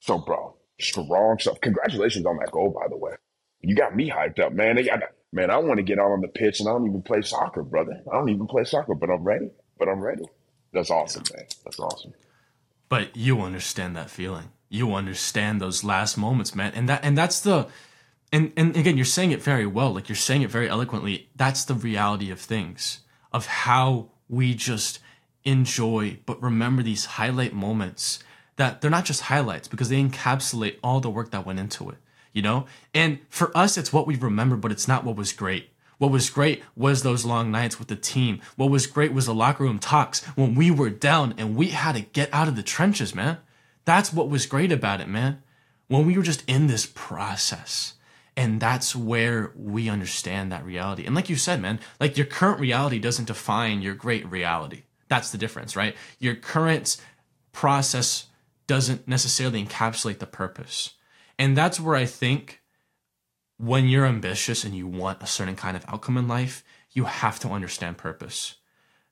so 0.00 0.18
bro, 0.18 0.56
strong 0.80 1.38
stuff. 1.38 1.60
Congratulations 1.60 2.26
on 2.26 2.36
that 2.38 2.50
goal, 2.50 2.70
by 2.70 2.88
the 2.88 2.96
way. 2.96 3.12
You 3.60 3.74
got 3.74 3.94
me 3.94 4.10
hyped 4.10 4.40
up, 4.40 4.52
man. 4.52 4.76
Got, 4.84 5.00
man, 5.32 5.50
I 5.50 5.58
want 5.58 5.78
to 5.78 5.82
get 5.82 5.98
out 5.98 6.10
on 6.10 6.20
the 6.20 6.28
pitch 6.28 6.60
and 6.60 6.68
I 6.68 6.72
don't 6.72 6.86
even 6.86 7.02
play 7.02 7.22
soccer, 7.22 7.62
brother. 7.62 8.00
I 8.10 8.16
don't 8.16 8.28
even 8.28 8.46
play 8.46 8.64
soccer, 8.64 8.94
but 8.94 9.10
I'm 9.10 9.22
ready. 9.22 9.50
But 9.78 9.88
I'm 9.88 10.00
ready. 10.00 10.24
That's 10.72 10.90
awesome, 10.90 11.24
man. 11.34 11.46
That's 11.64 11.78
awesome. 11.78 12.12
But 12.88 13.16
you 13.16 13.40
understand 13.40 13.96
that 13.96 14.10
feeling 14.10 14.50
you 14.68 14.94
understand 14.94 15.60
those 15.60 15.84
last 15.84 16.16
moments, 16.16 16.54
man. 16.54 16.72
And 16.74 16.88
that 16.88 17.04
and 17.04 17.16
that's 17.16 17.40
the 17.40 17.68
and 18.32 18.52
and 18.56 18.76
again, 18.76 18.96
you're 18.96 19.04
saying 19.04 19.30
it 19.32 19.42
very 19.42 19.66
well, 19.66 19.92
like 19.92 20.08
you're 20.08 20.16
saying 20.16 20.42
it 20.42 20.50
very 20.50 20.68
eloquently. 20.68 21.28
That's 21.36 21.64
the 21.64 21.74
reality 21.74 22.30
of 22.30 22.40
things, 22.40 23.00
of 23.32 23.46
how 23.46 24.10
we 24.28 24.54
just 24.54 25.00
enjoy, 25.44 26.18
but 26.26 26.42
remember 26.42 26.82
these 26.82 27.06
highlight 27.06 27.54
moments 27.54 28.22
that 28.56 28.80
they're 28.80 28.90
not 28.90 29.04
just 29.04 29.22
highlights 29.22 29.68
because 29.68 29.88
they 29.88 30.02
encapsulate 30.02 30.76
all 30.82 31.00
the 31.00 31.10
work 31.10 31.30
that 31.30 31.46
went 31.46 31.58
into 31.58 31.88
it, 31.88 31.96
you 32.32 32.42
know? 32.42 32.66
And 32.92 33.20
for 33.30 33.56
us, 33.56 33.78
it's 33.78 33.92
what 33.92 34.06
we 34.06 34.16
remember, 34.16 34.56
but 34.56 34.72
it's 34.72 34.88
not 34.88 35.04
what 35.04 35.16
was 35.16 35.32
great. 35.32 35.70
What 35.96 36.10
was 36.10 36.30
great 36.30 36.62
was 36.76 37.02
those 37.02 37.24
long 37.24 37.50
nights 37.50 37.78
with 37.78 37.88
the 37.88 37.96
team. 37.96 38.40
What 38.56 38.70
was 38.70 38.86
great 38.86 39.12
was 39.12 39.26
the 39.26 39.34
locker 39.34 39.64
room 39.64 39.78
talks 39.78 40.24
when 40.36 40.54
we 40.54 40.70
were 40.70 40.90
down 40.90 41.34
and 41.38 41.56
we 41.56 41.68
had 41.68 41.94
to 41.94 42.02
get 42.02 42.32
out 42.32 42.48
of 42.48 42.56
the 42.56 42.62
trenches, 42.62 43.14
man. 43.14 43.38
That's 43.88 44.12
what 44.12 44.28
was 44.28 44.44
great 44.44 44.70
about 44.70 45.00
it, 45.00 45.08
man. 45.08 45.42
When 45.86 46.04
we 46.04 46.14
were 46.18 46.22
just 46.22 46.44
in 46.46 46.66
this 46.66 46.84
process. 46.84 47.94
And 48.36 48.60
that's 48.60 48.94
where 48.94 49.50
we 49.56 49.88
understand 49.88 50.52
that 50.52 50.62
reality. 50.62 51.06
And 51.06 51.14
like 51.14 51.30
you 51.30 51.36
said, 51.36 51.62
man, 51.62 51.80
like 51.98 52.18
your 52.18 52.26
current 52.26 52.60
reality 52.60 52.98
doesn't 52.98 53.28
define 53.28 53.80
your 53.80 53.94
great 53.94 54.30
reality 54.30 54.82
That's 55.08 55.30
the 55.30 55.38
difference, 55.38 55.74
right? 55.74 55.96
Your 56.18 56.34
current 56.34 56.98
process 57.52 58.26
doesn't 58.66 59.08
necessarily 59.08 59.64
encapsulate 59.64 60.18
the 60.18 60.26
purpose. 60.26 60.92
And 61.38 61.56
that's 61.56 61.80
where 61.80 61.96
I 61.96 62.04
think 62.04 62.60
when 63.56 63.88
you're 63.88 64.04
ambitious 64.04 64.64
and 64.64 64.74
you 64.74 64.86
want 64.86 65.22
a 65.22 65.26
certain 65.26 65.56
kind 65.56 65.78
of 65.78 65.86
outcome 65.88 66.18
in 66.18 66.28
life, 66.28 66.62
you 66.92 67.04
have 67.04 67.40
to 67.40 67.48
understand 67.48 67.96
purpose. 67.96 68.56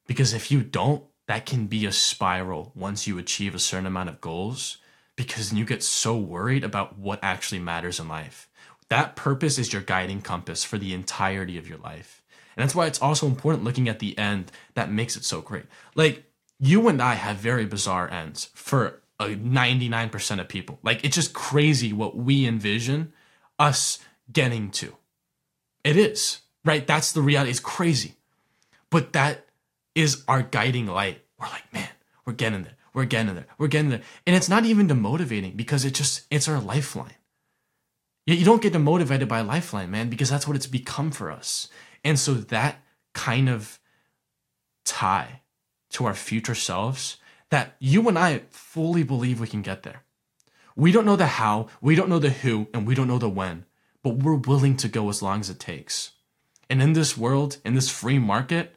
Because 0.06 0.34
if 0.34 0.50
you 0.50 0.62
don't, 0.62 1.02
that 1.26 1.46
can 1.46 1.66
be 1.66 1.86
a 1.86 1.92
spiral 1.92 2.72
once 2.74 3.06
you 3.06 3.18
achieve 3.18 3.54
a 3.54 3.58
certain 3.58 3.86
amount 3.86 4.08
of 4.08 4.20
goals 4.20 4.78
because 5.16 5.52
you 5.52 5.64
get 5.64 5.82
so 5.82 6.16
worried 6.16 6.62
about 6.62 6.98
what 6.98 7.18
actually 7.22 7.58
matters 7.58 7.98
in 7.98 8.08
life. 8.08 8.48
That 8.88 9.16
purpose 9.16 9.58
is 9.58 9.72
your 9.72 9.82
guiding 9.82 10.20
compass 10.20 10.62
for 10.62 10.78
the 10.78 10.94
entirety 10.94 11.58
of 11.58 11.68
your 11.68 11.78
life. 11.78 12.22
And 12.56 12.62
that's 12.62 12.74
why 12.74 12.86
it's 12.86 13.02
also 13.02 13.26
important 13.26 13.64
looking 13.64 13.88
at 13.88 13.98
the 13.98 14.16
end 14.16 14.52
that 14.74 14.90
makes 14.90 15.16
it 15.16 15.24
so 15.24 15.40
great. 15.40 15.64
Like, 15.94 16.24
you 16.58 16.88
and 16.88 17.02
I 17.02 17.14
have 17.14 17.36
very 17.36 17.66
bizarre 17.66 18.10
ends 18.10 18.50
for 18.54 19.02
a 19.18 19.28
99% 19.28 20.40
of 20.40 20.48
people. 20.48 20.78
Like, 20.82 21.04
it's 21.04 21.16
just 21.16 21.34
crazy 21.34 21.92
what 21.92 22.16
we 22.16 22.46
envision 22.46 23.12
us 23.58 23.98
getting 24.32 24.70
to. 24.70 24.94
It 25.84 25.96
is, 25.96 26.40
right? 26.64 26.86
That's 26.86 27.12
the 27.12 27.22
reality. 27.22 27.50
It's 27.50 27.60
crazy. 27.60 28.14
But 28.90 29.12
that 29.12 29.45
is 29.96 30.22
our 30.28 30.42
guiding 30.42 30.86
light. 30.86 31.22
We're 31.40 31.48
like, 31.48 31.72
man, 31.72 31.88
we're 32.24 32.34
getting 32.34 32.62
there. 32.62 32.76
We're 32.94 33.06
getting 33.06 33.34
there. 33.34 33.46
We're 33.58 33.66
getting 33.66 33.90
there. 33.90 34.02
And 34.26 34.36
it's 34.36 34.48
not 34.48 34.64
even 34.64 34.86
demotivating 34.86 35.56
because 35.56 35.84
it 35.84 35.94
just, 35.94 36.26
it's 36.30 36.46
our 36.48 36.60
lifeline. 36.60 37.16
You 38.26 38.44
don't 38.44 38.62
get 38.62 38.72
demotivated 38.72 39.28
by 39.28 39.40
a 39.40 39.44
lifeline, 39.44 39.90
man, 39.90 40.08
because 40.10 40.28
that's 40.28 40.46
what 40.46 40.56
it's 40.56 40.66
become 40.66 41.10
for 41.10 41.30
us. 41.30 41.68
And 42.04 42.18
so 42.18 42.34
that 42.34 42.82
kind 43.14 43.48
of 43.48 43.78
tie 44.84 45.42
to 45.90 46.04
our 46.06 46.14
future 46.14 46.54
selves 46.54 47.16
that 47.50 47.76
you 47.78 48.08
and 48.08 48.18
I 48.18 48.42
fully 48.50 49.02
believe 49.02 49.40
we 49.40 49.46
can 49.46 49.62
get 49.62 49.82
there. 49.82 50.02
We 50.74 50.92
don't 50.92 51.06
know 51.06 51.16
the 51.16 51.26
how, 51.26 51.68
we 51.80 51.94
don't 51.94 52.08
know 52.08 52.18
the 52.18 52.30
who, 52.30 52.68
and 52.74 52.86
we 52.86 52.94
don't 52.94 53.08
know 53.08 53.18
the 53.18 53.28
when, 53.28 53.64
but 54.02 54.16
we're 54.16 54.34
willing 54.34 54.76
to 54.78 54.88
go 54.88 55.08
as 55.08 55.22
long 55.22 55.40
as 55.40 55.48
it 55.48 55.60
takes. 55.60 56.12
And 56.68 56.82
in 56.82 56.92
this 56.92 57.16
world, 57.16 57.58
in 57.64 57.74
this 57.74 57.88
free 57.88 58.18
market, 58.18 58.75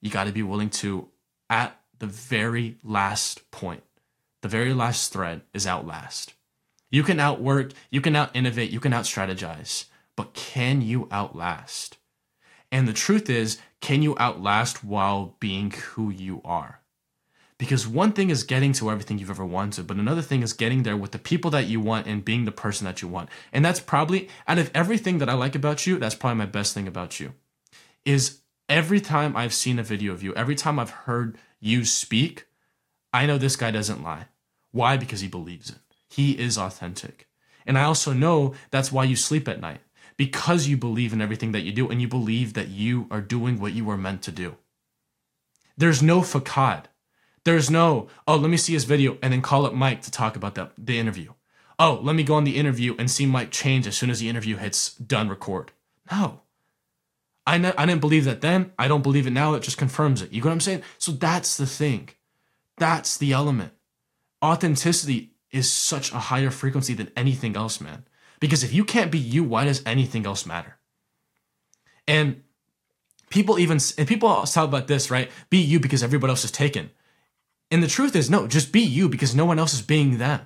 you 0.00 0.10
got 0.10 0.24
to 0.24 0.32
be 0.32 0.42
willing 0.42 0.70
to, 0.70 1.08
at 1.48 1.80
the 1.98 2.06
very 2.06 2.76
last 2.82 3.50
point, 3.50 3.82
the 4.42 4.48
very 4.48 4.74
last 4.74 5.12
thread 5.12 5.42
is 5.54 5.66
outlast. 5.66 6.34
You 6.90 7.02
can 7.02 7.18
outwork, 7.18 7.72
you 7.90 8.00
can 8.00 8.14
out 8.14 8.34
innovate, 8.34 8.70
you 8.70 8.80
can 8.80 8.92
out 8.92 9.04
strategize, 9.04 9.86
but 10.16 10.34
can 10.34 10.82
you 10.82 11.08
outlast? 11.10 11.98
And 12.70 12.86
the 12.86 12.92
truth 12.92 13.28
is, 13.30 13.58
can 13.80 14.02
you 14.02 14.16
outlast 14.18 14.84
while 14.84 15.36
being 15.40 15.70
who 15.70 16.10
you 16.10 16.40
are? 16.44 16.80
Because 17.58 17.86
one 17.86 18.12
thing 18.12 18.28
is 18.28 18.44
getting 18.44 18.72
to 18.74 18.90
everything 18.90 19.18
you've 19.18 19.30
ever 19.30 19.44
wanted, 19.44 19.86
but 19.86 19.96
another 19.96 20.20
thing 20.20 20.42
is 20.42 20.52
getting 20.52 20.82
there 20.82 20.96
with 20.96 21.12
the 21.12 21.18
people 21.18 21.50
that 21.52 21.66
you 21.66 21.80
want 21.80 22.06
and 22.06 22.24
being 22.24 22.44
the 22.44 22.52
person 22.52 22.84
that 22.84 23.00
you 23.00 23.08
want. 23.08 23.30
And 23.52 23.64
that's 23.64 23.80
probably, 23.80 24.28
out 24.46 24.58
of 24.58 24.70
everything 24.74 25.18
that 25.18 25.30
I 25.30 25.32
like 25.32 25.54
about 25.54 25.86
you, 25.86 25.98
that's 25.98 26.14
probably 26.14 26.36
my 26.36 26.46
best 26.46 26.74
thing 26.74 26.86
about 26.86 27.18
you. 27.18 27.32
Is 28.04 28.40
every 28.68 29.00
time 29.00 29.36
I've 29.36 29.54
seen 29.54 29.78
a 29.78 29.82
video 29.82 30.12
of 30.12 30.22
you, 30.22 30.34
every 30.34 30.54
time 30.54 30.78
I've 30.78 30.90
heard 30.90 31.38
you 31.60 31.84
speak, 31.84 32.46
I 33.12 33.26
know 33.26 33.38
this 33.38 33.56
guy 33.56 33.70
doesn't 33.70 34.02
lie. 34.02 34.26
Why? 34.72 34.96
Because 34.96 35.20
he 35.20 35.28
believes 35.28 35.70
it. 35.70 35.78
He 36.08 36.32
is 36.32 36.58
authentic. 36.58 37.28
And 37.66 37.78
I 37.78 37.84
also 37.84 38.12
know 38.12 38.54
that's 38.70 38.92
why 38.92 39.04
you 39.04 39.16
sleep 39.16 39.48
at 39.48 39.60
night 39.60 39.80
because 40.16 40.66
you 40.66 40.76
believe 40.76 41.12
in 41.12 41.20
everything 41.20 41.52
that 41.52 41.62
you 41.62 41.72
do 41.72 41.88
and 41.88 42.00
you 42.00 42.08
believe 42.08 42.54
that 42.54 42.68
you 42.68 43.06
are 43.10 43.20
doing 43.20 43.60
what 43.60 43.72
you 43.72 43.84
were 43.84 43.96
meant 43.96 44.22
to 44.22 44.32
do. 44.32 44.56
There's 45.76 46.02
no 46.02 46.22
facade. 46.22 46.88
There's 47.44 47.70
no, 47.70 48.08
oh, 48.26 48.36
let 48.36 48.50
me 48.50 48.56
see 48.56 48.72
his 48.72 48.84
video 48.84 49.18
and 49.22 49.32
then 49.32 49.42
call 49.42 49.66
up 49.66 49.74
Mike 49.74 50.02
to 50.02 50.10
talk 50.10 50.36
about 50.36 50.54
the, 50.54 50.70
the 50.78 50.98
interview. 50.98 51.32
Oh, 51.78 52.00
let 52.02 52.16
me 52.16 52.22
go 52.22 52.34
on 52.34 52.44
the 52.44 52.56
interview 52.56 52.96
and 52.98 53.10
see 53.10 53.26
Mike 53.26 53.50
change 53.50 53.86
as 53.86 53.96
soon 53.96 54.10
as 54.10 54.20
the 54.20 54.28
interview 54.28 54.56
hits 54.56 54.94
done 54.94 55.28
record. 55.28 55.72
No. 56.10 56.40
I, 57.46 57.58
ne- 57.58 57.74
I 57.78 57.86
didn't 57.86 58.00
believe 58.00 58.24
that 58.24 58.40
then. 58.40 58.72
I 58.78 58.88
don't 58.88 59.02
believe 59.02 59.26
it 59.26 59.32
now. 59.32 59.54
It 59.54 59.62
just 59.62 59.78
confirms 59.78 60.20
it. 60.20 60.32
You 60.32 60.40
know 60.40 60.48
what 60.48 60.54
I'm 60.54 60.60
saying? 60.60 60.82
So 60.98 61.12
that's 61.12 61.56
the 61.56 61.66
thing. 61.66 62.08
That's 62.76 63.16
the 63.16 63.32
element. 63.32 63.72
Authenticity 64.44 65.32
is 65.50 65.70
such 65.70 66.12
a 66.12 66.18
higher 66.18 66.50
frequency 66.50 66.92
than 66.94 67.10
anything 67.16 67.56
else, 67.56 67.80
man. 67.80 68.04
Because 68.40 68.62
if 68.62 68.72
you 68.72 68.84
can't 68.84 69.10
be 69.10 69.18
you, 69.18 69.44
why 69.44 69.64
does 69.64 69.82
anything 69.86 70.26
else 70.26 70.44
matter? 70.44 70.76
And 72.06 72.42
people 73.30 73.58
even 73.58 73.78
and 73.96 74.08
people 74.08 74.42
talk 74.42 74.68
about 74.68 74.88
this, 74.88 75.10
right? 75.10 75.30
Be 75.48 75.58
you 75.58 75.80
because 75.80 76.02
everybody 76.02 76.30
else 76.30 76.44
is 76.44 76.50
taken. 76.50 76.90
And 77.70 77.82
the 77.82 77.88
truth 77.88 78.14
is, 78.14 78.30
no, 78.30 78.46
just 78.46 78.72
be 78.72 78.80
you 78.80 79.08
because 79.08 79.34
no 79.34 79.44
one 79.44 79.58
else 79.58 79.74
is 79.74 79.82
being 79.82 80.18
them. 80.18 80.40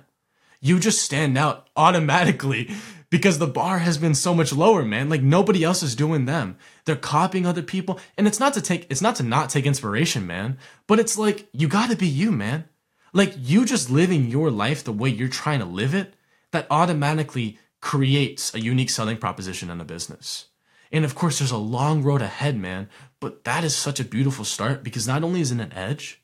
You 0.59 0.79
just 0.79 1.03
stand 1.03 1.37
out 1.37 1.69
automatically 1.75 2.71
because 3.11 3.37
the 3.37 3.45
bar 3.45 3.79
has 3.79 3.99
been 3.99 4.15
so 4.15 4.33
much 4.33 4.51
lower, 4.51 4.83
man. 4.83 5.09
Like 5.09 5.21
nobody 5.21 5.63
else 5.63 5.83
is 5.83 5.95
doing 5.95 6.25
them. 6.25 6.57
They're 6.85 6.95
copying 6.95 7.45
other 7.45 7.61
people. 7.61 7.99
And 8.17 8.25
it's 8.25 8.39
not 8.39 8.55
to 8.55 8.61
take 8.61 8.87
it's 8.89 9.01
not 9.01 9.17
to 9.17 9.23
not 9.23 9.51
take 9.51 9.67
inspiration, 9.67 10.25
man, 10.25 10.57
but 10.87 10.97
it's 10.97 11.17
like 11.17 11.47
you 11.51 11.67
got 11.67 11.91
to 11.91 11.95
be 11.95 12.07
you, 12.07 12.31
man. 12.31 12.65
Like 13.13 13.33
you 13.37 13.65
just 13.65 13.91
living 13.91 14.29
your 14.29 14.49
life 14.49 14.83
the 14.83 14.93
way 14.93 15.09
you're 15.09 15.27
trying 15.27 15.59
to 15.59 15.65
live 15.65 15.93
it, 15.93 16.15
that 16.51 16.67
automatically 16.71 17.59
creates 17.81 18.53
a 18.55 18.61
unique 18.61 18.89
selling 18.89 19.17
proposition 19.17 19.69
in 19.69 19.81
a 19.81 19.85
business. 19.85 20.47
And 20.93 21.03
of 21.03 21.13
course, 21.13 21.39
there's 21.39 21.51
a 21.51 21.57
long 21.57 22.03
road 22.03 22.21
ahead, 22.21 22.57
man. 22.57 22.89
But 23.19 23.43
that 23.43 23.63
is 23.65 23.75
such 23.75 23.99
a 23.99 24.05
beautiful 24.05 24.45
start 24.45 24.83
because 24.83 25.07
not 25.07 25.23
only 25.23 25.41
is 25.41 25.51
it 25.51 25.59
an 25.59 25.73
edge, 25.73 26.21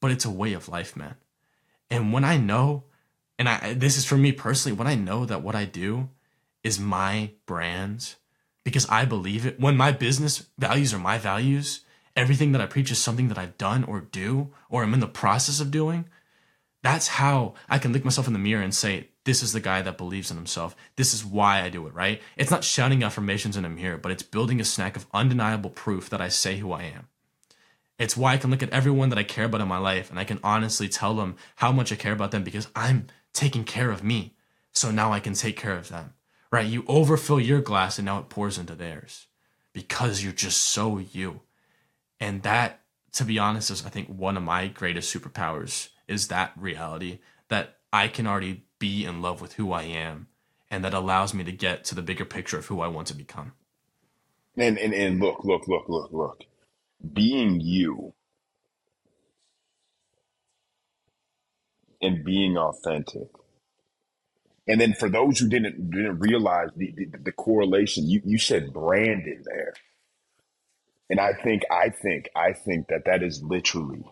but 0.00 0.12
it's 0.12 0.24
a 0.24 0.30
way 0.30 0.52
of 0.52 0.68
life, 0.68 0.96
man. 0.96 1.16
And 1.90 2.12
when 2.12 2.24
I 2.24 2.36
know, 2.36 2.84
and 3.38 3.48
I 3.48 3.74
this 3.74 3.96
is 3.96 4.04
for 4.04 4.16
me 4.16 4.32
personally, 4.32 4.76
when 4.76 4.86
I 4.86 4.94
know 4.94 5.24
that 5.24 5.42
what 5.42 5.54
I 5.54 5.64
do 5.64 6.08
is 6.62 6.78
my 6.80 7.30
brand 7.46 8.14
because 8.64 8.88
I 8.88 9.04
believe 9.04 9.44
it, 9.46 9.60
when 9.60 9.76
my 9.76 9.92
business 9.92 10.46
values 10.58 10.94
are 10.94 10.98
my 10.98 11.18
values, 11.18 11.80
everything 12.16 12.52
that 12.52 12.60
I 12.60 12.66
preach 12.66 12.90
is 12.90 12.98
something 12.98 13.28
that 13.28 13.38
I've 13.38 13.58
done 13.58 13.84
or 13.84 14.00
do 14.00 14.50
or 14.70 14.82
I'm 14.82 14.94
in 14.94 15.00
the 15.00 15.06
process 15.06 15.60
of 15.60 15.70
doing, 15.70 16.06
that's 16.82 17.08
how 17.08 17.54
I 17.68 17.78
can 17.78 17.92
look 17.92 18.04
myself 18.04 18.26
in 18.26 18.32
the 18.32 18.38
mirror 18.38 18.62
and 18.62 18.74
say, 18.74 19.08
this 19.24 19.42
is 19.42 19.52
the 19.52 19.60
guy 19.60 19.82
that 19.82 19.98
believes 19.98 20.30
in 20.30 20.36
himself. 20.36 20.76
This 20.96 21.14
is 21.14 21.24
why 21.24 21.62
I 21.62 21.68
do 21.68 21.86
it, 21.86 21.94
right? 21.94 22.20
It's 22.36 22.50
not 22.50 22.64
shouting 22.64 23.02
affirmations 23.02 23.56
in 23.56 23.64
a 23.64 23.70
mirror, 23.70 23.96
but 23.96 24.12
it's 24.12 24.22
building 24.22 24.60
a 24.60 24.64
snack 24.64 24.96
of 24.96 25.06
undeniable 25.12 25.70
proof 25.70 26.10
that 26.10 26.20
I 26.20 26.28
say 26.28 26.58
who 26.58 26.72
I 26.72 26.82
am. 26.82 27.08
It's 27.98 28.16
why 28.16 28.32
I 28.32 28.36
can 28.38 28.50
look 28.50 28.62
at 28.62 28.70
everyone 28.70 29.10
that 29.10 29.18
I 29.18 29.22
care 29.22 29.44
about 29.44 29.60
in 29.60 29.68
my 29.68 29.78
life 29.78 30.10
and 30.10 30.18
I 30.18 30.24
can 30.24 30.40
honestly 30.42 30.88
tell 30.88 31.14
them 31.14 31.36
how 31.56 31.72
much 31.72 31.92
I 31.92 31.96
care 31.96 32.12
about 32.12 32.32
them 32.32 32.42
because 32.42 32.68
I'm 32.74 33.06
taking 33.34 33.64
care 33.64 33.90
of 33.90 34.02
me. 34.02 34.34
So 34.72 34.90
now 34.90 35.12
I 35.12 35.20
can 35.20 35.34
take 35.34 35.56
care 35.56 35.76
of 35.76 35.88
them, 35.88 36.14
right? 36.50 36.66
You 36.66 36.84
overfill 36.88 37.38
your 37.38 37.60
glass 37.60 37.98
and 37.98 38.06
now 38.06 38.18
it 38.18 38.30
pours 38.30 38.56
into 38.56 38.74
theirs 38.74 39.26
because 39.72 40.22
you're 40.22 40.32
just 40.32 40.62
so 40.62 40.98
you. 40.98 41.42
And 42.18 42.42
that, 42.42 42.80
to 43.12 43.24
be 43.24 43.38
honest, 43.38 43.70
is 43.70 43.84
I 43.84 43.90
think 43.90 44.08
one 44.08 44.36
of 44.36 44.42
my 44.42 44.68
greatest 44.68 45.14
superpowers 45.14 45.90
is 46.08 46.28
that 46.28 46.52
reality 46.56 47.18
that 47.48 47.76
I 47.92 48.08
can 48.08 48.26
already 48.26 48.64
be 48.78 49.04
in 49.04 49.20
love 49.20 49.40
with 49.40 49.54
who 49.54 49.72
I 49.72 49.82
am 49.82 50.28
and 50.70 50.84
that 50.84 50.94
allows 50.94 51.34
me 51.34 51.44
to 51.44 51.52
get 51.52 51.84
to 51.84 51.94
the 51.94 52.02
bigger 52.02 52.24
picture 52.24 52.58
of 52.58 52.66
who 52.66 52.80
I 52.80 52.88
want 52.88 53.08
to 53.08 53.14
become. 53.14 53.52
And 54.56 54.78
and, 54.78 54.94
and 54.94 55.20
look, 55.20 55.44
look, 55.44 55.68
look, 55.68 55.88
look, 55.88 56.12
look. 56.12 56.44
Being 57.12 57.60
you 57.60 58.14
and 62.04 62.24
being 62.24 62.56
authentic. 62.56 63.28
And 64.66 64.80
then 64.80 64.94
for 64.94 65.08
those 65.10 65.38
who 65.38 65.48
didn't 65.48 65.90
didn't 65.90 66.20
realize 66.20 66.70
the, 66.76 66.92
the, 66.96 67.06
the 67.24 67.32
correlation, 67.32 68.08
you, 68.08 68.22
you 68.24 68.38
said 68.38 68.72
brand 68.72 69.26
in 69.26 69.42
there. 69.44 69.74
And 71.10 71.20
I 71.20 71.32
think 71.34 71.62
I 71.70 71.90
think 71.90 72.28
I 72.34 72.52
think 72.52 72.88
that 72.88 73.04
that 73.06 73.22
is 73.22 73.42
literally 73.42 74.04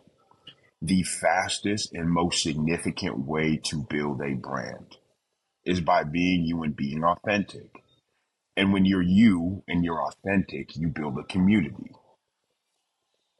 the 0.82 1.02
fastest 1.04 1.92
and 1.94 2.10
most 2.10 2.42
significant 2.42 3.20
way 3.26 3.56
to 3.64 3.86
build 3.88 4.20
a 4.20 4.34
brand 4.34 4.98
is 5.64 5.80
by 5.80 6.04
being 6.04 6.44
you 6.44 6.62
and 6.62 6.76
being 6.76 7.04
authentic. 7.04 7.82
And 8.56 8.72
when 8.72 8.84
you're 8.84 9.02
you 9.02 9.62
and 9.68 9.84
you're 9.84 10.02
authentic, 10.02 10.76
you 10.76 10.88
build 10.88 11.18
a 11.18 11.24
community, 11.24 11.92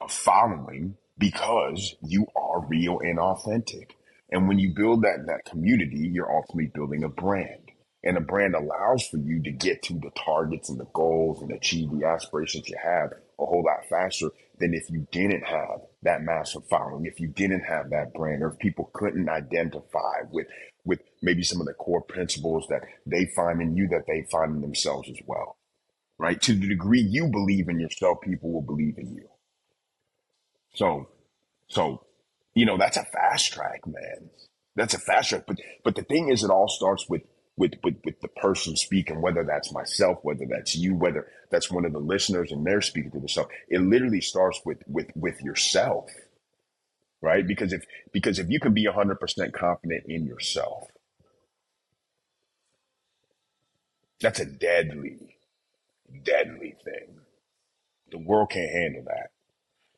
a 0.00 0.08
following 0.08 0.96
because 1.18 1.96
you 2.02 2.26
are 2.36 2.66
real 2.66 3.00
and 3.00 3.18
authentic. 3.18 3.96
And 4.32 4.48
when 4.48 4.58
you 4.60 4.74
build 4.74 5.02
that 5.04 5.26
that 5.28 5.46
community, 5.46 6.10
you're 6.12 6.34
ultimately 6.34 6.72
building 6.74 7.04
a 7.04 7.10
brand. 7.10 7.72
And 8.04 8.18
a 8.18 8.22
brand 8.22 8.56
allows 8.56 9.06
for 9.08 9.18
you 9.18 9.42
to 9.44 9.52
get 9.52 9.82
to 9.84 9.94
the 9.94 10.12
targets 10.16 10.70
and 10.70 10.80
the 10.80 10.88
goals 10.94 11.42
and 11.42 11.52
achieve 11.52 11.90
the 11.92 12.06
aspirations 12.06 12.68
you 12.68 12.76
have 12.82 13.12
a 13.40 13.46
whole 13.46 13.64
lot 13.64 13.88
faster 13.90 14.30
than 14.60 14.74
if 14.74 14.90
you 14.90 15.08
didn't 15.12 15.44
have 15.44 15.82
that 16.04 16.22
massive 16.22 16.66
following, 16.70 17.06
if 17.06 17.20
you 17.20 17.28
didn't 17.28 17.62
have 17.62 17.90
that 17.90 18.14
brand, 18.14 18.42
or 18.42 18.50
if 18.50 18.58
people 18.60 18.90
couldn't 18.94 19.30
identify 19.30 20.22
with 20.32 20.48
with 20.86 21.00
maybe 21.22 21.44
some 21.44 21.60
of 21.60 21.68
the 21.68 21.74
core 21.74 22.02
principles 22.02 22.66
that 22.70 22.82
they 23.06 23.26
find 23.36 23.62
in 23.62 23.76
you 23.76 23.88
that 23.88 24.06
they 24.08 24.26
find 24.32 24.56
in 24.56 24.62
themselves 24.62 25.10
as 25.10 25.18
well. 25.26 25.58
Right? 26.18 26.40
To 26.42 26.54
the 26.54 26.68
degree 26.68 27.02
you 27.02 27.28
believe 27.28 27.68
in 27.68 27.80
yourself, 27.80 28.20
people 28.22 28.52
will 28.52 28.62
believe 28.62 28.98
in 28.98 29.14
you. 29.14 29.28
So 30.74 31.08
So, 31.68 32.04
you 32.54 32.66
know, 32.66 32.78
that's 32.78 32.96
a 32.96 33.04
fast 33.04 33.52
track, 33.52 33.86
man. 33.86 34.30
That's 34.76 34.94
a 34.94 34.98
fast 34.98 35.30
track. 35.30 35.44
But 35.46 35.58
but 35.84 35.96
the 35.96 36.02
thing 36.04 36.30
is, 36.30 36.44
it 36.44 36.50
all 36.50 36.68
starts 36.68 37.08
with 37.08 37.22
with 37.56 37.74
with 37.84 37.96
with 38.04 38.20
the 38.20 38.28
person 38.28 38.76
speaking, 38.76 39.22
whether 39.22 39.44
that's 39.44 39.72
myself, 39.72 40.18
whether 40.22 40.46
that's 40.48 40.76
you, 40.76 40.94
whether 40.94 41.28
that's 41.50 41.70
one 41.70 41.84
of 41.84 41.92
the 41.92 41.98
listeners 42.00 42.52
and 42.52 42.66
they're 42.66 42.80
speaking 42.82 43.12
to 43.12 43.18
themselves. 43.20 43.50
It 43.68 43.80
literally 43.80 44.20
starts 44.20 44.60
with 44.64 44.78
with 44.88 45.08
with 45.16 45.40
yourself, 45.42 46.10
right? 47.22 47.46
Because 47.46 47.72
if 47.72 47.84
because 48.12 48.38
if 48.38 48.50
you 48.50 48.60
can 48.60 48.74
be 48.74 48.86
hundred 48.86 49.20
percent 49.20 49.54
confident 49.54 50.04
in 50.08 50.26
yourself, 50.26 50.88
that's 54.20 54.40
a 54.40 54.46
deadly, 54.46 55.36
deadly 56.24 56.76
thing. 56.84 57.16
The 58.10 58.18
world 58.18 58.50
can't 58.50 58.70
handle 58.72 59.04
that. 59.06 59.30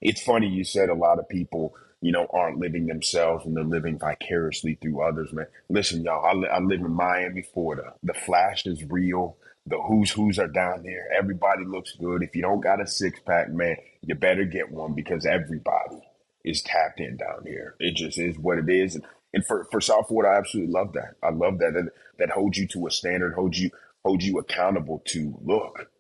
It's 0.00 0.22
funny 0.22 0.48
you 0.48 0.64
said 0.64 0.88
a 0.88 0.94
lot 0.94 1.18
of 1.18 1.28
people, 1.28 1.74
you 2.04 2.12
know, 2.12 2.26
aren't 2.34 2.58
living 2.58 2.86
themselves 2.86 3.46
and 3.46 3.56
they're 3.56 3.64
living 3.64 3.98
vicariously 3.98 4.74
through 4.74 5.00
others, 5.00 5.32
man. 5.32 5.46
Listen, 5.70 6.04
y'all, 6.04 6.22
I, 6.22 6.34
li- 6.34 6.50
I 6.52 6.58
live 6.58 6.80
in 6.80 6.92
Miami, 6.92 7.40
Florida. 7.40 7.94
The 8.02 8.12
flash 8.12 8.66
is 8.66 8.84
real. 8.84 9.38
The 9.66 9.80
who's 9.80 10.10
who's 10.10 10.38
are 10.38 10.46
down 10.46 10.82
there. 10.82 11.08
Everybody 11.18 11.64
looks 11.64 11.96
good. 11.98 12.22
If 12.22 12.36
you 12.36 12.42
don't 12.42 12.60
got 12.60 12.82
a 12.82 12.86
six 12.86 13.20
pack, 13.20 13.48
man, 13.48 13.76
you 14.02 14.14
better 14.14 14.44
get 14.44 14.70
one 14.70 14.92
because 14.92 15.24
everybody 15.24 15.96
is 16.44 16.60
tapped 16.60 17.00
in 17.00 17.16
down 17.16 17.44
here. 17.46 17.74
It 17.80 17.96
just 17.96 18.18
is 18.18 18.38
what 18.38 18.58
it 18.58 18.68
is. 18.68 18.96
And, 18.96 19.04
and 19.32 19.46
for, 19.46 19.66
for 19.72 19.80
South 19.80 20.08
Florida, 20.08 20.34
I 20.34 20.38
absolutely 20.40 20.74
love 20.74 20.92
that. 20.92 21.14
I 21.22 21.30
love 21.30 21.58
that. 21.60 21.72
That, 21.72 21.88
that 22.18 22.28
holds 22.28 22.58
you 22.58 22.68
to 22.68 22.86
a 22.86 22.90
standard, 22.90 23.32
holds 23.32 23.58
you 23.58 23.70
holds 24.04 24.26
you 24.26 24.38
accountable 24.38 25.02
to 25.06 25.34
look 25.42 25.90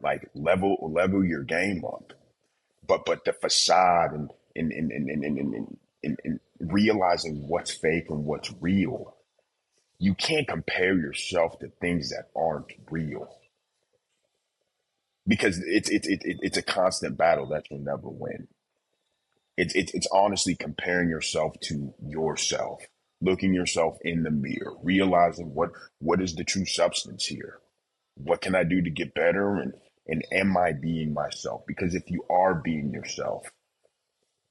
like 0.00 0.30
level 0.36 0.76
level 0.94 1.24
your 1.24 1.42
game 1.42 1.84
up 1.84 2.12
but 2.86 3.04
but 3.04 3.24
the 3.24 3.32
facade 3.32 4.12
and 4.12 4.30
and 4.56 4.72
and 4.72 4.90
and 4.90 5.08
and, 5.10 5.24
and, 5.24 5.54
and, 5.54 5.76
and, 6.02 6.18
and 6.24 6.40
realizing 6.60 7.48
what's 7.48 7.72
fake 7.72 8.06
and 8.08 8.24
what's 8.24 8.52
real 8.60 9.14
you 9.98 10.14
can't 10.14 10.46
compare 10.46 10.94
yourself 10.96 11.58
to 11.58 11.68
things 11.80 12.10
that 12.10 12.28
aren't 12.36 12.72
real. 12.90 13.28
Because 15.26 15.58
it's 15.66 15.90
it's 15.90 16.06
it, 16.06 16.22
it, 16.24 16.38
it's 16.40 16.56
a 16.56 16.62
constant 16.62 17.18
battle 17.18 17.46
that 17.48 17.66
you'll 17.70 17.80
never 17.80 18.08
win. 18.08 18.48
It's 19.56 19.74
it's 19.74 19.92
it's 19.92 20.08
honestly 20.12 20.54
comparing 20.54 21.10
yourself 21.10 21.54
to 21.64 21.94
yourself 22.02 22.82
looking 23.20 23.52
yourself 23.52 23.98
in 24.02 24.22
the 24.22 24.30
mirror 24.30 24.74
realizing 24.80 25.52
what 25.52 25.70
what 25.98 26.22
is 26.22 26.36
the 26.36 26.44
true 26.44 26.64
substance 26.64 27.26
here? 27.26 27.58
What 28.14 28.40
can 28.40 28.54
i 28.54 28.62
do 28.62 28.80
to 28.80 28.90
get 28.90 29.14
better? 29.14 29.56
And 29.56 29.74
and 30.06 30.24
am 30.32 30.56
i 30.56 30.72
being 30.72 31.12
myself? 31.12 31.62
Because 31.66 31.94
if 31.94 32.04
you 32.08 32.24
are 32.30 32.54
being 32.54 32.92
yourself 32.92 33.50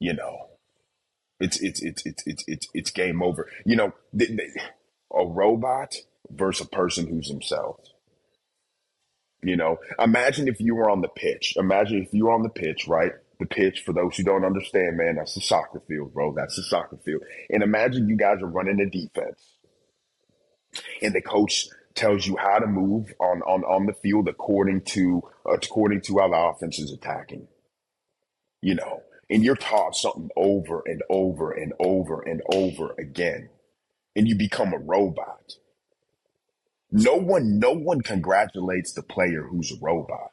you 0.00 0.14
know 0.14 0.48
it's 1.40 1.60
it's 1.60 1.82
it's 1.82 2.04
it's 2.04 2.22
it's 2.26 2.44
it's, 2.46 2.68
it's 2.74 2.90
game 2.90 3.22
over. 3.22 3.48
You 3.64 3.76
know 3.76 3.92
a 5.14 5.26
robot 5.26 5.94
versus 6.30 6.66
a 6.66 6.68
person 6.68 7.06
who's 7.06 7.28
themselves. 7.28 7.92
You 9.42 9.56
know 9.56 9.78
imagine 9.98 10.48
if 10.48 10.60
you 10.60 10.74
were 10.74 10.90
on 10.90 11.00
the 11.00 11.08
pitch. 11.08 11.54
Imagine 11.56 12.02
if 12.02 12.12
you 12.12 12.26
were 12.26 12.32
on 12.32 12.42
the 12.42 12.48
pitch 12.48 12.88
right? 12.88 13.12
The 13.38 13.46
pitch 13.46 13.82
for 13.86 13.92
those 13.92 14.16
who 14.16 14.24
don't 14.24 14.44
understand 14.44 14.96
man 14.96 15.16
that's 15.16 15.34
the 15.34 15.40
soccer 15.40 15.80
field 15.86 16.12
bro. 16.12 16.34
That's 16.34 16.56
the 16.56 16.64
soccer 16.64 16.96
field. 17.04 17.22
And 17.50 17.62
imagine 17.62 18.08
you 18.08 18.16
guys 18.16 18.42
are 18.42 18.46
running 18.46 18.80
a 18.80 18.90
defense. 18.90 19.54
And 21.00 21.14
the 21.14 21.22
coach 21.22 21.68
tells 21.94 22.26
you 22.26 22.36
how 22.36 22.58
to 22.58 22.66
move 22.66 23.12
on 23.20 23.42
on, 23.42 23.62
on 23.62 23.86
the 23.86 23.92
field 23.92 24.28
according 24.28 24.82
to 24.82 25.22
according 25.46 26.00
to 26.02 26.18
how 26.18 26.28
the 26.28 26.36
offense 26.36 26.80
is 26.80 26.90
attacking. 26.90 27.46
You 28.60 28.74
know 28.74 29.02
and 29.30 29.44
you're 29.44 29.56
taught 29.56 29.96
something 29.96 30.30
over 30.36 30.82
and 30.86 31.02
over 31.10 31.52
and 31.52 31.72
over 31.80 32.22
and 32.22 32.42
over 32.52 32.94
again. 32.98 33.50
And 34.16 34.28
you 34.28 34.36
become 34.36 34.72
a 34.72 34.78
robot. 34.78 35.54
No 36.90 37.16
one 37.16 37.58
no 37.58 37.72
one 37.72 38.00
congratulates 38.00 38.92
the 38.92 39.02
player 39.02 39.44
who's 39.50 39.72
a 39.72 39.80
robot 39.80 40.32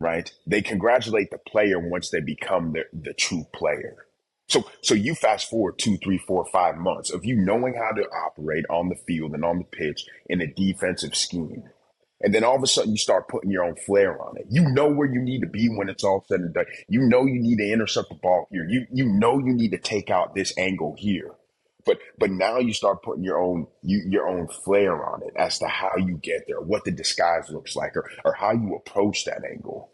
right? 0.00 0.32
They 0.46 0.62
congratulate 0.62 1.30
the 1.30 1.38
player 1.38 1.78
once 1.78 2.10
they 2.10 2.20
become 2.20 2.72
the, 2.72 2.84
the 2.92 3.14
true 3.14 3.46
player. 3.52 4.06
So 4.48 4.64
so 4.82 4.94
you 4.94 5.14
fast 5.14 5.50
forward 5.50 5.78
two 5.78 5.98
three 5.98 6.18
four 6.18 6.46
five 6.52 6.76
months 6.76 7.10
of 7.10 7.24
you 7.24 7.36
knowing 7.36 7.74
how 7.74 7.92
to 7.92 8.08
operate 8.08 8.64
on 8.70 8.88
the 8.88 8.96
field 8.96 9.32
and 9.32 9.44
on 9.44 9.58
the 9.58 9.64
pitch 9.64 10.06
in 10.28 10.40
a 10.40 10.46
defensive 10.46 11.16
scheme 11.16 11.64
and 12.20 12.34
then 12.34 12.44
all 12.44 12.56
of 12.56 12.62
a 12.62 12.66
sudden 12.66 12.90
you 12.90 12.98
start 12.98 13.28
putting 13.28 13.50
your 13.50 13.64
own 13.64 13.76
flair 13.76 14.20
on 14.20 14.36
it. 14.36 14.46
You 14.50 14.68
know 14.70 14.88
where 14.88 15.10
you 15.10 15.20
need 15.20 15.40
to 15.40 15.46
be 15.46 15.68
when 15.68 15.88
it's 15.88 16.04
all 16.04 16.24
said 16.28 16.40
and 16.40 16.52
done. 16.52 16.66
You 16.88 17.02
know 17.02 17.24
you 17.26 17.40
need 17.40 17.58
to 17.58 17.72
intercept 17.72 18.08
the 18.08 18.16
ball 18.16 18.48
here. 18.50 18.66
You 18.68 18.86
you 18.92 19.06
know 19.06 19.38
you 19.38 19.52
need 19.54 19.70
to 19.70 19.78
take 19.78 20.10
out 20.10 20.34
this 20.34 20.56
angle 20.58 20.94
here. 20.98 21.32
But 21.86 21.98
but 22.18 22.30
now 22.30 22.58
you 22.58 22.72
start 22.72 23.02
putting 23.02 23.22
your 23.22 23.40
own 23.40 23.66
you, 23.82 24.02
your 24.08 24.28
own 24.28 24.48
flair 24.48 25.04
on 25.06 25.22
it 25.22 25.32
as 25.36 25.58
to 25.60 25.68
how 25.68 25.96
you 25.96 26.16
get 26.16 26.44
there, 26.48 26.60
what 26.60 26.84
the 26.84 26.90
disguise 26.90 27.48
looks 27.50 27.76
like, 27.76 27.96
or 27.96 28.10
or 28.24 28.34
how 28.34 28.52
you 28.52 28.74
approach 28.74 29.24
that 29.24 29.44
angle. 29.44 29.92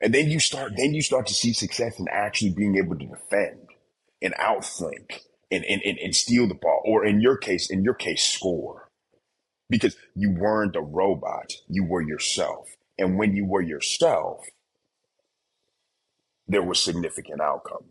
And 0.00 0.14
then 0.14 0.30
you 0.30 0.40
start 0.40 0.72
then 0.76 0.94
you 0.94 1.02
start 1.02 1.26
to 1.26 1.34
see 1.34 1.52
success 1.52 1.98
in 1.98 2.06
actually 2.10 2.54
being 2.54 2.76
able 2.76 2.98
to 2.98 3.06
defend 3.06 3.60
and 4.22 4.34
outflank 4.38 5.22
and, 5.50 5.64
and, 5.64 5.80
and, 5.82 5.98
and 5.98 6.14
steal 6.14 6.46
the 6.46 6.54
ball, 6.54 6.82
or 6.84 7.04
in 7.04 7.20
your 7.20 7.36
case, 7.36 7.70
in 7.70 7.84
your 7.84 7.94
case, 7.94 8.22
score 8.22 8.87
because 9.68 9.96
you 10.14 10.30
weren't 10.30 10.76
a 10.76 10.80
robot, 10.80 11.52
you 11.68 11.84
were 11.84 12.00
yourself. 12.00 12.76
And 12.98 13.18
when 13.18 13.36
you 13.36 13.44
were 13.44 13.60
yourself, 13.60 14.46
there 16.46 16.62
was 16.62 16.82
significant 16.82 17.40
outcome. 17.40 17.84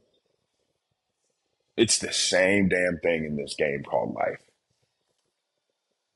It's 1.78 2.00
the 2.00 2.12
same 2.12 2.70
damn 2.70 2.98
thing 2.98 3.24
in 3.24 3.36
this 3.36 3.54
game 3.56 3.84
called 3.84 4.16
life. 4.16 4.42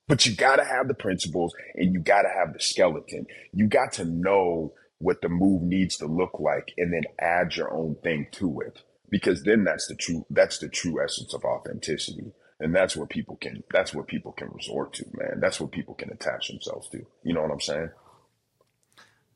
But 0.08 0.26
you 0.26 0.36
got 0.36 0.58
to 0.58 0.66
have 0.66 0.88
the 0.88 0.94
principles 0.94 1.54
and 1.76 1.94
you 1.94 2.00
got 2.00 2.24
to 2.24 2.30
have 2.30 2.54
the 2.54 2.60
skeleton. 2.60 3.28
You 3.54 3.68
got 3.68 3.94
to 3.94 4.06
know 4.06 4.74
what 4.98 5.22
the 5.22 5.30
move 5.30 5.62
needs 5.62 5.98
to 5.98 6.06
look 6.06 6.40
like 6.40 6.74
and 6.78 6.92
then 6.92 7.04
add 7.20 7.56
your 7.56 7.72
own 7.74 7.96
thing 8.04 8.28
to 8.32 8.60
it 8.62 8.82
because 9.10 9.44
then 9.44 9.64
that's 9.64 9.88
the 9.88 9.96
true 9.96 10.26
that's 10.30 10.60
the 10.60 10.70
true 10.70 11.04
essence 11.04 11.34
of 11.34 11.44
authenticity 11.44 12.32
and 12.62 12.74
that's 12.74 12.96
where 12.96 13.08
people 13.08 13.36
can 13.36 13.64
that's 13.72 13.94
where 13.94 14.04
people 14.04 14.32
can 14.32 14.50
resort 14.54 14.94
to 14.94 15.06
man 15.14 15.40
that's 15.40 15.60
what 15.60 15.72
people 15.72 15.94
can 15.94 16.10
attach 16.12 16.48
themselves 16.48 16.88
to 16.90 17.06
you 17.24 17.34
know 17.34 17.42
what 17.42 17.52
i'm 17.52 17.60
saying 17.60 17.90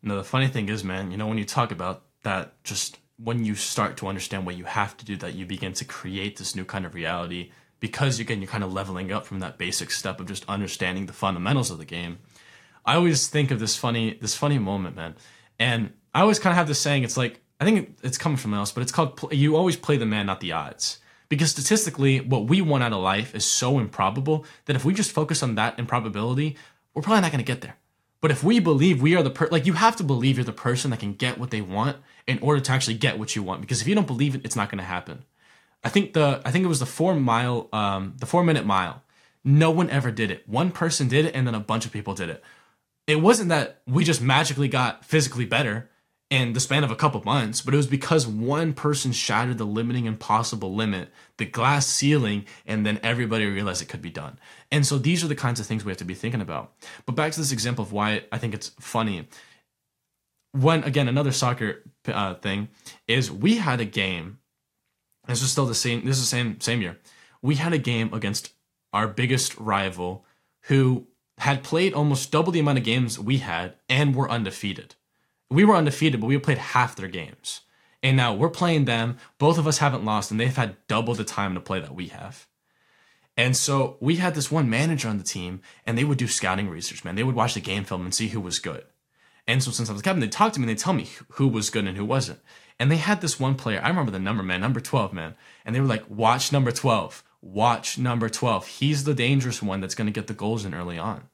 No, 0.05 0.17
the 0.17 0.23
funny 0.23 0.47
thing 0.47 0.69
is, 0.69 0.83
man, 0.83 1.09
you 1.09 1.17
know, 1.17 1.25
when 1.25 1.39
you 1.39 1.45
talk 1.45 1.71
about 1.71 2.03
that, 2.21 2.63
just 2.63 2.99
when 3.17 3.43
you 3.43 3.55
start 3.55 3.97
to 3.97 4.07
understand 4.07 4.45
what 4.45 4.55
you 4.55 4.65
have 4.65 4.95
to 4.97 5.05
do, 5.05 5.17
that 5.17 5.33
you 5.33 5.47
begin 5.47 5.73
to 5.73 5.83
create 5.83 6.37
this 6.37 6.55
new 6.55 6.63
kind 6.63 6.85
of 6.85 6.93
reality 6.93 7.51
because 7.79 8.19
again, 8.19 8.39
you're 8.39 8.47
kind 8.47 8.63
of 8.63 8.71
leveling 8.71 9.11
up 9.11 9.25
from 9.25 9.39
that 9.39 9.57
basic 9.57 9.89
step 9.89 10.19
of 10.19 10.27
just 10.27 10.45
understanding 10.47 11.07
the 11.07 11.13
fundamentals 11.13 11.71
of 11.71 11.79
the 11.79 11.85
game. 11.85 12.19
I 12.85 12.95
always 12.95 13.27
think 13.27 13.49
of 13.49 13.59
this 13.59 13.75
funny, 13.75 14.17
this 14.21 14.35
funny 14.35 14.59
moment, 14.59 14.95
man, 14.95 15.15
and 15.57 15.91
I 16.13 16.21
always 16.21 16.37
kind 16.37 16.51
of 16.51 16.57
have 16.57 16.67
this 16.67 16.79
saying. 16.79 17.03
It's 17.03 17.17
like 17.17 17.41
I 17.59 17.65
think 17.65 17.97
it's 18.03 18.19
coming 18.19 18.37
from 18.37 18.53
else, 18.53 18.71
but 18.71 18.83
it's 18.83 18.91
called 18.91 19.19
you 19.31 19.55
always 19.55 19.75
play 19.75 19.97
the 19.97 20.05
man, 20.05 20.27
not 20.27 20.39
the 20.39 20.51
odds. 20.51 20.99
Because 21.29 21.51
statistically, 21.51 22.19
what 22.19 22.47
we 22.47 22.61
want 22.61 22.83
out 22.83 22.93
of 22.93 23.01
life 23.01 23.33
is 23.33 23.45
so 23.45 23.79
improbable 23.79 24.45
that 24.65 24.75
if 24.75 24.85
we 24.85 24.93
just 24.93 25.11
focus 25.11 25.41
on 25.41 25.55
that 25.55 25.79
improbability, 25.79 26.55
we're 26.93 27.01
probably 27.01 27.21
not 27.21 27.31
going 27.31 27.43
to 27.43 27.51
get 27.51 27.61
there. 27.61 27.77
But 28.21 28.31
if 28.31 28.43
we 28.43 28.59
believe 28.59 29.01
we 29.01 29.15
are 29.15 29.21
the 29.21 29.29
per 29.29 29.47
like 29.51 29.65
you 29.65 29.73
have 29.73 29.95
to 29.97 30.03
believe 30.03 30.37
you're 30.37 30.45
the 30.45 30.51
person 30.51 30.91
that 30.91 30.99
can 30.99 31.13
get 31.13 31.37
what 31.37 31.51
they 31.51 31.61
want 31.61 31.97
in 32.25 32.39
order 32.39 32.59
to 32.59 32.71
actually 32.71 32.95
get 32.95 33.19
what 33.19 33.35
you 33.35 33.43
want. 33.43 33.61
Because 33.61 33.81
if 33.81 33.87
you 33.87 33.93
don't 33.93 34.07
believe 34.07 34.33
it, 34.33 34.41
it's 34.43 34.55
not 34.55 34.69
going 34.69 34.79
to 34.79 34.83
happen. 34.83 35.23
I 35.83 35.89
think 35.89 36.13
the 36.13 36.41
I 36.43 36.51
think 36.51 36.65
it 36.65 36.67
was 36.67 36.79
the 36.79 36.87
four 36.87 37.15
mile 37.15 37.69
um, 37.71 38.15
the 38.17 38.25
four 38.25 38.43
minute 38.43 38.65
mile. 38.65 39.03
No 39.43 39.69
one 39.69 39.91
ever 39.91 40.09
did 40.09 40.31
it. 40.31 40.49
One 40.49 40.71
person 40.71 41.07
did 41.07 41.25
it, 41.25 41.35
and 41.35 41.45
then 41.45 41.53
a 41.53 41.59
bunch 41.59 41.85
of 41.85 41.91
people 41.91 42.15
did 42.15 42.29
it. 42.29 42.43
It 43.05 43.21
wasn't 43.21 43.49
that 43.49 43.81
we 43.85 44.03
just 44.03 44.21
magically 44.21 44.67
got 44.67 45.05
physically 45.05 45.45
better 45.45 45.91
in 46.35 46.51
the 46.51 46.59
span 46.59 46.83
of 46.83 46.91
a 46.91 46.97
couple 46.97 47.23
months, 47.23 47.61
but 47.61 47.73
it 47.73 47.77
was 47.77 47.87
because 47.87 48.27
one 48.27 48.73
person 48.73 49.13
shattered 49.13 49.57
the 49.57 49.65
limiting 49.65 50.05
impossible 50.05 50.75
limit, 50.75 51.09
the 51.37 51.45
glass 51.45 51.87
ceiling, 51.87 52.43
and 52.65 52.85
then 52.85 52.99
everybody 53.01 53.45
realized 53.45 53.81
it 53.81 53.87
could 53.87 54.01
be 54.01 54.09
done. 54.09 54.37
And 54.69 54.85
so 54.85 54.97
these 54.97 55.23
are 55.23 55.29
the 55.29 55.35
kinds 55.35 55.61
of 55.61 55.65
things 55.65 55.85
we 55.85 55.91
have 55.91 55.97
to 55.99 56.03
be 56.03 56.13
thinking 56.13 56.41
about. 56.41 56.73
But 57.05 57.15
back 57.15 57.31
to 57.31 57.39
this 57.39 57.53
example 57.53 57.85
of 57.85 57.93
why 57.93 58.25
I 58.33 58.37
think 58.37 58.53
it's 58.53 58.69
funny. 58.81 59.29
When 60.51 60.83
again, 60.83 61.07
another 61.07 61.31
soccer 61.31 61.83
uh, 62.05 62.33
thing 62.35 62.67
is 63.07 63.31
we 63.31 63.55
had 63.55 63.79
a 63.79 63.85
game. 63.85 64.39
This 65.27 65.41
is 65.41 65.51
still 65.51 65.65
the 65.65 65.73
same. 65.73 66.03
This 66.03 66.17
is 66.17 66.23
the 66.23 66.35
same 66.35 66.59
same 66.59 66.81
year. 66.81 66.97
We 67.41 67.55
had 67.55 67.71
a 67.71 67.77
game 67.77 68.13
against 68.13 68.51
our 68.91 69.07
biggest 69.07 69.57
rival, 69.57 70.25
who 70.63 71.07
had 71.37 71.63
played 71.63 71.93
almost 71.93 72.31
double 72.31 72.51
the 72.51 72.59
amount 72.59 72.77
of 72.77 72.83
games 72.83 73.17
we 73.17 73.37
had 73.37 73.75
and 73.87 74.13
were 74.15 74.29
undefeated 74.29 74.95
we 75.49 75.65
were 75.65 75.75
undefeated, 75.75 76.21
but 76.21 76.27
we 76.27 76.37
played 76.37 76.57
half 76.57 76.95
their 76.95 77.07
games. 77.07 77.61
And 78.03 78.17
now 78.17 78.33
we're 78.35 78.49
playing 78.49 78.85
them. 78.85 79.17
Both 79.39 79.57
of 79.57 79.67
us 79.67 79.79
haven't 79.79 80.05
lost, 80.05 80.31
and 80.31 80.39
they've 80.39 80.55
had 80.55 80.75
double 80.87 81.15
the 81.15 81.23
time 81.23 81.53
to 81.55 81.59
play 81.59 81.79
that 81.79 81.95
we 81.95 82.07
have. 82.07 82.47
And 83.37 83.57
so 83.57 83.97
we 83.99 84.17
had 84.17 84.35
this 84.35 84.51
one 84.51 84.69
manager 84.69 85.09
on 85.09 85.17
the 85.17 85.23
team, 85.23 85.61
and 85.85 85.97
they 85.97 86.03
would 86.03 86.17
do 86.17 86.27
scouting 86.27 86.69
research, 86.69 87.03
man. 87.03 87.15
They 87.15 87.23
would 87.23 87.35
watch 87.35 87.53
the 87.53 87.61
game 87.61 87.83
film 87.83 88.03
and 88.03 88.13
see 88.13 88.29
who 88.29 88.39
was 88.39 88.59
good. 88.59 88.85
And 89.47 89.61
so 89.61 89.71
since 89.71 89.89
I 89.89 89.93
was 89.93 90.01
captain, 90.01 90.21
they'd 90.21 90.31
talk 90.31 90.53
to 90.53 90.59
me 90.59 90.63
and 90.63 90.69
they'd 90.69 90.81
tell 90.81 90.93
me 90.93 91.09
who 91.33 91.47
was 91.47 91.69
good 91.69 91.85
and 91.85 91.97
who 91.97 92.05
wasn't. 92.05 92.39
And 92.79 92.91
they 92.91 92.97
had 92.97 93.21
this 93.21 93.39
one 93.39 93.55
player, 93.55 93.79
I 93.81 93.89
remember 93.89 94.11
the 94.11 94.19
number, 94.19 94.43
man, 94.43 94.61
number 94.61 94.79
12, 94.79 95.13
man. 95.13 95.35
And 95.63 95.75
they 95.75 95.79
were 95.79 95.87
like, 95.87 96.03
watch 96.09 96.51
number 96.51 96.71
12, 96.71 97.23
watch 97.41 97.97
number 97.97 98.27
12. 98.27 98.67
He's 98.67 99.03
the 99.03 99.13
dangerous 99.13 99.61
one 99.61 99.81
that's 99.81 99.95
going 99.95 100.07
to 100.07 100.13
get 100.13 100.27
the 100.27 100.33
goals 100.33 100.65
in 100.65 100.73
early 100.73 100.97
on. 100.97 101.29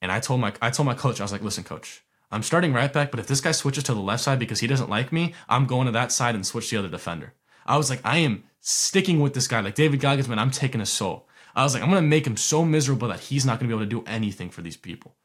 And 0.00 0.10
I 0.10 0.20
told 0.20 0.40
my 0.40 0.52
I 0.62 0.70
told 0.70 0.86
my 0.86 0.94
coach, 0.94 1.20
I 1.20 1.24
was 1.24 1.32
like, 1.32 1.42
listen, 1.42 1.64
coach, 1.64 2.02
I'm 2.30 2.42
starting 2.42 2.72
right 2.72 2.92
back, 2.92 3.10
but 3.10 3.20
if 3.20 3.26
this 3.26 3.40
guy 3.40 3.52
switches 3.52 3.84
to 3.84 3.94
the 3.94 4.00
left 4.00 4.22
side 4.22 4.38
because 4.38 4.60
he 4.60 4.66
doesn't 4.66 4.90
like 4.90 5.12
me, 5.12 5.34
I'm 5.48 5.66
going 5.66 5.86
to 5.86 5.92
that 5.92 6.12
side 6.12 6.34
and 6.34 6.46
switch 6.46 6.70
the 6.70 6.76
other 6.76 6.88
defender. 6.88 7.34
I 7.64 7.76
was 7.76 7.90
like, 7.90 8.00
I 8.04 8.18
am 8.18 8.44
sticking 8.60 9.20
with 9.20 9.34
this 9.34 9.48
guy. 9.48 9.60
Like 9.60 9.74
David 9.74 10.00
Goggins, 10.00 10.28
man, 10.28 10.38
I'm 10.38 10.50
taking 10.50 10.80
his 10.80 10.90
soul. 10.90 11.28
I 11.54 11.64
was 11.64 11.74
like, 11.74 11.82
I'm 11.82 11.88
gonna 11.88 12.02
make 12.02 12.26
him 12.26 12.36
so 12.36 12.64
miserable 12.64 13.08
that 13.08 13.20
he's 13.20 13.44
not 13.44 13.58
gonna 13.58 13.68
be 13.68 13.74
able 13.74 13.84
to 13.84 13.90
do 13.90 14.04
anything 14.06 14.50
for 14.50 14.62
these 14.62 14.76
people. 14.76 15.16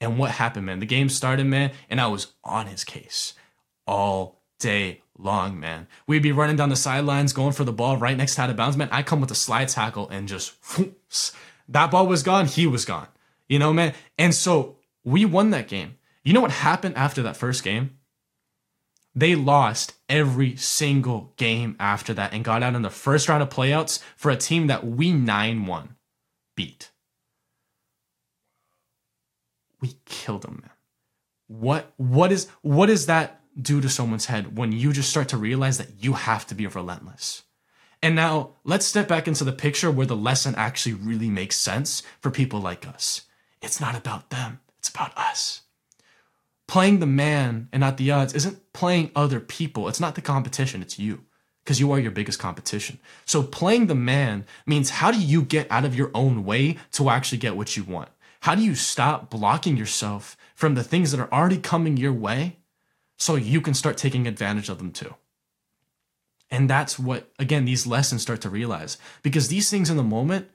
And 0.00 0.18
what 0.18 0.32
happened, 0.32 0.66
man? 0.66 0.80
The 0.80 0.86
game 0.86 1.08
started, 1.08 1.46
man, 1.46 1.72
and 1.90 2.00
I 2.00 2.06
was 2.06 2.32
on 2.42 2.66
his 2.66 2.84
case 2.84 3.34
all 3.86 4.40
day 4.58 5.02
long, 5.18 5.60
man. 5.60 5.86
We'd 6.06 6.22
be 6.22 6.32
running 6.32 6.56
down 6.56 6.70
the 6.70 6.76
sidelines, 6.76 7.32
going 7.32 7.52
for 7.52 7.64
the 7.64 7.72
ball 7.72 7.96
right 7.96 8.16
next 8.16 8.36
to 8.36 8.42
out 8.42 8.50
of 8.50 8.56
bounds, 8.56 8.76
man. 8.76 8.88
I 8.90 9.02
come 9.02 9.20
with 9.20 9.30
a 9.30 9.36
slide 9.36 9.68
tackle 9.68 10.08
and 10.08 10.26
just 10.26 10.54
that 11.68 11.90
ball 11.90 12.06
was 12.06 12.22
gone, 12.22 12.46
he 12.46 12.66
was 12.66 12.84
gone. 12.84 13.08
You 13.46 13.58
know, 13.58 13.72
man. 13.72 13.92
And 14.18 14.34
so 14.34 14.78
we 15.04 15.24
won 15.24 15.50
that 15.50 15.68
game. 15.68 15.98
You 16.24 16.32
know 16.32 16.40
what 16.40 16.50
happened 16.50 16.96
after 16.96 17.22
that 17.22 17.36
first 17.36 17.62
game? 17.62 17.98
They 19.14 19.34
lost 19.36 19.94
every 20.08 20.56
single 20.56 21.34
game 21.36 21.76
after 21.78 22.14
that 22.14 22.32
and 22.32 22.42
got 22.42 22.62
out 22.62 22.74
in 22.74 22.82
the 22.82 22.90
first 22.90 23.28
round 23.28 23.42
of 23.42 23.50
playouts 23.50 24.00
for 24.16 24.30
a 24.30 24.36
team 24.36 24.66
that 24.66 24.84
we 24.84 25.12
9 25.12 25.66
1 25.66 25.96
beat. 26.56 26.90
We 29.80 29.96
killed 30.06 30.42
them, 30.42 30.60
man. 30.62 30.70
What 31.46 31.92
what 31.98 32.32
is 32.32 32.48
what 32.62 32.86
does 32.86 33.06
that 33.06 33.42
do 33.60 33.82
to 33.82 33.88
someone's 33.88 34.26
head 34.26 34.56
when 34.56 34.72
you 34.72 34.92
just 34.92 35.10
start 35.10 35.28
to 35.28 35.36
realize 35.36 35.78
that 35.78 36.02
you 36.02 36.14
have 36.14 36.46
to 36.46 36.54
be 36.54 36.66
relentless? 36.66 37.42
And 38.02 38.16
now 38.16 38.54
let's 38.64 38.86
step 38.86 39.08
back 39.08 39.28
into 39.28 39.44
the 39.44 39.52
picture 39.52 39.90
where 39.90 40.06
the 40.06 40.16
lesson 40.16 40.54
actually 40.56 40.94
really 40.94 41.28
makes 41.28 41.56
sense 41.56 42.02
for 42.20 42.30
people 42.30 42.60
like 42.60 42.88
us. 42.88 43.22
It's 43.62 43.80
not 43.80 43.94
about 43.94 44.30
them, 44.30 44.60
it's 44.78 44.88
about 44.88 45.16
us 45.16 45.63
playing 46.66 47.00
the 47.00 47.06
man 47.06 47.68
and 47.72 47.80
not 47.80 47.96
the 47.96 48.10
odds 48.10 48.34
isn't 48.34 48.72
playing 48.72 49.10
other 49.14 49.40
people. 49.40 49.88
It's 49.88 50.00
not 50.00 50.14
the 50.14 50.20
competition, 50.20 50.82
it's 50.82 50.98
you 50.98 51.24
because 51.62 51.80
you 51.80 51.90
are 51.92 51.98
your 51.98 52.10
biggest 52.10 52.38
competition. 52.38 52.98
So 53.24 53.42
playing 53.42 53.86
the 53.86 53.94
man 53.94 54.44
means 54.66 54.90
how 54.90 55.10
do 55.10 55.18
you 55.18 55.42
get 55.42 55.70
out 55.70 55.84
of 55.84 55.94
your 55.94 56.10
own 56.14 56.44
way 56.44 56.76
to 56.92 57.08
actually 57.08 57.38
get 57.38 57.56
what 57.56 57.76
you 57.76 57.84
want? 57.84 58.10
How 58.40 58.54
do 58.54 58.62
you 58.62 58.74
stop 58.74 59.30
blocking 59.30 59.76
yourself 59.76 60.36
from 60.54 60.74
the 60.74 60.84
things 60.84 61.10
that 61.10 61.20
are 61.20 61.32
already 61.32 61.56
coming 61.56 61.96
your 61.96 62.12
way 62.12 62.58
so 63.16 63.36
you 63.36 63.62
can 63.62 63.72
start 63.72 63.96
taking 63.96 64.26
advantage 64.26 64.68
of 64.68 64.76
them 64.76 64.92
too? 64.92 65.14
And 66.50 66.68
that's 66.68 66.98
what, 66.98 67.32
again, 67.38 67.64
these 67.64 67.86
lessons 67.86 68.20
start 68.20 68.42
to 68.42 68.50
realize 68.50 68.98
because 69.22 69.48
these 69.48 69.70
things 69.70 69.88
in 69.88 69.96
the 69.96 70.02
moment, 70.02 70.48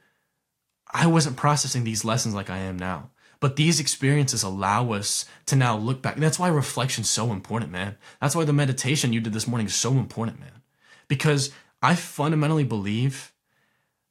I 0.93 1.07
wasn't 1.07 1.37
processing 1.37 1.83
these 1.83 2.05
lessons 2.05 2.35
like 2.35 2.49
I 2.51 2.59
am 2.59 2.77
now. 2.77 3.09
But 3.39 3.55
these 3.55 3.79
experiences 3.79 4.43
allow 4.43 4.91
us 4.91 5.25
to 5.45 5.55
now 5.55 5.77
look 5.77 6.01
back. 6.01 6.17
That's 6.17 6.39
why 6.39 6.49
reflection's 6.49 7.09
so 7.09 7.31
important, 7.31 7.71
man. 7.71 7.95
That's 8.19 8.35
why 8.35 8.43
the 8.43 8.53
meditation 8.53 9.13
you 9.13 9.21
did 9.21 9.33
this 9.33 9.47
morning 9.47 9.67
is 9.67 9.75
so 9.75 9.91
important, 9.93 10.39
man. 10.39 10.61
Because 11.07 11.51
I 11.81 11.95
fundamentally 11.95 12.65
believe 12.65 13.31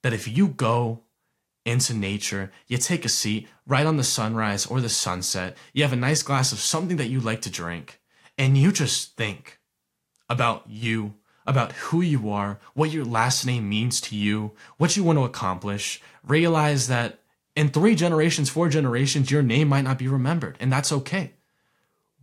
that 0.02 0.14
if 0.14 0.26
you 0.26 0.48
go 0.48 1.02
into 1.66 1.92
nature, 1.92 2.50
you 2.66 2.78
take 2.78 3.04
a 3.04 3.10
seat 3.10 3.46
right 3.66 3.84
on 3.84 3.98
the 3.98 4.04
sunrise 4.04 4.64
or 4.64 4.80
the 4.80 4.88
sunset, 4.88 5.56
you 5.74 5.82
have 5.82 5.92
a 5.92 5.96
nice 5.96 6.22
glass 6.22 6.50
of 6.50 6.58
something 6.58 6.96
that 6.96 7.10
you 7.10 7.20
like 7.20 7.42
to 7.42 7.50
drink, 7.50 8.00
and 8.38 8.56
you 8.56 8.72
just 8.72 9.16
think 9.16 9.58
about 10.30 10.64
you, 10.66 11.14
about 11.46 11.72
who 11.72 12.00
you 12.00 12.30
are, 12.30 12.58
what 12.72 12.90
your 12.90 13.04
last 13.04 13.44
name 13.44 13.68
means 13.68 14.00
to 14.00 14.16
you, 14.16 14.52
what 14.78 14.96
you 14.96 15.04
want 15.04 15.18
to 15.18 15.24
accomplish, 15.24 16.00
realize 16.26 16.88
that 16.88 17.18
in 17.59 17.70
three 17.70 17.96
generations, 17.96 18.48
four 18.48 18.68
generations, 18.68 19.32
your 19.32 19.42
name 19.42 19.66
might 19.66 19.82
not 19.82 19.98
be 19.98 20.06
remembered, 20.06 20.56
and 20.61 20.72
that's 20.72 20.92
okay. 20.92 21.32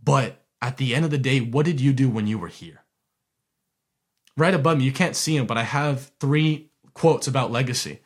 But 0.02 0.42
at 0.62 0.78
the 0.78 0.94
end 0.94 1.04
of 1.04 1.10
the 1.10 1.18
day, 1.18 1.40
what 1.40 1.66
did 1.66 1.78
you 1.78 1.92
do 1.92 2.08
when 2.08 2.26
you 2.26 2.38
were 2.38 2.48
here? 2.48 2.84
Right 4.38 4.54
above 4.54 4.78
me, 4.78 4.84
you 4.84 4.92
can't 4.92 5.14
see 5.14 5.36
them, 5.36 5.46
but 5.46 5.58
I 5.58 5.64
have 5.64 6.10
three 6.20 6.70
quotes 6.94 7.26
about 7.26 7.52
legacy. 7.52 8.00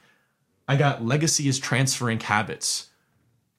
I 0.66 0.74
got 0.74 1.04
legacy 1.04 1.46
is 1.46 1.60
transferring 1.60 2.18
habits 2.18 2.90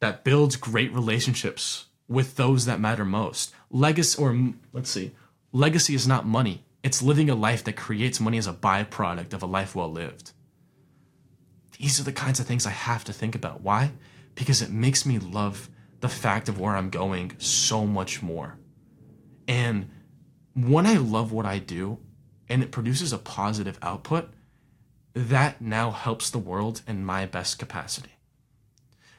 that 0.02 0.26
builds 0.26 0.58
great 0.58 0.94
relationships 0.94 1.86
with 2.10 2.36
those 2.36 2.66
that 2.66 2.82
matter 2.82 3.06
most. 3.06 3.54
Legacy, 3.70 4.22
or 4.22 4.50
let's 4.74 4.90
see, 4.90 5.12
legacy 5.54 5.96
is 5.96 6.06
not 6.06 6.28
money. 6.28 6.66
It's 6.84 7.02
living 7.02 7.30
a 7.30 7.36
life 7.36 7.64
that 7.64 7.78
creates 7.78 8.20
money 8.20 8.38
as 8.38 8.48
a 8.48 8.54
byproduct 8.54 9.32
of 9.32 9.42
a 9.42 9.46
life 9.46 9.78
well 9.78 9.90
lived. 9.90 10.34
These 11.82 12.00
are 12.00 12.04
the 12.04 12.14
kinds 12.14 12.40
of 12.40 12.46
things 12.46 12.68
I 12.68 12.70
have 12.70 13.04
to 13.06 13.14
think 13.14 13.34
about. 13.34 13.62
Why? 13.62 13.94
Because 14.36 14.62
it 14.62 14.70
makes 14.70 15.04
me 15.04 15.18
love 15.18 15.68
the 16.00 16.10
fact 16.10 16.48
of 16.48 16.60
where 16.60 16.76
I'm 16.76 16.92
going 16.92 17.34
so 17.40 17.88
much 17.88 18.22
more. 18.22 18.60
And 19.48 19.90
when 20.54 20.86
I 20.86 20.98
love 20.98 21.32
what 21.32 21.48
I 21.48 21.58
do 21.58 21.98
and 22.48 22.62
it 22.62 22.72
produces 22.72 23.12
a 23.12 23.18
positive 23.18 23.80
output, 23.82 24.30
that 25.16 25.60
now 25.60 25.90
helps 25.90 26.30
the 26.30 26.38
world 26.38 26.84
in 26.88 27.04
my 27.04 27.26
best 27.26 27.58
capacity. 27.58 28.12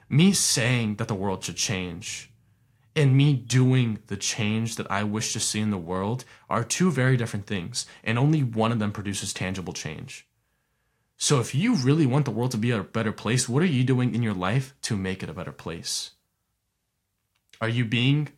Me 0.09 0.33
saying 0.33 0.97
that 0.97 1.09
the 1.09 1.17
world 1.17 1.43
should 1.43 1.57
change 1.57 2.31
and 2.95 3.17
me 3.17 3.35
doing 3.35 3.99
the 4.07 4.17
change 4.17 4.77
that 4.77 4.89
I 4.89 5.03
wish 5.03 5.33
to 5.33 5.41
see 5.41 5.59
in 5.59 5.71
the 5.71 5.79
world 5.79 6.25
are 6.49 6.63
two 6.63 6.93
very 6.93 7.17
different 7.17 7.47
things, 7.47 7.87
and 8.05 8.19
only 8.19 8.45
one 8.45 8.71
of 8.71 8.79
them 8.79 8.93
produces 8.93 9.35
tangible 9.35 9.73
change. 9.73 10.29
So 11.23 11.39
if 11.39 11.55
you 11.55 11.77
really 11.77 12.05
want 12.05 12.25
the 12.25 12.33
world 12.33 12.51
to 12.51 12.57
be 12.57 12.73
a 12.73 12.83
better 12.83 13.13
place, 13.13 13.49
what 13.49 13.63
are 13.63 13.67
you 13.67 13.85
doing 13.85 14.13
in 14.13 14.25
your 14.25 14.35
life 14.35 14.75
to 14.83 14.97
make 14.97 15.23
it 15.23 15.29
a 15.29 15.33
better 15.33 15.53
place? 15.53 16.11
Are 17.61 17.69
you 17.69 17.85
being 17.85 18.31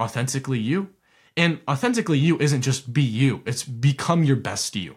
authentically 0.00 0.58
you? 0.58 0.90
And 1.36 1.60
authentically 1.68 2.18
you 2.18 2.36
isn't 2.40 2.62
just 2.62 2.92
be 2.92 3.04
you, 3.04 3.44
it's 3.46 3.62
become 3.62 4.24
your 4.24 4.34
best 4.34 4.74
you. 4.74 4.96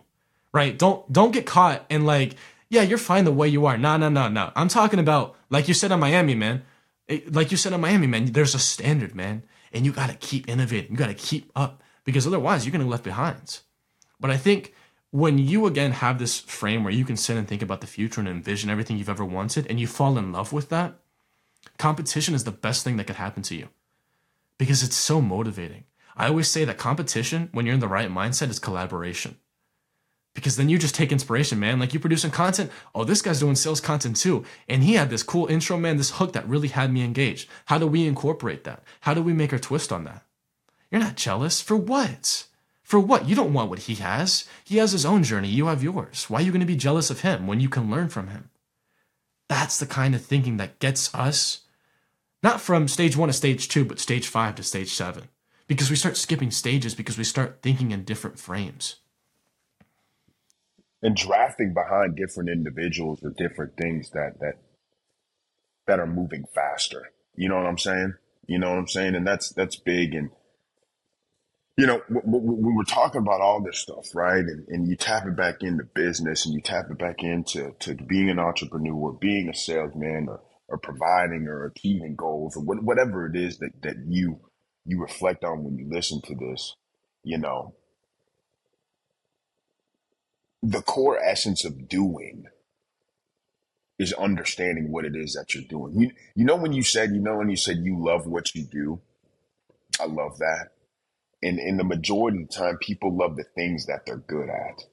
Right? 0.52 0.80
Don't 0.80 1.14
don't 1.14 1.32
get 1.32 1.46
caught 1.46 1.86
in 1.92 2.06
like, 2.06 2.38
yeah, 2.70 2.82
you're 2.82 2.98
fine 2.98 3.26
the 3.26 3.32
way 3.32 3.48
you 3.48 3.68
are. 3.68 3.78
No, 3.78 3.98
no, 3.98 4.10
no, 4.10 4.28
no. 4.28 4.52
I'm 4.56 4.68
talking 4.68 4.98
about 4.98 5.36
like 5.52 5.68
you 5.68 5.76
said 5.76 5.92
in 5.92 6.00
Miami, 6.00 6.34
man. 6.34 6.64
It, 7.08 7.32
like 7.32 7.52
you 7.52 7.58
said 7.58 7.72
in 7.72 7.82
Miami, 7.82 8.08
man, 8.08 8.32
there's 8.32 8.56
a 8.56 8.60
standard, 8.60 9.14
man. 9.14 9.44
And 9.72 9.86
you 9.86 9.92
gotta 9.92 10.16
keep 10.16 10.50
innovating. 10.50 10.94
You 10.94 10.98
gotta 10.98 11.14
keep 11.14 11.52
up. 11.56 11.84
Because 12.04 12.26
otherwise 12.26 12.66
you're 12.66 12.72
gonna 12.72 12.88
left 12.88 13.04
behind. 13.04 13.60
But 14.20 14.32
I 14.32 14.38
think 14.38 14.74
when 15.12 15.38
you 15.38 15.66
again 15.66 15.92
have 15.92 16.20
this 16.20 16.40
frame 16.40 16.84
where 16.84 16.94
you 16.94 17.06
can 17.06 17.18
sit 17.18 17.38
and 17.38 17.48
think 17.48 17.62
about 17.62 17.82
the 17.82 17.88
future 17.88 18.22
and 18.22 18.30
envision 18.30 18.70
everything 18.70 18.98
you've 18.98 19.10
ever 19.10 19.26
wanted 19.26 19.68
and 19.68 19.80
you 19.80 19.86
fall 19.86 20.18
in 20.18 20.32
love 20.32 20.54
with 20.54 20.70
that, 20.70 20.96
competition 21.78 22.34
is 22.34 22.46
the 22.46 22.52
best 22.52 22.84
thing 22.84 22.98
that 22.98 23.08
could 23.08 23.18
happen 23.18 23.44
to 23.44 23.56
you 23.56 23.70
because 24.58 24.84
it's 24.84 24.96
so 24.96 25.22
motivating. 25.22 25.84
I 26.16 26.28
always 26.28 26.48
say 26.48 26.66
that 26.66 26.78
competition, 26.78 27.50
when 27.52 27.66
you're 27.66 27.74
in 27.74 27.82
the 27.82 27.88
right 27.88 28.10
mindset, 28.10 28.50
is 28.50 28.60
collaboration. 28.60 29.38
Because 30.34 30.56
then 30.56 30.70
you 30.70 30.78
just 30.78 30.96
take 30.96 31.12
inspiration, 31.12 31.60
man. 31.60 31.80
Like 31.80 31.94
you 31.94 32.00
producing 32.00 32.32
content. 32.32 32.72
Oh, 32.96 33.04
this 33.04 33.22
guy's 33.22 33.40
doing 33.40 33.56
sales 33.56 33.82
content 33.82 34.16
too. 34.16 34.46
And 34.70 34.84
he 34.84 34.94
had 34.94 35.10
this 35.10 35.24
cool 35.24 35.48
intro, 35.48 35.78
man, 35.78 35.98
this 35.98 36.12
hook 36.12 36.34
that 36.34 36.48
really 36.48 36.70
had 36.70 36.94
me 36.94 37.04
engaged. 37.04 37.50
How 37.66 37.78
do 37.78 37.88
we 37.88 38.08
incorporate 38.08 38.64
that? 38.64 38.84
How 39.02 39.14
do 39.14 39.22
we 39.22 39.34
make 39.34 39.52
our 39.52 39.60
twist 39.60 39.92
on 39.92 40.06
that? 40.06 40.24
You're 40.90 41.02
not 41.02 41.16
jealous. 41.16 41.60
For 41.60 41.76
what? 41.76 42.46
For 42.92 43.00
what? 43.00 43.26
You 43.26 43.36
don't 43.36 43.54
want 43.54 43.70
what 43.70 43.80
he 43.80 43.96
has. 43.96 44.44
He 44.66 44.76
has 44.76 44.92
his 44.92 45.06
own 45.06 45.24
journey. 45.24 45.48
You 45.48 45.68
have 45.68 45.82
yours. 45.82 46.30
Why 46.30 46.40
are 46.40 46.42
you 46.42 46.52
going 46.52 46.60
to 46.60 46.66
be 46.66 46.76
jealous 46.76 47.10
of 47.10 47.22
him 47.22 47.48
when 47.48 47.62
you 47.62 47.70
can 47.70 47.90
learn 47.90 48.10
from 48.10 48.28
him? 48.28 48.50
That's 49.48 49.80
the 49.80 49.86
kind 49.86 50.14
of 50.14 50.22
thinking 50.22 50.58
that 50.58 50.80
gets 50.80 51.16
us 51.16 51.62
not 52.44 52.60
from 52.60 52.90
stage 52.90 53.16
one 53.16 53.30
to 53.30 53.34
stage 53.34 53.70
two, 53.70 53.86
but 53.86 53.98
stage 53.98 54.28
five 54.28 54.56
to 54.56 54.64
stage 54.64 54.90
seven. 54.92 55.30
Because 55.68 55.90
we 55.90 55.96
start 55.96 56.18
skipping 56.18 56.52
stages 56.52 56.94
because 56.94 57.18
we 57.18 57.24
start 57.24 57.60
thinking 57.62 57.92
in 57.92 58.04
different 58.04 58.38
frames. 58.38 58.98
And 61.02 61.16
drafting 61.16 61.74
behind 61.74 62.18
different 62.18 62.50
individuals 62.50 63.24
or 63.24 63.30
different 63.30 63.78
things 63.78 64.10
that 64.10 64.42
that 64.42 64.56
that 65.88 66.02
are 66.02 66.08
moving 66.08 66.44
faster. 66.54 67.14
You 67.38 67.48
know 67.48 67.56
what 67.56 67.68
I'm 67.68 67.78
saying? 67.78 68.16
You 68.48 68.60
know 68.60 68.72
what 68.72 68.80
I'm 68.80 68.88
saying? 68.90 69.16
And 69.16 69.26
that's 69.26 69.48
that's 69.54 69.78
big 69.78 70.14
and 70.14 70.32
you 71.82 71.88
know, 71.88 72.00
when 72.10 72.76
we're 72.76 72.84
talking 72.84 73.22
about 73.22 73.42
all 73.42 73.60
this 73.60 73.80
stuff, 73.80 74.14
right? 74.14 74.46
And, 74.46 74.68
and 74.68 74.88
you 74.88 74.96
tap 74.96 75.26
it 75.26 75.36
back 75.36 75.64
into 75.64 75.84
business 75.84 76.46
and 76.46 76.54
you 76.54 76.62
tap 76.62 76.86
it 76.92 77.00
back 77.00 77.24
into 77.24 77.74
to 77.80 77.96
being 77.96 78.30
an 78.30 78.38
entrepreneur, 78.38 79.14
being 79.14 79.50
a 79.50 79.56
salesman, 79.56 80.28
or, 80.30 80.42
or 80.68 80.78
providing 80.78 81.48
or 81.48 81.66
achieving 81.66 82.16
goals, 82.16 82.56
or 82.56 82.62
whatever 82.62 83.26
it 83.26 83.36
is 83.36 83.58
that, 83.58 83.72
that 83.82 83.96
you 84.08 84.40
you 84.86 85.02
reflect 85.02 85.44
on 85.44 85.64
when 85.64 85.76
you 85.80 85.90
listen 85.90 86.22
to 86.26 86.36
this, 86.36 86.76
you 87.24 87.40
know, 87.40 87.74
the 90.62 90.84
core 90.84 91.18
essence 91.18 91.66
of 91.66 91.90
doing 91.90 92.44
is 93.98 94.14
understanding 94.14 94.92
what 94.92 95.04
it 95.04 95.16
is 95.16 95.34
that 95.34 95.56
you're 95.56 95.64
doing. 95.68 96.00
You 96.00 96.12
you 96.36 96.46
know 96.46 96.58
when 96.58 96.74
you 96.74 96.84
said, 96.84 97.10
you 97.10 97.22
know 97.22 97.38
when 97.38 97.50
you 97.50 97.58
said 97.58 97.78
you 97.78 98.00
love 98.00 98.28
what 98.28 98.54
you 98.54 98.66
do, 98.66 99.02
I 100.00 100.06
love 100.06 100.38
that 100.38 100.68
And 101.44 101.60
in 101.60 101.78
the 101.78 101.84
majority 101.84 102.44
of 102.44 102.50
the 102.50 102.54
time, 102.54 102.78
people 102.78 103.16
love 103.16 103.36
the 103.36 103.46
things 103.56 103.88
that 103.88 104.06
they're 104.06 104.18
good 104.18 104.50
at. 104.50 104.84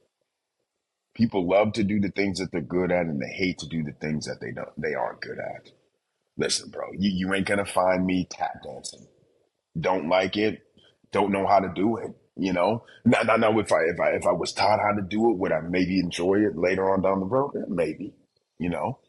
People 1.15 1.49
love 1.49 1.73
to 1.75 1.85
do 1.85 2.01
the 2.01 2.11
things 2.11 2.39
that 2.39 2.53
they're 2.53 2.61
good 2.61 2.93
at, 2.93 3.07
and 3.07 3.21
they 3.21 3.33
hate 3.33 3.59
to 3.59 3.69
do 3.69 3.83
the 3.83 3.93
things 3.93 4.27
that 4.27 4.41
they 4.41 4.53
don't 4.53 4.69
they 4.81 4.95
aren't 4.95 5.21
good 5.21 5.39
at. 5.39 5.73
Listen, 6.37 6.71
bro, 6.71 6.93
you, 6.93 7.11
you 7.11 7.35
ain't 7.35 7.47
gonna 7.47 7.67
find 7.67 8.07
me 8.07 8.27
tap 8.31 8.63
dancing. 8.63 9.07
Don't 9.79 10.09
like 10.09 10.37
it, 10.37 10.63
don't 11.13 11.33
know 11.33 11.47
how 11.47 11.59
to 11.59 11.71
do 11.75 11.97
it. 11.97 12.13
You 12.37 12.53
know, 12.53 12.85
now, 13.05 13.23
now, 13.37 13.59
if 13.59 13.73
I 13.73 13.81
if 13.83 13.99
I 13.99 14.11
if 14.11 14.25
I 14.25 14.31
was 14.31 14.53
taught 14.53 14.79
how 14.79 14.93
to 14.93 15.03
do 15.03 15.31
it, 15.31 15.39
would 15.39 15.51
I 15.51 15.61
maybe 15.61 15.99
enjoy 15.99 16.37
it 16.37 16.57
later 16.57 16.89
on 16.89 17.03
down 17.03 17.19
the 17.19 17.27
road? 17.27 17.51
Yeah, 17.57 17.63
maybe, 17.69 18.15
you 18.61 18.69
know. 18.69 19.01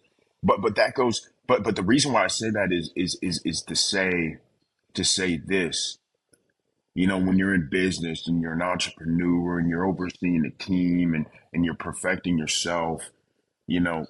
But 0.41 0.61
but 0.61 0.75
that 0.77 0.95
goes. 0.95 1.29
But 1.45 1.63
but 1.63 1.75
the 1.75 1.83
reason 1.83 2.11
why 2.11 2.23
I 2.23 2.27
say 2.27 2.49
that 2.49 2.71
is 2.71 2.91
is 2.95 3.19
is 3.21 3.39
is 3.45 3.61
to 3.67 3.75
say 3.75 4.37
to 4.95 5.03
say 5.03 5.37
this. 5.37 5.99
You 6.99 7.07
know, 7.07 7.17
when 7.17 7.37
you're 7.37 7.55
in 7.55 7.69
business 7.71 8.27
and 8.27 8.41
you're 8.41 8.51
an 8.51 8.61
entrepreneur 8.61 9.57
and 9.57 9.69
you're 9.69 9.85
overseeing 9.85 10.43
a 10.45 10.61
team 10.61 11.13
and 11.13 11.27
and 11.53 11.63
you're 11.63 11.73
perfecting 11.73 12.37
yourself, 12.37 13.09
you 13.67 13.79
know, 13.79 14.05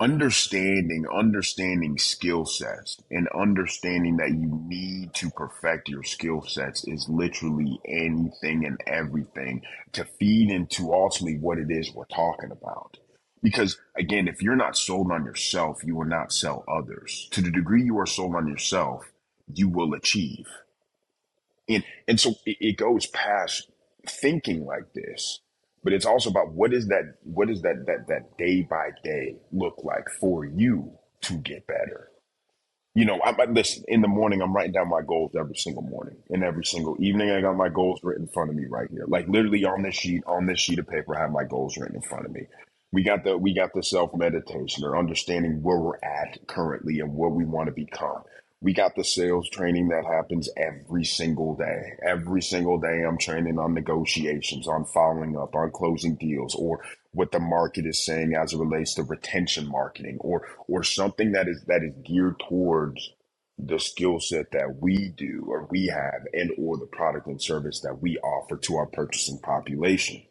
understanding 0.00 1.06
understanding 1.14 1.96
skill 1.96 2.44
sets 2.44 3.00
and 3.08 3.28
understanding 3.28 4.16
that 4.16 4.30
you 4.30 4.60
need 4.66 5.14
to 5.14 5.30
perfect 5.30 5.88
your 5.88 6.02
skill 6.02 6.42
sets 6.42 6.88
is 6.88 7.08
literally 7.08 7.78
anything 7.86 8.66
and 8.66 8.80
everything 8.88 9.62
to 9.92 10.04
feed 10.18 10.50
into 10.50 10.92
ultimately 10.92 11.38
what 11.38 11.58
it 11.58 11.70
is 11.70 11.94
we're 11.94 12.04
talking 12.06 12.50
about. 12.50 12.98
Because 13.44 13.78
again 13.96 14.26
if 14.26 14.42
you're 14.42 14.56
not 14.56 14.76
sold 14.76 15.12
on 15.12 15.24
yourself 15.24 15.84
you 15.84 15.94
will 15.94 16.04
not 16.04 16.32
sell 16.32 16.64
others. 16.66 17.28
To 17.30 17.40
the 17.40 17.52
degree 17.52 17.84
you 17.84 17.96
are 18.00 18.06
sold 18.06 18.34
on 18.34 18.48
yourself 18.48 19.11
you 19.54 19.68
will 19.68 19.94
achieve 19.94 20.46
and 21.68 21.84
and 22.08 22.20
so 22.20 22.32
it, 22.46 22.58
it 22.60 22.76
goes 22.78 23.06
past 23.08 23.70
thinking 24.08 24.66
like 24.66 24.92
this 24.94 25.40
but 25.84 25.92
it's 25.94 26.06
also 26.06 26.30
about 26.30 26.52
what 26.52 26.72
is 26.74 26.88
that 26.88 27.16
what 27.24 27.50
is 27.50 27.62
that 27.62 27.86
that 27.86 28.08
that 28.08 28.36
day 28.38 28.62
by 28.62 28.90
day 29.04 29.36
look 29.52 29.76
like 29.84 30.08
for 30.20 30.44
you 30.44 30.92
to 31.22 31.34
get 31.38 31.66
better 31.66 32.08
you 32.94 33.06
know, 33.06 33.20
I, 33.24 33.30
I 33.30 33.46
listen 33.46 33.84
in 33.88 34.02
the 34.02 34.08
morning. 34.08 34.42
I'm 34.42 34.54
writing 34.54 34.74
down 34.74 34.90
my 34.90 35.02
goals 35.02 35.32
every 35.40 35.56
single 35.56 35.82
morning, 35.82 36.18
and 36.30 36.44
every 36.44 36.66
single 36.66 36.98
evening, 37.02 37.32
I 37.32 37.40
got 37.40 37.56
my 37.56 37.70
goals 37.70 38.02
written 38.04 38.24
in 38.24 38.32
front 38.34 38.50
of 38.50 38.56
me 38.56 38.66
right 38.70 38.90
here, 38.92 39.06
like 39.08 39.28
literally 39.30 39.64
on 39.64 39.82
this 39.82 39.96
sheet. 39.96 40.24
On 40.28 40.46
this 40.46 40.60
sheet 40.60 40.80
of 40.80 40.88
paper, 40.88 41.16
I 41.16 41.22
have 41.22 41.32
my 41.32 41.46
goals 41.46 41.78
written 41.78 41.96
in 41.96 42.02
front 42.02 42.26
of 42.26 42.32
me. 42.32 42.48
We 42.92 43.02
got 43.04 43.24
the 43.24 43.38
we 43.38 43.54
got 43.54 43.72
the 43.74 43.82
self 43.82 44.12
meditation 44.14 44.84
or 44.84 44.98
understanding 44.98 45.62
where 45.64 45.78
we're 45.78 45.98
at 46.04 46.46
currently 46.48 47.00
and 47.00 47.14
what 47.14 47.32
we 47.32 47.46
want 47.46 47.68
to 47.68 47.72
become. 47.72 48.24
We 48.62 48.74
got 48.74 48.94
the 48.94 49.02
sales 49.04 49.50
training 49.50 49.88
that 49.88 50.06
happens 50.06 50.48
every 50.56 51.04
single 51.04 51.56
day. 51.56 51.94
Every 52.06 52.40
single 52.40 52.78
day, 52.78 53.02
I'm 53.02 53.18
training 53.18 53.58
on 53.58 53.74
negotiations, 53.74 54.68
on 54.68 54.84
following 54.84 55.36
up, 55.36 55.56
on 55.56 55.72
closing 55.72 56.14
deals, 56.14 56.54
or 56.54 56.80
what 57.12 57.32
the 57.32 57.40
market 57.40 57.86
is 57.86 58.06
saying 58.06 58.36
as 58.36 58.52
it 58.52 58.58
relates 58.60 58.94
to 58.94 59.02
retention 59.02 59.68
marketing, 59.68 60.18
or 60.20 60.46
or 60.68 60.84
something 60.84 61.32
that 61.32 61.48
is 61.48 61.64
that 61.66 61.82
is 61.82 61.92
geared 62.06 62.40
towards 62.48 63.12
the 63.58 63.80
skill 63.80 64.20
set 64.20 64.52
that 64.52 64.76
we 64.80 65.08
do 65.08 65.44
or 65.48 65.66
we 65.70 65.88
have, 65.88 66.22
and 66.32 66.52
or 66.56 66.78
the 66.78 66.86
product 66.86 67.26
and 67.26 67.42
service 67.42 67.80
that 67.80 68.00
we 68.00 68.16
offer 68.18 68.56
to 68.58 68.76
our 68.76 68.86
purchasing 68.86 69.40
population 69.40 70.22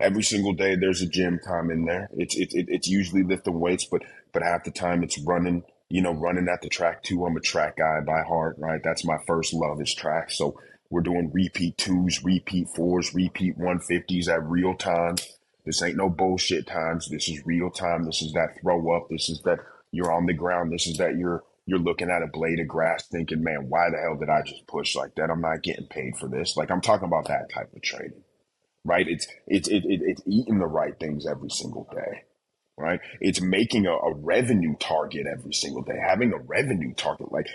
every 0.00 0.22
single 0.22 0.52
day 0.52 0.74
there's 0.74 1.00
a 1.00 1.06
gym 1.06 1.38
time 1.46 1.70
in 1.70 1.84
there 1.84 2.10
it's 2.16 2.36
it's 2.36 2.54
it's 2.56 2.88
usually 2.88 3.22
lifting 3.22 3.60
weights 3.60 3.84
but 3.84 4.02
but 4.32 4.42
half 4.42 4.64
the 4.64 4.70
time 4.70 5.02
it's 5.04 5.18
running 5.20 5.62
you 5.92 6.02
know 6.02 6.14
running 6.14 6.48
at 6.48 6.62
the 6.62 6.70
track 6.70 7.02
too. 7.02 7.26
I'm 7.26 7.36
a 7.36 7.40
track 7.40 7.76
guy 7.76 8.00
by 8.00 8.22
heart 8.22 8.56
right? 8.58 8.80
That's 8.82 9.04
my 9.04 9.18
first 9.26 9.54
love 9.54 9.80
is 9.80 9.94
track. 9.94 10.30
So 10.30 10.58
we're 10.90 11.02
doing 11.02 11.30
repeat 11.32 11.78
twos 11.78 12.24
repeat 12.24 12.68
fours 12.70 13.14
repeat 13.14 13.58
150s 13.58 14.28
at 14.28 14.42
real 14.44 14.74
time. 14.74 15.16
This 15.66 15.82
ain't 15.82 15.96
no 15.98 16.10
bullshit 16.10 16.66
times. 16.66 17.08
This 17.08 17.28
is 17.28 17.46
real 17.46 17.70
time. 17.70 18.04
This 18.04 18.22
is 18.22 18.32
that 18.32 18.60
throw 18.62 18.96
up. 18.96 19.08
This 19.10 19.28
is 19.28 19.42
that 19.44 19.60
you're 19.92 20.12
on 20.12 20.26
the 20.26 20.34
ground. 20.34 20.72
This 20.72 20.86
is 20.86 20.98
that 20.98 21.16
you're 21.16 21.44
you're 21.66 21.78
looking 21.78 22.10
at 22.10 22.22
a 22.22 22.28
blade 22.28 22.60
of 22.60 22.68
grass 22.68 23.06
thinking 23.08 23.44
man 23.44 23.68
why 23.68 23.90
the 23.90 23.98
hell 23.98 24.16
did 24.18 24.30
i 24.30 24.42
just 24.42 24.66
push 24.66 24.96
like 24.96 25.14
that? 25.16 25.30
I'm 25.30 25.42
not 25.42 25.62
getting 25.62 25.86
paid 25.86 26.16
for 26.18 26.28
this. 26.28 26.56
Like 26.56 26.70
i'm 26.70 26.80
talking 26.80 27.08
about 27.08 27.28
that 27.28 27.50
type 27.52 27.72
of 27.74 27.82
training 27.82 28.24
right? 28.84 29.06
It's 29.08 29.26
it's 29.46 29.68
it, 29.68 29.84
it, 29.86 30.00
it's 30.04 30.22
eating 30.26 30.58
the 30.58 30.66
right 30.66 30.98
things 30.98 31.26
every 31.26 31.50
single 31.50 31.88
day, 31.92 32.24
right? 32.76 33.00
It's 33.20 33.40
making 33.40 33.86
a, 33.86 33.92
a 33.92 34.14
revenue 34.14 34.74
target 34.78 35.26
every 35.26 35.52
single 35.52 35.82
day, 35.82 35.98
having 36.00 36.32
a 36.32 36.38
revenue 36.38 36.94
target. 36.94 37.30
Like, 37.32 37.48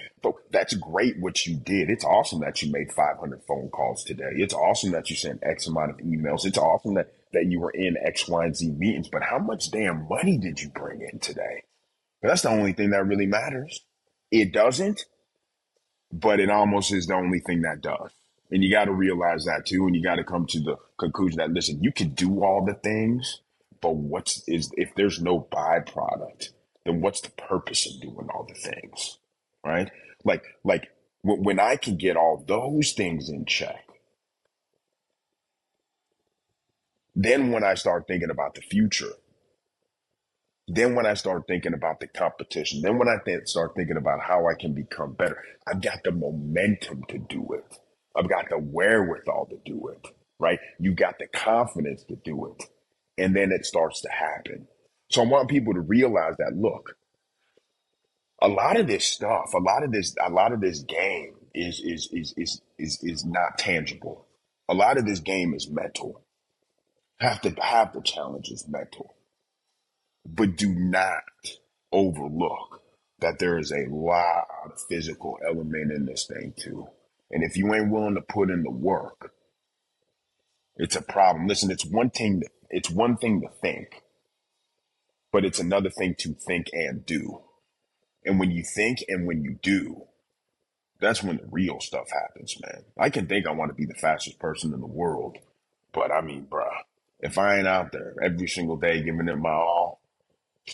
that's 0.52 0.74
great 0.76 1.20
what 1.20 1.46
you 1.46 1.58
did. 1.58 1.90
It's 1.90 2.06
awesome 2.06 2.40
that 2.42 2.62
you 2.62 2.72
made 2.72 2.92
500 2.92 3.44
phone 3.48 3.70
calls 3.70 4.04
today. 4.04 4.32
It's 4.36 4.54
awesome 4.54 4.92
that 4.92 5.10
you 5.10 5.16
sent 5.16 5.44
X 5.44 5.68
amount 5.68 5.92
of 5.92 5.98
emails. 5.98 6.46
It's 6.46 6.58
awesome 6.58 6.94
that 6.96 7.14
that 7.34 7.46
you 7.46 7.60
were 7.60 7.72
in 7.72 7.98
X, 8.02 8.28
Y, 8.28 8.46
and 8.46 8.56
Z 8.56 8.72
meetings. 8.78 9.10
But 9.10 9.24
how 9.24 9.40
much 9.40 9.70
damn 9.72 10.08
money 10.08 10.38
did 10.38 10.62
you 10.62 10.70
bring 10.70 11.02
in 11.02 11.20
today? 11.20 11.64
That's 12.22 12.42
the 12.42 12.50
only 12.50 12.74
thing 12.74 12.92
that 12.92 13.06
really 13.06 13.26
matters. 13.26 13.82
It 14.32 14.52
doesn't, 14.54 15.06
but 16.12 16.40
it 16.40 16.50
almost 16.50 16.94
is 16.94 17.08
the 17.08 17.16
only 17.16 17.40
thing 17.40 17.62
that 17.62 17.82
does. 17.82 18.12
And 18.50 18.64
you 18.64 18.72
got 18.72 18.86
to 18.86 18.94
realize 18.94 19.46
that 19.46 19.66
too. 19.66 19.86
And 19.86 19.96
you 19.96 20.04
got 20.04 20.16
to 20.16 20.24
come 20.24 20.46
to 20.48 20.60
the 20.60 20.78
conclusion 20.98 21.38
that, 21.38 21.52
listen, 21.52 21.84
you 21.84 21.92
can 21.92 22.10
do 22.10 22.44
all 22.44 22.66
the 22.66 22.74
things, 22.74 23.42
but 23.82 23.96
what's 23.96 24.44
is 24.48 24.72
if 24.78 24.96
there's 24.96 25.22
no 25.22 25.48
byproduct, 25.52 26.50
then 26.86 27.02
what's 27.02 27.22
the 27.22 27.32
purpose 27.32 27.88
of 27.88 28.02
doing 28.02 28.28
all 28.34 28.48
the 28.48 28.56
things? 28.56 29.20
Right? 29.66 29.92
Like, 30.26 30.44
like 30.64 30.90
when 31.24 31.60
I 31.60 31.78
can 31.78 31.98
get 31.98 32.18
all 32.18 32.44
those 32.48 32.94
things 32.94 33.30
in 33.30 33.46
check, 33.46 33.86
then 37.16 37.52
when 37.52 37.64
I 37.64 37.76
start 37.76 38.08
thinking 38.08 38.32
about 38.32 38.56
the 38.56 38.62
future, 38.62 39.14
then 40.68 40.96
when 40.96 41.06
I 41.06 41.14
start 41.16 41.46
thinking 41.48 41.74
about 41.76 42.00
the 42.00 42.08
competition, 42.08 42.82
then 42.82 42.98
when 42.98 43.08
I 43.10 43.18
th- 43.26 43.48
start 43.48 43.74
thinking 43.76 43.98
about 43.98 44.22
how 44.22 44.48
I 44.48 44.56
can 44.60 44.74
become 44.74 45.14
better, 45.14 45.44
I've 45.68 45.82
got 45.82 46.00
the 46.04 46.12
momentum 46.12 47.04
to 47.10 47.20
do 47.20 47.48
it. 47.54 47.78
I've 48.16 48.30
got 48.30 48.50
the 48.50 48.58
wherewithal 48.60 49.48
to 49.52 49.60
do 49.66 49.90
it, 49.90 50.08
right? 50.40 50.60
You 50.80 50.94
got 50.96 51.20
the 51.20 51.28
confidence 51.28 52.04
to 52.06 52.16
do 52.18 52.48
it. 52.48 52.66
And 53.18 53.36
then 53.36 53.52
it 53.52 53.66
starts 53.66 54.02
to 54.02 54.10
happen. 54.10 54.68
So 55.10 55.24
I 55.24 55.26
want 55.26 55.50
people 55.50 55.74
to 55.74 55.80
realize 55.80 56.36
that 56.38 56.56
look, 56.56 56.98
a 58.42 58.48
lot 58.48 58.80
of 58.80 58.88
this 58.88 59.06
stuff, 59.06 59.54
a 59.54 59.60
lot 59.60 59.84
of 59.84 59.92
this, 59.92 60.16
a 60.24 60.30
lot 60.30 60.54
of 60.54 60.62
this 60.62 60.82
game 60.82 61.34
is 61.54 61.80
is 61.80 62.10
is 62.12 62.34
is 62.38 62.62
is, 62.78 63.00
is 63.02 63.26
not 63.26 63.58
tangible. 63.58 64.28
A 64.70 64.74
lot 64.74 64.98
of 64.98 65.06
this 65.06 65.20
game 65.20 65.54
is 65.54 65.70
mental. 65.70 66.22
Have 67.20 67.42
to 67.42 67.52
have 67.62 67.94
the 67.94 68.02
challenge 68.02 68.50
is 68.50 68.68
mental. 68.68 69.16
But 70.26 70.58
do 70.58 70.74
not 70.74 71.24
overlook 71.92 72.82
that 73.20 73.40
there 73.40 73.58
is 73.58 73.72
a 73.72 73.88
lot 73.90 74.46
of 74.66 74.80
physical 74.88 75.40
element 75.46 75.92
in 75.92 76.06
this 76.06 76.28
thing 76.28 76.54
too. 76.56 76.88
And 77.32 77.44
if 77.44 77.58
you 77.58 77.74
ain't 77.74 77.92
willing 77.92 78.16
to 78.16 78.22
put 78.22 78.52
in 78.52 78.64
the 78.64 78.72
work, 78.72 79.32
it's 80.76 80.96
a 80.96 81.02
problem. 81.02 81.48
Listen, 81.48 81.72
it's 81.72 81.86
one 81.86 82.10
thing 82.10 82.42
to, 82.42 82.48
it's 82.70 82.90
one 82.90 83.18
thing 83.18 83.42
to 83.42 83.50
think, 83.50 84.04
but 85.32 85.46
it's 85.46 85.60
another 85.60 85.90
thing 85.90 86.16
to 86.20 86.34
think 86.34 86.68
and 86.74 87.06
do. 87.06 87.42
And 88.26 88.40
when 88.40 88.52
you 88.52 88.64
think 88.64 89.04
and 89.08 89.26
when 89.26 89.44
you 89.44 89.58
do, 89.62 90.04
that's 91.00 91.24
when 91.24 91.38
the 91.38 91.48
real 91.50 91.80
stuff 91.80 92.08
happens, 92.12 92.58
man. 92.62 92.84
I 92.98 93.10
can 93.10 93.28
think 93.28 93.46
I 93.46 93.52
want 93.52 93.70
to 93.70 93.76
be 93.76 93.86
the 93.86 93.94
fastest 93.94 94.40
person 94.40 94.74
in 94.74 94.82
the 94.82 94.88
world, 94.88 95.38
but 95.94 96.12
I 96.12 96.22
mean, 96.22 96.48
bruh, 96.50 96.82
if 97.20 97.38
I 97.38 97.58
ain't 97.58 97.68
out 97.68 97.92
there 97.92 98.16
every 98.22 98.48
single 98.48 98.78
day 98.78 99.02
giving 99.04 99.28
it 99.28 99.38
my 99.38 99.50
all, 99.50 100.02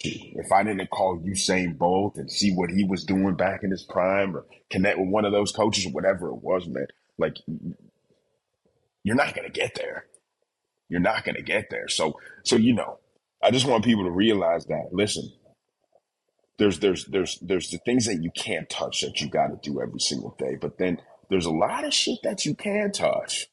if 0.01 0.51
I 0.51 0.63
didn't 0.63 0.89
call 0.89 1.19
Usain 1.19 1.77
Bolt 1.77 2.17
and 2.17 2.31
see 2.31 2.51
what 2.51 2.71
he 2.71 2.83
was 2.83 3.03
doing 3.03 3.35
back 3.35 3.63
in 3.63 3.71
his 3.71 3.83
prime 3.83 4.35
or 4.35 4.45
connect 4.69 4.97
with 4.97 5.09
one 5.09 5.25
of 5.25 5.31
those 5.31 5.51
coaches 5.51 5.85
or 5.85 5.91
whatever 5.91 6.29
it 6.29 6.41
was, 6.41 6.67
man, 6.67 6.87
like 7.17 7.37
you're 9.03 9.15
not 9.15 9.35
going 9.35 9.45
to 9.45 9.53
get 9.53 9.75
there. 9.75 10.05
You're 10.93 11.01
not 11.01 11.25
going 11.25 11.35
to 11.35 11.41
get 11.41 11.71
there. 11.71 11.89
So, 11.89 12.19
so, 12.45 12.55
you 12.55 12.73
know, 12.73 12.99
I 13.41 13.51
just 13.51 13.65
want 13.65 13.83
people 13.83 14.05
to 14.05 14.11
realize 14.11 14.65
that, 14.67 14.89
listen, 14.91 15.29
there's, 16.59 16.79
there's, 16.79 17.05
there's, 17.05 17.39
there's 17.41 17.69
the 17.71 17.79
things 17.79 18.05
that 18.05 18.21
you 18.21 18.31
can't 18.35 18.69
touch 18.69 19.01
that 19.01 19.19
you 19.19 19.29
got 19.29 19.47
to 19.47 19.57
do 19.61 19.81
every 19.81 19.99
single 19.99 20.35
day. 20.37 20.55
But 20.61 20.77
then 20.77 21.01
there's 21.29 21.47
a 21.47 21.51
lot 21.51 21.83
of 21.83 21.93
shit 21.93 22.19
that 22.23 22.45
you 22.45 22.53
can 22.53 22.91
touch 22.91 23.47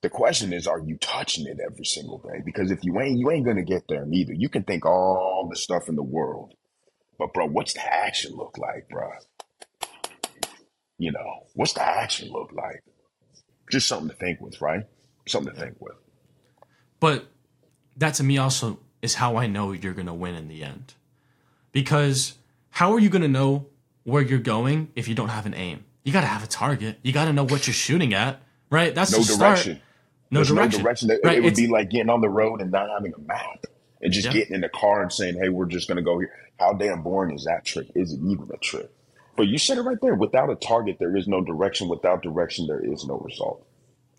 the 0.00 0.08
question 0.08 0.52
is, 0.52 0.66
are 0.66 0.80
you 0.80 0.96
touching 0.98 1.46
it 1.46 1.58
every 1.64 1.84
single 1.84 2.18
day? 2.18 2.40
Because 2.44 2.70
if 2.70 2.78
you 2.82 3.00
ain't, 3.00 3.18
you 3.18 3.30
ain't 3.30 3.44
gonna 3.44 3.64
get 3.64 3.88
there 3.88 4.06
neither. 4.06 4.32
You 4.32 4.48
can 4.48 4.62
think 4.62 4.86
all 4.86 5.48
the 5.50 5.56
stuff 5.56 5.88
in 5.88 5.96
the 5.96 6.02
world, 6.02 6.54
but 7.18 7.32
bro, 7.34 7.46
what's 7.46 7.72
the 7.72 7.92
action 7.92 8.32
look 8.36 8.56
like, 8.58 8.88
bro? 8.88 9.10
You 10.98 11.12
know, 11.12 11.46
what's 11.54 11.72
the 11.72 11.82
action 11.82 12.30
look 12.30 12.50
like? 12.52 12.82
Just 13.70 13.88
something 13.88 14.08
to 14.08 14.16
think 14.16 14.40
with, 14.40 14.60
right? 14.60 14.84
Something 15.26 15.54
to 15.54 15.60
think 15.60 15.76
with. 15.80 15.96
But 17.00 17.26
that 17.96 18.14
to 18.14 18.24
me 18.24 18.38
also 18.38 18.78
is 19.02 19.14
how 19.14 19.36
I 19.36 19.46
know 19.46 19.72
you're 19.72 19.94
gonna 19.94 20.14
win 20.14 20.34
in 20.34 20.48
the 20.48 20.62
end. 20.64 20.94
Because 21.72 22.34
how 22.70 22.92
are 22.92 22.98
you 22.98 23.08
gonna 23.08 23.28
know 23.28 23.66
where 24.04 24.22
you're 24.22 24.38
going 24.38 24.90
if 24.96 25.08
you 25.08 25.14
don't 25.14 25.28
have 25.28 25.46
an 25.46 25.54
aim? 25.54 25.84
you 26.04 26.12
got 26.14 26.22
to 26.22 26.26
have 26.26 26.42
a 26.42 26.46
target. 26.46 26.98
You 27.02 27.12
got 27.12 27.26
to 27.26 27.34
know 27.34 27.44
what 27.44 27.66
you're 27.66 27.74
shooting 27.74 28.14
at, 28.14 28.40
right? 28.70 28.94
That's 28.94 29.12
no 29.12 29.18
the 29.18 29.24
start. 29.24 29.38
direction. 29.56 29.80
No 30.30 30.38
There's 30.38 30.48
direction. 30.48 30.78
no 30.78 30.82
direction. 30.84 31.10
It, 31.10 31.20
Right, 31.22 31.36
it 31.36 31.40
would 31.42 31.52
it's- 31.52 31.66
be 31.66 31.70
like 31.70 31.90
getting 31.90 32.08
on 32.08 32.22
the 32.22 32.30
road 32.30 32.62
and 32.62 32.70
not 32.70 32.88
having 32.88 33.12
a 33.14 33.20
map 33.20 33.66
and 34.00 34.10
just 34.10 34.28
Yeah. 34.28 34.32
getting 34.32 34.54
in 34.54 34.60
the 34.62 34.70
car 34.70 35.02
and 35.02 35.12
saying, 35.12 35.34
"Hey, 35.38 35.50
we're 35.50 35.66
just 35.66 35.86
going 35.86 35.96
to 35.96 36.02
go 36.02 36.18
here." 36.18 36.30
How 36.58 36.72
damn 36.72 37.02
boring 37.02 37.34
is 37.36 37.44
that 37.44 37.66
trip? 37.66 37.90
Is 37.94 38.14
it 38.14 38.20
even 38.20 38.48
a 38.50 38.56
trip? 38.56 38.90
But 39.36 39.48
you 39.48 39.58
said 39.58 39.76
it 39.76 39.82
right 39.82 39.98
there. 40.00 40.14
Without 40.14 40.48
a 40.48 40.54
target, 40.54 40.96
there 40.98 41.14
is 41.14 41.28
no 41.28 41.42
direction. 41.44 41.88
Without 41.88 42.22
direction, 42.22 42.66
there 42.68 42.80
is 42.80 43.04
no 43.04 43.18
result. 43.18 43.66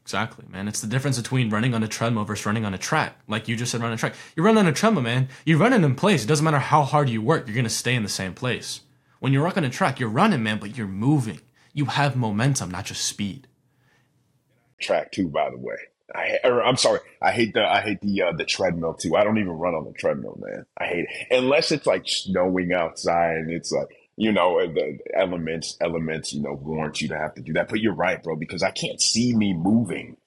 Exactly, 0.09 0.45
man. 0.49 0.67
It's 0.67 0.81
the 0.81 0.87
difference 0.87 1.19
between 1.19 1.51
running 1.51 1.75
on 1.75 1.83
a 1.83 1.87
treadmill 1.87 2.25
versus 2.25 2.43
running 2.43 2.65
on 2.65 2.73
a 2.73 2.79
track. 2.79 3.13
Like 3.27 3.47
you 3.47 3.55
just 3.55 3.71
said, 3.71 3.79
running 3.79 3.93
a 3.93 3.97
track. 3.99 4.15
You 4.35 4.41
run 4.41 4.57
on 4.57 4.65
a 4.65 4.73
treadmill, 4.73 5.03
man. 5.03 5.27
You're 5.45 5.59
running 5.59 5.83
in 5.83 5.93
place. 5.93 6.23
It 6.23 6.27
doesn't 6.27 6.43
matter 6.43 6.57
how 6.57 6.81
hard 6.81 7.09
you 7.09 7.21
work. 7.21 7.45
You're 7.45 7.55
gonna 7.55 7.69
stay 7.69 7.93
in 7.93 8.01
the 8.01 8.09
same 8.09 8.33
place. 8.33 8.81
When 9.19 9.33
you're 9.33 9.45
on 9.47 9.63
a 9.63 9.69
track, 9.69 9.99
you're 9.99 10.09
running, 10.09 10.41
man, 10.41 10.57
but 10.57 10.75
you're 10.75 10.87
moving. 10.87 11.41
You 11.73 11.85
have 11.85 12.15
momentum, 12.15 12.71
not 12.71 12.85
just 12.85 13.03
speed. 13.03 13.47
Track 14.79 15.11
too, 15.11 15.27
by 15.27 15.51
the 15.51 15.59
way. 15.59 15.75
I 16.15 16.39
or, 16.43 16.63
I'm 16.63 16.77
sorry. 16.77 17.01
I 17.21 17.31
hate 17.31 17.53
the 17.53 17.61
I 17.61 17.81
hate 17.81 18.01
the 18.01 18.23
uh, 18.23 18.31
the 18.31 18.45
treadmill 18.45 18.95
too. 18.95 19.15
I 19.15 19.23
don't 19.23 19.37
even 19.37 19.51
run 19.51 19.75
on 19.75 19.85
the 19.85 19.93
treadmill, 19.93 20.39
man. 20.41 20.65
I 20.75 20.85
hate 20.85 21.05
it 21.07 21.37
unless 21.37 21.71
it's 21.71 21.85
like 21.85 22.05
snowing 22.07 22.73
outside 22.73 23.35
and 23.35 23.51
it's 23.51 23.71
like 23.71 23.89
you 24.19 24.33
know 24.33 24.59
uh, 24.59 24.67
the 24.67 24.99
elements 25.15 25.77
elements 25.79 26.33
you 26.33 26.41
know 26.41 26.53
warrant 26.53 26.99
you 26.99 27.07
to 27.07 27.17
have 27.17 27.33
to 27.35 27.41
do 27.41 27.53
that. 27.53 27.69
But 27.69 27.79
you're 27.79 27.95
right, 27.95 28.21
bro, 28.21 28.35
because 28.35 28.61
I 28.61 28.71
can't 28.71 29.01
see 29.01 29.33
me 29.33 29.53
moving. 29.53 30.17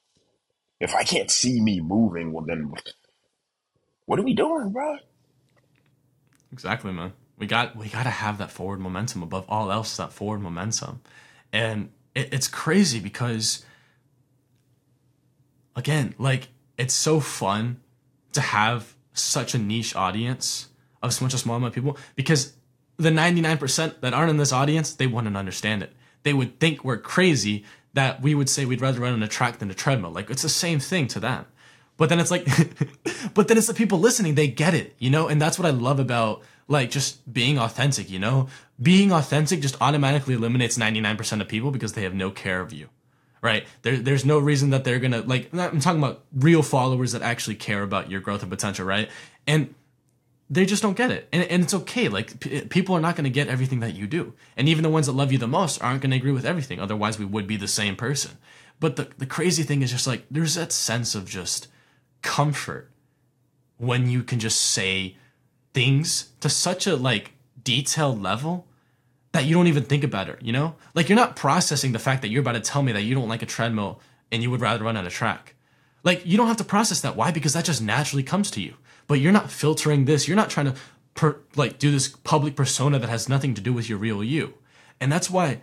If 0.80 0.94
I 0.94 1.04
can't 1.04 1.30
see 1.30 1.60
me 1.60 1.80
moving, 1.80 2.32
well 2.32 2.44
then 2.44 2.72
what 4.06 4.18
are 4.18 4.22
we 4.22 4.32
doing, 4.32 4.70
bro? 4.72 4.96
Exactly, 6.52 6.90
man. 6.90 7.12
We 7.36 7.46
got 7.46 7.76
we 7.76 7.88
got 7.88 8.04
to 8.04 8.10
have 8.10 8.38
that 8.38 8.50
forward 8.50 8.80
momentum 8.80 9.22
above 9.22 9.44
all 9.48 9.70
else. 9.70 9.98
That 9.98 10.12
forward 10.12 10.40
momentum, 10.40 11.02
and 11.52 11.90
it, 12.14 12.32
it's 12.32 12.48
crazy 12.48 12.98
because, 12.98 13.62
again, 15.76 16.14
like 16.18 16.48
it's 16.78 16.94
so 16.94 17.20
fun 17.20 17.80
to 18.32 18.40
have 18.40 18.94
such 19.12 19.54
a 19.54 19.58
niche 19.58 19.94
audience 19.94 20.68
of 21.02 21.12
such 21.12 21.34
a 21.34 21.38
small 21.38 21.56
amount 21.56 21.72
of 21.72 21.74
people 21.74 21.98
because 22.16 22.54
the 22.96 23.10
ninety 23.10 23.40
nine 23.40 23.58
percent 23.58 24.00
that 24.00 24.14
aren't 24.14 24.30
in 24.30 24.36
this 24.36 24.52
audience 24.52 24.92
they 24.94 25.06
wouldn't 25.06 25.36
understand 25.36 25.82
it. 25.82 25.92
They 26.22 26.32
would 26.32 26.60
think 26.60 26.84
we're 26.84 26.98
crazy 26.98 27.64
that 27.94 28.22
we 28.22 28.34
would 28.34 28.48
say 28.48 28.64
we'd 28.64 28.80
rather 28.80 29.00
run 29.00 29.12
on 29.12 29.22
a 29.22 29.28
track 29.28 29.58
than 29.58 29.70
a 29.70 29.74
treadmill. 29.74 30.10
Like 30.10 30.30
it's 30.30 30.42
the 30.42 30.48
same 30.48 30.80
thing 30.80 31.06
to 31.08 31.20
them. 31.20 31.46
But 31.96 32.08
then 32.08 32.18
it's 32.18 32.30
like, 32.30 32.46
but 33.34 33.48
then 33.48 33.58
it's 33.58 33.66
the 33.66 33.74
people 33.74 33.98
listening, 33.98 34.34
they 34.34 34.48
get 34.48 34.74
it, 34.74 34.94
you 34.98 35.10
know? 35.10 35.28
And 35.28 35.40
that's 35.40 35.58
what 35.58 35.66
I 35.66 35.70
love 35.70 36.00
about 36.00 36.42
like 36.68 36.90
just 36.90 37.32
being 37.32 37.58
authentic, 37.58 38.10
you 38.10 38.18
know? 38.18 38.48
Being 38.80 39.12
authentic 39.12 39.60
just 39.60 39.76
automatically 39.80 40.34
eliminates 40.34 40.78
99% 40.78 41.40
of 41.40 41.48
people 41.48 41.70
because 41.70 41.92
they 41.92 42.02
have 42.02 42.14
no 42.14 42.30
care 42.30 42.60
of 42.60 42.72
you, 42.72 42.88
right? 43.42 43.66
There, 43.82 43.96
there's 43.98 44.24
no 44.24 44.38
reason 44.38 44.70
that 44.70 44.84
they're 44.84 44.98
gonna, 44.98 45.20
like, 45.20 45.50
I'm 45.52 45.80
talking 45.80 46.02
about 46.02 46.24
real 46.34 46.62
followers 46.62 47.12
that 47.12 47.22
actually 47.22 47.56
care 47.56 47.82
about 47.82 48.10
your 48.10 48.20
growth 48.20 48.42
and 48.42 48.50
potential, 48.50 48.86
right? 48.86 49.08
And 49.46 49.74
they 50.52 50.66
just 50.66 50.82
don't 50.82 50.96
get 50.96 51.10
it. 51.10 51.28
And, 51.32 51.42
and 51.44 51.62
it's 51.62 51.74
okay. 51.74 52.08
Like, 52.08 52.40
p- 52.40 52.62
people 52.62 52.94
are 52.94 53.00
not 53.00 53.16
gonna 53.16 53.30
get 53.30 53.48
everything 53.48 53.80
that 53.80 53.94
you 53.94 54.06
do. 54.06 54.34
And 54.56 54.68
even 54.68 54.82
the 54.82 54.90
ones 54.90 55.06
that 55.06 55.12
love 55.12 55.32
you 55.32 55.38
the 55.38 55.46
most 55.46 55.82
aren't 55.82 56.02
gonna 56.02 56.16
agree 56.16 56.32
with 56.32 56.44
everything. 56.46 56.78
Otherwise, 56.78 57.18
we 57.18 57.24
would 57.24 57.46
be 57.46 57.56
the 57.56 57.68
same 57.68 57.96
person. 57.96 58.32
But 58.78 58.96
the, 58.96 59.08
the 59.18 59.26
crazy 59.26 59.62
thing 59.62 59.82
is 59.82 59.90
just 59.90 60.06
like, 60.06 60.24
there's 60.30 60.54
that 60.54 60.72
sense 60.72 61.14
of 61.14 61.28
just, 61.28 61.68
comfort 62.22 62.90
when 63.76 64.08
you 64.08 64.22
can 64.22 64.38
just 64.38 64.60
say 64.60 65.16
things 65.74 66.30
to 66.40 66.48
such 66.48 66.86
a 66.86 66.96
like 66.96 67.32
detailed 67.62 68.22
level 68.22 68.66
that 69.32 69.44
you 69.44 69.54
don't 69.54 69.66
even 69.66 69.82
think 69.82 70.04
about 70.04 70.28
it, 70.28 70.40
you 70.40 70.52
know? 70.52 70.76
Like 70.94 71.08
you're 71.08 71.16
not 71.16 71.36
processing 71.36 71.92
the 71.92 71.98
fact 71.98 72.22
that 72.22 72.28
you're 72.28 72.40
about 72.40 72.52
to 72.52 72.60
tell 72.60 72.82
me 72.82 72.92
that 72.92 73.02
you 73.02 73.14
don't 73.14 73.28
like 73.28 73.42
a 73.42 73.46
treadmill 73.46 74.00
and 74.30 74.42
you 74.42 74.50
would 74.50 74.60
rather 74.60 74.84
run 74.84 74.96
on 74.96 75.06
a 75.06 75.10
track. 75.10 75.54
Like 76.04 76.24
you 76.24 76.36
don't 76.36 76.48
have 76.48 76.56
to 76.58 76.64
process 76.64 77.00
that. 77.00 77.16
Why? 77.16 77.30
Because 77.30 77.54
that 77.54 77.64
just 77.64 77.82
naturally 77.82 78.22
comes 78.22 78.50
to 78.52 78.60
you. 78.60 78.74
But 79.06 79.20
you're 79.20 79.32
not 79.32 79.50
filtering 79.50 80.04
this. 80.04 80.26
You're 80.26 80.36
not 80.36 80.50
trying 80.50 80.66
to 80.66 80.74
per, 81.14 81.40
like 81.56 81.78
do 81.78 81.90
this 81.90 82.08
public 82.08 82.56
persona 82.56 82.98
that 82.98 83.10
has 83.10 83.28
nothing 83.28 83.54
to 83.54 83.60
do 83.60 83.72
with 83.72 83.88
your 83.88 83.98
real 83.98 84.22
you. 84.22 84.54
And 85.00 85.10
that's 85.10 85.30
why 85.30 85.60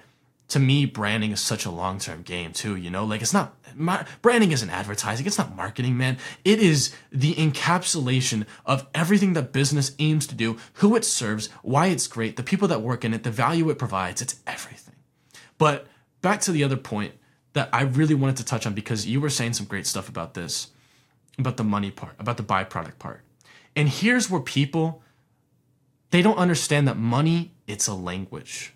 to 0.50 0.60
me 0.60 0.86
branding 0.86 1.32
is 1.32 1.40
such 1.40 1.66
a 1.66 1.72
long-term 1.72 2.24
game 2.24 2.52
too 2.54 2.76
you 2.76 2.90
know? 2.90 3.06
Like 3.06 3.22
it's 3.22 3.34
not 3.34 3.56
mar- 3.76 4.06
branding 4.22 4.52
isn't 4.52 4.70
advertising. 4.70 5.26
It's 5.26 5.38
not 5.38 5.56
marketing 5.56 5.98
man. 5.98 6.18
It 6.44 6.60
is 6.60 6.94
the 7.12 7.36
encapsulation 7.36 8.46
of 8.66 8.88
everything 8.94 9.34
that 9.34 9.52
business 9.52 9.96
aims 10.00 10.28
to 10.28 10.36
do 10.36 10.58
who 10.74 10.96
it 10.96 11.06
serves 11.06 11.48
why 11.62 11.88
it's 11.88 12.08
great 12.08 12.36
the 12.36 12.44
people 12.44 12.68
that 12.68 12.82
work 12.82 13.06
in 13.06 13.14
it 13.14 13.24
the 13.24 13.32
value 13.32 13.70
it 13.70 13.80
provides. 13.80 14.22
It's 14.22 14.40
everything. 14.46 14.96
But 15.58 15.88
back 16.22 16.42
to 16.42 16.52
the 16.52 16.64
other 16.64 16.78
point 16.78 17.14
that 17.54 17.70
i 17.74 17.82
really 17.82 18.16
wanted 18.16 18.38
to 18.38 18.46
touch 18.46 18.66
on 18.66 18.74
because 18.74 19.08
you 19.08 19.22
were 19.22 19.30
saying 19.30 19.54
some 19.54 19.66
great 19.66 19.88
stuff 19.88 20.10
about 20.10 20.34
this 20.34 20.70
about 21.38 21.58
the 21.58 21.64
money 21.64 21.92
part 21.92 22.16
about 22.20 22.38
the 22.38 22.44
byproduct 22.44 23.00
part 23.00 23.22
and 23.76 23.90
here's 23.90 24.30
where 24.30 24.42
people 24.42 25.02
they 26.12 26.22
don't 26.22 26.38
understand 26.38 26.88
that 26.88 26.98
money 26.98 27.52
it's 27.68 27.88
a 27.88 27.94
language. 27.94 28.74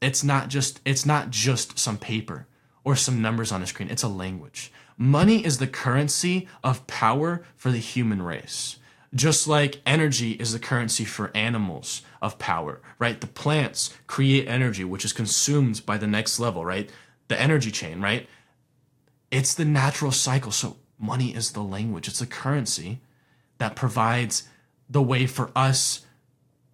It's 0.00 0.22
not 0.22 0.48
just 0.48 0.80
it's 0.84 1.04
not 1.04 1.30
just 1.30 1.78
some 1.78 1.98
paper 1.98 2.46
or 2.84 2.96
some 2.96 3.20
numbers 3.20 3.52
on 3.52 3.62
a 3.62 3.66
screen. 3.66 3.90
It's 3.90 4.04
a 4.04 4.08
language. 4.08 4.72
Money 4.96 5.44
is 5.44 5.58
the 5.58 5.66
currency 5.66 6.46
of 6.62 6.86
power 6.86 7.42
for 7.56 7.70
the 7.70 7.78
human 7.78 8.22
race. 8.22 8.76
Just 9.12 9.48
like 9.48 9.82
energy 9.84 10.32
is 10.32 10.52
the 10.52 10.60
currency 10.60 11.04
for 11.04 11.32
animals 11.34 12.02
of 12.22 12.38
power 12.38 12.80
right? 13.00 13.20
The 13.20 13.26
plants 13.26 13.92
create 14.06 14.46
energy 14.46 14.84
which 14.84 15.04
is 15.04 15.12
consumed 15.12 15.84
by 15.84 15.98
the 15.98 16.06
next 16.06 16.38
level 16.38 16.64
right? 16.64 16.88
The 17.26 17.40
energy 17.40 17.72
chain 17.72 18.00
right? 18.00 18.28
It's 19.32 19.54
the 19.54 19.64
natural 19.64 20.12
cycle. 20.12 20.52
So 20.52 20.76
money 20.98 21.34
is 21.34 21.52
the 21.52 21.62
language. 21.62 22.06
It's 22.06 22.20
a 22.20 22.26
currency 22.26 23.00
that 23.60 23.76
provides 23.76 24.48
the 24.88 25.02
way 25.02 25.26
for 25.26 25.50
us 25.54 26.06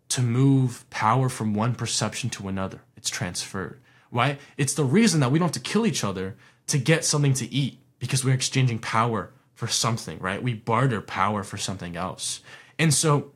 to 0.09 0.23
move 0.23 0.89
power 0.89 1.29
from 1.29 1.53
one 1.53 1.75
perception 1.75 2.31
to 2.31 2.47
another. 2.47 2.81
It's 2.97 3.11
transferred, 3.11 3.81
right? 4.13 4.39
It's 4.57 4.73
the 4.73 4.85
reason 4.85 5.19
that 5.19 5.33
we 5.33 5.41
don't 5.41 5.49
have 5.49 5.63
to 5.63 5.71
kill 5.71 5.85
each 5.85 6.05
other 6.05 6.37
to 6.69 6.79
get 6.79 7.05
something 7.05 7.35
to 7.35 7.53
eat 7.53 7.81
because 7.99 8.25
we're 8.25 8.35
exchanging 8.35 8.79
power 8.79 9.33
for 9.53 9.67
something, 9.67 10.21
right? 10.21 10.41
We 10.41 10.55
barter 10.55 11.01
power 11.01 11.43
for 11.43 11.57
something 11.57 11.97
else. 11.97 12.41
And 12.79 12.95
so 12.95 13.33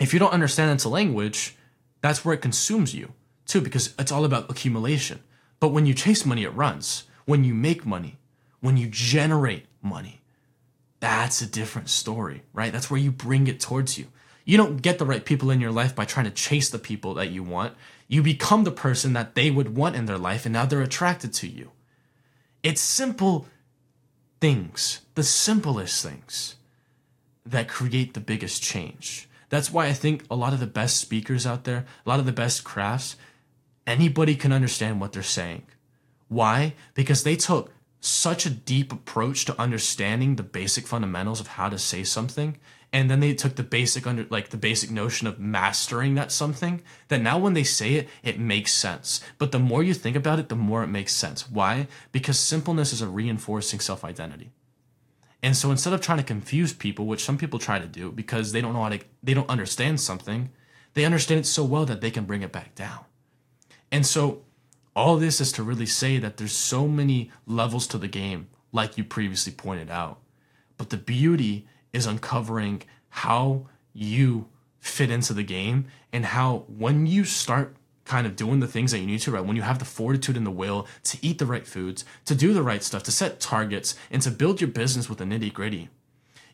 if 0.00 0.12
you 0.12 0.18
don't 0.18 0.32
understand 0.32 0.84
a 0.84 0.88
language, 0.88 1.54
that's 2.00 2.24
where 2.24 2.34
it 2.34 2.42
consumes 2.42 2.92
you 2.92 3.12
too, 3.46 3.60
because 3.60 3.94
it's 4.00 4.10
all 4.10 4.24
about 4.24 4.50
accumulation. 4.50 5.22
But 5.60 5.68
when 5.68 5.86
you 5.86 5.94
chase 5.94 6.26
money, 6.26 6.42
it 6.42 6.50
runs. 6.50 7.04
When 7.24 7.44
you 7.44 7.54
make 7.54 7.86
money, 7.86 8.18
when 8.58 8.76
you 8.76 8.88
generate 8.88 9.66
money, 9.80 10.22
that's 11.04 11.42
a 11.42 11.46
different 11.46 11.90
story, 11.90 12.44
right? 12.54 12.72
That's 12.72 12.90
where 12.90 12.98
you 12.98 13.12
bring 13.12 13.46
it 13.46 13.60
towards 13.60 13.98
you. 13.98 14.06
You 14.46 14.56
don't 14.56 14.80
get 14.80 14.98
the 14.98 15.04
right 15.04 15.22
people 15.22 15.50
in 15.50 15.60
your 15.60 15.70
life 15.70 15.94
by 15.94 16.06
trying 16.06 16.24
to 16.24 16.30
chase 16.30 16.70
the 16.70 16.78
people 16.78 17.12
that 17.14 17.30
you 17.30 17.42
want. 17.42 17.74
You 18.08 18.22
become 18.22 18.64
the 18.64 18.70
person 18.70 19.12
that 19.12 19.34
they 19.34 19.50
would 19.50 19.76
want 19.76 19.96
in 19.96 20.06
their 20.06 20.16
life, 20.16 20.46
and 20.46 20.54
now 20.54 20.64
they're 20.64 20.80
attracted 20.80 21.34
to 21.34 21.46
you. 21.46 21.72
It's 22.62 22.80
simple 22.80 23.46
things, 24.40 25.02
the 25.14 25.22
simplest 25.22 26.02
things, 26.02 26.56
that 27.44 27.68
create 27.68 28.14
the 28.14 28.20
biggest 28.20 28.62
change. 28.62 29.28
That's 29.50 29.70
why 29.70 29.88
I 29.88 29.92
think 29.92 30.24
a 30.30 30.36
lot 30.36 30.54
of 30.54 30.60
the 30.60 30.66
best 30.66 30.96
speakers 30.96 31.46
out 31.46 31.64
there, 31.64 31.84
a 32.06 32.08
lot 32.08 32.18
of 32.18 32.24
the 32.24 32.32
best 32.32 32.64
crafts, 32.64 33.16
anybody 33.86 34.36
can 34.36 34.52
understand 34.52 35.02
what 35.02 35.12
they're 35.12 35.22
saying. 35.22 35.66
Why? 36.28 36.72
Because 36.94 37.24
they 37.24 37.36
took 37.36 37.73
such 38.04 38.44
a 38.46 38.50
deep 38.50 38.92
approach 38.92 39.44
to 39.44 39.60
understanding 39.60 40.36
the 40.36 40.42
basic 40.42 40.86
fundamentals 40.86 41.40
of 41.40 41.46
how 41.48 41.68
to 41.68 41.78
say 41.78 42.04
something 42.04 42.56
and 42.94 43.10
then 43.10 43.18
they 43.18 43.34
took 43.34 43.56
the 43.56 43.64
basic 43.64 44.06
under 44.06 44.24
like 44.30 44.50
the 44.50 44.56
basic 44.56 44.88
notion 44.88 45.26
of 45.26 45.40
mastering 45.40 46.14
that 46.14 46.30
something 46.30 46.80
that 47.08 47.20
now 47.20 47.36
when 47.36 47.52
they 47.54 47.64
say 47.64 47.94
it 47.94 48.08
it 48.22 48.38
makes 48.38 48.72
sense. 48.72 49.20
But 49.36 49.50
the 49.50 49.58
more 49.58 49.82
you 49.82 49.94
think 49.94 50.14
about 50.14 50.38
it 50.38 50.48
the 50.48 50.54
more 50.54 50.84
it 50.84 50.88
makes 50.88 51.12
sense. 51.12 51.50
Why? 51.50 51.88
Because 52.12 52.38
simpleness 52.38 52.92
is 52.92 53.02
a 53.02 53.08
reinforcing 53.08 53.80
self-identity. 53.80 54.52
And 55.42 55.56
so 55.56 55.72
instead 55.72 55.92
of 55.92 56.00
trying 56.00 56.18
to 56.18 56.24
confuse 56.24 56.72
people 56.72 57.06
which 57.06 57.24
some 57.24 57.36
people 57.36 57.58
try 57.58 57.80
to 57.80 57.86
do 57.86 58.12
because 58.12 58.52
they 58.52 58.60
don't 58.60 58.74
know 58.74 58.84
how 58.84 58.90
to 58.90 59.00
they 59.24 59.34
don't 59.34 59.50
understand 59.50 60.00
something 60.00 60.50
they 60.94 61.04
understand 61.04 61.40
it 61.40 61.46
so 61.46 61.64
well 61.64 61.84
that 61.86 62.00
they 62.00 62.12
can 62.12 62.24
bring 62.24 62.42
it 62.42 62.52
back 62.52 62.76
down. 62.76 63.00
And 63.90 64.06
so 64.06 64.42
all 64.96 65.16
this 65.16 65.40
is 65.40 65.52
to 65.52 65.62
really 65.62 65.86
say 65.86 66.18
that 66.18 66.36
there's 66.36 66.52
so 66.52 66.86
many 66.86 67.30
levels 67.46 67.86
to 67.88 67.98
the 67.98 68.08
game 68.08 68.48
like 68.72 68.96
you 68.96 69.04
previously 69.04 69.52
pointed 69.52 69.90
out. 69.90 70.20
But 70.76 70.90
the 70.90 70.96
beauty 70.96 71.66
is 71.92 72.06
uncovering 72.06 72.82
how 73.08 73.66
you 73.92 74.48
fit 74.80 75.10
into 75.10 75.32
the 75.32 75.42
game 75.42 75.86
and 76.12 76.26
how 76.26 76.64
when 76.68 77.06
you 77.06 77.24
start 77.24 77.76
kind 78.04 78.26
of 78.26 78.36
doing 78.36 78.60
the 78.60 78.66
things 78.66 78.92
that 78.92 78.98
you 78.98 79.06
need 79.06 79.20
to 79.20 79.30
right 79.30 79.44
when 79.44 79.56
you 79.56 79.62
have 79.62 79.78
the 79.78 79.84
fortitude 79.84 80.36
and 80.36 80.44
the 80.44 80.50
will 80.50 80.86
to 81.02 81.16
eat 81.22 81.38
the 81.38 81.46
right 81.46 81.66
foods 81.66 82.04
to 82.26 82.34
do 82.34 82.52
the 82.52 82.62
right 82.62 82.82
stuff 82.82 83.02
to 83.02 83.10
set 83.10 83.40
targets 83.40 83.94
and 84.10 84.20
to 84.20 84.30
build 84.30 84.60
your 84.60 84.68
business 84.68 85.08
with 85.08 85.16
the 85.16 85.24
nitty 85.24 85.50
gritty 85.50 85.88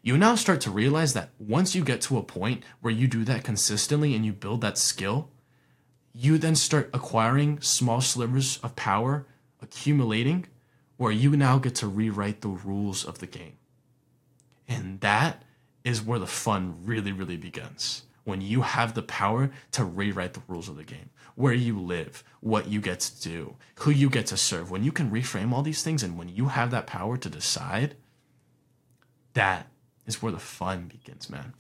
you 0.01 0.17
now 0.17 0.37
start 0.37 0.61
to 0.61 0.71
realize 0.71 1.13
that 1.13 1.31
once 1.41 1.75
you 1.75 1.83
get 1.83 2.01
to 2.01 2.17
a 2.17 2.23
point 2.23 2.63
where 2.81 2.93
you 2.93 3.09
do 3.09 3.25
that 3.25 3.43
consistently 3.43 4.15
and 4.15 4.25
you 4.25 4.33
build 4.33 4.61
that 4.61 4.79
skill 4.79 5.29
you 6.21 6.37
then 6.37 6.55
start 6.55 6.91
acquiring 6.93 7.63
small 7.63 8.03
slivers 8.03 8.59
of 8.59 8.77
power, 8.77 9.27
accumulating, 9.63 10.47
where 10.99 11.11
you 11.11 11.35
now 11.35 11.59
get 11.59 11.75
to 11.77 11.87
rewrite 11.87 12.43
the 12.43 12.49
rules 12.49 13.07
of 13.07 13.21
the 13.21 13.27
game. 13.27 13.57
And 14.69 15.01
that 15.01 15.43
is 15.83 16.03
where 16.03 16.19
the 16.19 16.27
fun 16.27 16.77
really, 16.85 17.11
really 17.11 17.39
begins. 17.39 18.03
When 18.25 18.43
you 18.43 18.61
have 18.61 18.93
the 18.93 19.03
power 19.03 19.51
to 19.73 19.83
rewrite 19.83 20.35
the 20.35 20.43
rules 20.47 20.69
of 20.69 20.77
the 20.77 20.85
game, 20.85 21.09
where 21.37 21.55
you 21.55 21.81
live, 21.81 22.23
what 22.41 22.69
you 22.69 22.83
get 22.83 23.01
to 23.01 23.23
do, 23.23 23.57
who 23.77 23.91
you 23.91 24.11
get 24.11 24.27
to 24.27 24.37
serve. 24.37 24.71
When 24.71 24.85
you 24.85 24.93
can 24.93 25.11
reframe 25.11 25.53
all 25.53 25.63
these 25.63 25.83
things 25.83 26.03
and 26.03 26.19
when 26.19 26.29
you 26.29 26.49
have 26.49 26.71
that 26.71 26.87
power 26.87 27.17
to 27.17 27.31
decide, 27.31 27.97
that 29.33 29.69
is 30.05 30.21
where 30.21 30.33
the 30.33 30.39
fun 30.39 30.89
begins, 30.89 31.31
man. 31.31 31.55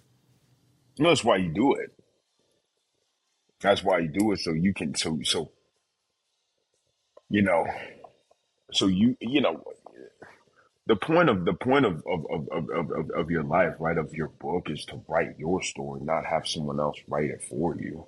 That's 0.99 1.25
why 1.25 1.37
you 1.37 1.49
do 1.49 1.73
it. 1.77 1.95
That's 3.63 3.83
why 3.85 4.01
you 4.01 4.09
do 4.09 4.33
it 4.33 4.41
so 4.41 4.53
you 4.53 4.75
can 4.75 4.95
so 4.95 5.19
so 5.25 5.53
you 7.31 7.43
know 7.43 7.67
so 8.73 8.87
you 8.89 9.17
you 9.21 9.41
know 9.41 9.63
the 10.87 10.97
point 10.97 11.29
of 11.31 11.45
the 11.45 11.55
point 11.55 11.87
of 11.87 12.03
of, 12.07 12.27
of, 12.31 12.49
of, 12.53 12.91
of, 12.93 13.11
of 13.17 13.31
your 13.31 13.45
life, 13.45 13.75
right, 13.81 13.99
of 13.99 14.13
your 14.15 14.29
book 14.29 14.69
is 14.71 14.85
to 14.87 15.03
write 15.09 15.39
your 15.39 15.63
story, 15.63 16.01
not 16.05 16.27
have 16.27 16.47
someone 16.47 16.81
else 16.81 16.99
write 17.09 17.31
it 17.31 17.43
for 17.49 17.77
you. 17.81 18.07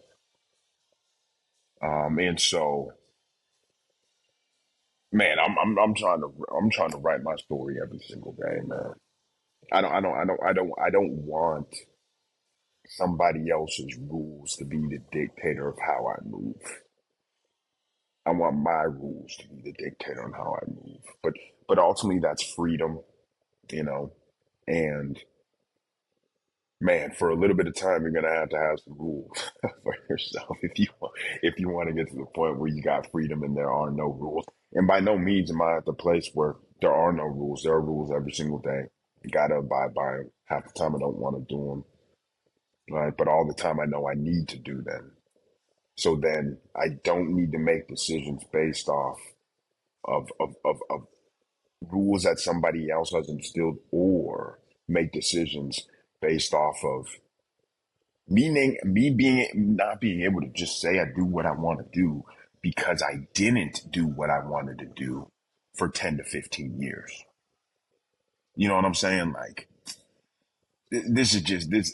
Um 1.83 2.19
and 2.19 2.41
so 2.41 2.93
man, 5.13 5.39
I'm 5.39 5.59
I'm 5.59 5.79
I'm 5.79 5.95
trying 5.95 6.21
to 6.21 6.33
I'm 6.57 6.71
trying 6.71 6.93
to 6.93 6.99
write 6.99 7.23
my 7.23 7.37
story 7.37 7.77
every 7.83 8.01
single 8.01 8.33
day, 8.33 8.61
man. 8.67 8.95
I 9.73 9.81
don't 9.83 9.93
I 9.93 10.01
don't 10.01 10.15
I 10.19 10.25
don't 10.25 10.41
I 10.45 10.53
don't 10.53 10.73
I 10.87 10.91
don't 10.91 11.13
want 11.25 11.69
somebody 12.89 13.51
else's 13.51 13.97
rules 13.99 14.57
to 14.57 14.65
be 14.65 14.79
the 14.79 15.01
dictator 15.13 15.69
of 15.69 15.79
how 15.81 16.09
I 16.09 16.21
move. 16.27 16.57
I 18.27 18.31
want 18.33 18.57
my 18.59 18.83
rules 18.83 19.37
to 19.41 19.49
be 19.49 19.63
the 19.63 19.73
dictator 19.73 20.23
on 20.25 20.33
how 20.33 20.57
I 20.63 20.67
move. 20.71 21.01
But 21.23 21.35
but 21.69 21.79
ultimately 21.79 22.21
that's 22.21 22.43
freedom, 22.43 23.01
you 23.71 23.85
know. 23.85 24.13
And 24.67 25.19
man, 26.81 27.13
for 27.13 27.31
a 27.31 27.37
little 27.37 27.57
bit 27.57 27.69
of 27.69 27.75
time 27.77 28.03
you're 28.03 28.13
gonna 28.13 28.35
have 28.35 28.51
to 28.51 28.59
have 28.59 28.81
some 28.81 28.97
rules 28.99 29.51
for 29.83 29.95
yourself 30.11 30.59
if 30.63 30.79
you 30.79 30.89
want 31.01 31.15
if 31.43 31.59
you 31.59 31.69
want 31.71 31.89
to 31.89 31.95
get 31.95 32.09
to 32.11 32.17
the 32.17 32.27
point 32.35 32.59
where 32.59 32.71
you 32.71 32.83
got 32.83 33.11
freedom 33.11 33.43
and 33.43 33.57
there 33.57 33.73
are 33.73 33.91
no 33.91 34.07
rules. 34.07 34.47
And 34.75 34.87
by 34.87 35.01
no 35.01 35.19
means 35.19 35.51
am 35.51 35.63
I 35.63 35.79
at 35.79 35.87
the 35.87 35.95
place 35.95 36.31
where 36.35 36.57
there 36.81 36.93
are 36.95 37.13
no 37.13 37.25
rules. 37.25 37.63
There 37.63 37.75
are 37.75 37.81
rules 37.83 38.13
every 38.13 38.33
single 38.33 38.61
day. 38.61 38.85
You 39.25 39.31
gotta 39.31 39.57
abide 39.57 39.95
by 39.95 40.13
them. 40.19 40.31
Half 40.47 40.73
the 40.73 40.79
time 40.79 40.97
I 40.97 40.99
don't 41.01 41.19
want 41.19 41.37
to 41.37 41.55
do 41.55 41.69
them 41.69 41.85
right? 42.91 43.17
But 43.17 43.29
all 43.29 43.47
the 43.47 43.55
time 43.55 43.81
I 43.81 43.87
know 43.87 44.09
I 44.09 44.15
need 44.15 44.49
to 44.49 44.59
do 44.59 44.83
them. 44.83 45.13
So 45.97 46.17
then 46.17 46.59
I 46.75 46.89
don't 47.05 47.35
need 47.35 47.53
to 47.53 47.59
make 47.59 47.89
decisions 47.89 48.43
based 48.53 48.89
off 48.89 49.19
of, 50.05 50.29
of, 50.41 50.55
of, 50.65 50.77
of 50.91 51.07
rules 51.91 52.25
that 52.25 52.39
somebody 52.39 52.91
else 52.91 53.13
has 53.13 53.29
instilled 53.29 53.79
or 53.91 54.59
make 54.89 55.13
decisions 55.13 55.87
based 56.21 56.55
off 56.55 56.83
of 56.85 57.07
meaning 58.29 58.79
me 58.85 59.11
being 59.11 59.49
not 59.55 60.01
being 60.01 60.23
able 60.23 60.41
to 60.41 60.49
just 60.49 60.81
say 60.81 61.01
I 61.01 61.05
do 61.15 61.25
what 61.25 61.47
I 61.47 61.53
want 61.53 61.81
to 61.81 61.87
do 61.93 62.25
because 62.63 63.03
I 63.03 63.27
didn't 63.35 63.91
do 63.91 64.07
what 64.07 64.31
I 64.31 64.39
wanted 64.45 64.79
to 64.79 64.87
do 64.87 65.31
for 65.77 65.89
10 65.89 66.19
to 66.19 66.25
15 66.25 66.81
years. 66.81 67.25
You 68.55 68.69
know 68.69 68.77
what 68.77 68.85
I'm 68.85 68.95
saying? 68.95 69.33
Like 69.33 69.69
this 70.91 71.35
is 71.35 71.43
just 71.43 71.71
this 71.71 71.93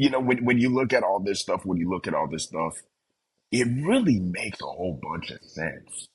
you 0.00 0.08
know, 0.08 0.18
when, 0.20 0.46
when 0.46 0.58
you 0.58 0.70
look 0.70 0.94
at 0.94 1.02
all 1.02 1.20
this 1.20 1.40
stuff, 1.40 1.66
when 1.66 1.76
you 1.76 1.90
look 1.90 2.06
at 2.06 2.14
all 2.14 2.26
this 2.26 2.44
stuff, 2.44 2.80
it 3.52 3.68
really 3.84 4.18
makes 4.18 4.58
a 4.62 4.64
whole 4.64 4.98
bunch 5.02 5.30
of 5.30 5.42
sense. 5.42 6.08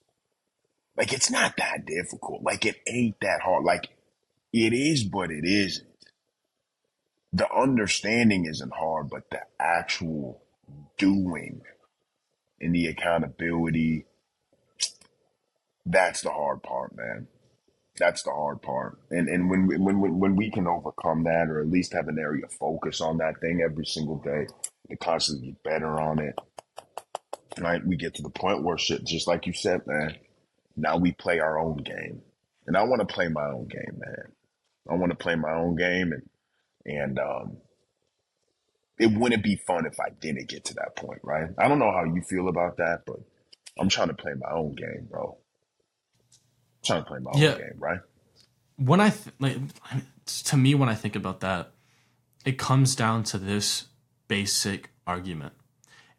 Like, 0.98 1.14
it's 1.14 1.30
not 1.30 1.56
that 1.58 1.86
difficult. 1.86 2.42
Like, 2.42 2.66
it 2.66 2.78
ain't 2.88 3.20
that 3.22 3.42
hard. 3.44 3.64
Like, 3.64 3.90
it 4.52 4.74
is, 4.74 5.04
but 5.04 5.30
it 5.30 5.46
isn't. 5.46 5.86
The 7.32 7.48
understanding 7.54 8.48
isn't 8.48 8.74
hard, 8.74 9.12
but 9.12 9.30
the 9.30 9.42
actual 9.60 10.42
doing 10.98 11.62
and 12.60 12.74
the 12.74 12.88
accountability, 12.88 14.08
that's 15.86 16.22
the 16.22 16.32
hard 16.32 16.64
part, 16.64 16.98
man. 16.98 17.28
That's 17.98 18.24
the 18.24 18.32
hard 18.32 18.62
part. 18.62 19.00
And 19.10 19.30
and 19.30 19.50
when 19.50 19.68
when 19.68 20.00
when 20.00 20.20
when 20.20 20.36
we 20.36 20.52
can 20.52 20.68
overcome 20.68 21.24
that, 21.24 21.48
or 21.48 21.62
at 21.62 21.70
least 21.70 21.94
have 21.94 22.08
an 22.08 22.20
area 22.20 22.46
of 22.46 22.54
focus 22.54 23.00
on 23.00 23.18
that 23.20 23.40
thing 23.40 23.62
every 23.62 23.86
single 23.86 24.18
day, 24.18 24.48
to 24.90 24.98
constantly 24.98 25.48
get 25.48 25.64
better 25.64 26.00
on 26.00 26.20
it, 26.20 26.38
right? 27.60 27.86
We 27.86 27.96
get 27.96 28.14
to 28.16 28.22
the 28.22 28.30
point 28.30 28.64
where 28.64 28.78
shit, 28.78 29.06
just 29.06 29.28
like 29.28 29.46
you 29.46 29.54
said, 29.54 29.88
man. 29.88 30.16
Now 30.76 30.98
we 30.98 31.14
play 31.14 31.40
our 31.40 31.58
own 31.58 31.78
game, 31.78 32.22
and 32.68 32.76
I 32.76 32.84
want 32.84 33.00
to 33.00 33.14
play 33.14 33.30
my 33.30 33.46
own 33.46 33.68
game, 33.68 33.98
man. 33.98 34.32
I 34.90 34.96
want 34.96 35.12
to 35.12 35.18
play 35.18 35.36
my 35.36 35.54
own 35.54 35.78
game, 35.78 36.12
and 36.12 36.30
and 36.86 37.18
um, 37.18 37.58
it 39.00 39.08
wouldn't 39.18 39.44
be 39.44 39.56
fun 39.56 39.86
if 39.86 40.02
I 40.02 40.10
didn't 40.20 40.50
get 40.50 40.66
to 40.66 40.74
that 40.76 40.98
point, 40.98 41.22
right? 41.24 41.50
I 41.58 41.70
don't 41.70 41.80
know 41.80 41.94
how 41.94 42.04
you 42.04 42.22
feel 42.22 42.50
about 42.50 42.76
that, 42.78 43.04
but 43.06 43.22
I'm 43.80 43.88
trying 43.88 44.10
to 44.10 44.14
play 44.16 44.34
my 44.38 44.52
own 44.52 44.76
game, 44.76 45.08
bro 45.10 45.38
trying 46.86 47.04
to 47.04 47.08
play 47.08 47.20
my 47.20 47.32
yeah. 47.36 47.54
own 47.54 47.58
game, 47.58 47.76
right? 47.78 48.00
When 48.78 49.00
I 49.00 49.10
th- 49.10 49.36
like, 49.40 49.58
to 50.26 50.58
me, 50.58 50.76
when 50.76 50.90
I 50.90 50.96
think 50.96 51.16
about 51.16 51.40
that, 51.42 51.72
it 52.46 52.58
comes 52.58 52.96
down 52.96 53.24
to 53.26 53.38
this 53.38 53.86
basic 54.28 54.90
argument, 55.08 55.54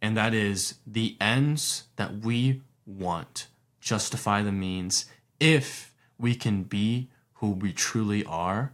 and 0.02 0.16
that 0.16 0.34
is 0.34 0.76
the 0.86 1.16
ends 1.20 1.84
that 1.96 2.18
we 2.18 2.62
want 2.86 3.48
justify 3.80 4.42
the 4.42 4.52
means 4.52 5.06
if 5.38 5.92
we 6.18 6.34
can 6.34 6.62
be 6.64 7.08
who 7.34 7.50
we 7.50 7.72
truly 7.72 8.24
are 8.24 8.72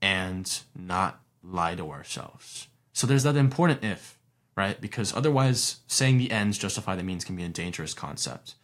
and 0.00 0.60
not 0.76 1.20
lie 1.42 1.74
to 1.74 1.90
ourselves. 1.90 2.68
So 2.92 3.06
there's 3.06 3.22
that 3.22 3.36
important 3.36 3.82
if, 3.82 4.18
right? 4.56 4.80
Because 4.80 5.12
otherwise, 5.14 5.78
saying 5.86 6.18
the 6.18 6.30
ends 6.30 6.58
justify 6.58 6.94
the 6.94 7.02
means 7.02 7.24
can 7.24 7.36
be 7.36 7.44
a 7.44 7.48
dangerous 7.48 7.94
concept 7.94 8.54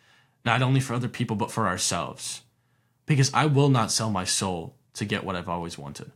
not 0.44 0.62
only 0.62 0.80
for 0.80 0.94
other 0.94 1.08
people, 1.08 1.36
but 1.36 1.50
for 1.50 1.66
ourselves. 1.66 2.42
Because 3.06 3.32
I 3.34 3.46
will 3.46 3.68
not 3.68 3.92
sell 3.92 4.10
my 4.10 4.24
soul 4.24 4.76
to 4.94 5.04
get 5.04 5.24
what 5.24 5.36
I've 5.36 5.48
always 5.48 5.78
wanted. 5.78 6.12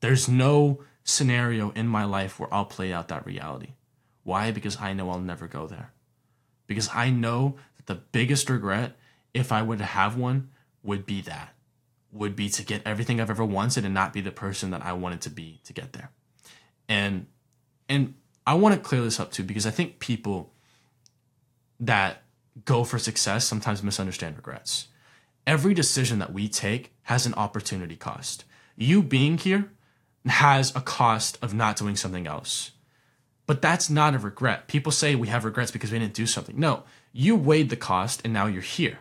There's 0.00 0.28
no 0.28 0.82
scenario 1.04 1.70
in 1.70 1.86
my 1.86 2.04
life 2.04 2.38
where 2.38 2.52
I'll 2.52 2.64
play 2.64 2.92
out 2.92 3.08
that 3.08 3.26
reality. 3.26 3.74
Why? 4.24 4.50
Because 4.50 4.80
I 4.80 4.92
know 4.92 5.10
I'll 5.10 5.20
never 5.20 5.46
go 5.46 5.66
there. 5.66 5.92
Because 6.66 6.88
I 6.92 7.10
know 7.10 7.56
that 7.76 7.86
the 7.86 7.94
biggest 7.94 8.50
regret, 8.50 8.96
if 9.32 9.52
I 9.52 9.62
would 9.62 9.80
have 9.80 10.16
one, 10.16 10.50
would 10.82 11.06
be 11.06 11.20
that. 11.22 11.54
Would 12.12 12.34
be 12.34 12.48
to 12.50 12.64
get 12.64 12.82
everything 12.84 13.20
I've 13.20 13.30
ever 13.30 13.44
wanted 13.44 13.84
and 13.84 13.94
not 13.94 14.12
be 14.12 14.20
the 14.20 14.32
person 14.32 14.70
that 14.70 14.82
I 14.82 14.92
wanted 14.92 15.20
to 15.22 15.30
be 15.30 15.60
to 15.64 15.72
get 15.72 15.92
there. 15.92 16.10
And 16.88 17.26
and 17.88 18.14
I 18.46 18.54
want 18.54 18.74
to 18.74 18.80
clear 18.80 19.02
this 19.02 19.20
up 19.20 19.32
too 19.32 19.44
because 19.44 19.66
I 19.66 19.70
think 19.70 19.98
people 19.98 20.52
that 21.78 22.22
go 22.64 22.84
for 22.84 22.98
success 22.98 23.44
sometimes 23.44 23.82
misunderstand 23.82 24.36
regrets. 24.36 24.88
Every 25.46 25.74
decision 25.74 26.18
that 26.18 26.32
we 26.32 26.48
take 26.48 26.92
has 27.04 27.26
an 27.26 27.34
opportunity 27.34 27.96
cost. 27.96 28.44
You 28.76 29.02
being 29.02 29.38
here 29.38 29.70
has 30.26 30.74
a 30.74 30.80
cost 30.80 31.38
of 31.40 31.54
not 31.54 31.76
doing 31.76 31.96
something 31.96 32.26
else. 32.26 32.72
But 33.46 33.62
that's 33.62 33.88
not 33.88 34.14
a 34.14 34.18
regret. 34.18 34.66
People 34.66 34.90
say 34.90 35.14
we 35.14 35.28
have 35.28 35.44
regrets 35.44 35.70
because 35.70 35.92
we 35.92 36.00
didn't 36.00 36.14
do 36.14 36.26
something. 36.26 36.58
No, 36.58 36.82
you 37.12 37.36
weighed 37.36 37.70
the 37.70 37.76
cost 37.76 38.20
and 38.24 38.32
now 38.32 38.46
you're 38.46 38.60
here. 38.60 38.98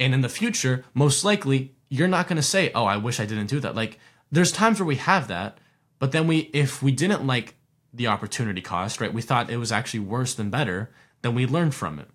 And 0.00 0.14
in 0.14 0.22
the 0.22 0.30
future, 0.30 0.84
most 0.94 1.24
likely, 1.24 1.74
you're 1.90 2.08
not 2.08 2.26
going 2.26 2.36
to 2.36 2.42
say, 2.42 2.72
"Oh, 2.74 2.86
I 2.86 2.96
wish 2.96 3.20
I 3.20 3.26
didn't 3.26 3.48
do 3.48 3.60
that." 3.60 3.74
Like 3.74 3.98
there's 4.30 4.50
times 4.50 4.80
where 4.80 4.86
we 4.86 4.96
have 4.96 5.28
that, 5.28 5.58
but 5.98 6.12
then 6.12 6.26
we 6.26 6.50
if 6.54 6.82
we 6.82 6.90
didn't 6.90 7.26
like 7.26 7.54
the 7.92 8.06
opportunity 8.06 8.62
cost, 8.62 9.00
right? 9.00 9.12
We 9.12 9.20
thought 9.20 9.50
it 9.50 9.58
was 9.58 9.70
actually 9.70 10.00
worse 10.00 10.34
than 10.34 10.48
better, 10.48 10.90
then 11.20 11.34
we 11.34 11.46
learned 11.46 11.74
from 11.74 11.98
it. 11.98 12.08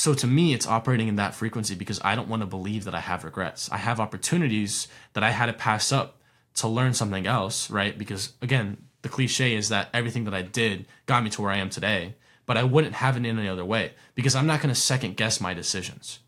So 0.00 0.14
to 0.14 0.26
me, 0.26 0.54
it's 0.54 0.66
operating 0.66 1.08
in 1.08 1.16
that 1.16 1.34
frequency 1.34 1.74
because 1.74 2.00
I 2.02 2.14
don't 2.14 2.30
want 2.30 2.40
to 2.40 2.46
believe 2.46 2.84
that 2.84 2.94
I 2.94 3.00
have 3.00 3.22
regrets. 3.22 3.68
I 3.70 3.76
have 3.76 4.00
opportunities 4.00 4.88
that 5.12 5.22
I 5.22 5.28
had 5.28 5.44
to 5.44 5.52
pass 5.52 5.92
up 5.92 6.22
to 6.54 6.68
learn 6.68 6.94
something 6.94 7.26
else, 7.26 7.68
right? 7.68 7.98
Because 7.98 8.32
again, 8.40 8.78
the 9.02 9.10
cliche 9.10 9.54
is 9.54 9.68
that 9.68 9.90
everything 9.92 10.24
that 10.24 10.32
I 10.32 10.40
did 10.40 10.86
got 11.04 11.22
me 11.22 11.28
to 11.28 11.42
where 11.42 11.50
I 11.50 11.58
am 11.58 11.68
today, 11.68 12.14
but 12.46 12.56
I 12.56 12.64
wouldn't 12.64 12.94
have 12.94 13.18
it 13.18 13.26
in 13.26 13.38
any 13.38 13.46
other 13.46 13.62
way 13.62 13.92
because 14.14 14.34
I'm 14.34 14.46
not 14.46 14.62
going 14.62 14.74
to 14.74 14.80
second 14.80 15.18
guess 15.18 15.38
my 15.38 15.52
decisions. 15.52 16.20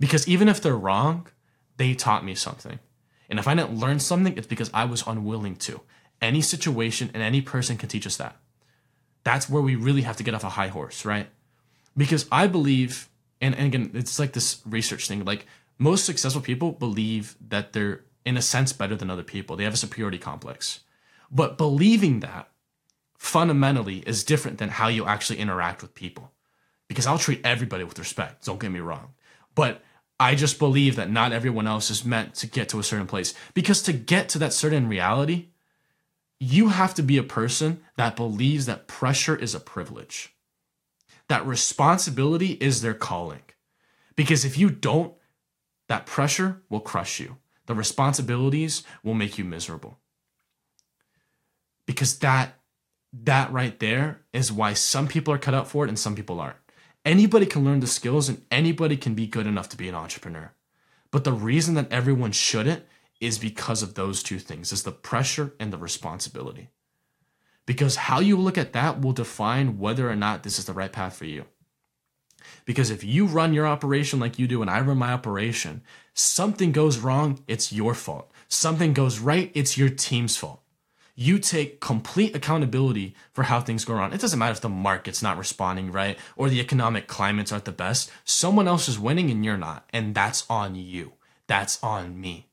Because 0.00 0.26
even 0.26 0.48
if 0.48 0.60
they're 0.60 0.76
wrong, 0.76 1.28
they 1.76 1.94
taught 1.94 2.24
me 2.24 2.34
something. 2.34 2.80
And 3.30 3.38
if 3.38 3.46
I 3.46 3.54
didn't 3.54 3.78
learn 3.78 4.00
something, 4.00 4.36
it's 4.36 4.48
because 4.48 4.72
I 4.74 4.86
was 4.86 5.06
unwilling 5.06 5.54
to. 5.54 5.82
Any 6.20 6.40
situation 6.40 7.12
and 7.14 7.22
any 7.22 7.42
person 7.42 7.76
can 7.76 7.88
teach 7.88 8.08
us 8.08 8.16
that. 8.16 8.38
That's 9.22 9.48
where 9.48 9.62
we 9.62 9.76
really 9.76 10.02
have 10.02 10.16
to 10.16 10.24
get 10.24 10.34
off 10.34 10.42
a 10.42 10.48
high 10.48 10.66
horse, 10.66 11.04
right? 11.04 11.28
Because 11.98 12.26
I 12.32 12.46
believe, 12.46 13.08
and, 13.40 13.54
and 13.54 13.66
again, 13.66 13.90
it's 13.92 14.18
like 14.18 14.32
this 14.32 14.62
research 14.64 15.08
thing. 15.08 15.24
Like 15.24 15.44
most 15.76 16.06
successful 16.06 16.40
people 16.40 16.72
believe 16.72 17.36
that 17.48 17.74
they're 17.74 18.04
in 18.24 18.36
a 18.36 18.42
sense 18.42 18.72
better 18.72 18.96
than 18.96 19.10
other 19.10 19.22
people. 19.22 19.56
They 19.56 19.64
have 19.64 19.74
a 19.74 19.78
superiority 19.78 20.18
complex, 20.18 20.80
but 21.30 21.58
believing 21.58 22.20
that 22.20 22.48
fundamentally 23.18 23.98
is 24.06 24.24
different 24.24 24.58
than 24.58 24.70
how 24.70 24.88
you 24.88 25.04
actually 25.04 25.40
interact 25.40 25.82
with 25.82 25.94
people. 25.94 26.32
Because 26.86 27.06
I'll 27.06 27.18
treat 27.18 27.44
everybody 27.44 27.84
with 27.84 27.98
respect, 27.98 28.46
don't 28.46 28.60
get 28.60 28.70
me 28.70 28.80
wrong. 28.80 29.12
But 29.54 29.82
I 30.20 30.34
just 30.34 30.58
believe 30.58 30.96
that 30.96 31.10
not 31.10 31.32
everyone 31.32 31.66
else 31.66 31.90
is 31.90 32.04
meant 32.04 32.34
to 32.36 32.46
get 32.46 32.68
to 32.70 32.78
a 32.78 32.84
certain 32.84 33.06
place. 33.06 33.34
Because 33.54 33.82
to 33.82 33.92
get 33.92 34.28
to 34.30 34.38
that 34.38 34.52
certain 34.52 34.88
reality, 34.88 35.48
you 36.40 36.68
have 36.68 36.94
to 36.94 37.02
be 37.02 37.18
a 37.18 37.22
person 37.22 37.80
that 37.96 38.16
believes 38.16 38.66
that 38.66 38.86
pressure 38.86 39.36
is 39.36 39.54
a 39.54 39.60
privilege, 39.60 40.34
that 41.28 41.46
responsibility 41.46 42.52
is 42.52 42.80
their 42.82 42.94
calling. 42.94 43.42
Because 44.16 44.44
if 44.44 44.58
you 44.58 44.70
don't, 44.70 45.14
that 45.88 46.06
pressure 46.06 46.62
will 46.68 46.80
crush 46.80 47.20
you. 47.20 47.36
The 47.66 47.74
responsibilities 47.74 48.82
will 49.02 49.14
make 49.14 49.38
you 49.38 49.44
miserable. 49.44 49.98
Because 51.86 52.18
that 52.18 52.54
that 53.12 53.50
right 53.50 53.78
there 53.78 54.20
is 54.34 54.52
why 54.52 54.74
some 54.74 55.08
people 55.08 55.32
are 55.32 55.38
cut 55.38 55.54
out 55.54 55.68
for 55.68 55.84
it 55.84 55.88
and 55.88 55.98
some 55.98 56.14
people 56.14 56.40
aren't. 56.40 56.56
Anybody 57.04 57.46
can 57.46 57.64
learn 57.64 57.80
the 57.80 57.86
skills 57.86 58.28
and 58.28 58.42
anybody 58.50 58.96
can 58.96 59.14
be 59.14 59.26
good 59.26 59.46
enough 59.46 59.68
to 59.70 59.78
be 59.78 59.88
an 59.88 59.94
entrepreneur. 59.94 60.52
But 61.10 61.24
the 61.24 61.32
reason 61.32 61.74
that 61.74 61.90
everyone 61.90 62.32
shouldn't 62.32 62.84
is 63.20 63.38
because 63.38 63.82
of 63.82 63.94
those 63.94 64.22
two 64.22 64.38
things 64.38 64.72
is 64.72 64.82
the 64.82 64.92
pressure 64.92 65.54
and 65.58 65.72
the 65.72 65.78
responsibility. 65.78 66.68
Because 67.68 67.96
how 67.96 68.18
you 68.20 68.38
look 68.38 68.56
at 68.56 68.72
that 68.72 69.02
will 69.02 69.12
define 69.12 69.78
whether 69.78 70.10
or 70.10 70.16
not 70.16 70.42
this 70.42 70.58
is 70.58 70.64
the 70.64 70.72
right 70.72 70.90
path 70.90 71.16
for 71.16 71.26
you. 71.26 71.44
Because 72.64 72.90
if 72.90 73.04
you 73.04 73.26
run 73.26 73.52
your 73.52 73.66
operation 73.66 74.18
like 74.18 74.38
you 74.38 74.48
do 74.48 74.62
and 74.62 74.70
I 74.70 74.80
run 74.80 74.96
my 74.96 75.12
operation, 75.12 75.82
something 76.14 76.72
goes 76.72 76.96
wrong, 76.98 77.44
it's 77.46 77.70
your 77.70 77.92
fault. 77.92 78.32
Something 78.48 78.94
goes 78.94 79.18
right, 79.18 79.52
it's 79.54 79.76
your 79.76 79.90
team's 79.90 80.38
fault 80.38 80.62
you 81.20 81.36
take 81.40 81.80
complete 81.80 82.36
accountability 82.36 83.12
for 83.32 83.42
how 83.42 83.60
things 83.60 83.84
go 83.84 83.92
wrong. 83.92 84.12
It 84.12 84.20
doesn't 84.20 84.38
matter 84.38 84.52
if 84.52 84.60
the 84.60 84.68
market's 84.68 85.20
not 85.20 85.36
responding 85.36 85.90
right 85.90 86.16
or 86.36 86.48
the 86.48 86.60
economic 86.60 87.08
climates 87.08 87.50
aren't 87.50 87.64
the 87.64 87.72
best. 87.72 88.08
Someone 88.24 88.68
else 88.68 88.86
is 88.86 89.00
winning 89.00 89.28
and 89.28 89.44
you're 89.44 89.56
not. 89.56 89.84
And 89.92 90.14
that's 90.14 90.46
on 90.48 90.76
you. 90.76 91.14
That's 91.48 91.82
on 91.82 92.20
me. 92.20 92.46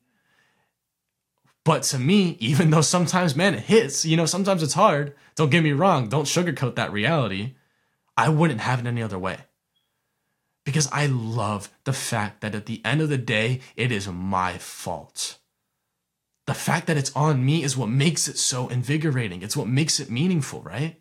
But 1.66 1.82
to 1.84 1.98
me, 1.98 2.36
even 2.38 2.70
though 2.70 2.80
sometimes, 2.80 3.34
man, 3.34 3.54
it 3.54 3.64
hits, 3.64 4.06
you 4.06 4.16
know, 4.16 4.24
sometimes 4.24 4.62
it's 4.62 4.74
hard. 4.74 5.14
Don't 5.34 5.50
get 5.50 5.62
me 5.62 5.72
wrong. 5.72 6.08
Don't 6.08 6.24
sugarcoat 6.24 6.76
that 6.76 6.92
reality. 6.92 7.56
I 8.16 8.30
wouldn't 8.30 8.60
have 8.60 8.80
it 8.80 8.86
any 8.86 9.02
other 9.02 9.18
way. 9.18 9.40
Because 10.64 10.88
I 10.92 11.06
love 11.06 11.68
the 11.84 11.92
fact 11.92 12.40
that 12.40 12.54
at 12.54 12.66
the 12.66 12.80
end 12.84 13.02
of 13.02 13.08
the 13.08 13.18
day, 13.18 13.60
it 13.76 13.92
is 13.92 14.08
my 14.08 14.58
fault 14.58 15.38
the 16.46 16.54
fact 16.54 16.86
that 16.86 16.96
it's 16.96 17.14
on 17.14 17.44
me 17.44 17.62
is 17.62 17.76
what 17.76 17.88
makes 17.88 18.28
it 18.28 18.38
so 18.38 18.68
invigorating. 18.68 19.42
It's 19.42 19.56
what 19.56 19.66
makes 19.66 20.00
it 20.00 20.10
meaningful, 20.10 20.62
right? 20.62 20.96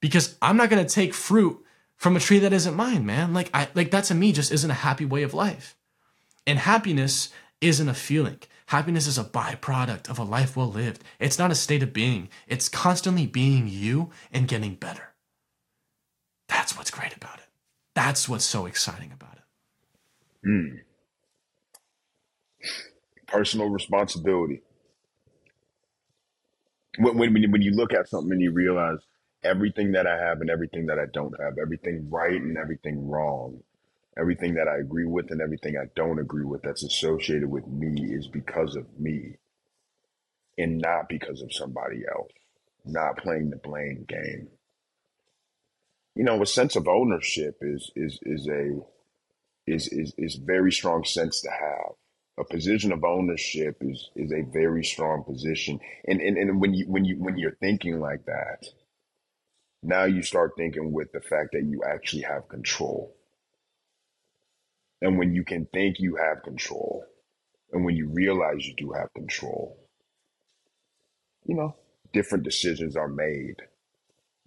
Because 0.00 0.36
I'm 0.42 0.56
not 0.56 0.70
to 0.70 0.84
take 0.84 1.14
fruit 1.14 1.64
from 1.96 2.16
a 2.16 2.20
tree 2.20 2.38
that 2.40 2.52
isn't 2.52 2.76
mine, 2.76 3.06
man. 3.06 3.32
Like 3.32 3.50
I 3.54 3.68
like 3.74 3.90
that 3.92 4.04
to 4.04 4.14
me 4.14 4.32
just 4.32 4.52
isn't 4.52 4.70
a 4.70 4.74
happy 4.74 5.06
way 5.06 5.22
of 5.22 5.34
life. 5.34 5.74
And 6.46 6.58
happiness 6.58 7.30
isn't 7.60 7.88
a 7.88 7.94
feeling. 7.94 8.38
Happiness 8.66 9.06
is 9.06 9.18
a 9.18 9.24
byproduct 9.24 10.08
of 10.08 10.18
a 10.18 10.24
life 10.24 10.56
well 10.56 10.70
lived. 10.70 11.02
It's 11.18 11.38
not 11.38 11.50
a 11.50 11.54
state 11.54 11.82
of 11.82 11.92
being. 11.92 12.28
It's 12.48 12.68
constantly 12.68 13.26
being 13.26 13.68
you 13.68 14.10
and 14.32 14.48
getting 14.48 14.74
better. 14.74 15.14
That's 16.48 16.76
what's 16.76 16.90
great 16.90 17.16
about 17.16 17.38
it. 17.38 17.48
That's 17.94 18.28
what's 18.28 18.44
so 18.44 18.66
exciting 18.66 19.12
about 19.12 19.36
it. 19.36 20.48
Mm 20.48 20.80
personal 23.32 23.68
responsibility. 23.70 24.62
When, 26.98 27.16
when, 27.16 27.50
when 27.50 27.62
you 27.62 27.72
look 27.72 27.94
at 27.94 28.08
something 28.08 28.32
and 28.32 28.42
you 28.42 28.52
realize 28.52 28.98
everything 29.42 29.92
that 29.92 30.06
I 30.06 30.18
have 30.18 30.42
and 30.42 30.50
everything 30.50 30.86
that 30.86 30.98
I 30.98 31.06
don't 31.12 31.34
have, 31.40 31.54
everything 31.60 32.08
right 32.10 32.40
and 32.40 32.58
everything 32.58 33.08
wrong, 33.08 33.62
everything 34.18 34.54
that 34.54 34.68
I 34.68 34.78
agree 34.78 35.06
with 35.06 35.30
and 35.30 35.40
everything 35.40 35.76
I 35.76 35.86
don't 35.96 36.18
agree 36.18 36.44
with 36.44 36.62
that's 36.62 36.82
associated 36.82 37.50
with 37.50 37.66
me 37.66 38.14
is 38.14 38.28
because 38.28 38.76
of 38.76 38.86
me 38.98 39.36
and 40.58 40.78
not 40.78 41.08
because 41.08 41.42
of 41.42 41.52
somebody 41.52 42.02
else, 42.10 42.32
not 42.84 43.16
playing 43.18 43.50
the 43.50 43.56
blame 43.56 44.04
game. 44.08 44.48
You 46.14 46.24
know, 46.24 46.42
a 46.42 46.46
sense 46.46 46.76
of 46.76 46.88
ownership 46.88 47.56
is 47.62 47.90
is 47.96 48.18
is 48.22 48.46
a 48.48 48.80
is 49.66 49.88
is 49.88 50.12
is 50.18 50.34
very 50.36 50.72
strong 50.72 51.04
sense 51.04 51.40
to 51.42 51.50
have. 51.50 51.94
A 52.38 52.44
position 52.44 52.92
of 52.92 53.04
ownership 53.04 53.78
is 53.80 54.10
is 54.14 54.32
a 54.32 54.42
very 54.52 54.84
strong 54.84 55.24
position. 55.24 55.80
And, 56.06 56.20
and 56.20 56.36
and 56.36 56.60
when 56.60 56.74
you 56.74 56.86
when 56.86 57.04
you 57.06 57.16
when 57.18 57.38
you're 57.38 57.56
thinking 57.60 57.98
like 58.00 58.26
that 58.26 58.66
now 59.82 60.04
you 60.04 60.22
start 60.22 60.52
thinking 60.56 60.92
with 60.92 61.10
the 61.12 61.20
fact 61.20 61.50
that 61.52 61.64
you 61.64 61.82
actually 61.84 62.22
have 62.22 62.48
control 62.48 63.16
and 65.02 65.18
when 65.18 65.34
you 65.34 65.44
can 65.44 65.66
think 65.66 65.96
you 65.98 66.16
have 66.16 66.42
control 66.42 67.04
and 67.72 67.84
when 67.84 67.94
you 67.94 68.08
realize 68.08 68.66
you 68.66 68.74
do 68.76 68.92
have 68.92 69.12
control 69.14 69.78
you 71.44 71.54
know 71.54 71.76
different 72.14 72.44
decisions 72.44 72.96
are 72.96 73.08
made 73.08 73.56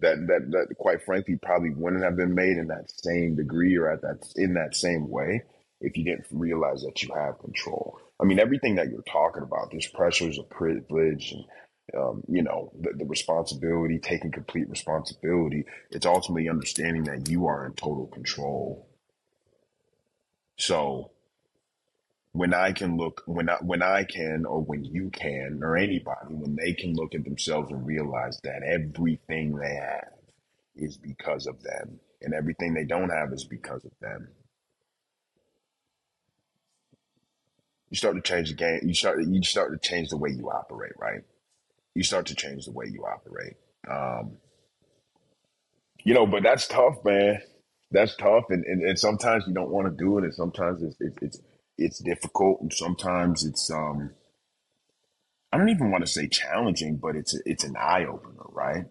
that 0.00 0.16
that 0.26 0.50
that 0.50 0.74
quite 0.78 1.02
frankly 1.04 1.38
probably 1.40 1.70
wouldn't 1.70 2.02
have 2.02 2.16
been 2.16 2.34
made 2.34 2.56
in 2.56 2.66
that 2.66 2.90
same 2.90 3.36
degree 3.36 3.76
or 3.76 3.90
at 3.90 4.02
that 4.02 4.26
in 4.36 4.54
that 4.54 4.74
same 4.74 5.08
way 5.08 5.42
if 5.80 5.96
you 5.96 6.04
didn't 6.04 6.26
realize 6.30 6.82
that 6.82 7.02
you 7.02 7.14
have 7.14 7.38
control. 7.38 7.98
I 8.20 8.24
mean, 8.24 8.38
everything 8.38 8.76
that 8.76 8.88
you're 8.88 9.02
talking 9.02 9.42
about, 9.42 9.70
there's 9.70 9.86
pressures 9.88 10.38
of 10.38 10.48
privilege 10.48 11.32
and, 11.32 11.44
um, 12.00 12.22
you 12.28 12.42
know, 12.42 12.72
the, 12.80 12.92
the 12.96 13.04
responsibility, 13.04 13.98
taking 13.98 14.32
complete 14.32 14.68
responsibility. 14.70 15.64
It's 15.90 16.06
ultimately 16.06 16.48
understanding 16.48 17.04
that 17.04 17.28
you 17.28 17.46
are 17.46 17.66
in 17.66 17.74
total 17.74 18.06
control. 18.06 18.85
So 20.56 21.10
when 22.32 22.54
I 22.54 22.72
can 22.72 22.96
look, 22.96 23.22
when 23.26 23.48
I, 23.48 23.56
when 23.62 23.82
I 23.82 24.04
can, 24.04 24.44
or 24.46 24.60
when 24.62 24.84
you 24.84 25.10
can, 25.10 25.60
or 25.62 25.76
anybody, 25.76 26.28
when 26.30 26.56
they 26.56 26.72
can 26.72 26.94
look 26.94 27.14
at 27.14 27.24
themselves 27.24 27.70
and 27.70 27.86
realize 27.86 28.40
that 28.44 28.62
everything 28.62 29.56
they 29.56 29.74
have 29.74 30.08
is 30.76 30.96
because 30.98 31.46
of 31.46 31.62
them 31.62 32.00
and 32.22 32.34
everything 32.34 32.74
they 32.74 32.84
don't 32.84 33.10
have 33.10 33.32
is 33.32 33.44
because 33.44 33.84
of 33.84 33.92
them 34.00 34.28
you 37.90 37.96
start 37.96 38.16
to 38.16 38.22
change 38.22 38.50
the 38.50 38.54
game. 38.56 38.80
You 38.82 38.94
start 38.94 39.24
you 39.24 39.42
start 39.42 39.72
to 39.72 39.88
change 39.88 40.10
the 40.10 40.16
way 40.16 40.30
you 40.30 40.50
operate, 40.50 40.92
right? 40.98 41.22
You 41.94 42.02
start 42.02 42.26
to 42.26 42.34
change 42.34 42.66
the 42.66 42.72
way 42.72 42.86
you 42.92 43.04
operate. 43.04 43.54
Um, 43.90 44.38
you 46.04 46.14
know, 46.14 46.26
but 46.26 46.42
that's 46.42 46.66
tough, 46.68 47.04
man. 47.04 47.40
That's 47.90 48.16
tough, 48.16 48.44
and, 48.50 48.64
and, 48.64 48.82
and 48.82 48.98
sometimes 48.98 49.44
you 49.46 49.54
don't 49.54 49.70
want 49.70 49.86
to 49.86 50.04
do 50.04 50.18
it, 50.18 50.24
and 50.24 50.34
sometimes 50.34 50.82
it's, 50.82 50.96
it's 51.00 51.18
it's 51.22 51.40
it's 51.78 51.98
difficult, 52.00 52.60
and 52.60 52.72
sometimes 52.72 53.44
it's 53.44 53.70
um. 53.70 54.10
I 55.52 55.58
don't 55.58 55.68
even 55.70 55.90
want 55.90 56.04
to 56.04 56.10
say 56.10 56.28
challenging, 56.28 56.96
but 56.96 57.16
it's 57.16 57.34
it's 57.46 57.64
an 57.64 57.76
eye 57.78 58.04
opener, 58.04 58.44
right? 58.50 58.86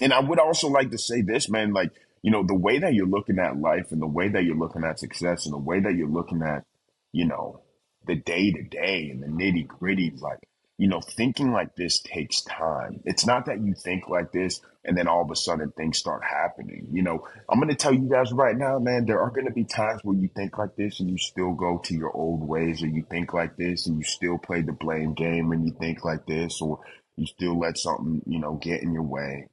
And 0.00 0.12
I 0.12 0.20
would 0.20 0.38
also 0.38 0.68
like 0.68 0.90
to 0.92 0.98
say 0.98 1.22
this, 1.22 1.48
man, 1.50 1.72
like 1.72 1.90
you 2.22 2.30
know, 2.30 2.44
the 2.46 2.54
way 2.54 2.78
that 2.78 2.94
you're 2.94 3.06
looking 3.06 3.38
at 3.38 3.58
life, 3.58 3.92
and 3.92 4.00
the 4.00 4.06
way 4.06 4.28
that 4.28 4.44
you're 4.44 4.56
looking 4.56 4.84
at 4.84 5.00
success, 5.00 5.44
and 5.46 5.52
the 5.52 5.58
way 5.58 5.80
that 5.80 5.94
you're 5.94 6.08
looking 6.08 6.42
at 6.42 6.64
you 7.12 7.24
know, 7.24 7.62
the 8.06 8.14
day 8.14 8.52
to 8.52 8.62
day 8.62 9.08
and 9.10 9.22
the 9.22 9.26
nitty 9.26 9.66
gritty. 9.66 10.12
Like, 10.20 10.38
you 10.78 10.88
know, 10.88 11.00
thinking 11.00 11.52
like 11.52 11.74
this 11.74 12.00
takes 12.00 12.42
time. 12.42 13.00
It's 13.04 13.26
not 13.26 13.46
that 13.46 13.60
you 13.60 13.74
think 13.74 14.08
like 14.08 14.32
this 14.32 14.60
and 14.84 14.96
then 14.96 15.08
all 15.08 15.22
of 15.22 15.30
a 15.30 15.36
sudden 15.36 15.72
things 15.72 15.98
start 15.98 16.22
happening. 16.22 16.88
You 16.92 17.02
know, 17.02 17.26
I'm 17.48 17.58
going 17.58 17.70
to 17.70 17.74
tell 17.74 17.94
you 17.94 18.08
guys 18.08 18.32
right 18.32 18.56
now, 18.56 18.78
man, 18.78 19.06
there 19.06 19.20
are 19.20 19.30
going 19.30 19.46
to 19.46 19.52
be 19.52 19.64
times 19.64 20.00
where 20.04 20.16
you 20.16 20.28
think 20.28 20.58
like 20.58 20.76
this 20.76 21.00
and 21.00 21.10
you 21.10 21.18
still 21.18 21.52
go 21.52 21.78
to 21.84 21.94
your 21.94 22.12
old 22.12 22.46
ways, 22.46 22.82
or 22.82 22.86
you 22.86 23.04
think 23.10 23.32
like 23.32 23.56
this 23.56 23.86
and 23.86 23.96
you 23.96 24.04
still 24.04 24.38
play 24.38 24.62
the 24.62 24.72
blame 24.72 25.14
game 25.14 25.52
and 25.52 25.66
you 25.66 25.74
think 25.78 26.04
like 26.04 26.26
this, 26.26 26.60
or 26.60 26.80
you 27.16 27.26
still 27.26 27.58
let 27.58 27.78
something, 27.78 28.22
you 28.26 28.38
know, 28.38 28.54
get 28.54 28.82
in 28.82 28.92
your 28.92 29.02
way. 29.02 29.48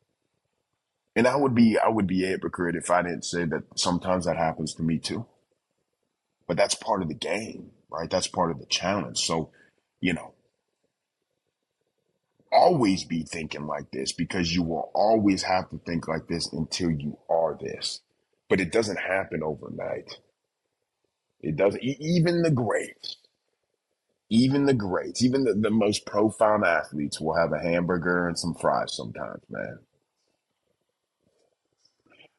And 1.15 1.27
I 1.27 1.35
would 1.35 1.55
be, 1.55 1.77
I 1.77 1.89
would 1.89 2.07
be 2.07 2.25
a 2.25 2.27
hypocrite 2.27 2.75
if 2.75 2.91
I 2.91 3.01
didn't 3.01 3.25
say 3.25 3.45
that 3.45 3.63
sometimes 3.75 4.25
that 4.25 4.37
happens 4.37 4.73
to 4.75 4.83
me 4.83 4.97
too 4.97 5.25
but 6.47 6.57
that's 6.57 6.75
part 6.75 7.01
of 7.01 7.07
the 7.07 7.13
game, 7.13 7.71
right? 7.89 8.09
That's 8.09 8.27
part 8.27 8.51
of 8.51 8.59
the 8.59 8.65
challenge. 8.65 9.19
So, 9.19 9.51
you 9.99 10.13
know, 10.13 10.33
always 12.53 13.03
be 13.03 13.23
thinking 13.23 13.67
like 13.67 13.91
this 13.91 14.13
because 14.13 14.53
you 14.53 14.63
will 14.63 14.91
always 14.93 15.43
have 15.43 15.69
to 15.71 15.79
think 15.85 16.07
like 16.07 16.27
this 16.27 16.51
until 16.53 16.91
you 16.91 17.17
are 17.29 17.57
this. 17.59 18.01
But 18.49 18.61
it 18.61 18.71
doesn't 18.71 18.99
happen 18.99 19.41
overnight. 19.43 20.19
It 21.41 21.55
doesn't, 21.57 21.83
even 21.83 22.43
the 22.43 22.51
greats, 22.51 23.17
even 24.29 24.65
the 24.65 24.73
greats, 24.73 25.23
even 25.23 25.43
the, 25.43 25.53
the 25.53 25.71
most 25.71 26.05
profound 26.05 26.65
athletes 26.65 27.19
will 27.19 27.35
have 27.35 27.51
a 27.53 27.59
hamburger 27.59 28.27
and 28.27 28.39
some 28.39 28.55
fries 28.55 28.95
sometimes, 28.95 29.43
man 29.49 29.79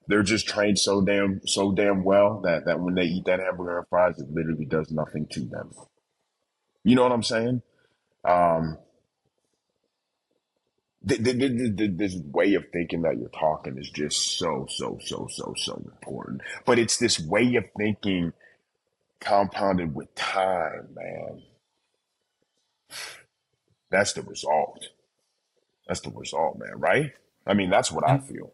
they're 0.07 0.23
just 0.23 0.47
trained 0.47 0.79
so 0.79 1.01
damn 1.01 1.41
so 1.47 1.73
damn 1.73 2.05
well 2.05 2.41
that 2.43 2.67
that 2.67 2.81
when 2.81 2.95
they 2.95 3.05
eat 3.05 3.25
that 3.27 3.41
hamburger 3.41 3.79
and 3.79 3.89
fries, 3.89 4.19
it 4.19 4.31
literally 4.31 4.67
does 4.67 4.91
nothing 4.91 5.27
to 5.31 5.41
them. 5.41 5.71
You 6.83 6.97
know 6.97 7.03
what 7.03 7.13
I'm 7.13 7.23
saying? 7.23 7.63
Um, 8.25 8.79
th- 11.07 11.23
th- 11.23 11.39
th- 11.39 11.77
th- 11.77 11.91
this 11.97 12.17
way 12.33 12.55
of 12.55 12.65
thinking 12.73 13.03
that 13.03 13.19
you're 13.19 13.29
talking 13.29 13.79
is 13.79 13.91
just 13.91 14.39
so 14.39 14.67
so 14.69 14.99
so 15.03 15.29
so 15.31 15.55
so 15.57 15.75
important. 15.75 16.43
But 16.65 16.79
it's 16.79 16.99
this 16.99 17.21
way 17.21 17.55
of 17.57 17.65
thinking 17.77 18.33
compounded 19.21 19.95
with 19.95 20.15
time, 20.15 20.89
man. 20.95 21.43
That's 23.91 24.13
the 24.13 24.23
result. 24.23 24.89
That's 25.87 26.01
the 26.01 26.11
result, 26.11 26.59
man. 26.59 26.79
Right? 26.79 27.13
I 27.47 27.55
mean, 27.55 27.71
that's 27.71 27.93
what 27.93 28.09
I 28.09 28.19
feel. 28.19 28.53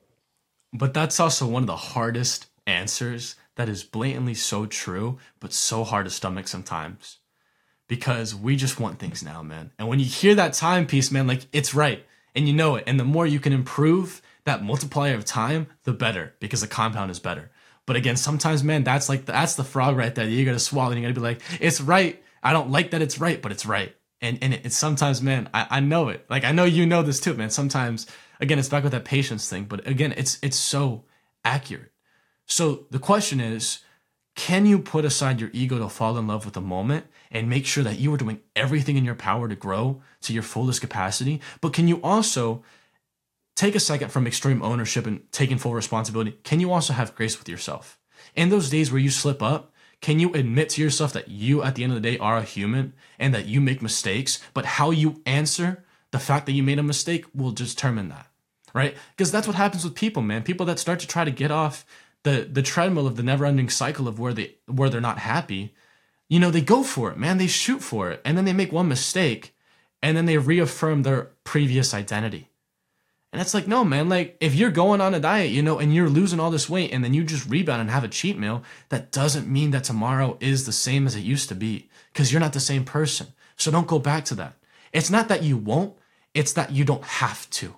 But 0.73 0.95
that's 0.95 1.21
also 1.21 1.47
one 1.47 1.65
of 1.65 1.67
the 1.67 1.77
hardest 1.77 2.47
answers 2.67 3.37
that 3.57 3.69
is 3.69 3.83
blatantly 3.85 4.35
so 4.35 4.67
true, 4.67 5.19
but 5.39 5.53
so 5.53 5.85
hard 5.85 6.07
to 6.07 6.11
stomach 6.11 6.49
sometimes. 6.49 7.19
Because 7.89 8.35
we 8.35 8.55
just 8.55 8.79
want 8.79 9.01
things 9.01 9.23
now, 9.23 9.43
man. 9.43 9.73
And 9.79 9.89
when 9.89 9.99
you 9.99 10.05
hear 10.05 10.35
that 10.37 10.53
time 10.53 10.87
piece, 10.87 11.11
man, 11.11 11.27
like 11.27 11.47
it's 11.53 11.75
right. 11.75 12.05
And 12.35 12.47
you 12.47 12.55
know 12.55 12.77
it. 12.77 12.85
And 12.87 12.99
the 12.99 13.05
more 13.05 13.27
you 13.27 13.41
can 13.41 13.53
improve 13.53 14.23
that 14.45 14.63
multiplier 14.63 15.15
of 15.15 15.25
time, 15.25 15.67
the 15.85 15.93
better, 15.93 16.35
because 16.41 16.61
the 16.61 16.67
compound 16.67 17.11
is 17.11 17.19
better. 17.19 17.51
But 17.87 17.97
again, 17.97 18.17
sometimes, 18.17 18.63
man, 18.63 18.85
that's 18.85 19.09
like 19.09 19.25
that's 19.25 19.55
the 19.55 19.65
frog 19.65 19.97
right 19.97 20.15
there. 20.15 20.27
You 20.27 20.45
gotta 20.45 20.59
swallow 20.59 20.93
and 20.93 21.01
you 21.01 21.05
gotta 21.05 21.15
be 21.15 21.21
like, 21.21 21.41
it's 21.61 21.81
right. 21.81 22.23
I 22.43 22.53
don't 22.53 22.71
like 22.71 22.93
that 22.93 23.03
it's 23.03 23.19
right, 23.19 23.41
but 23.41 23.53
it's 23.53 23.67
right. 23.67 23.95
And 24.21 24.39
and 24.43 24.55
it's 24.55 24.77
sometimes, 24.77 25.21
man, 25.23 25.49
I, 25.53 25.67
I 25.71 25.81
know 25.81 26.09
it. 26.09 26.25
Like 26.31 26.45
I 26.45 26.53
know 26.53 26.65
you 26.65 26.87
know 26.87 27.03
this 27.03 27.21
too, 27.21 27.35
man. 27.35 27.51
Sometimes, 27.51 28.07
again, 28.41 28.59
it's 28.59 28.69
back 28.69 28.85
with 28.85 28.93
that 28.93 29.05
patience 29.05 29.49
thing. 29.49 29.65
But 29.65 29.87
again, 29.87 30.15
it's 30.17 30.39
it's 30.43 30.57
so 30.57 31.05
accurate. 31.45 31.93
So 32.47 32.87
the 32.91 32.99
question 32.99 33.41
is, 33.41 33.81
can 34.41 34.65
you 34.65 34.79
put 34.79 35.05
aside 35.05 35.39
your 35.39 35.51
ego 35.53 35.79
to 35.79 35.91
fall 35.91 36.17
in 36.17 36.27
love 36.27 36.47
with 36.47 36.55
the 36.55 36.63
moment 36.63 37.05
and 37.31 37.51
make 37.51 37.67
sure 37.67 37.85
that 37.85 37.99
you 37.99 38.13
are 38.15 38.17
doing 38.17 38.41
everything 38.57 38.97
in 38.97 39.05
your 39.05 39.15
power 39.15 39.47
to 39.47 39.55
grow 39.55 40.01
to 40.23 40.33
your 40.33 40.43
fullest 40.43 40.81
capacity? 40.81 41.43
But 41.61 41.75
can 41.75 41.87
you 41.89 42.01
also 42.01 42.65
take 43.55 43.75
a 43.75 43.81
second 43.81 44.09
from 44.09 44.27
extreme 44.27 44.63
ownership 44.63 45.07
and 45.07 45.31
taking 45.31 45.59
full 45.59 45.75
responsibility? 45.75 46.39
Can 46.43 46.59
you 46.59 46.73
also 46.73 46.95
have 46.95 47.15
grace 47.15 47.39
with 47.39 47.51
yourself? 47.51 47.99
In 48.35 48.49
those 48.49 48.71
days 48.71 48.91
where 48.91 48.99
you 48.99 49.11
slip 49.11 49.43
up, 49.43 49.75
can 50.01 50.19
you 50.19 50.33
admit 50.33 50.71
to 50.71 50.83
yourself 50.83 51.13
that 51.13 51.29
you, 51.29 51.63
at 51.63 51.75
the 51.75 51.85
end 51.85 51.93
of 51.93 52.01
the 52.03 52.11
day, 52.11 52.17
are 52.17 52.39
a 52.39 52.43
human 52.43 52.95
and 53.19 53.35
that 53.35 53.45
you 53.45 53.61
make 53.61 53.83
mistakes? 53.83 54.41
But 54.55 54.65
how 54.65 54.91
you 54.91 55.21
answer 55.27 55.85
the 56.13 56.19
fact 56.19 56.47
that 56.47 56.53
you 56.53 56.63
made 56.63 56.79
a 56.79 56.83
mistake 56.83 57.27
will 57.35 57.51
determine 57.51 58.09
that, 58.09 58.27
right? 58.73 58.97
Because 59.15 59.31
that's 59.31 59.47
what 59.47 59.57
happens 59.57 59.85
with 59.85 59.95
people, 59.95 60.23
man. 60.23 60.45
People 60.45 60.65
that 60.65 60.79
start 60.79 60.99
to 61.01 61.07
try 61.07 61.25
to 61.25 61.31
get 61.31 61.51
off 61.51 61.85
the 62.23 62.49
the 62.51 62.63
treadmill 62.63 63.07
of 63.07 63.17
the 63.17 63.23
never-ending 63.23 63.71
cycle 63.71 64.09
of 64.09 64.19
where 64.19 64.33
they 64.33 64.57
where 64.67 64.91
they're 64.91 65.01
not 65.01 65.19
happy, 65.19 65.75
you 66.29 66.39
know, 66.39 66.51
they 66.51 66.61
go 66.61 66.83
for 66.83 67.11
it, 67.11 67.19
man. 67.19 67.39
They 67.39 67.47
shoot 67.47 67.83
for 67.83 68.11
it, 68.11 68.21
and 68.25 68.37
then 68.37 68.45
they 68.45 68.53
make 68.53 68.73
one 68.73 68.89
mistake, 68.89 69.55
and 70.03 70.17
then 70.17 70.27
they 70.27 70.39
reaffirm 70.39 71.03
their 71.03 71.31
previous 71.45 71.95
identity. 71.95 72.51
And 73.33 73.41
it's 73.41 73.55
like, 73.55 73.69
no, 73.69 73.85
man, 73.85 74.09
like 74.09 74.37
if 74.41 74.55
you're 74.55 74.71
going 74.71 75.01
on 75.01 75.15
a 75.15 75.21
diet, 75.21 75.51
you 75.51 75.63
know, 75.63 75.79
and 75.79 75.95
you're 75.95 76.09
losing 76.09 76.41
all 76.41 76.51
this 76.51 76.69
weight 76.69 76.93
and 76.93 77.05
then 77.05 77.15
you 77.15 77.23
just 77.23 77.49
rebound 77.49 77.81
and 77.81 77.91
have 77.91 78.03
a 78.03 78.09
cheat 78.09 78.37
meal, 78.37 78.65
that 78.89 79.13
doesn't 79.13 79.47
mean 79.47 79.71
that 79.71 79.85
tomorrow 79.85 80.37
is 80.41 80.67
the 80.67 80.73
same 80.73 81.07
as 81.07 81.15
it 81.15 81.21
used 81.21 81.49
to 81.49 81.55
be 81.55 81.89
because 82.13 82.33
you're 82.33 82.41
not 82.41 82.55
the 82.55 82.61
same 82.61 82.85
person. 82.85 83.29
So 83.57 83.71
don't 83.71 83.87
go 83.87 84.01
back 84.01 84.25
to 84.27 84.35
that. 84.37 84.55
It's 84.93 85.11
not 85.11 85.29
that 85.29 85.45
you 85.45 85.57
won't, 85.57 85.95
it's 86.35 86.53
that 86.55 86.73
you 86.73 86.85
don't 86.85 87.05
have 87.05 87.49
to 87.51 87.77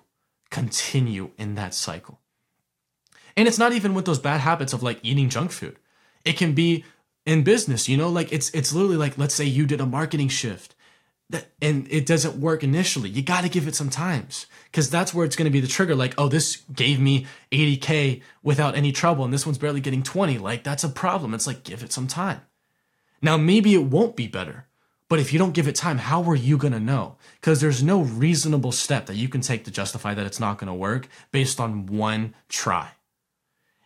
continue 0.49 1.29
in 1.37 1.53
that 1.53 1.75
cycle. 1.75 2.19
And 3.35 3.47
it's 3.47 3.57
not 3.57 3.73
even 3.73 3.93
with 3.93 4.05
those 4.05 4.19
bad 4.19 4.41
habits 4.41 4.73
of 4.73 4.83
like 4.83 4.99
eating 5.03 5.29
junk 5.29 5.51
food. 5.51 5.77
It 6.25 6.37
can 6.37 6.53
be 6.53 6.85
in 7.25 7.43
business, 7.43 7.87
you 7.87 7.97
know, 7.97 8.09
like 8.09 8.31
it's 8.31 8.49
it's 8.51 8.73
literally 8.73 8.97
like 8.97 9.17
let's 9.17 9.33
say 9.33 9.45
you 9.45 9.65
did 9.65 9.81
a 9.81 9.85
marketing 9.85 10.29
shift 10.29 10.75
that 11.29 11.47
and 11.61 11.87
it 11.89 12.05
doesn't 12.05 12.35
work 12.35 12.63
initially. 12.63 13.09
You 13.09 13.21
got 13.21 13.41
to 13.41 13.49
give 13.49 13.67
it 13.67 13.75
some 13.75 13.89
times 13.89 14.45
cuz 14.71 14.89
that's 14.89 15.13
where 15.13 15.25
it's 15.25 15.35
going 15.35 15.45
to 15.45 15.51
be 15.51 15.61
the 15.61 15.67
trigger 15.67 15.95
like, 15.95 16.13
"Oh, 16.17 16.27
this 16.27 16.63
gave 16.73 16.99
me 16.99 17.25
80k 17.51 18.21
without 18.43 18.75
any 18.75 18.91
trouble 18.91 19.23
and 19.23 19.33
this 19.33 19.45
one's 19.45 19.57
barely 19.57 19.81
getting 19.81 20.03
20." 20.03 20.37
Like 20.37 20.63
that's 20.63 20.83
a 20.83 20.89
problem. 20.89 21.33
It's 21.33 21.47
like 21.47 21.63
give 21.63 21.83
it 21.83 21.93
some 21.93 22.07
time. 22.07 22.41
Now, 23.21 23.37
maybe 23.37 23.73
it 23.73 23.85
won't 23.85 24.17
be 24.17 24.27
better. 24.27 24.67
But 25.07 25.19
if 25.19 25.31
you 25.31 25.39
don't 25.39 25.53
give 25.53 25.67
it 25.67 25.75
time, 25.75 25.99
how 25.99 26.23
are 26.23 26.35
you 26.35 26.57
going 26.57 26.73
to 26.73 26.79
know? 26.79 27.17
Because 27.39 27.61
there's 27.61 27.83
no 27.83 28.01
reasonable 28.01 28.71
step 28.71 29.05
that 29.05 29.15
you 29.15 29.29
can 29.29 29.41
take 29.41 29.63
to 29.65 29.71
justify 29.71 30.13
that 30.13 30.25
it's 30.25 30.39
not 30.39 30.57
going 30.57 30.67
to 30.67 30.73
work 30.73 31.07
based 31.31 31.59
on 31.59 31.85
one 31.85 32.33
try. 32.49 32.89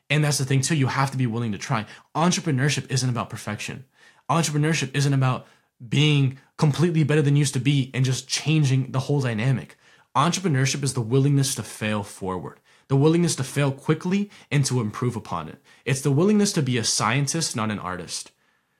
And 0.09 0.23
that's 0.23 0.37
the 0.37 0.45
thing 0.45 0.61
too, 0.61 0.75
you 0.75 0.87
have 0.87 1.11
to 1.11 1.17
be 1.17 1.27
willing 1.27 1.51
to 1.51 1.57
try. 1.57 1.85
Entrepreneurship 2.15 2.89
isn't 2.89 3.09
about 3.09 3.29
perfection. 3.29 3.85
Entrepreneurship 4.29 4.95
isn't 4.95 5.13
about 5.13 5.47
being 5.87 6.39
completely 6.57 7.03
better 7.03 7.21
than 7.21 7.35
you 7.35 7.41
used 7.41 7.53
to 7.53 7.59
be 7.59 7.91
and 7.93 8.05
just 8.05 8.27
changing 8.27 8.91
the 8.91 9.01
whole 9.01 9.21
dynamic. 9.21 9.77
Entrepreneurship 10.15 10.83
is 10.83 10.93
the 10.93 11.01
willingness 11.01 11.53
to 11.55 11.63
fail 11.63 12.03
forward, 12.03 12.59
the 12.87 12.95
willingness 12.95 13.35
to 13.35 13.43
fail 13.43 13.71
quickly 13.71 14.31
and 14.49 14.65
to 14.65 14.81
improve 14.81 15.15
upon 15.15 15.47
it. 15.47 15.61
It's 15.85 16.01
the 16.01 16.11
willingness 16.11 16.51
to 16.53 16.63
be 16.63 16.77
a 16.77 16.83
scientist, 16.83 17.55
not 17.55 17.69
an 17.69 17.79
artist. 17.79 18.31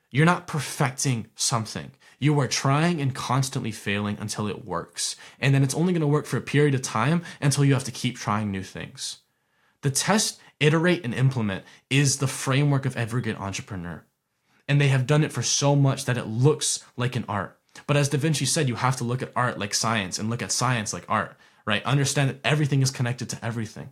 You're 0.10 0.26
not 0.26 0.48
perfecting 0.48 1.28
something. 1.36 1.92
You 2.18 2.40
are 2.40 2.48
trying 2.48 3.00
and 3.00 3.14
constantly 3.14 3.72
failing 3.72 4.18
until 4.20 4.48
it 4.48 4.66
works. 4.66 5.16
And 5.40 5.54
then 5.54 5.62
it's 5.62 5.76
only 5.76 5.94
going 5.94 6.02
to 6.02 6.08
work 6.08 6.26
for 6.26 6.38
a 6.38 6.42
period 6.42 6.74
of 6.74 6.82
time 6.82 7.24
until 7.40 7.66
you 7.66 7.74
have 7.74 7.84
to 7.84 7.92
keep 7.92 8.18
trying 8.18 8.50
new 8.50 8.64
things. 8.64 9.20
The 9.82 9.92
test, 9.92 10.40
iterate, 10.60 11.04
and 11.04 11.14
implement 11.14 11.64
is 11.90 12.18
the 12.18 12.28
framework 12.28 12.86
of 12.86 12.98
every 12.98 13.22
good 13.22 13.36
entrepreneur. 13.38 14.04
And 14.68 14.82
they 14.82 14.90
have 14.90 15.08
done 15.08 15.24
it 15.24 15.32
for 15.32 15.42
so 15.42 15.76
much 15.76 16.06
that 16.06 16.18
it 16.18 16.28
looks 16.28 16.84
like 16.96 17.16
an 17.16 17.26
art. 17.30 17.58
But 17.86 17.98
as 17.98 18.10
Da 18.10 18.18
Vinci 18.18 18.46
said, 18.46 18.68
you 18.68 18.76
have 18.76 18.98
to 18.98 19.04
look 19.04 19.22
at 19.22 19.32
art 19.36 19.60
like 19.60 19.74
science 19.74 20.18
and 20.18 20.30
look 20.30 20.42
at 20.42 20.52
science 20.52 20.94
like 20.94 21.06
art, 21.08 21.38
right? 21.66 21.84
Understand 21.86 22.30
that 22.30 22.40
everything 22.44 22.82
is 22.82 22.92
connected 22.92 23.30
to 23.30 23.46
everything. 23.46 23.92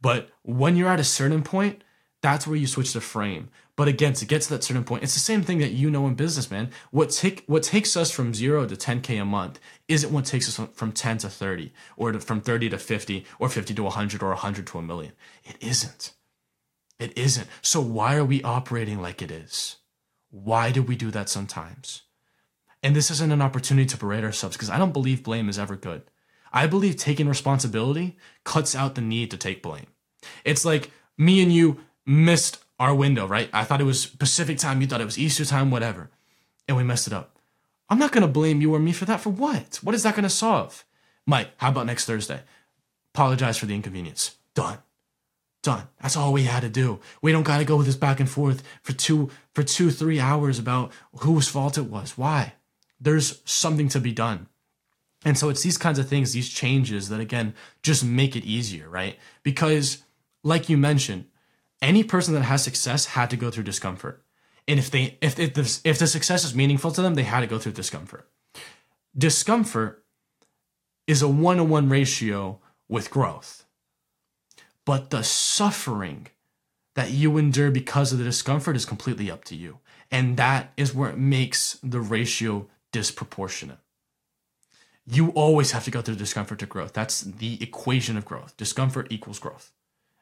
But 0.00 0.30
when 0.42 0.76
you're 0.76 0.88
at 0.88 1.00
a 1.00 1.04
certain 1.04 1.42
point, 1.42 1.82
that's 2.26 2.44
where 2.44 2.56
you 2.56 2.66
switch 2.66 2.92
the 2.92 3.00
frame. 3.00 3.50
But 3.76 3.86
again, 3.86 4.12
to 4.14 4.26
get 4.26 4.42
to 4.42 4.48
that 4.50 4.64
certain 4.64 4.82
point, 4.82 5.04
it's 5.04 5.14
the 5.14 5.20
same 5.20 5.42
thing 5.42 5.58
that 5.58 5.70
you 5.70 5.92
know 5.92 6.08
in 6.08 6.14
business, 6.14 6.50
man. 6.50 6.70
What 6.90 7.10
take 7.10 7.44
what 7.46 7.62
takes 7.62 7.96
us 7.96 8.10
from 8.10 8.34
zero 8.34 8.66
to 8.66 8.74
10k 8.74 9.22
a 9.22 9.24
month 9.24 9.60
isn't 9.86 10.12
what 10.12 10.24
takes 10.24 10.48
us 10.48 10.68
from 10.74 10.90
10 10.90 11.18
to 11.18 11.28
30, 11.28 11.72
or 11.96 12.10
to, 12.10 12.18
from 12.18 12.40
30 12.40 12.70
to 12.70 12.78
50, 12.78 13.24
or 13.38 13.48
50 13.48 13.74
to 13.74 13.82
100, 13.84 14.22
or 14.24 14.30
100 14.30 14.66
to 14.66 14.78
a 14.78 14.82
million. 14.82 15.12
It 15.44 15.56
isn't. 15.60 16.14
It 16.98 17.16
isn't. 17.16 17.46
So 17.62 17.80
why 17.80 18.16
are 18.16 18.24
we 18.24 18.42
operating 18.42 19.00
like 19.00 19.22
it 19.22 19.30
is? 19.30 19.76
Why 20.30 20.72
do 20.72 20.82
we 20.82 20.96
do 20.96 21.12
that 21.12 21.28
sometimes? 21.28 22.02
And 22.82 22.96
this 22.96 23.08
isn't 23.12 23.32
an 23.32 23.42
opportunity 23.42 23.86
to 23.86 23.96
berate 23.96 24.24
ourselves 24.24 24.56
because 24.56 24.70
I 24.70 24.78
don't 24.78 24.92
believe 24.92 25.22
blame 25.22 25.48
is 25.48 25.60
ever 25.60 25.76
good. 25.76 26.02
I 26.52 26.66
believe 26.66 26.96
taking 26.96 27.28
responsibility 27.28 28.16
cuts 28.42 28.74
out 28.74 28.96
the 28.96 29.00
need 29.00 29.30
to 29.30 29.36
take 29.36 29.62
blame. 29.62 29.86
It's 30.44 30.64
like 30.64 30.90
me 31.16 31.40
and 31.40 31.52
you 31.52 31.78
missed 32.06 32.64
our 32.78 32.94
window, 32.94 33.26
right? 33.26 33.50
I 33.52 33.64
thought 33.64 33.80
it 33.80 33.84
was 33.84 34.06
Pacific 34.06 34.58
time, 34.58 34.80
you 34.80 34.86
thought 34.86 35.00
it 35.00 35.06
was 35.06 35.18
Easter 35.18 35.44
time, 35.44 35.70
whatever. 35.70 36.10
And 36.68 36.76
we 36.76 36.84
messed 36.84 37.06
it 37.06 37.12
up. 37.12 37.38
I'm 37.88 37.98
not 37.98 38.12
gonna 38.12 38.28
blame 38.28 38.60
you 38.60 38.74
or 38.74 38.78
me 38.78 38.92
for 38.92 39.04
that. 39.04 39.20
For 39.20 39.30
what? 39.30 39.80
What 39.82 39.94
is 39.94 40.02
that 40.02 40.16
gonna 40.16 40.30
solve? 40.30 40.84
Mike, 41.26 41.50
how 41.58 41.70
about 41.70 41.86
next 41.86 42.04
Thursday? 42.04 42.40
Apologize 43.14 43.58
for 43.58 43.66
the 43.66 43.74
inconvenience. 43.74 44.36
Done. 44.54 44.78
Done. 45.62 45.88
That's 46.00 46.16
all 46.16 46.32
we 46.32 46.44
had 46.44 46.60
to 46.60 46.68
do. 46.68 47.00
We 47.22 47.32
don't 47.32 47.42
gotta 47.42 47.64
go 47.64 47.76
with 47.76 47.86
this 47.86 47.96
back 47.96 48.20
and 48.20 48.28
forth 48.28 48.62
for 48.82 48.92
two 48.92 49.30
for 49.54 49.62
two, 49.62 49.90
three 49.90 50.20
hours 50.20 50.58
about 50.58 50.92
whose 51.20 51.48
fault 51.48 51.78
it 51.78 51.90
was. 51.90 52.18
Why? 52.18 52.54
There's 53.00 53.42
something 53.44 53.88
to 53.90 54.00
be 54.00 54.12
done. 54.12 54.48
And 55.24 55.36
so 55.36 55.48
it's 55.48 55.62
these 55.62 55.78
kinds 55.78 55.98
of 55.98 56.08
things, 56.08 56.32
these 56.32 56.48
changes 56.48 57.08
that 57.08 57.20
again 57.20 57.54
just 57.82 58.04
make 58.04 58.36
it 58.36 58.44
easier, 58.44 58.88
right? 58.88 59.18
Because 59.42 60.04
like 60.44 60.68
you 60.68 60.76
mentioned, 60.76 61.26
any 61.82 62.02
person 62.04 62.34
that 62.34 62.42
has 62.42 62.62
success 62.64 63.06
had 63.06 63.30
to 63.30 63.36
go 63.36 63.50
through 63.50 63.64
discomfort. 63.64 64.22
And 64.68 64.78
if 64.78 64.90
they 64.90 65.18
if 65.20 65.38
if 65.38 65.54
the, 65.54 65.80
if 65.84 65.98
the 65.98 66.06
success 66.06 66.44
is 66.44 66.54
meaningful 66.54 66.90
to 66.92 67.02
them, 67.02 67.14
they 67.14 67.22
had 67.22 67.40
to 67.40 67.46
go 67.46 67.58
through 67.58 67.72
discomfort. 67.72 68.28
Discomfort 69.16 70.04
is 71.06 71.22
a 71.22 71.28
one-to-one 71.28 71.88
ratio 71.88 72.60
with 72.88 73.10
growth. 73.10 73.64
But 74.84 75.10
the 75.10 75.22
suffering 75.22 76.28
that 76.94 77.10
you 77.10 77.36
endure 77.36 77.70
because 77.70 78.12
of 78.12 78.18
the 78.18 78.24
discomfort 78.24 78.76
is 78.76 78.84
completely 78.84 79.30
up 79.30 79.44
to 79.44 79.56
you. 79.56 79.78
And 80.10 80.36
that 80.36 80.72
is 80.76 80.94
where 80.94 81.10
it 81.10 81.18
makes 81.18 81.78
the 81.82 82.00
ratio 82.00 82.68
disproportionate. 82.92 83.78
You 85.06 85.30
always 85.30 85.72
have 85.72 85.84
to 85.84 85.90
go 85.90 86.02
through 86.02 86.16
discomfort 86.16 86.58
to 86.60 86.66
growth. 86.66 86.92
That's 86.92 87.20
the 87.20 87.62
equation 87.62 88.16
of 88.16 88.24
growth. 88.24 88.56
Discomfort 88.56 89.08
equals 89.10 89.38
growth 89.38 89.72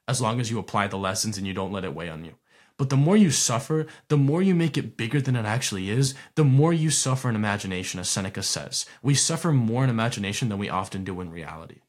as 0.06 0.20
long 0.20 0.40
as 0.40 0.50
you 0.50 0.58
apply 0.58 0.86
the 0.86 0.98
lessons 0.98 1.38
and 1.38 1.46
you 1.46 1.52
don't 1.52 1.72
let 1.72 1.84
it 1.84 1.94
weigh 1.94 2.08
on 2.08 2.24
you. 2.24 2.34
But 2.76 2.90
the 2.90 2.96
more 2.96 3.16
you 3.16 3.30
suffer, 3.30 3.86
the 4.08 4.16
more 4.16 4.42
you 4.42 4.54
make 4.54 4.76
it 4.76 4.96
bigger 4.96 5.20
than 5.20 5.36
it 5.36 5.44
actually 5.44 5.90
is, 5.90 6.14
the 6.34 6.44
more 6.44 6.72
you 6.72 6.90
suffer 6.90 7.28
in 7.28 7.36
imagination, 7.36 8.00
as 8.00 8.08
Seneca 8.08 8.42
says. 8.42 8.84
We 9.00 9.14
suffer 9.14 9.52
more 9.52 9.84
in 9.84 9.90
imagination 9.90 10.48
than 10.48 10.58
we 10.58 10.68
often 10.68 11.04
do 11.04 11.20
in 11.20 11.30
reality. 11.30 11.82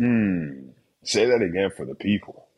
Mm. 0.00 0.70
Say 1.04 1.26
that 1.26 1.42
again 1.42 1.70
for 1.76 1.86
the 1.86 1.94
people. 1.94 2.48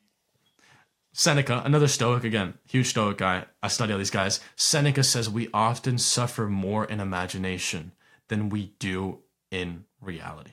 Seneca, 1.13 1.63
another 1.65 1.89
Stoic 1.89 2.25
again, 2.25 2.55
huge 2.67 2.89
Stoic 2.89 3.19
guy. 3.19 3.45
I 3.63 3.69
study 3.69 3.93
all 3.93 3.99
these 3.99 4.11
guys. 4.11 4.41
Seneca 4.57 5.03
says 5.03 5.29
we 5.29 5.49
often 5.53 5.99
suffer 5.99 6.47
more 6.49 6.85
in 6.85 7.01
imagination 7.01 7.93
than 8.29 8.49
we 8.49 8.73
do 8.79 9.19
in 9.51 9.85
reality. 10.01 10.53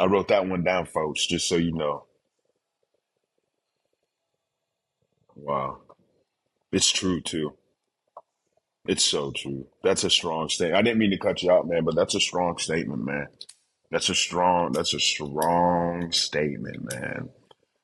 I 0.00 0.06
wrote 0.06 0.28
that 0.28 0.48
one 0.48 0.64
down, 0.64 0.86
folks, 0.86 1.26
just 1.26 1.48
so 1.48 1.56
you 1.56 1.72
know. 1.74 2.06
Wow. 5.36 5.80
It's 6.72 6.90
true, 6.90 7.20
too. 7.20 7.54
It's 8.86 9.04
so 9.04 9.32
true. 9.36 9.66
That's 9.84 10.04
a 10.04 10.10
strong 10.10 10.48
statement. 10.48 10.78
I 10.78 10.82
didn't 10.82 10.98
mean 10.98 11.10
to 11.10 11.18
cut 11.18 11.42
you 11.42 11.52
out, 11.52 11.68
man, 11.68 11.84
but 11.84 11.96
that's 11.96 12.14
a 12.14 12.20
strong 12.20 12.58
statement, 12.58 13.04
man. 13.04 13.28
That's 13.90 14.08
a 14.08 14.14
strong, 14.14 14.72
that's 14.72 14.94
a 14.94 15.00
strong 15.00 16.12
statement, 16.12 16.92
man. 16.94 17.30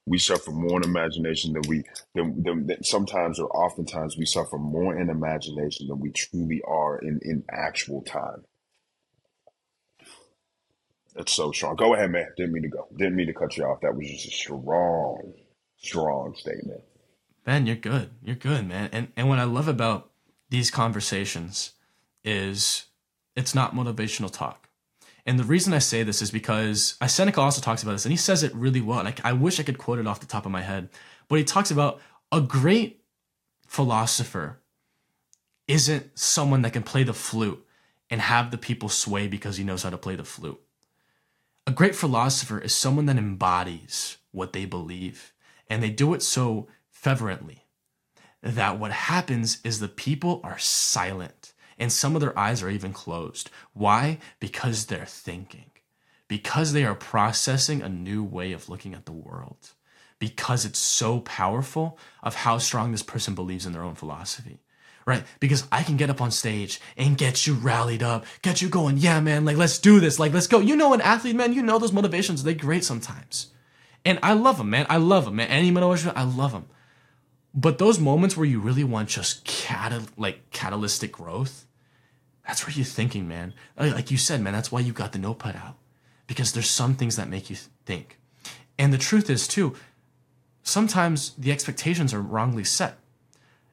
We 0.06 0.18
suffer 0.18 0.52
more 0.52 0.78
in 0.78 0.84
imagination 0.88 1.52
than 1.52 1.62
we, 1.68 1.84
than, 2.14 2.42
than, 2.42 2.66
than 2.66 2.84
sometimes 2.84 3.40
or 3.40 3.48
oftentimes 3.56 4.16
we 4.16 4.26
suffer 4.26 4.58
more 4.58 4.98
in 4.98 5.10
imagination 5.10 5.88
than 5.88 6.00
we 6.00 6.12
truly 6.12 6.62
are 6.66 6.98
in, 6.98 7.20
in 7.22 7.44
actual 7.52 8.02
time. 8.02 8.44
That's 11.16 11.32
so 11.32 11.50
strong. 11.50 11.76
Go 11.76 11.94
ahead, 11.94 12.10
man. 12.10 12.28
Didn't 12.36 12.52
mean 12.52 12.62
to 12.64 12.68
go. 12.68 12.86
Didn't 12.96 13.16
mean 13.16 13.26
to 13.26 13.32
cut 13.32 13.56
you 13.56 13.64
off. 13.64 13.80
That 13.80 13.96
was 13.96 14.06
just 14.08 14.26
a 14.26 14.30
strong, 14.30 15.32
strong 15.78 16.34
statement. 16.36 16.82
Ben, 17.44 17.66
you're 17.66 17.76
good. 17.76 18.10
You're 18.22 18.36
good, 18.36 18.68
man. 18.68 18.90
And 18.92 19.08
and 19.16 19.28
what 19.28 19.38
I 19.38 19.44
love 19.44 19.66
about 19.66 20.10
these 20.50 20.70
conversations 20.70 21.72
is 22.22 22.86
it's 23.34 23.54
not 23.54 23.74
motivational 23.74 24.30
talk. 24.30 24.68
And 25.24 25.38
the 25.38 25.44
reason 25.44 25.72
I 25.72 25.78
say 25.78 26.02
this 26.02 26.22
is 26.22 26.30
because 26.30 26.96
Seneca 27.06 27.40
also 27.40 27.60
talks 27.60 27.82
about 27.82 27.92
this, 27.92 28.04
and 28.04 28.12
he 28.12 28.18
says 28.18 28.42
it 28.42 28.54
really 28.54 28.80
well. 28.80 29.02
Like 29.02 29.24
I 29.24 29.32
wish 29.32 29.58
I 29.58 29.62
could 29.62 29.78
quote 29.78 29.98
it 29.98 30.06
off 30.06 30.20
the 30.20 30.26
top 30.26 30.44
of 30.44 30.52
my 30.52 30.62
head, 30.62 30.90
but 31.28 31.38
he 31.38 31.44
talks 31.44 31.70
about 31.70 32.00
a 32.30 32.40
great 32.40 33.02
philosopher 33.66 34.60
isn't 35.66 36.16
someone 36.18 36.62
that 36.62 36.72
can 36.72 36.82
play 36.82 37.02
the 37.02 37.12
flute 37.12 37.64
and 38.10 38.20
have 38.20 38.50
the 38.50 38.58
people 38.58 38.88
sway 38.88 39.26
because 39.26 39.56
he 39.56 39.64
knows 39.64 39.82
how 39.82 39.90
to 39.90 39.98
play 39.98 40.14
the 40.14 40.24
flute. 40.24 40.60
A 41.68 41.72
great 41.72 41.96
philosopher 41.96 42.60
is 42.60 42.72
someone 42.74 43.06
that 43.06 43.16
embodies 43.16 44.18
what 44.30 44.52
they 44.52 44.66
believe, 44.66 45.32
and 45.68 45.82
they 45.82 45.90
do 45.90 46.14
it 46.14 46.22
so 46.22 46.68
fervently 46.90 47.66
that 48.40 48.78
what 48.78 48.92
happens 48.92 49.58
is 49.64 49.80
the 49.80 49.88
people 49.88 50.40
are 50.44 50.58
silent 50.58 51.54
and 51.76 51.92
some 51.92 52.14
of 52.14 52.20
their 52.20 52.38
eyes 52.38 52.62
are 52.62 52.70
even 52.70 52.92
closed. 52.92 53.50
Why? 53.72 54.18
Because 54.38 54.86
they're 54.86 55.06
thinking, 55.06 55.72
because 56.28 56.72
they 56.72 56.84
are 56.84 56.94
processing 56.94 57.82
a 57.82 57.88
new 57.88 58.22
way 58.22 58.52
of 58.52 58.68
looking 58.68 58.94
at 58.94 59.04
the 59.04 59.12
world, 59.12 59.72
because 60.20 60.64
it's 60.64 60.78
so 60.78 61.18
powerful 61.20 61.98
of 62.22 62.36
how 62.36 62.58
strong 62.58 62.92
this 62.92 63.02
person 63.02 63.34
believes 63.34 63.66
in 63.66 63.72
their 63.72 63.82
own 63.82 63.96
philosophy 63.96 64.60
right? 65.06 65.24
Because 65.38 65.66
I 65.70 65.82
can 65.82 65.96
get 65.96 66.10
up 66.10 66.20
on 66.20 66.30
stage 66.30 66.80
and 66.96 67.16
get 67.16 67.46
you 67.46 67.54
rallied 67.54 68.02
up, 68.02 68.26
get 68.42 68.60
you 68.60 68.68
going, 68.68 68.98
yeah, 68.98 69.20
man, 69.20 69.44
like 69.44 69.56
let's 69.56 69.78
do 69.78 70.00
this, 70.00 70.18
like 70.18 70.32
let's 70.32 70.48
go. 70.48 70.58
You 70.58 70.76
know, 70.76 70.92
an 70.92 71.00
athlete, 71.00 71.36
man, 71.36 71.52
you 71.52 71.62
know 71.62 71.78
those 71.78 71.92
motivations, 71.92 72.42
they're 72.42 72.54
great 72.54 72.84
sometimes. 72.84 73.48
And 74.04 74.18
I 74.22 74.34
love 74.34 74.58
them, 74.58 74.70
man. 74.70 74.86
I 74.88 74.98
love 74.98 75.24
them, 75.24 75.36
man. 75.36 75.48
Any 75.48 75.70
motivation, 75.70 76.12
I 76.14 76.24
love 76.24 76.52
them. 76.52 76.66
But 77.54 77.78
those 77.78 77.98
moments 77.98 78.36
where 78.36 78.46
you 78.46 78.60
really 78.60 78.84
want 78.84 79.08
just 79.08 79.44
catal- 79.44 80.02
like 80.16 80.50
catalytic 80.50 81.12
growth, 81.12 81.66
that's 82.46 82.66
where 82.66 82.74
you're 82.74 82.84
thinking, 82.84 83.26
man. 83.26 83.54
Uh, 83.78 83.92
like 83.94 84.10
you 84.10 84.16
said, 84.16 84.40
man, 84.42 84.52
that's 84.52 84.70
why 84.70 84.80
you 84.80 84.92
got 84.92 85.12
the 85.12 85.18
notepad 85.18 85.56
out. 85.56 85.76
Because 86.26 86.52
there's 86.52 86.70
some 86.70 86.94
things 86.94 87.16
that 87.16 87.28
make 87.28 87.48
you 87.48 87.56
think. 87.84 88.18
And 88.78 88.92
the 88.92 88.98
truth 88.98 89.30
is, 89.30 89.48
too, 89.48 89.74
sometimes 90.62 91.32
the 91.38 91.50
expectations 91.50 92.12
are 92.12 92.20
wrongly 92.20 92.64
set 92.64 92.98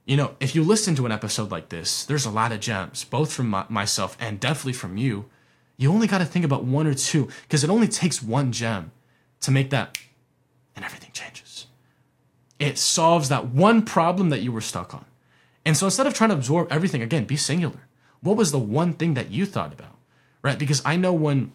you 0.06 0.18
know, 0.18 0.36
if 0.40 0.54
you 0.54 0.64
listen 0.64 0.96
to 0.96 1.06
an 1.06 1.12
episode 1.12 1.50
like 1.50 1.70
this, 1.70 2.06
there's 2.06 2.26
a 2.26 2.30
lot 2.30 2.52
of 2.52 2.60
gems, 2.60 3.06
both 3.06 3.32
from 3.32 3.50
my, 3.50 3.66
myself 3.70 4.18
and 4.20 4.40
definitely 4.40 4.74
from 4.74 4.98
you. 4.98 5.26
You 5.78 5.92
only 5.92 6.08
got 6.08 6.18
to 6.18 6.26
think 6.26 6.44
about 6.44 6.66
one 6.66 6.88
or 6.88 6.94
two 6.94 7.30
because 7.44 7.64
it 7.64 7.70
only 7.70 7.88
takes 7.88 8.22
one 8.22 8.52
gem 8.52 8.92
to 9.42 9.52
make 9.52 9.70
that, 9.70 9.98
and 10.76 10.84
everything 10.84 11.12
changes. 11.14 11.68
It 12.60 12.78
solves 12.78 13.30
that 13.30 13.48
one 13.48 13.84
problem 13.84 14.30
that 14.30 14.42
you 14.42 14.52
were 14.52 14.62
stuck 14.62 14.94
on. 14.94 15.06
And 15.66 15.76
so 15.78 15.88
instead 15.88 16.08
of 16.08 16.14
trying 16.14 16.30
to 16.30 16.36
absorb 16.36 16.72
everything, 16.72 17.02
again, 17.02 17.24
be 17.24 17.38
singular. 17.38 17.88
What 18.22 18.38
was 18.38 18.52
the 18.52 18.60
one 18.60 18.94
thing 18.94 19.14
that 19.16 19.32
you 19.32 19.46
thought 19.46 19.74
about? 19.74 19.96
Right? 20.42 20.60
Because 20.60 20.82
I 20.86 20.98
know 20.98 21.14
when 21.14 21.54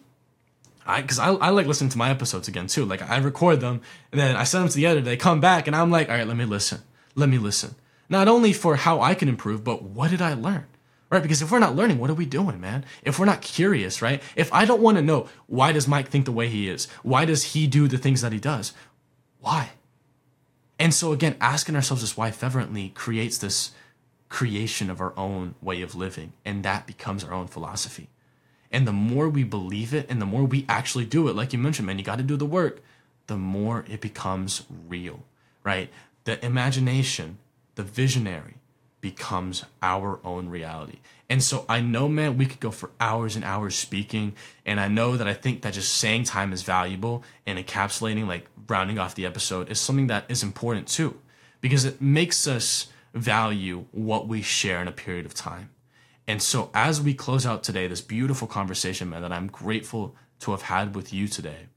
I, 0.85 1.03
cause 1.03 1.19
I, 1.19 1.29
I 1.33 1.49
like 1.49 1.67
listening 1.67 1.91
to 1.91 1.97
my 1.99 2.09
episodes 2.09 2.47
again 2.47 2.65
too. 2.65 2.85
Like 2.85 3.07
I 3.07 3.17
record 3.17 3.61
them 3.61 3.81
and 4.11 4.19
then 4.19 4.35
I 4.35 4.43
send 4.43 4.63
them 4.63 4.69
to 4.69 4.75
the 4.75 4.87
editor. 4.87 5.05
They 5.05 5.17
come 5.17 5.39
back 5.39 5.67
and 5.67 5.75
I'm 5.75 5.91
like, 5.91 6.09
all 6.09 6.15
right, 6.15 6.27
let 6.27 6.37
me 6.37 6.45
listen. 6.45 6.81
Let 7.15 7.29
me 7.29 7.37
listen 7.37 7.75
not 8.09 8.27
only 8.27 8.51
for 8.51 8.75
how 8.75 8.99
I 8.99 9.13
can 9.13 9.29
improve, 9.29 9.63
but 9.63 9.83
what 9.83 10.11
did 10.11 10.21
I 10.21 10.33
learn? 10.33 10.65
Right? 11.09 11.23
Because 11.23 11.41
if 11.41 11.51
we're 11.51 11.59
not 11.59 11.75
learning, 11.75 11.97
what 11.97 12.09
are 12.09 12.15
we 12.15 12.25
doing, 12.25 12.59
man? 12.59 12.85
If 13.03 13.17
we're 13.17 13.25
not 13.25 13.41
curious, 13.41 14.01
right? 14.01 14.21
If 14.35 14.53
I 14.53 14.65
don't 14.65 14.81
want 14.81 14.97
to 14.97 15.03
know 15.03 15.27
why 15.47 15.71
does 15.71 15.87
Mike 15.87 16.09
think 16.09 16.25
the 16.25 16.31
way 16.31 16.49
he 16.49 16.69
is? 16.69 16.87
Why 17.01 17.25
does 17.25 17.53
he 17.53 17.65
do 17.65 17.87
the 17.87 17.97
things 17.97 18.21
that 18.21 18.33
he 18.33 18.39
does? 18.39 18.73
Why? 19.39 19.71
And 20.77 20.93
so 20.93 21.11
again, 21.11 21.35
asking 21.41 21.75
ourselves 21.75 22.01
this 22.01 22.15
why 22.15 22.31
fervently 22.31 22.89
creates 22.89 23.37
this 23.37 23.71
creation 24.29 24.89
of 24.89 25.01
our 25.01 25.17
own 25.17 25.55
way 25.61 25.81
of 25.81 25.95
living, 25.95 26.33
and 26.45 26.63
that 26.63 26.85
becomes 26.85 27.23
our 27.23 27.33
own 27.33 27.47
philosophy. 27.47 28.09
And 28.71 28.87
the 28.87 28.93
more 28.93 29.27
we 29.27 29.43
believe 29.43 29.93
it 29.93 30.05
and 30.09 30.21
the 30.21 30.27
more 30.27 30.43
we 30.43 30.65
actually 30.69 31.05
do 31.05 31.27
it, 31.27 31.35
like 31.35 31.53
you 31.53 31.59
mentioned, 31.59 31.87
man, 31.87 31.97
you 31.97 32.05
got 32.05 32.19
to 32.19 32.23
do 32.23 32.37
the 32.37 32.45
work, 32.45 32.81
the 33.25 33.37
more 33.37 33.83
it 33.89 33.99
becomes 33.99 34.63
real, 34.87 35.23
right? 35.63 35.89
The 36.25 36.43
imagination 36.45 37.39
the 37.79 37.83
visionary 37.85 38.55
becomes 38.99 39.63
our 39.81 40.19
own 40.25 40.49
reality. 40.49 40.99
And 41.29 41.41
so 41.41 41.63
I 41.69 41.79
know, 41.79 42.09
man, 42.09 42.37
we 42.37 42.45
could 42.45 42.59
go 42.59 42.71
for 42.71 42.91
hours 42.99 43.37
and 43.37 43.45
hours 43.45 43.77
speaking. 43.77 44.35
And 44.65 44.81
I 44.81 44.89
know 44.89 45.15
that 45.15 45.29
I 45.29 45.33
think 45.33 45.61
that 45.61 45.75
just 45.75 45.93
saying 45.93 46.25
time 46.25 46.51
is 46.51 46.61
valuable 46.61 47.23
and 47.45 47.57
encapsulating, 47.57 48.27
like 48.27 48.47
rounding 48.67 48.99
off 48.99 49.15
the 49.15 49.25
episode, 49.25 49.71
is 49.71 49.79
something 49.79 50.07
that 50.07 50.25
is 50.27 50.43
important 50.43 50.89
too, 50.89 51.21
because 51.61 51.85
it 51.85 52.01
makes 52.01 52.47
us 52.47 52.87
value 53.13 53.85
what 53.91 54.27
we 54.27 54.41
share 54.41 54.81
in 54.81 54.89
a 54.89 54.91
period 54.91 55.25
of 55.25 55.33
time. 55.33 55.69
And 56.27 56.41
so 56.41 56.69
as 56.73 57.01
we 57.01 57.13
close 57.13 57.45
out 57.45 57.63
today, 57.63 57.87
this 57.87 58.01
beautiful 58.01 58.45
conversation, 58.49 59.09
man, 59.09 59.21
that 59.21 59.31
I'm 59.31 59.47
grateful 59.47 60.17
to 60.41 60.51
have 60.51 60.63
had 60.63 60.95
with 60.95 61.13
you 61.13 61.29
today, 61.29 61.67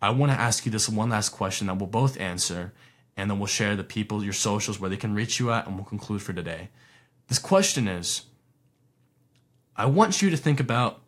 I 0.00 0.08
want 0.10 0.32
to 0.32 0.40
ask 0.40 0.64
you 0.64 0.72
this 0.72 0.88
one 0.88 1.10
last 1.10 1.28
question 1.28 1.66
that 1.66 1.76
we'll 1.76 1.88
both 1.88 2.18
answer 2.18 2.72
and 3.16 3.30
then 3.30 3.38
we'll 3.38 3.46
share 3.46 3.76
the 3.76 3.84
people, 3.84 4.22
your 4.22 4.32
socials, 4.32 4.78
where 4.78 4.90
they 4.90 4.96
can 4.96 5.14
reach 5.14 5.40
you 5.40 5.50
at, 5.50 5.66
and 5.66 5.76
we'll 5.76 5.84
conclude 5.84 6.22
for 6.22 6.32
today. 6.32 6.68
This 7.28 7.38
question 7.38 7.88
is 7.88 8.22
I 9.74 9.86
want 9.86 10.22
you 10.22 10.30
to 10.30 10.36
think 10.36 10.60
about 10.60 11.00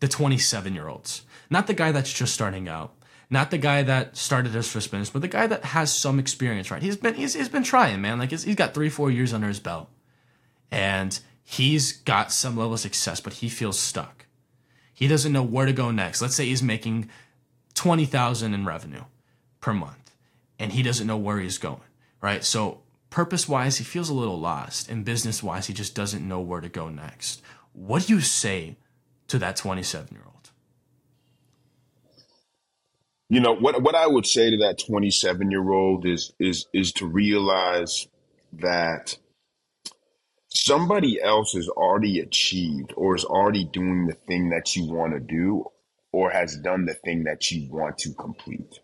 the 0.00 0.08
27 0.08 0.74
year 0.74 0.88
olds, 0.88 1.22
not 1.50 1.66
the 1.66 1.74
guy 1.74 1.92
that's 1.92 2.12
just 2.12 2.34
starting 2.34 2.68
out, 2.68 2.94
not 3.30 3.50
the 3.50 3.58
guy 3.58 3.82
that 3.82 4.16
started 4.16 4.52
his 4.52 4.70
first 4.70 4.90
business, 4.90 5.10
but 5.10 5.22
the 5.22 5.28
guy 5.28 5.46
that 5.46 5.64
has 5.64 5.92
some 5.92 6.18
experience, 6.18 6.70
right? 6.70 6.82
He's 6.82 6.96
been, 6.96 7.14
he's, 7.14 7.34
he's 7.34 7.48
been 7.48 7.62
trying, 7.62 8.00
man. 8.00 8.18
Like 8.18 8.30
he's, 8.30 8.54
got 8.54 8.74
three, 8.74 8.90
four 8.90 9.10
years 9.10 9.32
under 9.32 9.48
his 9.48 9.60
belt 9.60 9.88
and 10.70 11.18
he's 11.42 11.92
got 11.92 12.32
some 12.32 12.56
level 12.56 12.74
of 12.74 12.80
success, 12.80 13.20
but 13.20 13.34
he 13.34 13.48
feels 13.48 13.78
stuck. 13.78 14.26
He 14.92 15.08
doesn't 15.08 15.32
know 15.32 15.42
where 15.42 15.66
to 15.66 15.72
go 15.72 15.90
next. 15.90 16.22
Let's 16.22 16.34
say 16.34 16.46
he's 16.46 16.62
making 16.62 17.08
20,000 17.74 18.54
in 18.54 18.64
revenue 18.64 19.04
per 19.60 19.72
month 19.72 20.03
and 20.58 20.72
he 20.72 20.82
doesn't 20.82 21.06
know 21.06 21.16
where 21.16 21.38
he's 21.38 21.58
going, 21.58 21.80
right? 22.20 22.44
So, 22.44 22.82
purpose 23.10 23.48
wise, 23.48 23.78
he 23.78 23.84
feels 23.84 24.08
a 24.08 24.14
little 24.14 24.38
lost, 24.38 24.88
and 24.88 25.04
business 25.04 25.42
wise, 25.42 25.66
he 25.66 25.74
just 25.74 25.94
doesn't 25.94 26.26
know 26.26 26.40
where 26.40 26.60
to 26.60 26.68
go 26.68 26.88
next. 26.88 27.42
What 27.72 28.06
do 28.06 28.14
you 28.14 28.20
say 28.20 28.76
to 29.28 29.38
that 29.38 29.56
27 29.56 30.08
year 30.12 30.22
old? 30.26 30.50
You 33.28 33.40
know 33.40 33.54
what 33.54 33.82
what 33.82 33.94
I 33.94 34.06
would 34.06 34.26
say 34.26 34.50
to 34.50 34.56
that 34.58 34.78
27 34.86 35.50
year 35.50 35.70
old 35.72 36.06
is 36.06 36.32
is 36.38 36.66
is 36.72 36.92
to 36.94 37.06
realize 37.06 38.06
that 38.52 39.16
somebody 40.48 41.20
else 41.20 41.52
has 41.54 41.68
already 41.68 42.20
achieved 42.20 42.92
or 42.96 43.16
is 43.16 43.24
already 43.24 43.64
doing 43.64 44.06
the 44.06 44.14
thing 44.14 44.50
that 44.50 44.76
you 44.76 44.84
want 44.84 45.14
to 45.14 45.20
do 45.20 45.64
or 46.12 46.30
has 46.30 46.56
done 46.58 46.84
the 46.84 46.94
thing 46.94 47.24
that 47.24 47.50
you 47.50 47.68
want 47.72 47.98
to 47.98 48.14
complete. 48.14 48.78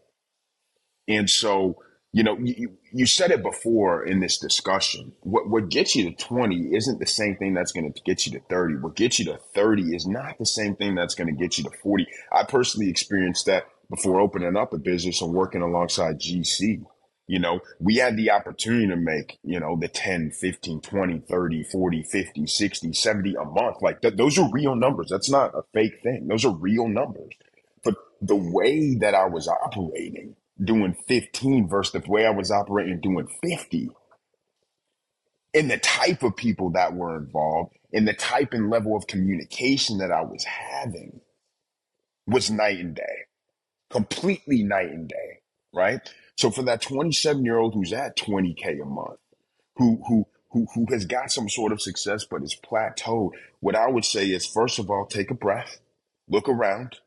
And 1.10 1.28
so, 1.28 1.76
you 2.12 2.22
know, 2.22 2.38
you, 2.38 2.78
you 2.92 3.04
said 3.04 3.32
it 3.32 3.42
before 3.42 4.04
in 4.04 4.20
this 4.20 4.38
discussion. 4.38 5.12
What 5.22 5.48
what 5.48 5.68
gets 5.68 5.96
you 5.96 6.08
to 6.08 6.16
20 6.16 6.74
isn't 6.76 7.00
the 7.00 7.06
same 7.06 7.36
thing 7.36 7.52
that's 7.52 7.72
going 7.72 7.92
to 7.92 8.00
get 8.02 8.26
you 8.26 8.32
to 8.32 8.40
30. 8.48 8.76
What 8.76 8.94
gets 8.94 9.18
you 9.18 9.24
to 9.26 9.38
30 9.54 9.94
is 9.96 10.06
not 10.06 10.38
the 10.38 10.46
same 10.46 10.76
thing 10.76 10.94
that's 10.94 11.16
going 11.16 11.26
to 11.26 11.40
get 11.40 11.58
you 11.58 11.64
to 11.64 11.70
40. 11.70 12.06
I 12.32 12.44
personally 12.44 12.88
experienced 12.88 13.46
that 13.46 13.64
before 13.90 14.20
opening 14.20 14.56
up 14.56 14.72
a 14.72 14.78
business 14.78 15.20
and 15.20 15.32
working 15.32 15.62
alongside 15.62 16.20
GC. 16.20 16.84
You 17.26 17.38
know, 17.38 17.60
we 17.80 17.96
had 17.96 18.16
the 18.16 18.30
opportunity 18.30 18.88
to 18.88 18.96
make, 18.96 19.38
you 19.44 19.60
know, 19.60 19.76
the 19.80 19.86
10, 19.86 20.32
15, 20.32 20.80
20, 20.80 21.20
30, 21.28 21.62
40, 21.64 22.02
50, 22.04 22.46
60, 22.46 22.92
70 22.92 23.34
a 23.34 23.44
month. 23.44 23.76
Like 23.82 24.00
th- 24.00 24.16
those 24.16 24.38
are 24.38 24.50
real 24.52 24.76
numbers. 24.76 25.08
That's 25.10 25.30
not 25.30 25.54
a 25.54 25.62
fake 25.72 26.02
thing. 26.02 26.28
Those 26.28 26.44
are 26.44 26.54
real 26.54 26.88
numbers. 26.88 27.32
But 27.82 27.94
the 28.20 28.36
way 28.36 28.94
that 28.96 29.14
I 29.14 29.26
was 29.26 29.48
operating 29.48 30.36
doing 30.62 30.96
15 31.08 31.68
versus 31.68 32.02
the 32.02 32.10
way 32.10 32.26
I 32.26 32.30
was 32.30 32.50
operating 32.50 33.00
doing 33.00 33.28
50. 33.44 33.90
And 35.54 35.70
the 35.70 35.78
type 35.78 36.22
of 36.22 36.36
people 36.36 36.70
that 36.72 36.94
were 36.94 37.18
involved 37.18 37.74
and 37.92 38.08
the 38.08 38.14
type 38.14 38.54
and 38.54 38.70
level 38.70 38.96
of 38.96 39.06
communication 39.08 39.98
that 39.98 40.12
I 40.12 40.22
was 40.22 40.44
having 40.44 41.20
was 42.26 42.50
night 42.50 42.80
and 42.80 42.94
day. 42.96 43.16
completely 43.90 44.64
night 44.64 44.90
and 44.90 45.08
day, 45.08 45.40
right? 45.74 46.00
So 46.36 46.50
for 46.50 46.62
that 46.64 46.82
27 46.82 47.44
year 47.44 47.58
old 47.58 47.74
who's 47.74 47.92
at 47.94 48.18
20K 48.18 48.82
a 48.82 48.86
month, 48.86 49.20
who, 49.76 50.02
who, 50.08 50.26
who, 50.50 50.66
who 50.74 50.86
has 50.90 51.06
got 51.06 51.32
some 51.32 51.48
sort 51.48 51.72
of 51.72 51.82
success 51.82 52.26
but 52.30 52.42
is 52.44 52.56
plateaued, 52.56 53.32
what 53.60 53.76
I 53.76 53.88
would 53.88 54.04
say 54.06 54.26
is 54.28 54.46
first 54.46 54.78
of 54.80 54.90
all, 54.90 55.06
take 55.06 55.30
a 55.30 55.34
breath, 55.34 55.80
look 56.28 56.48
around, 56.48 56.98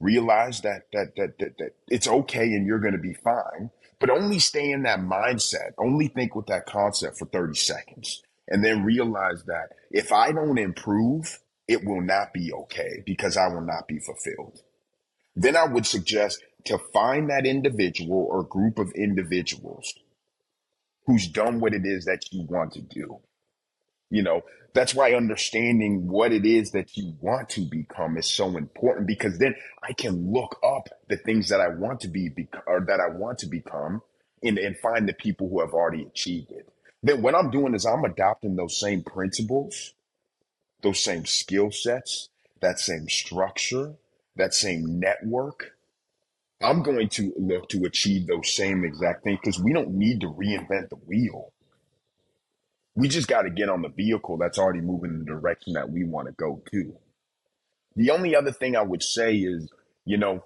realize 0.00 0.62
that 0.62 0.86
that 0.92 1.14
that 1.16 1.38
that, 1.38 1.58
that 1.58 1.74
it's 1.88 2.08
okay 2.08 2.54
and 2.54 2.66
you're 2.66 2.80
going 2.80 2.94
to 2.94 2.98
be 2.98 3.14
fine 3.14 3.70
but 4.00 4.10
only 4.10 4.38
stay 4.38 4.72
in 4.72 4.82
that 4.82 5.00
mindset. 5.00 5.74
Only 5.78 6.08
think 6.08 6.34
with 6.34 6.46
that 6.46 6.66
concept 6.66 7.18
for 7.18 7.26
30 7.26 7.54
seconds 7.54 8.22
and 8.48 8.64
then 8.64 8.82
realize 8.82 9.44
that 9.44 9.68
if 9.92 10.10
i 10.10 10.32
don't 10.32 10.58
improve 10.58 11.38
it 11.68 11.84
will 11.84 12.00
not 12.00 12.32
be 12.32 12.52
okay 12.52 13.02
because 13.06 13.36
i 13.36 13.46
will 13.46 13.60
not 13.60 13.86
be 13.86 14.00
fulfilled. 14.00 14.60
Then 15.36 15.56
i 15.56 15.64
would 15.64 15.86
suggest 15.86 16.42
to 16.64 16.78
find 16.78 17.30
that 17.30 17.46
individual 17.46 18.26
or 18.30 18.42
group 18.42 18.78
of 18.78 18.90
individuals 18.92 19.94
who's 21.06 21.28
done 21.28 21.60
what 21.60 21.74
it 21.74 21.86
is 21.86 22.04
that 22.06 22.32
you 22.32 22.42
want 22.42 22.72
to 22.72 22.82
do. 22.82 23.18
You 24.10 24.22
know, 24.22 24.42
that's 24.72 24.94
why 24.94 25.14
understanding 25.14 26.08
what 26.08 26.32
it 26.32 26.46
is 26.46 26.70
that 26.72 26.96
you 26.96 27.14
want 27.20 27.48
to 27.50 27.62
become 27.62 28.16
is 28.16 28.26
so 28.26 28.56
important 28.56 29.06
because 29.06 29.38
then 29.38 29.54
I 29.82 29.92
can 29.92 30.32
look 30.32 30.58
up 30.64 30.88
the 31.08 31.16
things 31.16 31.48
that 31.48 31.60
I 31.60 31.68
want 31.68 32.00
to 32.00 32.08
be 32.08 32.30
or 32.66 32.80
that 32.86 33.00
I 33.00 33.08
want 33.08 33.38
to 33.38 33.46
become 33.46 34.02
and, 34.42 34.58
and 34.58 34.76
find 34.78 35.08
the 35.08 35.12
people 35.12 35.48
who 35.48 35.60
have 35.60 35.74
already 35.74 36.04
achieved 36.04 36.52
it. 36.52 36.68
Then 37.02 37.22
what 37.22 37.34
I'm 37.34 37.50
doing 37.50 37.74
is 37.74 37.84
I'm 37.84 38.04
adopting 38.04 38.56
those 38.56 38.78
same 38.78 39.02
principles, 39.02 39.94
those 40.82 41.02
same 41.02 41.26
skill 41.26 41.70
sets, 41.70 42.28
that 42.60 42.78
same 42.78 43.08
structure, 43.08 43.94
that 44.36 44.54
same 44.54 45.00
network. 45.00 45.72
I'm 46.62 46.82
going 46.82 47.08
to 47.10 47.32
look 47.38 47.70
to 47.70 47.84
achieve 47.84 48.26
those 48.26 48.54
same 48.54 48.84
exact 48.84 49.24
things 49.24 49.40
because 49.42 49.58
we 49.58 49.72
don't 49.72 49.94
need 49.94 50.20
to 50.20 50.28
reinvent 50.28 50.90
the 50.90 50.96
wheel 50.96 51.52
we 53.00 53.08
just 53.08 53.28
got 53.28 53.42
to 53.42 53.50
get 53.50 53.70
on 53.70 53.80
the 53.80 53.88
vehicle 53.88 54.36
that's 54.36 54.58
already 54.58 54.82
moving 54.82 55.10
in 55.10 55.18
the 55.20 55.24
direction 55.24 55.72
that 55.72 55.90
we 55.90 56.04
want 56.04 56.26
to 56.28 56.32
go 56.32 56.62
to. 56.70 56.94
The 57.96 58.10
only 58.10 58.36
other 58.36 58.52
thing 58.52 58.76
I 58.76 58.82
would 58.82 59.02
say 59.02 59.36
is, 59.36 59.72
you 60.04 60.18
know, 60.18 60.44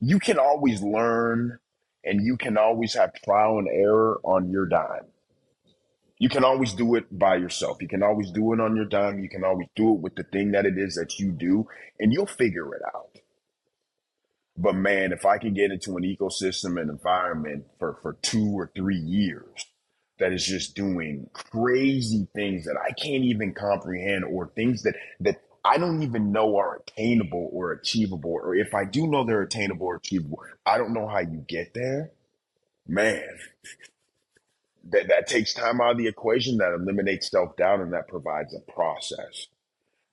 you 0.00 0.18
can 0.18 0.38
always 0.38 0.82
learn 0.82 1.58
and 2.04 2.20
you 2.24 2.36
can 2.36 2.58
always 2.58 2.92
have 2.94 3.14
trial 3.24 3.58
and 3.58 3.68
error 3.68 4.20
on 4.22 4.50
your 4.50 4.66
dime. 4.66 5.06
You 6.18 6.28
can 6.28 6.44
always 6.44 6.74
do 6.74 6.94
it 6.94 7.06
by 7.18 7.36
yourself. 7.36 7.78
You 7.80 7.88
can 7.88 8.02
always 8.02 8.30
do 8.30 8.52
it 8.52 8.60
on 8.60 8.76
your 8.76 8.84
dime. 8.84 9.18
You 9.18 9.30
can 9.30 9.44
always 9.44 9.68
do 9.74 9.94
it 9.94 10.00
with 10.00 10.14
the 10.14 10.24
thing 10.24 10.52
that 10.52 10.66
it 10.66 10.76
is 10.76 10.94
that 10.96 11.18
you 11.18 11.32
do, 11.32 11.66
and 11.98 12.12
you'll 12.12 12.26
figure 12.26 12.74
it 12.74 12.82
out. 12.94 13.18
But 14.58 14.74
man, 14.74 15.12
if 15.12 15.26
I 15.26 15.38
can 15.38 15.54
get 15.54 15.70
into 15.70 15.96
an 15.96 16.04
ecosystem 16.04 16.80
and 16.80 16.90
environment 16.90 17.66
for, 17.78 17.98
for 18.02 18.14
two 18.22 18.58
or 18.58 18.70
three 18.74 18.98
years 18.98 19.66
that 20.18 20.32
is 20.32 20.46
just 20.46 20.74
doing 20.74 21.28
crazy 21.32 22.26
things 22.34 22.64
that 22.64 22.76
I 22.76 22.92
can't 22.92 23.24
even 23.24 23.52
comprehend 23.52 24.24
or 24.24 24.48
things 24.54 24.82
that, 24.82 24.96
that 25.20 25.42
I 25.64 25.78
don't 25.78 26.02
even 26.02 26.32
know 26.32 26.56
are 26.56 26.76
attainable 26.76 27.50
or 27.52 27.72
achievable, 27.72 28.30
or 28.30 28.54
if 28.54 28.74
I 28.74 28.84
do 28.84 29.06
know 29.06 29.24
they're 29.24 29.42
attainable 29.42 29.86
or 29.86 29.96
achievable, 29.96 30.40
I 30.64 30.78
don't 30.78 30.94
know 30.94 31.08
how 31.08 31.18
you 31.18 31.44
get 31.46 31.74
there. 31.74 32.12
Man, 32.86 33.26
that, 34.90 35.08
that 35.08 35.26
takes 35.26 35.52
time 35.52 35.80
out 35.80 35.92
of 35.92 35.98
the 35.98 36.06
equation, 36.06 36.58
that 36.58 36.72
eliminates 36.72 37.30
self 37.30 37.56
doubt, 37.56 37.80
and 37.80 37.92
that 37.92 38.08
provides 38.08 38.54
a 38.54 38.72
process. 38.72 39.48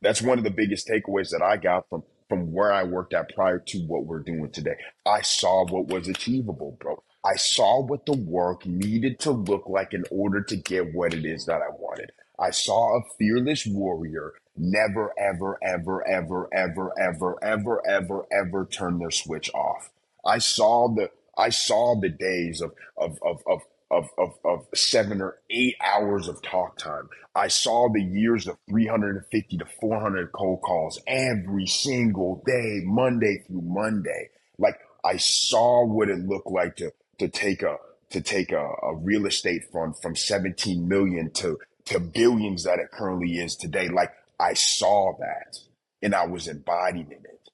That's 0.02 0.22
one 0.22 0.38
of 0.38 0.44
the 0.44 0.49
biggest 0.49 0.88
takeaways 0.88 1.30
that 1.30 1.41
I 1.41 1.57
got 1.57 1.88
from 1.90 2.03
from 2.34 2.52
where 2.52 2.74
I 2.74 2.84
worked 2.84 3.14
at 3.14 3.36
prior 3.36 3.60
to 3.60 3.80
what 3.86 4.08
we're 4.08 4.20
doing 4.24 4.50
today. 4.50 4.76
I 5.06 5.22
saw 5.22 5.66
what 5.68 5.88
was 5.88 6.08
achievable, 6.08 6.78
bro. 6.80 7.04
I 7.24 7.36
saw 7.36 7.84
what 7.84 8.08
the 8.08 8.18
work 8.18 8.66
needed 8.66 9.20
to 9.20 9.32
look 9.32 9.66
like 9.68 9.94
in 9.94 10.04
order 10.10 10.42
to 10.42 10.56
get 10.56 10.96
what 10.96 11.14
it 11.14 11.26
is 11.26 11.46
that 11.46 11.62
I 11.62 11.70
wanted. 11.70 12.12
I 12.40 12.50
saw 12.50 12.98
a 12.98 13.04
fearless 13.20 13.68
warrior 13.68 14.34
never, 14.58 15.14
ever, 15.16 15.60
ever, 15.64 16.08
ever, 16.08 16.50
ever, 16.52 16.92
ever, 17.00 17.38
ever, 17.44 17.88
ever, 17.88 18.26
ever 18.32 18.66
turn 18.66 18.98
their 18.98 19.12
switch 19.12 19.52
off. 19.54 19.92
I 20.26 20.40
saw 20.40 20.90
the 20.90 21.12
I 21.38 21.50
saw 21.50 22.00
the 22.00 22.10
days 22.10 22.62
of 22.62 22.74
of 22.98 23.20
of 23.24 23.44
of 23.46 23.62
of, 23.94 24.10
of, 24.18 24.34
of 24.44 24.68
seven 24.74 25.22
or 25.22 25.38
eight 25.49 25.76
hours 25.82 26.28
of 26.28 26.41
talk 26.41 26.78
time. 26.78 27.10
I 27.36 27.48
saw 27.48 27.90
the 27.91 28.02
years 28.02 28.48
of 28.48 28.57
350 28.70 29.57
to 29.57 29.65
400 29.80 30.32
cold 30.32 30.61
calls 30.61 30.99
every 31.07 31.68
single 31.68 32.44
day, 32.45 32.82
Monday 32.84 33.44
through 33.48 33.61
Monday. 33.61 34.30
Like 34.57 34.80
I 35.06 35.18
saw 35.18 35.86
what 35.86 36.10
it 36.10 36.20
looked 36.20 36.52
like 36.52 36.76
to, 36.78 36.91
to 37.20 37.28
take 37.28 37.61
a, 37.61 37.78
to 38.10 38.22
take 38.22 38.52
a, 38.52 38.68
a 38.84 38.95
real 38.95 39.26
estate 39.26 39.64
fund 39.72 39.95
from 40.02 40.15
17 40.15 40.88
million 40.88 41.32
to, 41.32 41.60
to 41.86 41.99
billions 41.99 42.64
that 42.64 42.80
it 42.80 42.91
currently 42.91 43.34
is 43.38 43.56
today. 43.56 43.90
Like 43.90 44.11
I 44.40 44.53
saw 44.53 45.15
that 45.20 45.57
and 46.02 46.15
I 46.15 46.26
was 46.26 46.48
embodying 46.48 47.11
it. 47.11 47.49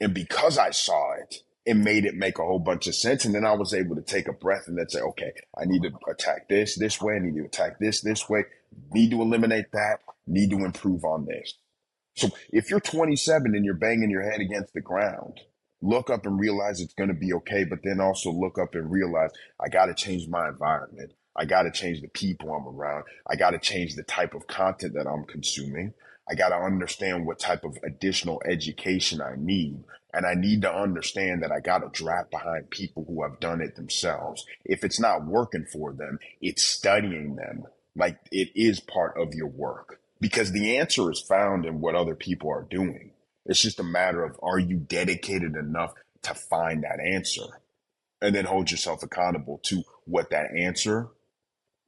And 0.00 0.12
because 0.12 0.58
I 0.58 0.70
saw 0.70 1.14
it, 1.14 1.42
it 1.66 1.76
made 1.76 2.04
it 2.04 2.14
make 2.14 2.38
a 2.38 2.44
whole 2.44 2.60
bunch 2.60 2.86
of 2.86 2.94
sense. 2.94 3.24
And 3.24 3.34
then 3.34 3.44
I 3.44 3.52
was 3.52 3.74
able 3.74 3.96
to 3.96 4.02
take 4.02 4.28
a 4.28 4.32
breath 4.32 4.68
and 4.68 4.78
then 4.78 4.88
say, 4.88 5.00
okay, 5.00 5.32
I 5.60 5.64
need 5.64 5.82
to 5.82 5.90
attack 6.08 6.48
this 6.48 6.78
this 6.78 7.02
way. 7.02 7.16
I 7.16 7.18
need 7.18 7.34
to 7.34 7.44
attack 7.44 7.78
this 7.80 8.00
this 8.00 8.28
way. 8.28 8.44
Need 8.92 9.10
to 9.10 9.20
eliminate 9.20 9.72
that. 9.72 9.98
Need 10.28 10.50
to 10.50 10.64
improve 10.64 11.04
on 11.04 11.26
this. 11.26 11.54
So 12.14 12.28
if 12.50 12.70
you're 12.70 12.80
27 12.80 13.54
and 13.54 13.64
you're 13.64 13.74
banging 13.74 14.10
your 14.10 14.22
head 14.22 14.40
against 14.40 14.72
the 14.74 14.80
ground, 14.80 15.40
look 15.82 16.08
up 16.08 16.24
and 16.24 16.38
realize 16.38 16.80
it's 16.80 16.94
going 16.94 17.08
to 17.08 17.14
be 17.14 17.32
okay. 17.34 17.64
But 17.64 17.80
then 17.82 18.00
also 18.00 18.30
look 18.30 18.58
up 18.58 18.74
and 18.74 18.90
realize 18.90 19.30
I 19.60 19.68
got 19.68 19.86
to 19.86 19.94
change 19.94 20.28
my 20.28 20.48
environment. 20.48 21.12
I 21.34 21.44
got 21.44 21.64
to 21.64 21.72
change 21.72 22.00
the 22.00 22.08
people 22.08 22.54
I'm 22.54 22.66
around. 22.66 23.04
I 23.28 23.34
got 23.34 23.50
to 23.50 23.58
change 23.58 23.96
the 23.96 24.04
type 24.04 24.34
of 24.34 24.46
content 24.46 24.94
that 24.94 25.08
I'm 25.08 25.24
consuming. 25.24 25.92
I 26.30 26.34
got 26.34 26.48
to 26.48 26.56
understand 26.56 27.26
what 27.26 27.38
type 27.38 27.64
of 27.64 27.76
additional 27.84 28.40
education 28.46 29.20
I 29.20 29.34
need. 29.36 29.84
And 30.16 30.24
I 30.24 30.32
need 30.32 30.62
to 30.62 30.74
understand 30.74 31.42
that 31.42 31.52
I 31.52 31.60
got 31.60 31.80
to 31.80 31.90
draft 31.90 32.30
behind 32.30 32.70
people 32.70 33.04
who 33.06 33.22
have 33.22 33.38
done 33.38 33.60
it 33.60 33.76
themselves. 33.76 34.46
If 34.64 34.82
it's 34.82 34.98
not 34.98 35.26
working 35.26 35.66
for 35.70 35.92
them, 35.92 36.18
it's 36.40 36.64
studying 36.64 37.36
them 37.36 37.66
like 37.94 38.18
it 38.32 38.48
is 38.54 38.80
part 38.80 39.20
of 39.20 39.34
your 39.34 39.48
work 39.48 40.00
because 40.18 40.52
the 40.52 40.78
answer 40.78 41.10
is 41.10 41.20
found 41.20 41.66
in 41.66 41.82
what 41.82 41.94
other 41.94 42.14
people 42.14 42.50
are 42.50 42.62
doing. 42.62 43.10
It's 43.44 43.60
just 43.60 43.78
a 43.78 43.84
matter 43.84 44.24
of 44.24 44.40
are 44.42 44.58
you 44.58 44.78
dedicated 44.78 45.54
enough 45.54 45.92
to 46.22 46.32
find 46.32 46.82
that 46.82 46.98
answer 46.98 47.60
and 48.22 48.34
then 48.34 48.46
hold 48.46 48.70
yourself 48.70 49.02
accountable 49.02 49.60
to 49.64 49.82
what 50.06 50.30
that 50.30 50.46
answer, 50.56 51.08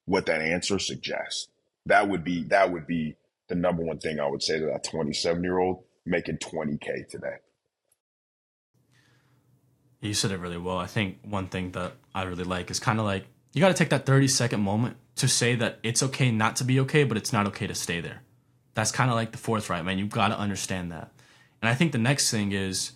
what 0.04 0.26
that 0.26 0.42
answer 0.42 0.78
suggests. 0.78 1.48
That 1.86 2.10
would 2.10 2.24
be, 2.24 2.44
that 2.44 2.72
would 2.72 2.86
be 2.86 3.16
the 3.48 3.54
number 3.54 3.82
one 3.82 4.00
thing 4.00 4.20
I 4.20 4.28
would 4.28 4.42
say 4.42 4.58
to 4.58 4.66
that 4.66 4.84
27 4.84 5.42
year 5.42 5.58
old 5.58 5.84
making 6.04 6.36
20K 6.36 7.08
today. 7.08 7.36
You 10.00 10.14
said 10.14 10.30
it 10.30 10.38
really 10.38 10.58
well. 10.58 10.78
I 10.78 10.86
think 10.86 11.18
one 11.22 11.48
thing 11.48 11.72
that 11.72 11.94
I 12.14 12.22
really 12.22 12.44
like 12.44 12.70
is 12.70 12.78
kind 12.78 12.98
of 12.98 13.04
like 13.04 13.26
you 13.52 13.60
got 13.60 13.68
to 13.68 13.74
take 13.74 13.90
that 13.90 14.06
30 14.06 14.28
second 14.28 14.60
moment 14.60 14.96
to 15.16 15.26
say 15.26 15.54
that 15.56 15.78
it's 15.82 16.02
okay 16.02 16.30
not 16.30 16.56
to 16.56 16.64
be 16.64 16.78
okay, 16.80 17.04
but 17.04 17.16
it's 17.16 17.32
not 17.32 17.46
okay 17.48 17.66
to 17.66 17.74
stay 17.74 18.00
there. 18.00 18.22
That's 18.74 18.92
kind 18.92 19.10
of 19.10 19.16
like 19.16 19.32
the 19.32 19.38
forthright, 19.38 19.84
man. 19.84 19.98
You've 19.98 20.10
got 20.10 20.28
to 20.28 20.38
understand 20.38 20.92
that. 20.92 21.10
And 21.60 21.68
I 21.68 21.74
think 21.74 21.90
the 21.92 21.98
next 21.98 22.30
thing 22.30 22.52
is 22.52 22.92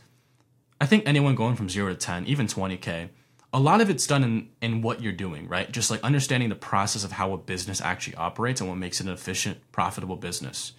I 0.80 0.86
think 0.86 1.04
anyone 1.06 1.34
going 1.34 1.56
from 1.56 1.68
zero 1.68 1.88
to 1.92 1.98
10, 1.98 2.26
even 2.26 2.46
20K, 2.46 3.08
a 3.52 3.60
lot 3.60 3.80
of 3.80 3.90
it's 3.90 4.06
done 4.06 4.24
in, 4.24 4.48
in 4.60 4.82
what 4.82 5.02
you're 5.02 5.12
doing, 5.12 5.48
right? 5.48 5.70
Just 5.70 5.90
like 5.90 6.02
understanding 6.02 6.48
the 6.48 6.54
process 6.54 7.04
of 7.04 7.12
how 7.12 7.32
a 7.32 7.38
business 7.38 7.80
actually 7.80 8.16
operates 8.16 8.60
and 8.60 8.70
what 8.70 8.78
makes 8.78 9.00
it 9.00 9.06
an 9.06 9.12
efficient, 9.12 9.58
profitable 9.72 10.16
business. 10.16 10.72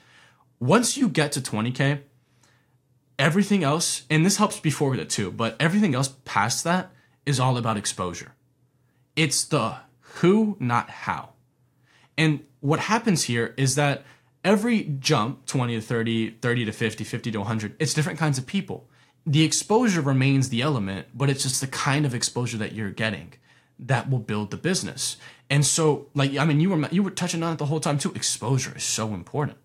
Once 0.60 0.98
you 0.98 1.10
get 1.10 1.32
to 1.34 1.42
20K, 1.42 2.02
everything 3.18 3.64
else, 3.64 4.04
and 4.10 4.26
this 4.26 4.38
helps 4.38 4.60
before 4.60 4.96
that 4.98 5.10
too, 5.10 5.32
but 5.32 5.56
everything 5.60 5.96
else 5.96 6.14
past 6.26 6.64
that 6.64 6.92
is 7.26 7.40
all 7.40 7.58
about 7.58 7.78
exposure. 7.78 8.34
It's 9.16 9.44
the 9.44 9.78
who, 10.00 10.58
not 10.60 10.90
how. 10.90 11.30
And 12.18 12.42
what 12.60 12.80
happens 12.80 13.24
here 13.24 13.54
is 13.58 13.76
that 13.76 14.04
every 14.44 14.84
jump 15.00 15.46
20 15.46 15.76
to 15.76 15.82
30, 15.82 16.32
30 16.42 16.66
to 16.66 16.72
50, 16.72 17.04
50 17.04 17.32
to 17.32 17.38
100, 17.40 17.76
it's 17.80 17.94
different 17.94 18.20
kinds 18.20 18.38
of 18.38 18.46
people. 18.46 18.88
The 19.26 19.44
exposure 19.44 20.02
remains 20.02 20.50
the 20.50 20.62
element, 20.62 21.08
but 21.14 21.30
it's 21.30 21.44
just 21.44 21.62
the 21.62 21.68
kind 21.68 22.06
of 22.06 22.14
exposure 22.14 22.58
that 22.58 22.74
you're 22.74 22.92
getting 22.92 23.34
that 23.80 24.10
will 24.10 24.20
build 24.20 24.52
the 24.52 24.58
business. 24.58 25.18
And 25.50 25.66
so, 25.66 26.08
like, 26.14 26.38
I 26.38 26.46
mean, 26.46 26.60
you 26.60 26.70
were 26.70 26.88
you 26.90 27.04
were 27.04 27.12
touching 27.12 27.44
on 27.44 27.54
it 27.54 27.58
the 27.58 27.66
whole 27.66 27.80
time 27.80 27.98
too. 27.98 28.12
Exposure 28.14 28.76
is 28.76 28.84
so 28.84 29.14
important. 29.14 29.58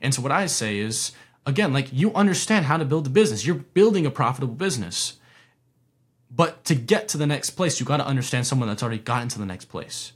And 0.00 0.14
so, 0.14 0.22
what 0.22 0.32
I 0.32 0.46
say 0.46 0.78
is, 0.78 1.12
again, 1.46 1.72
like 1.72 1.92
you 1.92 2.12
understand 2.14 2.66
how 2.66 2.76
to 2.76 2.84
build 2.84 3.06
a 3.06 3.10
business. 3.10 3.46
You're 3.46 3.56
building 3.56 4.06
a 4.06 4.10
profitable 4.10 4.54
business. 4.54 5.18
But 6.30 6.64
to 6.66 6.74
get 6.74 7.08
to 7.08 7.18
the 7.18 7.26
next 7.26 7.50
place, 7.50 7.80
you 7.80 7.86
got 7.86 7.96
to 7.96 8.06
understand 8.06 8.46
someone 8.46 8.68
that's 8.68 8.82
already 8.82 8.98
gotten 8.98 9.28
to 9.28 9.38
the 9.38 9.46
next 9.46 9.64
place. 9.64 10.12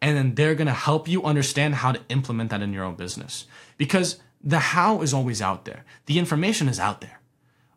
And 0.00 0.16
then 0.16 0.34
they're 0.34 0.54
going 0.54 0.66
to 0.66 0.72
help 0.72 1.08
you 1.08 1.24
understand 1.24 1.74
how 1.74 1.92
to 1.92 2.00
implement 2.08 2.50
that 2.50 2.62
in 2.62 2.72
your 2.72 2.84
own 2.84 2.94
business. 2.94 3.46
Because 3.76 4.18
The 4.42 4.58
how 4.58 5.02
is 5.02 5.12
always 5.12 5.42
out 5.42 5.64
there. 5.64 5.84
The 6.06 6.18
information 6.18 6.68
is 6.68 6.78
out 6.78 7.00
there. 7.00 7.20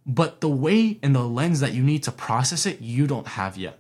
But 0.06 0.42
the 0.42 0.50
way 0.50 1.00
and 1.02 1.16
the 1.16 1.24
lens 1.24 1.60
that 1.60 1.74
you 1.74 1.84
need 1.84 2.04
to 2.04 2.12
process 2.12 2.66
it, 2.66 2.82
you 2.82 3.08
don't 3.08 3.28
have 3.28 3.58
yet. 3.58 3.80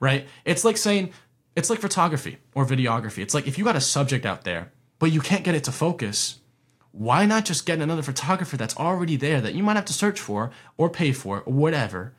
Right? 0.00 0.26
It's 0.44 0.64
like 0.64 0.76
saying, 0.76 1.12
it's 1.56 1.70
like 1.70 1.80
photography 1.80 2.38
or 2.54 2.66
videography. 2.66 3.18
It's 3.18 3.34
like 3.34 3.46
if 3.46 3.58
you 3.58 3.64
got 3.64 3.76
a 3.76 3.80
subject 3.80 4.26
out 4.26 4.44
there, 4.44 4.72
but 4.98 5.12
you 5.12 5.20
can't 5.20 5.44
get 5.44 5.54
it 5.54 5.64
to 5.64 5.72
focus, 5.72 6.38
why 6.92 7.26
not 7.26 7.46
just 7.46 7.66
get 7.66 7.80
another 7.80 8.02
photographer 8.02 8.56
that's 8.56 8.76
already 8.76 9.16
there 9.16 9.40
that 9.40 9.54
you 9.54 9.62
might 9.62 9.76
have 9.76 9.86
to 9.86 9.92
search 9.92 10.20
for 10.20 10.50
or 10.76 10.90
pay 10.90 11.12
for 11.12 11.40
or 11.40 11.52
whatever, 11.52 12.14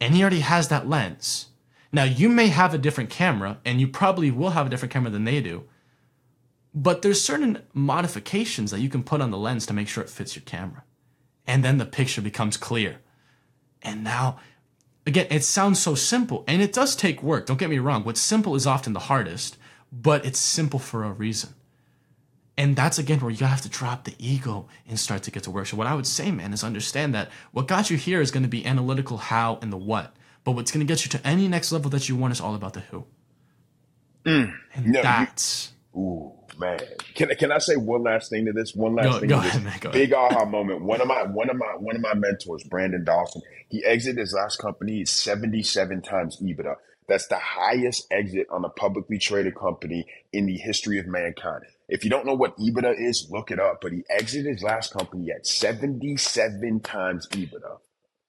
and 0.00 0.14
he 0.14 0.20
already 0.20 0.40
has 0.40 0.68
that 0.68 0.88
lens? 0.88 1.46
Now, 1.92 2.04
you 2.04 2.28
may 2.28 2.48
have 2.48 2.72
a 2.72 2.78
different 2.78 3.10
camera, 3.10 3.58
and 3.64 3.80
you 3.80 3.88
probably 3.88 4.30
will 4.30 4.50
have 4.50 4.66
a 4.66 4.70
different 4.70 4.92
camera 4.92 5.10
than 5.10 5.24
they 5.24 5.40
do, 5.40 5.64
but 6.72 7.02
there's 7.02 7.20
certain 7.20 7.62
modifications 7.72 8.70
that 8.70 8.80
you 8.80 8.88
can 8.88 9.02
put 9.02 9.20
on 9.20 9.30
the 9.30 9.38
lens 9.38 9.66
to 9.66 9.74
make 9.74 9.88
sure 9.88 10.04
it 10.04 10.10
fits 10.10 10.36
your 10.36 10.44
camera. 10.44 10.84
And 11.46 11.64
then 11.64 11.78
the 11.78 11.86
picture 11.86 12.22
becomes 12.22 12.56
clear. 12.56 13.00
And 13.82 14.04
now, 14.04 14.38
again, 15.04 15.26
it 15.30 15.42
sounds 15.42 15.80
so 15.80 15.96
simple, 15.96 16.44
and 16.46 16.62
it 16.62 16.72
does 16.72 16.94
take 16.94 17.22
work. 17.22 17.46
Don't 17.46 17.58
get 17.58 17.70
me 17.70 17.78
wrong. 17.78 18.04
What's 18.04 18.20
simple 18.20 18.54
is 18.54 18.66
often 18.66 18.92
the 18.92 19.00
hardest, 19.00 19.56
but 19.90 20.24
it's 20.24 20.38
simple 20.38 20.78
for 20.78 21.02
a 21.02 21.10
reason. 21.10 21.54
And 22.60 22.76
that's 22.76 22.98
again 22.98 23.20
where 23.20 23.30
you 23.30 23.46
have 23.46 23.62
to 23.62 23.70
drop 23.70 24.04
the 24.04 24.14
ego 24.18 24.68
and 24.86 25.00
start 25.00 25.22
to 25.22 25.30
get 25.30 25.44
to 25.44 25.50
work. 25.50 25.66
So, 25.68 25.78
what 25.78 25.86
I 25.86 25.94
would 25.94 26.06
say, 26.06 26.30
man, 26.30 26.52
is 26.52 26.62
understand 26.62 27.14
that 27.14 27.30
what 27.52 27.66
got 27.66 27.90
you 27.90 27.96
here 27.96 28.20
is 28.20 28.30
going 28.30 28.42
to 28.42 28.50
be 28.50 28.66
analytical 28.66 29.16
how 29.16 29.58
and 29.62 29.72
the 29.72 29.78
what. 29.78 30.14
But 30.44 30.52
what's 30.52 30.70
going 30.70 30.86
to 30.86 30.90
get 30.90 31.02
you 31.02 31.10
to 31.18 31.26
any 31.26 31.48
next 31.48 31.72
level 31.72 31.88
that 31.92 32.10
you 32.10 32.16
want 32.16 32.32
is 32.32 32.40
all 32.40 32.54
about 32.54 32.74
the 32.74 32.80
who. 32.80 33.06
Mm. 34.26 34.52
And 34.74 34.86
no, 34.88 35.02
that's. 35.02 35.72
You, 35.94 36.00
ooh, 36.02 36.32
man. 36.58 36.80
Can, 37.14 37.30
can 37.30 37.50
I 37.50 37.56
say 37.56 37.76
one 37.76 38.02
last 38.02 38.28
thing 38.28 38.44
to 38.44 38.52
this? 38.52 38.74
One 38.74 38.94
last 38.94 39.06
go, 39.06 39.18
thing. 39.20 39.28
Go 39.30 39.38
ahead, 39.38 39.64
man, 39.64 39.78
go 39.80 39.90
big 39.92 40.12
ahead. 40.12 40.36
aha 40.36 40.44
moment. 40.44 40.82
One 40.82 41.00
of 41.00 41.06
my 41.06 41.22
one 41.22 41.48
of 41.48 41.56
my 41.56 41.74
one 41.78 41.96
of 41.96 42.02
my 42.02 42.12
mentors, 42.12 42.62
Brandon 42.64 43.02
Dawson, 43.02 43.40
he 43.70 43.82
exited 43.86 44.18
his 44.18 44.34
last 44.34 44.58
company 44.58 45.06
77 45.06 46.02
times 46.02 46.36
EBITDA. 46.42 46.74
That's 47.10 47.26
the 47.26 47.40
highest 47.40 48.06
exit 48.12 48.46
on 48.52 48.64
a 48.64 48.68
publicly 48.68 49.18
traded 49.18 49.56
company 49.56 50.06
in 50.32 50.46
the 50.46 50.56
history 50.56 51.00
of 51.00 51.08
mankind. 51.08 51.64
If 51.88 52.04
you 52.04 52.10
don't 52.10 52.24
know 52.24 52.34
what 52.34 52.56
EBITDA 52.56 52.94
is, 53.00 53.26
look 53.30 53.50
it 53.50 53.58
up. 53.58 53.80
But 53.82 53.90
he 53.90 54.04
exited 54.08 54.46
his 54.46 54.62
last 54.62 54.92
company 54.92 55.32
at 55.32 55.44
77 55.44 56.78
times 56.82 57.26
EBITDA. 57.32 57.78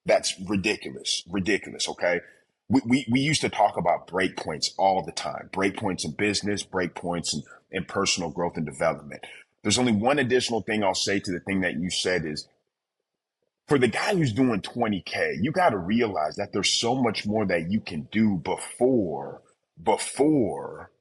That's 0.07 0.33
ridiculous. 0.49 1.23
Ridiculous. 1.29 1.87
Okay. 1.89 2.21
We, 2.69 2.81
we, 2.83 3.05
we 3.11 3.19
used 3.19 3.41
to 3.41 3.49
talk 3.49 3.77
about 3.77 4.07
breakpoints 4.07 4.71
all 4.79 5.05
the 5.05 5.11
time 5.11 5.51
breakpoints 5.53 6.03
in 6.03 6.13
business, 6.13 6.63
breakpoints 6.63 7.35
in, 7.35 7.43
in 7.71 7.85
personal 7.85 8.31
growth 8.31 8.57
and 8.57 8.65
development. 8.65 9.23
There's 9.61 9.77
only 9.77 9.91
one 9.91 10.17
additional 10.17 10.61
thing 10.61 10.83
I'll 10.83 10.95
say 10.95 11.19
to 11.19 11.31
the 11.31 11.39
thing 11.39 11.61
that 11.61 11.79
you 11.79 11.91
said 11.91 12.25
is 12.25 12.47
for 13.71 13.79
the 13.79 13.87
guy 13.87 14.13
who's 14.13 14.33
doing 14.33 14.59
20K, 14.59 15.37
you 15.39 15.49
got 15.53 15.69
to 15.69 15.77
realize 15.77 16.35
that 16.35 16.51
there's 16.51 16.77
so 16.77 16.93
much 16.93 17.25
more 17.25 17.45
that 17.45 17.71
you 17.71 17.79
can 17.79 18.05
do 18.11 18.35
before, 18.35 19.41
before 19.81 20.91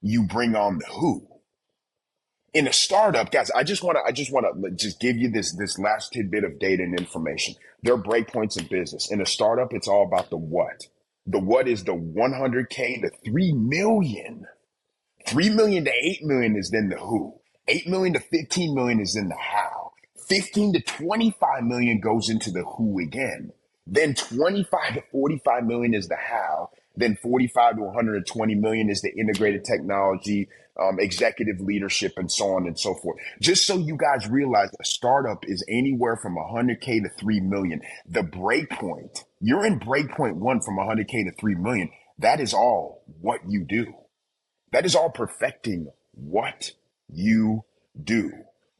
you 0.00 0.22
bring 0.28 0.54
on 0.54 0.78
the 0.78 0.86
who 0.86 1.26
in 2.54 2.68
a 2.68 2.72
startup, 2.72 3.32
guys, 3.32 3.50
I 3.50 3.64
just 3.64 3.82
want 3.82 3.98
to 3.98 4.02
I 4.06 4.12
just 4.12 4.32
want 4.32 4.46
to 4.46 4.70
just 4.70 5.00
give 5.00 5.16
you 5.16 5.28
this 5.28 5.54
this 5.56 5.76
last 5.76 6.12
tidbit 6.12 6.44
of 6.44 6.58
data 6.58 6.84
and 6.84 6.98
information. 6.98 7.54
There 7.82 7.92
are 7.92 8.02
breakpoints 8.02 8.56
in 8.58 8.66
business. 8.68 9.10
In 9.10 9.20
a 9.20 9.26
startup, 9.26 9.74
it's 9.74 9.88
all 9.88 10.06
about 10.06 10.30
the 10.30 10.38
what. 10.38 10.86
The 11.26 11.40
what 11.40 11.68
is 11.68 11.84
the 11.84 11.92
100k 11.92 13.02
to 13.02 13.10
3 13.26 13.52
million. 13.52 14.46
3 15.26 15.50
million 15.50 15.84
to 15.84 15.92
8 15.92 16.22
million 16.22 16.56
is 16.56 16.70
then 16.70 16.88
the 16.88 16.96
who. 16.96 17.34
8 17.68 17.88
million 17.88 18.14
to 18.14 18.20
15 18.20 18.74
million 18.74 19.00
is 19.00 19.16
in 19.16 19.28
the 19.28 19.36
how. 19.36 19.85
15 20.26 20.74
to 20.74 20.80
25 20.80 21.64
million 21.64 22.00
goes 22.00 22.28
into 22.28 22.50
the 22.50 22.64
who 22.64 22.98
again. 23.00 23.52
Then 23.86 24.14
25 24.14 24.94
to 24.94 25.02
45 25.12 25.64
million 25.64 25.94
is 25.94 26.08
the 26.08 26.16
how. 26.16 26.70
Then 26.96 27.16
45 27.22 27.76
to 27.76 27.82
120 27.82 28.54
million 28.56 28.90
is 28.90 29.02
the 29.02 29.12
integrated 29.14 29.64
technology, 29.64 30.48
um, 30.80 30.98
executive 30.98 31.60
leadership, 31.60 32.14
and 32.16 32.30
so 32.30 32.54
on 32.54 32.66
and 32.66 32.78
so 32.78 32.94
forth. 32.94 33.18
Just 33.40 33.66
so 33.66 33.76
you 33.76 33.96
guys 33.96 34.28
realize, 34.28 34.70
a 34.80 34.84
startup 34.84 35.44
is 35.46 35.64
anywhere 35.68 36.16
from 36.16 36.36
100K 36.36 37.02
to 37.02 37.08
3 37.20 37.40
million. 37.40 37.80
The 38.08 38.22
breakpoint, 38.22 39.24
you're 39.40 39.66
in 39.66 39.78
breakpoint 39.78 40.34
one 40.34 40.60
from 40.60 40.78
100K 40.78 41.24
to 41.24 41.32
3 41.38 41.54
million. 41.56 41.90
That 42.18 42.40
is 42.40 42.54
all 42.54 43.04
what 43.20 43.40
you 43.46 43.64
do. 43.64 43.92
That 44.72 44.84
is 44.86 44.96
all 44.96 45.10
perfecting 45.10 45.90
what 46.12 46.72
you 47.08 47.64
do. 48.02 48.32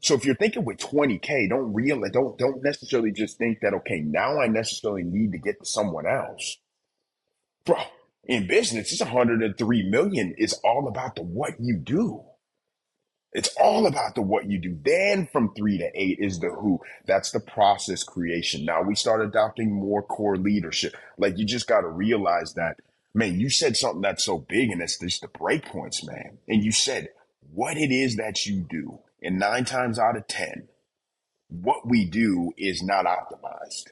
So 0.06 0.14
if 0.14 0.24
you're 0.24 0.36
thinking 0.36 0.64
with 0.64 0.76
20K, 0.76 1.48
don't 1.48 1.74
realize, 1.74 2.12
don't, 2.12 2.38
don't 2.38 2.62
necessarily 2.62 3.10
just 3.10 3.38
think 3.38 3.58
that, 3.62 3.74
okay, 3.74 3.98
now 3.98 4.38
I 4.38 4.46
necessarily 4.46 5.02
need 5.02 5.32
to 5.32 5.38
get 5.38 5.58
to 5.58 5.66
someone 5.66 6.06
else. 6.06 6.58
Bro, 7.64 7.78
in 8.22 8.46
business, 8.46 8.92
it's 8.92 9.00
103 9.00 9.90
million. 9.90 10.32
It's 10.38 10.52
all 10.62 10.86
about 10.86 11.16
the 11.16 11.22
what 11.22 11.54
you 11.58 11.76
do. 11.76 12.22
It's 13.32 13.48
all 13.60 13.84
about 13.84 14.14
the 14.14 14.22
what 14.22 14.48
you 14.48 14.60
do. 14.60 14.78
Then 14.80 15.26
from 15.32 15.52
three 15.54 15.76
to 15.78 15.90
eight 15.92 16.18
is 16.20 16.38
the 16.38 16.50
who. 16.50 16.78
That's 17.06 17.32
the 17.32 17.40
process 17.40 18.04
creation. 18.04 18.64
Now 18.64 18.82
we 18.82 18.94
start 18.94 19.24
adopting 19.24 19.72
more 19.72 20.04
core 20.04 20.36
leadership. 20.36 20.94
Like 21.18 21.36
you 21.36 21.44
just 21.44 21.66
got 21.66 21.80
to 21.80 21.88
realize 21.88 22.54
that, 22.54 22.76
man, 23.12 23.40
you 23.40 23.50
said 23.50 23.76
something 23.76 24.02
that's 24.02 24.24
so 24.24 24.38
big 24.38 24.70
and 24.70 24.80
it's 24.80 25.00
just 25.00 25.22
the 25.22 25.26
breakpoints, 25.26 26.06
man. 26.06 26.38
And 26.46 26.62
you 26.62 26.70
said 26.70 27.08
what 27.52 27.76
it 27.76 27.90
is 27.90 28.14
that 28.14 28.46
you 28.46 28.60
do. 28.70 29.00
And 29.22 29.38
nine 29.38 29.64
times 29.64 29.98
out 29.98 30.16
of 30.16 30.26
10, 30.26 30.68
what 31.48 31.88
we 31.88 32.04
do 32.04 32.52
is 32.56 32.82
not 32.82 33.06
optimized 33.06 33.86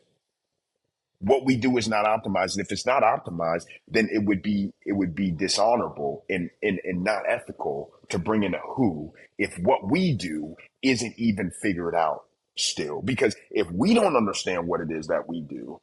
what 1.25 1.45
we 1.45 1.57
do 1.57 1.77
is 1.79 1.89
not 1.89 2.05
optimized. 2.05 2.57
And 2.57 2.65
if 2.65 2.71
it's 2.71 2.87
not 2.87 3.03
optimized, 3.03 3.67
then 3.89 4.09
it 4.13 4.25
would 4.25 4.43
be 4.43 4.73
it 4.85 4.93
would 4.93 5.15
be 5.15 5.31
dishonorable 5.31 6.25
and, 6.29 6.51
and, 6.63 6.81
and 6.85 7.03
not 7.03 7.23
ethical 7.29 7.93
to 8.11 8.19
bring 8.19 8.43
in 8.43 8.55
a 8.55 8.61
who 8.61 9.13
if 9.39 9.59
what 9.59 9.91
we 9.91 10.15
do 10.15 10.55
isn't 10.83 11.15
even 11.17 11.51
figured 11.63 11.95
out 11.95 12.25
still. 12.57 13.01
Because 13.03 13.37
if 13.51 13.71
we 13.71 13.95
don't 13.95 14.17
understand 14.17 14.67
what 14.69 14.81
it 14.81 14.91
is 14.91 15.07
that 15.07 15.29
we 15.29 15.41
do, 15.41 15.81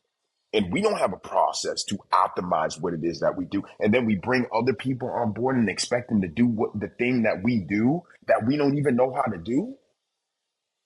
and 0.53 0.72
we 0.72 0.82
don't 0.82 0.99
have 0.99 1.14
a 1.14 1.18
process 1.18 1.84
to 1.86 1.98
optimize 2.11 2.80
what 2.80 2.94
it 2.94 3.03
is 3.03 3.19
that 3.22 3.38
we 3.38 3.45
do, 3.45 3.64
and 3.80 3.94
then 3.94 4.06
we 4.06 4.15
bring 4.15 4.45
other 4.53 4.73
people 4.73 5.10
on 5.10 5.32
board 5.32 5.56
and 5.56 5.69
expect 5.69 6.10
them 6.10 6.22
to 6.22 6.28
do 6.28 6.45
what 6.45 6.78
the 6.80 6.90
thing 6.90 7.23
that 7.23 7.44
we 7.44 7.60
do 7.60 8.02
that 8.28 8.45
we 8.45 8.57
don't 8.57 8.78
even 8.78 8.95
know 8.95 9.14
how 9.14 9.32
to 9.32 9.38
do, 9.38 9.76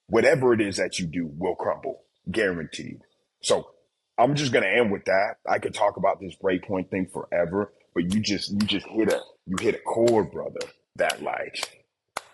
whatever 0.07 0.53
it 0.53 0.61
is 0.61 0.77
that 0.77 0.99
you 0.99 1.07
do 1.07 1.29
will 1.37 1.55
crumble, 1.55 2.01
guaranteed. 2.31 3.01
So 3.41 3.71
I'm 4.17 4.35
just 4.35 4.51
gonna 4.51 4.67
end 4.67 4.91
with 4.91 5.05
that. 5.05 5.35
I 5.49 5.59
could 5.59 5.73
talk 5.73 5.97
about 5.97 6.19
this 6.19 6.35
breakpoint 6.35 6.89
thing 6.89 7.07
forever, 7.11 7.73
but 7.93 8.13
you 8.13 8.21
just 8.21 8.51
you 8.51 8.59
just 8.59 8.87
hit 8.87 9.11
a 9.11 9.21
you 9.45 9.57
hit 9.59 9.75
a 9.75 9.79
chord, 9.79 10.31
brother. 10.31 10.59
That 10.97 11.21
like, 11.21 11.83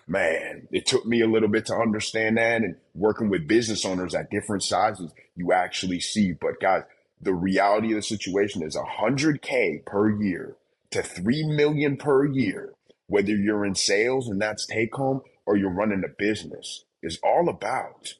man, 0.07 0.67
it 0.71 0.85
took 0.85 1.05
me 1.05 1.21
a 1.21 1.27
little 1.27 1.49
bit 1.49 1.65
to 1.67 1.75
understand 1.75 2.37
that, 2.37 2.61
and 2.61 2.75
working 2.93 3.29
with 3.29 3.47
business 3.47 3.85
owners 3.85 4.13
at 4.13 4.29
different 4.29 4.63
sizes, 4.63 5.11
you 5.35 5.53
actually 5.53 5.99
see. 5.99 6.33
But 6.33 6.59
guys, 6.61 6.83
the 7.21 7.33
reality 7.33 7.89
of 7.91 7.97
the 7.97 8.01
situation 8.01 8.63
is 8.63 8.75
100k 8.75 9.85
per 9.85 10.09
year 10.09 10.55
to 10.89 11.03
3 11.03 11.45
million 11.45 11.97
per 11.97 12.25
year, 12.25 12.73
whether 13.07 13.35
you're 13.35 13.65
in 13.65 13.75
sales 13.75 14.27
and 14.27 14.41
that's 14.41 14.65
take 14.65 14.95
home 14.95 15.21
or 15.45 15.55
you're 15.55 15.69
running 15.69 16.03
a 16.03 16.09
business, 16.17 16.85
is 17.03 17.19
all 17.23 17.49
about 17.49 18.15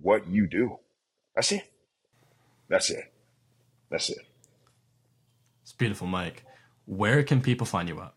what 0.00 0.28
you 0.28 0.46
do. 0.46 0.78
That's 1.34 1.52
it. 1.52 1.70
That's 2.68 2.90
it. 2.90 3.12
That's 3.90 4.10
it. 4.10 4.18
It's 5.62 5.72
beautiful, 5.72 6.06
Mike. 6.06 6.44
Where 6.86 7.22
can 7.22 7.40
people 7.40 7.66
find 7.66 7.88
you 7.88 8.00
at? 8.00 8.14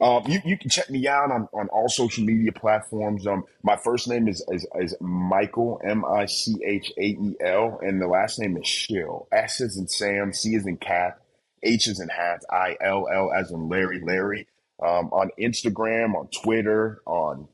Um, 0.00 0.24
you, 0.26 0.40
you 0.44 0.58
can 0.58 0.70
check 0.70 0.90
me 0.90 1.06
out 1.06 1.30
on, 1.30 1.48
on 1.52 1.68
all 1.68 1.88
social 1.88 2.24
media 2.24 2.52
platforms. 2.52 3.26
Um, 3.26 3.44
my 3.62 3.76
first 3.76 4.08
name 4.08 4.28
is, 4.28 4.44
is, 4.48 4.66
is 4.80 4.94
Michael, 5.00 5.80
M 5.84 6.04
I 6.04 6.26
C 6.26 6.56
H 6.64 6.92
A 6.98 7.02
E 7.02 7.36
L, 7.40 7.78
and 7.80 8.02
the 8.02 8.08
last 8.08 8.38
name 8.40 8.56
is 8.56 8.66
Schill. 8.66 9.28
S 9.32 9.60
is 9.60 9.76
in 9.76 9.86
Sam, 9.86 10.32
C 10.32 10.56
is 10.56 10.66
in 10.66 10.76
Cat, 10.76 11.20
H 11.62 11.86
is 11.86 12.00
in 12.00 12.08
Hat, 12.08 12.42
I 12.50 12.76
L 12.80 13.06
L 13.12 13.32
as 13.32 13.50
in 13.50 13.68
Larry, 13.68 14.00
Larry. 14.04 14.46
Um, 14.82 15.06
on 15.12 15.30
Instagram, 15.40 16.16
on 16.16 16.26
Twitter, 16.28 17.00
on, 17.06 17.46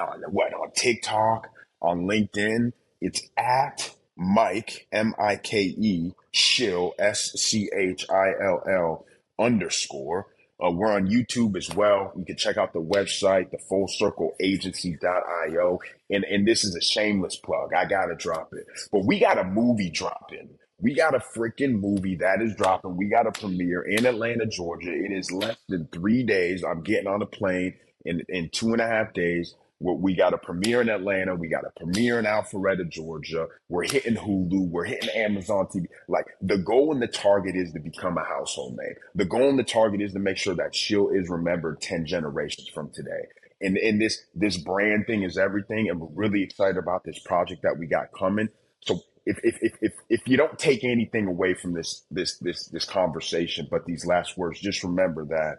on 0.00 0.22
what, 0.28 0.52
on 0.52 0.72
TikTok, 0.72 1.48
on 1.80 2.06
LinkedIn. 2.06 2.72
It's 3.00 3.22
at 3.36 3.94
Mike, 4.16 4.88
M 4.90 5.14
I 5.18 5.36
K 5.36 5.60
E, 5.62 6.12
Schill 6.32 6.94
S 6.98 7.32
C 7.34 7.70
H 7.72 8.04
I 8.10 8.32
L 8.42 8.62
L 8.68 9.06
underscore. 9.38 10.26
Uh, 10.64 10.70
we're 10.70 10.92
on 10.92 11.08
YouTube 11.08 11.56
as 11.56 11.68
well. 11.74 12.12
You 12.16 12.24
can 12.24 12.36
check 12.36 12.56
out 12.56 12.72
the 12.72 12.82
website, 12.82 13.50
the 13.50 13.58
full 13.58 13.88
circle 13.88 14.34
agency.io. 14.40 15.80
And, 16.10 16.24
and 16.24 16.46
this 16.46 16.64
is 16.64 16.74
a 16.74 16.80
shameless 16.80 17.36
plug. 17.36 17.74
I 17.74 17.84
got 17.84 18.06
to 18.06 18.14
drop 18.14 18.52
it. 18.54 18.66
But 18.90 19.04
we 19.04 19.20
got 19.20 19.38
a 19.38 19.44
movie 19.44 19.90
dropping. 19.90 20.50
We 20.80 20.94
got 20.94 21.14
a 21.14 21.18
freaking 21.18 21.80
movie 21.80 22.16
that 22.16 22.42
is 22.42 22.54
dropping. 22.54 22.96
We 22.96 23.06
got 23.06 23.26
a 23.26 23.32
premiere 23.32 23.82
in 23.82 24.06
Atlanta, 24.06 24.46
Georgia. 24.46 24.92
It 24.92 25.12
is 25.12 25.30
less 25.32 25.56
than 25.68 25.88
three 25.92 26.22
days. 26.24 26.64
I'm 26.64 26.82
getting 26.82 27.08
on 27.08 27.22
a 27.22 27.26
plane 27.26 27.74
in, 28.04 28.22
in 28.28 28.50
two 28.50 28.72
and 28.72 28.80
a 28.80 28.86
half 28.86 29.12
days. 29.14 29.54
We 29.78 30.16
got 30.16 30.32
a 30.32 30.38
premiere 30.38 30.80
in 30.80 30.88
Atlanta. 30.88 31.34
We 31.34 31.48
got 31.48 31.64
a 31.64 31.70
premiere 31.78 32.18
in 32.18 32.24
Alpharetta, 32.24 32.88
Georgia. 32.88 33.46
We're 33.68 33.84
hitting 33.84 34.14
Hulu. 34.14 34.70
We're 34.70 34.86
hitting 34.86 35.10
Amazon 35.10 35.66
TV. 35.66 35.84
Like 36.08 36.24
the 36.40 36.56
goal 36.56 36.92
and 36.92 37.02
the 37.02 37.06
target 37.06 37.54
is 37.54 37.72
to 37.72 37.80
become 37.80 38.16
a 38.16 38.24
household 38.24 38.78
name. 38.78 38.94
The 39.14 39.26
goal 39.26 39.50
and 39.50 39.58
the 39.58 39.64
target 39.64 40.00
is 40.00 40.14
to 40.14 40.18
make 40.18 40.38
sure 40.38 40.54
that 40.54 40.74
Schill 40.74 41.10
is 41.10 41.28
remembered 41.28 41.82
10 41.82 42.06
generations 42.06 42.68
from 42.68 42.90
today. 42.90 43.26
And, 43.60 43.76
and 43.76 44.00
this, 44.00 44.24
this 44.34 44.56
brand 44.56 45.06
thing 45.06 45.22
is 45.22 45.36
everything. 45.36 45.90
And 45.90 46.00
we're 46.00 46.08
really 46.26 46.42
excited 46.42 46.78
about 46.78 47.04
this 47.04 47.18
project 47.18 47.62
that 47.62 47.78
we 47.78 47.86
got 47.86 48.06
coming. 48.18 48.48
So 48.80 49.00
if, 49.26 49.38
if, 49.42 49.58
if, 49.60 49.74
if, 49.82 49.92
if 50.08 50.20
you 50.26 50.38
don't 50.38 50.58
take 50.58 50.84
anything 50.84 51.26
away 51.26 51.52
from 51.52 51.74
this, 51.74 52.04
this, 52.10 52.38
this, 52.38 52.66
this 52.68 52.86
conversation, 52.86 53.68
but 53.70 53.84
these 53.84 54.06
last 54.06 54.38
words, 54.38 54.58
just 54.58 54.82
remember 54.82 55.26
that 55.26 55.58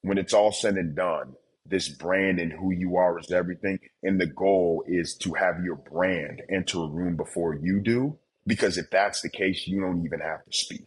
when 0.00 0.16
it's 0.16 0.32
all 0.32 0.52
said 0.52 0.76
and 0.76 0.96
done, 0.96 1.34
this 1.66 1.88
brand 1.88 2.38
and 2.38 2.52
who 2.52 2.70
you 2.72 2.96
are 2.96 3.18
is 3.18 3.30
everything. 3.32 3.78
And 4.02 4.20
the 4.20 4.26
goal 4.26 4.84
is 4.86 5.14
to 5.18 5.34
have 5.34 5.64
your 5.64 5.76
brand 5.76 6.42
enter 6.50 6.78
a 6.78 6.88
room 6.88 7.16
before 7.16 7.54
you 7.54 7.80
do. 7.80 8.18
Because 8.46 8.76
if 8.76 8.90
that's 8.90 9.22
the 9.22 9.30
case, 9.30 9.66
you 9.66 9.80
don't 9.80 10.04
even 10.04 10.20
have 10.20 10.44
to 10.44 10.52
speak. 10.52 10.86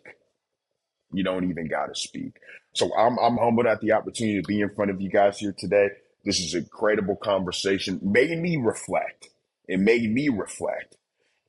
You 1.11 1.23
don't 1.23 1.49
even 1.49 1.67
got 1.67 1.87
to 1.87 1.95
speak. 1.95 2.37
So 2.73 2.95
I'm, 2.95 3.17
I'm 3.17 3.37
humbled 3.37 3.65
at 3.65 3.81
the 3.81 3.93
opportunity 3.93 4.41
to 4.41 4.47
be 4.47 4.61
in 4.61 4.69
front 4.75 4.91
of 4.91 5.01
you 5.01 5.09
guys 5.09 5.39
here 5.39 5.55
today. 5.57 5.89
This 6.23 6.39
is 6.39 6.53
a 6.53 6.59
incredible 6.59 7.15
conversation. 7.15 7.99
Made 8.03 8.37
me 8.37 8.57
reflect. 8.57 9.29
It 9.67 9.79
made 9.79 10.11
me 10.13 10.29
reflect. 10.29 10.97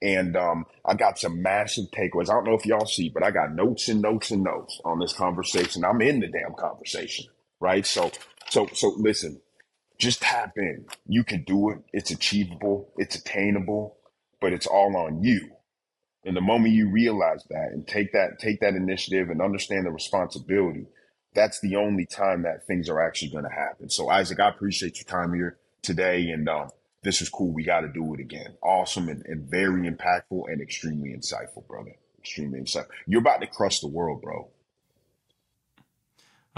And 0.00 0.36
um, 0.36 0.64
I 0.84 0.94
got 0.94 1.18
some 1.18 1.42
massive 1.42 1.86
takeaways. 1.90 2.30
I 2.30 2.34
don't 2.34 2.44
know 2.44 2.54
if 2.54 2.64
y'all 2.64 2.86
see, 2.86 3.08
but 3.08 3.24
I 3.24 3.32
got 3.32 3.52
notes 3.52 3.88
and 3.88 4.00
notes 4.00 4.30
and 4.30 4.44
notes 4.44 4.80
on 4.84 5.00
this 5.00 5.12
conversation. 5.12 5.84
I'm 5.84 6.00
in 6.00 6.20
the 6.20 6.28
damn 6.28 6.54
conversation, 6.54 7.26
right? 7.60 7.84
So 7.84 8.12
so 8.50 8.68
so 8.74 8.94
listen, 8.96 9.40
just 9.98 10.22
tap 10.22 10.52
in. 10.56 10.86
You 11.06 11.24
can 11.24 11.42
do 11.44 11.70
it. 11.70 11.78
It's 11.92 12.10
achievable. 12.10 12.92
It's 12.96 13.16
attainable, 13.16 13.96
but 14.40 14.52
it's 14.52 14.66
all 14.66 14.96
on 14.96 15.22
you. 15.22 15.50
And 16.24 16.36
the 16.36 16.40
moment 16.40 16.74
you 16.74 16.90
realize 16.90 17.44
that 17.50 17.70
and 17.72 17.86
take 17.86 18.12
that 18.12 18.38
take 18.38 18.60
that 18.60 18.74
initiative 18.74 19.30
and 19.30 19.40
understand 19.40 19.86
the 19.86 19.90
responsibility, 19.90 20.86
that's 21.34 21.60
the 21.60 21.76
only 21.76 22.06
time 22.06 22.42
that 22.42 22.66
things 22.66 22.88
are 22.88 23.00
actually 23.00 23.30
going 23.30 23.44
to 23.44 23.50
happen. 23.50 23.88
So 23.90 24.08
Isaac, 24.08 24.40
I 24.40 24.48
appreciate 24.48 24.98
your 24.98 25.04
time 25.04 25.34
here 25.34 25.58
today, 25.82 26.28
and 26.30 26.48
um, 26.48 26.70
this 27.02 27.22
is 27.22 27.28
cool. 27.28 27.52
We 27.52 27.64
got 27.64 27.80
to 27.80 27.88
do 27.88 28.14
it 28.14 28.20
again. 28.20 28.56
Awesome 28.62 29.08
and, 29.08 29.24
and 29.26 29.48
very 29.48 29.88
impactful 29.88 30.52
and 30.52 30.60
extremely 30.60 31.10
insightful, 31.10 31.66
brother. 31.66 31.94
Extremely 32.18 32.60
insightful. 32.60 32.88
You're 33.06 33.20
about 33.20 33.40
to 33.40 33.46
crush 33.46 33.80
the 33.80 33.88
world, 33.88 34.22
bro. 34.22 34.50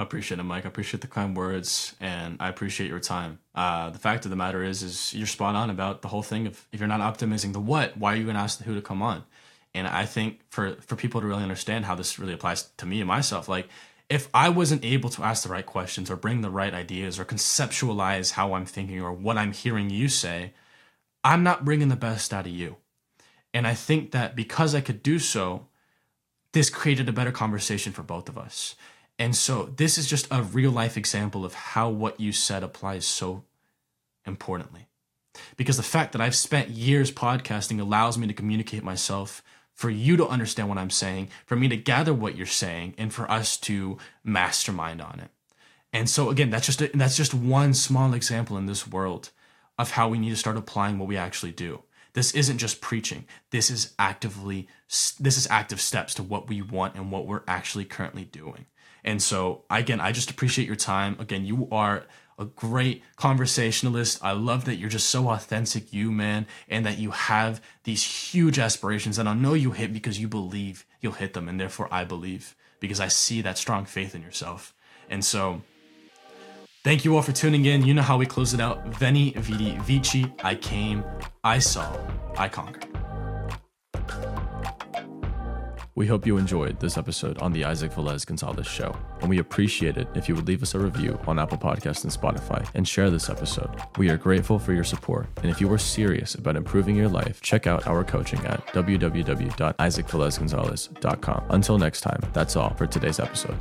I 0.01 0.03
appreciate 0.03 0.41
it, 0.41 0.45
Mike. 0.45 0.65
I 0.65 0.69
appreciate 0.69 1.03
the 1.03 1.09
kind 1.09 1.37
words, 1.37 1.95
and 2.01 2.39
I 2.41 2.49
appreciate 2.49 2.89
your 2.89 3.01
time. 3.01 3.39
Uh, 3.55 3.91
the 3.91 3.99
fact 3.99 4.25
of 4.25 4.31
the 4.31 4.37
matter 4.37 4.63
is, 4.63 4.83
is 4.83 5.13
you're 5.13 5.27
spot 5.27 5.55
on 5.55 5.69
about 5.69 6.01
the 6.01 6.09
whole 6.09 6.23
thing 6.23 6.47
of 6.47 6.67
if 6.73 6.81
you're 6.81 6.89
not 6.89 7.01
optimizing 7.01 7.53
the 7.53 7.61
what, 7.61 7.99
why 7.99 8.15
are 8.15 8.17
you 8.17 8.25
going 8.25 8.35
to 8.35 8.41
ask 8.41 8.57
the 8.57 8.65
who 8.65 8.75
to 8.75 8.81
come 8.81 9.03
on? 9.03 9.25
And 9.75 9.87
I 9.87 10.07
think 10.07 10.41
for 10.49 10.77
for 10.77 10.97
people 10.97 11.21
to 11.21 11.27
really 11.27 11.43
understand 11.43 11.85
how 11.85 11.95
this 11.97 12.19
really 12.19 12.33
applies 12.33 12.71
to 12.79 12.87
me 12.87 13.01
and 13.01 13.09
myself, 13.09 13.47
like 13.47 13.69
if 14.09 14.31
I 14.33 14.49
wasn't 14.49 14.87
able 14.87 15.11
to 15.11 15.23
ask 15.23 15.43
the 15.43 15.51
right 15.51 15.67
questions 15.67 16.11
or 16.11 16.17
bring 16.17 16.41
the 16.41 16.49
right 16.49 16.73
ideas 16.73 17.19
or 17.19 17.27
conceptualize 17.27 18.33
how 18.33 18.55
I'm 18.55 18.65
thinking 18.65 19.03
or 19.03 19.13
what 19.13 19.37
I'm 19.37 19.53
hearing 19.53 19.91
you 19.91 20.09
say, 20.09 20.55
I'm 21.23 21.43
not 21.43 21.67
bringing 21.67 21.89
the 21.89 21.95
best 21.95 22.33
out 22.33 22.47
of 22.47 22.53
you. 22.53 22.77
And 23.53 23.67
I 23.67 23.75
think 23.75 24.13
that 24.13 24.35
because 24.35 24.75
I 24.75 24.81
could 24.81 25.03
do 25.03 25.19
so, 25.19 25.67
this 26.55 26.71
created 26.71 27.07
a 27.11 27.13
better 27.13 27.33
conversation 27.33 27.93
for 27.93 28.03
both 28.03 28.31
of 28.31 28.39
us. 28.39 28.77
And 29.21 29.37
so 29.37 29.65
this 29.77 29.99
is 29.99 30.09
just 30.09 30.27
a 30.31 30.43
real 30.43 30.71
life 30.71 30.97
example 30.97 31.45
of 31.45 31.53
how 31.53 31.91
what 31.91 32.19
you 32.19 32.33
said 32.33 32.63
applies 32.63 33.07
so 33.07 33.45
importantly. 34.25 34.89
Because 35.59 35.77
the 35.77 35.83
fact 35.83 36.13
that 36.13 36.23
I've 36.23 36.35
spent 36.35 36.71
years 36.71 37.13
podcasting 37.13 37.79
allows 37.81 38.17
me 38.17 38.27
to 38.27 38.33
communicate 38.33 38.83
myself 38.83 39.43
for 39.75 39.91
you 39.91 40.17
to 40.17 40.27
understand 40.27 40.71
what 40.71 40.79
I'm 40.79 40.91
saying, 40.91 41.29
for 41.45 41.55
me 41.55 41.69
to 41.69 41.77
gather 41.77 42.15
what 42.15 42.35
you're 42.35 42.47
saying, 42.47 42.95
and 42.97 43.13
for 43.13 43.31
us 43.31 43.59
to 43.59 43.99
mastermind 44.25 45.03
on 45.03 45.21
it. 45.21 45.31
And 45.93 46.09
so 46.09 46.31
again, 46.31 46.49
that's 46.49 46.67
just 46.67 46.81
a, 46.81 46.91
that's 46.95 47.17
just 47.17 47.35
one 47.35 47.75
small 47.75 48.15
example 48.15 48.57
in 48.57 48.65
this 48.65 48.87
world 48.87 49.31
of 49.79 49.93
how 49.93 50.09
we 50.09 50.19
need 50.19 50.31
to 50.31 50.37
start 50.37 50.57
applying 50.57 50.99
what 50.99 51.09
we 51.09 51.19
actually 51.19 51.53
do. 51.53 51.83
This 52.15 52.35
isn't 52.35 52.59
just 52.59 52.81
preaching. 52.81 53.27
This 53.51 53.71
is 53.71 53.95
actively 53.99 54.67
this 54.89 55.37
is 55.37 55.47
active 55.51 55.81
steps 55.81 56.15
to 56.15 56.23
what 56.23 56.49
we 56.49 56.63
want 56.63 56.95
and 56.95 57.13
what 57.13 57.27
we're 57.27 57.43
actually 57.47 57.85
currently 57.85 58.25
doing. 58.25 58.65
And 59.05 59.23
so, 59.23 59.65
again, 59.71 60.01
I 60.01 60.13
just 60.13 60.31
appreciate 60.31 60.67
your 60.67 60.77
time. 60.77 61.17
Again, 61.19 61.45
you 61.45 61.69
are 61.71 62.05
a 62.39 62.47
great 62.47 63.03
conversationalist. 63.17 64.19
I 64.25 64.33
love 64.33 64.65
that 64.65 64.77
you're 64.77 64.89
just 64.89 65.11
so 65.11 65.29
authentic, 65.29 65.93
you 65.93 66.11
man, 66.11 66.47
and 66.69 66.87
that 66.87 66.99
you 66.99 67.11
have 67.11 67.61
these 67.85 68.33
huge 68.33 68.59
aspirations 68.59 69.17
that 69.17 69.27
I 69.27 69.35
know 69.35 69.55
you 69.55 69.73
hit 69.73 69.93
because 69.93 70.19
you 70.19 70.27
believe 70.27 70.87
you'll 71.01 71.13
hit 71.13 71.35
them, 71.35 71.49
and 71.49 71.61
therefore 71.61 71.89
I 71.91 72.05
believe 72.05 72.57
because 72.81 72.99
I 72.99 73.09
see 73.09 73.43
that 73.43 73.59
strong 73.59 73.85
faith 73.85 74.15
in 74.15 74.23
yourself. 74.23 74.75
And 75.11 75.23
so, 75.23 75.61
thank 76.83 77.05
you 77.05 77.15
all 77.15 77.23
for 77.23 77.33
tuning 77.33 77.67
in. 77.67 77.85
You 77.85 77.93
know 77.93 78.03
how 78.03 78.17
we 78.17 78.25
close 78.25 78.55
it 78.55 78.61
out. 78.61 78.87
Veni, 78.87 79.33
vidi, 79.33 79.77
vici. 79.83 80.33
I 80.43 80.55
came, 80.55 81.05
I 81.45 81.59
saw, 81.59 81.95
I 82.39 82.49
conquered. 82.49 82.87
We 85.95 86.07
hope 86.07 86.27
you 86.27 86.37
enjoyed 86.37 86.81
this 86.81 86.97
episode 86.97 87.39
on 87.39 87.53
the 87.53 87.65
Isaac 87.65 87.93
Velez 87.93 88.25
Gonzalez 88.25 88.67
Show, 88.67 88.97
and 89.21 89.29
we 89.29 89.39
appreciate 89.39 89.97
it 89.97 90.07
if 90.15 90.29
you 90.29 90.37
would 90.37 90.47
leave 90.47 90.63
us 90.63 90.75
a 90.75 90.79
review 90.79 91.19
on 91.27 91.39
Apple 91.39 91.59
Podcasts 91.59 92.05
and 92.05 92.13
Spotify 92.13 92.67
and 92.75 92.87
share 92.87 93.11
this 93.11 93.29
episode. 93.29 93.71
We 93.99 94.09
are 94.09 94.17
grateful 94.17 94.59
for 94.59 94.73
your 94.73 94.85
support, 94.85 95.27
and 95.39 95.51
if 95.51 95.61
you 95.61 95.71
are 95.73 95.79
serious 95.79 96.37
about 96.37 96.57
improving 96.57 96.97
your 96.97 97.09
life, 97.09 97.41
check 97.41 97.67
out 97.67 97.87
our 97.87 98.05
coaching 98.05 98.45
at 98.47 98.65
www.isaacvelezgonzalez.com. 98.69 101.45
Until 101.51 101.79
next 101.79 102.01
time, 102.03 102.21
that's 102.33 102.57
all 102.57 102.75
for 102.75 102.87
today's 102.87 103.21
episode. 103.21 103.59